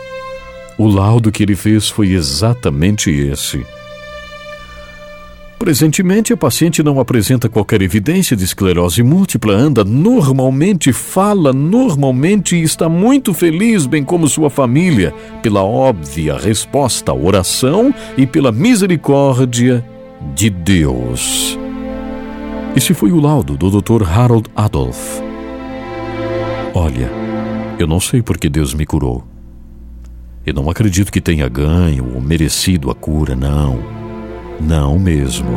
O 0.78 0.88
laudo 0.88 1.32
que 1.32 1.42
ele 1.42 1.56
fez 1.56 1.90
foi 1.90 2.10
exatamente 2.10 3.10
esse. 3.10 3.66
Presentemente, 5.60 6.32
a 6.32 6.38
paciente 6.38 6.84
não 6.84 7.00
apresenta 7.00 7.50
qualquer 7.50 7.82
evidência 7.82 8.38
de 8.38 8.44
esclerose 8.44 9.02
múltipla, 9.02 9.54
anda 9.54 9.84
normalmente, 9.84 10.94
fala 10.94 11.52
normalmente 11.52 12.56
e 12.56 12.62
está 12.62 12.88
muito 12.88 13.34
feliz, 13.34 13.88
bem 13.88 14.04
como 14.04 14.28
sua 14.28 14.52
família, 14.52 15.14
pela 15.42 15.64
óbvia 15.64 16.38
resposta 16.38 17.12
à 17.12 17.16
oração 17.16 17.94
e 18.16 18.28
pela 18.28 18.52
misericórdia 18.52 19.84
de 20.36 20.50
Deus. 20.50 21.58
Esse 22.76 22.94
foi 22.94 23.12
o 23.12 23.20
laudo 23.20 23.58
do 23.58 23.82
Dr. 23.82 24.04
Harold 24.04 24.48
Adolf. 24.56 25.20
Olha, 26.76 27.10
eu 27.80 27.88
não 27.88 28.00
sei 28.00 28.22
por 28.22 28.38
que 28.38 28.48
Deus 28.48 28.76
me 28.76 28.86
curou. 28.86 29.24
Eu 30.46 30.54
não 30.54 30.70
acredito 30.70 31.12
que 31.12 31.20
tenha 31.20 31.50
ganho 31.50 32.14
ou 32.14 32.22
merecido 32.22 32.92
a 32.92 32.96
cura, 32.96 33.36
não. 33.36 33.97
Não 34.60 34.98
mesmo. 34.98 35.50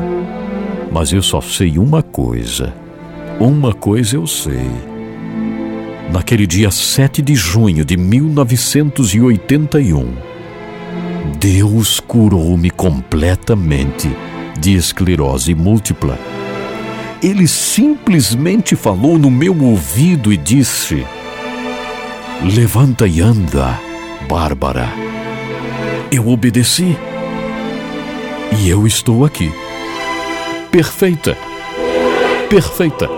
Mas 0.93 1.13
eu 1.13 1.23
só 1.23 1.41
sei 1.41 1.79
uma 1.79 2.03
coisa. 2.03 2.75
Uma 3.39 3.73
coisa 3.73 4.17
eu 4.17 4.27
sei. 4.27 4.71
Naquele 6.13 6.47
dia 6.47 6.71
7 6.71 7.23
de 7.23 7.35
junho 7.35 7.85
de 7.85 7.97
1981, 7.97 10.13
Deus 11.39 12.01
curou-me 12.01 12.71
completamente 12.71 14.11
de 14.59 14.75
esclerose 14.75 15.55
múltipla. 15.55 16.19
Ele 17.23 17.47
simplesmente 17.47 18.75
falou 18.75 19.19
no 19.19 19.31
meu 19.31 19.57
ouvido 19.63 20.33
e 20.33 20.37
disse: 20.37 21.07
Levanta 22.55 23.07
e 23.07 23.21
anda, 23.21 23.79
Bárbara. 24.29 24.89
Eu 26.11 26.29
obedeci. 26.29 26.97
E 28.59 28.69
eu 28.69 28.87
estou 28.87 29.25
aqui. 29.25 29.53
Perfeita. 30.71 31.37
Perfeita. 32.49 33.09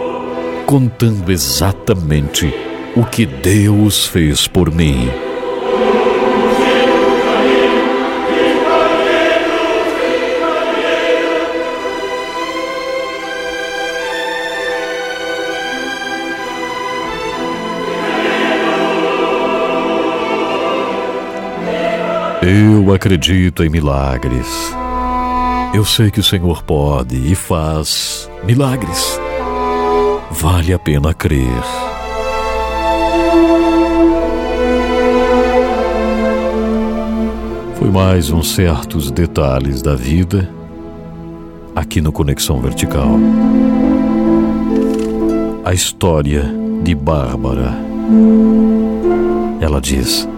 Contando 0.66 1.30
exatamente 1.30 2.52
o 2.94 3.04
que 3.04 3.26
Deus 3.26 4.06
fez 4.06 4.46
por 4.46 4.70
mim. 4.70 5.10
Eu 22.42 22.92
acredito 22.92 23.62
em 23.62 23.70
milagres. 23.70 24.81
Eu 25.74 25.86
sei 25.86 26.10
que 26.10 26.20
o 26.20 26.22
Senhor 26.22 26.62
pode 26.62 27.16
e 27.16 27.34
faz 27.34 28.30
milagres. 28.44 29.18
vale 30.30 30.74
a 30.74 30.78
pena 30.78 31.14
crer. 31.14 31.62
Foi 37.78 37.90
mais 37.90 38.30
uns 38.30 38.54
certos 38.54 39.10
detalhes 39.10 39.80
da 39.80 39.94
vida 39.96 40.48
aqui 41.74 42.02
no 42.02 42.12
Conexão 42.12 42.60
Vertical. 42.60 43.18
A 45.64 45.72
história 45.72 46.44
de 46.82 46.94
Bárbara. 46.94 47.74
Ela 49.58 49.80
diz: 49.80 50.28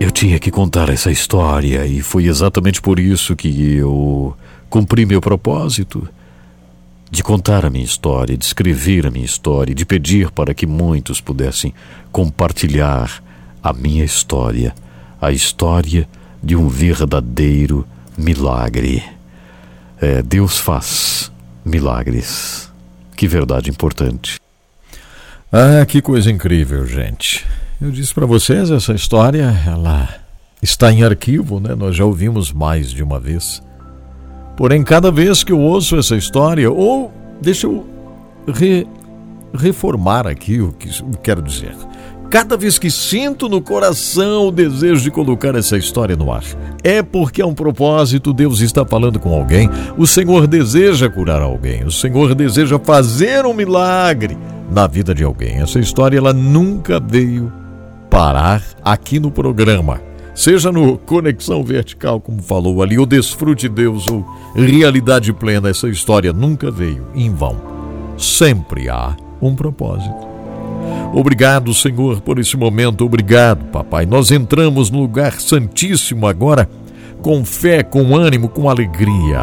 Eu 0.00 0.10
tinha 0.10 0.38
que 0.38 0.50
contar 0.50 0.88
essa 0.88 1.10
história 1.10 1.84
e 1.84 2.00
foi 2.00 2.24
exatamente 2.24 2.80
por 2.80 2.98
isso 2.98 3.36
que 3.36 3.74
eu 3.74 4.34
cumpri 4.70 5.04
meu 5.04 5.20
propósito 5.20 6.08
de 7.10 7.22
contar 7.22 7.66
a 7.66 7.70
minha 7.70 7.84
história, 7.84 8.34
de 8.34 8.42
escrever 8.42 9.06
a 9.06 9.10
minha 9.10 9.26
história, 9.26 9.74
de 9.74 9.84
pedir 9.84 10.30
para 10.30 10.54
que 10.54 10.66
muitos 10.66 11.20
pudessem 11.20 11.74
compartilhar 12.10 13.22
a 13.62 13.74
minha 13.74 14.02
história, 14.02 14.74
a 15.20 15.32
história 15.32 16.08
de 16.42 16.56
um 16.56 16.66
verdadeiro 16.66 17.86
milagre. 18.16 19.04
É, 20.00 20.22
Deus 20.22 20.58
faz 20.58 21.30
milagres. 21.62 22.72
Que 23.14 23.28
verdade 23.28 23.68
importante. 23.68 24.40
Ah, 25.52 25.84
que 25.84 26.00
coisa 26.00 26.30
incrível, 26.30 26.86
gente. 26.86 27.44
Eu 27.82 27.90
disse 27.90 28.12
para 28.12 28.26
vocês, 28.26 28.70
essa 28.70 28.92
história, 28.92 29.58
ela 29.66 30.06
está 30.60 30.92
em 30.92 31.02
arquivo, 31.02 31.58
né? 31.58 31.74
Nós 31.74 31.96
já 31.96 32.04
ouvimos 32.04 32.52
mais 32.52 32.90
de 32.90 33.02
uma 33.02 33.18
vez. 33.18 33.62
Porém, 34.54 34.84
cada 34.84 35.10
vez 35.10 35.42
que 35.42 35.50
eu 35.50 35.58
ouço 35.58 35.96
essa 35.96 36.14
história, 36.14 36.70
ou 36.70 37.10
deixa 37.40 37.66
eu 37.66 37.86
re, 38.46 38.86
reformar 39.54 40.26
aqui 40.26 40.60
o 40.60 40.72
que 40.72 40.90
quero 41.22 41.40
dizer. 41.40 41.74
Cada 42.28 42.54
vez 42.54 42.78
que 42.78 42.90
sinto 42.90 43.48
no 43.48 43.62
coração 43.62 44.48
o 44.48 44.52
desejo 44.52 45.02
de 45.02 45.10
colocar 45.10 45.54
essa 45.54 45.78
história 45.78 46.14
no 46.14 46.30
ar, 46.30 46.44
é 46.84 47.02
porque 47.02 47.40
há 47.40 47.46
um 47.46 47.54
propósito, 47.54 48.34
Deus 48.34 48.60
está 48.60 48.84
falando 48.84 49.18
com 49.18 49.32
alguém, 49.32 49.70
o 49.96 50.06
Senhor 50.06 50.46
deseja 50.46 51.08
curar 51.08 51.40
alguém, 51.40 51.82
o 51.84 51.90
Senhor 51.90 52.34
deseja 52.34 52.78
fazer 52.78 53.46
um 53.46 53.54
milagre 53.54 54.36
na 54.70 54.86
vida 54.86 55.14
de 55.14 55.24
alguém. 55.24 55.62
Essa 55.62 55.80
história 55.80 56.18
ela 56.18 56.34
nunca 56.34 57.00
veio 57.00 57.50
parar 58.10 58.62
aqui 58.84 59.20
no 59.20 59.30
programa 59.30 60.10
seja 60.34 60.72
no 60.72 60.96
Conexão 60.96 61.62
Vertical, 61.62 62.18
como 62.18 62.42
falou 62.42 62.82
ali, 62.82 62.98
ou 62.98 63.04
Desfrute 63.04 63.68
Deus, 63.68 64.08
ou 64.08 64.24
Realidade 64.54 65.32
Plena, 65.34 65.68
essa 65.68 65.86
história 65.86 66.32
nunca 66.32 66.70
veio 66.70 67.06
em 67.14 67.32
vão. 67.34 67.60
Sempre 68.16 68.88
há 68.88 69.14
um 69.40 69.54
propósito. 69.54 70.28
Obrigado, 71.12 71.74
Senhor, 71.74 72.22
por 72.22 72.38
esse 72.38 72.56
momento. 72.56 73.04
Obrigado, 73.04 73.66
Papai. 73.66 74.06
Nós 74.06 74.30
entramos 74.30 74.90
no 74.90 75.00
lugar 75.00 75.40
santíssimo 75.40 76.26
agora 76.26 76.68
com 77.20 77.44
fé, 77.44 77.82
com 77.82 78.16
ânimo, 78.16 78.48
com 78.48 78.70
alegria. 78.70 79.42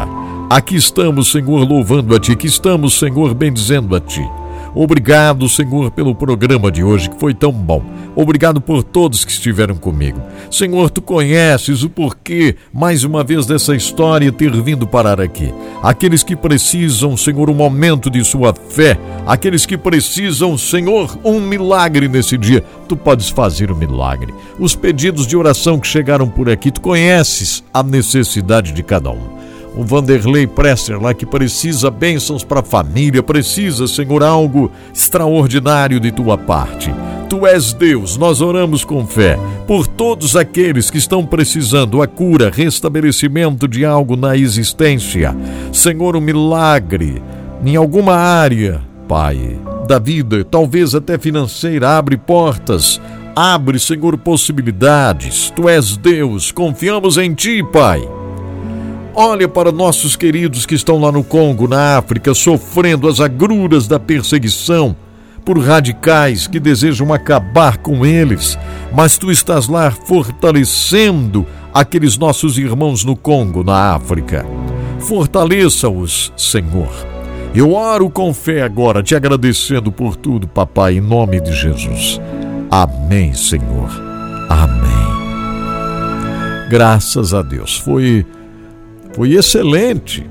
Aqui 0.50 0.74
estamos, 0.76 1.30
Senhor, 1.30 1.68
louvando 1.68 2.14
a 2.14 2.18
Ti. 2.18 2.32
Aqui 2.32 2.46
estamos, 2.46 2.98
Senhor, 2.98 3.34
bendizendo 3.34 3.94
a 3.94 4.00
Ti. 4.00 4.26
Obrigado, 4.74 5.48
Senhor, 5.48 5.90
pelo 5.90 6.14
programa 6.14 6.70
de 6.70 6.82
hoje 6.82 7.10
que 7.10 7.18
foi 7.18 7.34
tão 7.34 7.52
bom. 7.52 7.82
Obrigado 8.14 8.60
por 8.60 8.82
todos 8.82 9.24
que 9.24 9.30
estiveram 9.30 9.76
comigo. 9.76 10.20
Senhor, 10.50 10.90
tu 10.90 11.00
conheces 11.00 11.82
o 11.82 11.90
porquê, 11.90 12.56
mais 12.72 13.04
uma 13.04 13.22
vez, 13.22 13.46
dessa 13.46 13.76
história 13.76 14.32
ter 14.32 14.50
vindo 14.60 14.86
parar 14.86 15.20
aqui. 15.20 15.52
Aqueles 15.82 16.22
que 16.22 16.34
precisam, 16.34 17.16
Senhor, 17.16 17.48
um 17.48 17.54
momento 17.54 18.10
de 18.10 18.24
sua 18.24 18.52
fé, 18.52 18.98
aqueles 19.26 19.64
que 19.64 19.78
precisam, 19.78 20.58
Senhor, 20.58 21.18
um 21.24 21.40
milagre 21.40 22.08
nesse 22.08 22.36
dia, 22.36 22.64
tu 22.88 22.96
podes 22.96 23.28
fazer 23.28 23.70
o 23.70 23.74
um 23.74 23.78
milagre. 23.78 24.34
Os 24.58 24.74
pedidos 24.74 25.26
de 25.26 25.36
oração 25.36 25.78
que 25.78 25.86
chegaram 25.86 26.28
por 26.28 26.50
aqui, 26.50 26.70
tu 26.70 26.80
conheces 26.80 27.62
a 27.72 27.82
necessidade 27.82 28.72
de 28.72 28.82
cada 28.82 29.10
um 29.10 29.37
o 29.78 29.84
Vanderlei 29.84 30.44
Presser 30.44 31.00
lá 31.00 31.14
que 31.14 31.24
precisa 31.24 31.88
bênçãos 31.88 32.42
para 32.42 32.58
a 32.58 32.64
família, 32.64 33.22
precisa, 33.22 33.86
Senhor, 33.86 34.24
algo 34.24 34.72
extraordinário 34.92 36.00
de 36.00 36.10
tua 36.10 36.36
parte. 36.36 36.92
Tu 37.30 37.46
és 37.46 37.72
Deus, 37.72 38.16
nós 38.16 38.40
oramos 38.40 38.84
com 38.84 39.06
fé 39.06 39.38
por 39.68 39.86
todos 39.86 40.34
aqueles 40.34 40.90
que 40.90 40.98
estão 40.98 41.24
precisando 41.24 42.02
a 42.02 42.08
cura, 42.08 42.50
restabelecimento 42.52 43.68
de 43.68 43.84
algo 43.84 44.16
na 44.16 44.36
existência. 44.36 45.36
Senhor, 45.72 46.16
um 46.16 46.20
milagre 46.20 47.22
em 47.64 47.76
alguma 47.76 48.16
área, 48.16 48.80
Pai, 49.06 49.60
da 49.86 50.00
vida, 50.00 50.44
talvez 50.44 50.92
até 50.92 51.16
financeira, 51.18 51.96
abre 51.96 52.16
portas. 52.16 53.00
Abre, 53.36 53.78
Senhor, 53.78 54.18
possibilidades. 54.18 55.52
Tu 55.54 55.68
és 55.68 55.96
Deus, 55.96 56.50
confiamos 56.50 57.16
em 57.16 57.32
Ti, 57.32 57.62
Pai. 57.72 58.17
Olha 59.14 59.48
para 59.48 59.72
nossos 59.72 60.14
queridos 60.14 60.64
que 60.64 60.74
estão 60.74 61.00
lá 61.00 61.10
no 61.10 61.24
Congo, 61.24 61.66
na 61.66 61.98
África, 61.98 62.34
sofrendo 62.34 63.08
as 63.08 63.20
agruras 63.20 63.88
da 63.88 63.98
perseguição 63.98 64.94
por 65.44 65.58
radicais 65.58 66.46
que 66.46 66.60
desejam 66.60 67.12
acabar 67.12 67.78
com 67.78 68.04
eles, 68.04 68.58
mas 68.92 69.16
tu 69.16 69.32
estás 69.32 69.66
lá 69.66 69.90
fortalecendo 69.90 71.46
aqueles 71.72 72.18
nossos 72.18 72.58
irmãos 72.58 73.02
no 73.02 73.16
Congo, 73.16 73.64
na 73.64 73.94
África. 73.94 74.44
Fortaleça-os, 75.00 76.32
Senhor. 76.36 76.92
Eu 77.54 77.72
oro 77.72 78.10
com 78.10 78.34
fé 78.34 78.62
agora, 78.62 79.02
te 79.02 79.14
agradecendo 79.14 79.90
por 79.90 80.16
tudo, 80.16 80.46
papai, 80.46 80.98
em 80.98 81.00
nome 81.00 81.40
de 81.40 81.52
Jesus. 81.52 82.20
Amém, 82.70 83.32
Senhor. 83.32 83.90
Amém. 84.50 85.08
Graças 86.68 87.32
a 87.32 87.40
Deus. 87.40 87.78
Foi 87.78 88.26
foi 89.18 89.34
excelente 89.34 90.24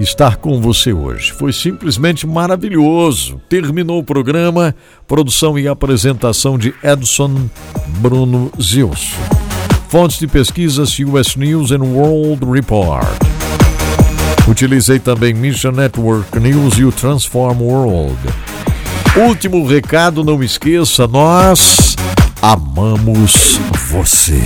estar 0.00 0.34
com 0.34 0.60
você 0.60 0.92
hoje. 0.92 1.30
Foi 1.30 1.52
simplesmente 1.52 2.26
maravilhoso. 2.26 3.40
Terminou 3.48 4.00
o 4.00 4.04
programa, 4.04 4.74
produção 5.06 5.56
e 5.56 5.68
apresentação 5.68 6.58
de 6.58 6.74
Edson 6.82 7.48
Bruno 7.98 8.50
Zilso. 8.60 9.16
Fontes 9.88 10.18
de 10.18 10.26
pesquisas 10.26 10.98
US 10.98 11.36
News 11.36 11.70
and 11.70 11.84
World 11.84 12.44
Report. 12.44 13.06
Utilizei 14.48 14.98
também 14.98 15.32
Mission 15.32 15.70
Network 15.70 16.40
News 16.40 16.78
e 16.78 16.84
o 16.84 16.90
Transform 16.90 17.60
World. 17.60 18.18
Último 19.16 19.64
recado, 19.64 20.24
não 20.24 20.42
esqueça, 20.42 21.06
nós 21.06 21.94
amamos 22.42 23.60
você. 23.88 24.42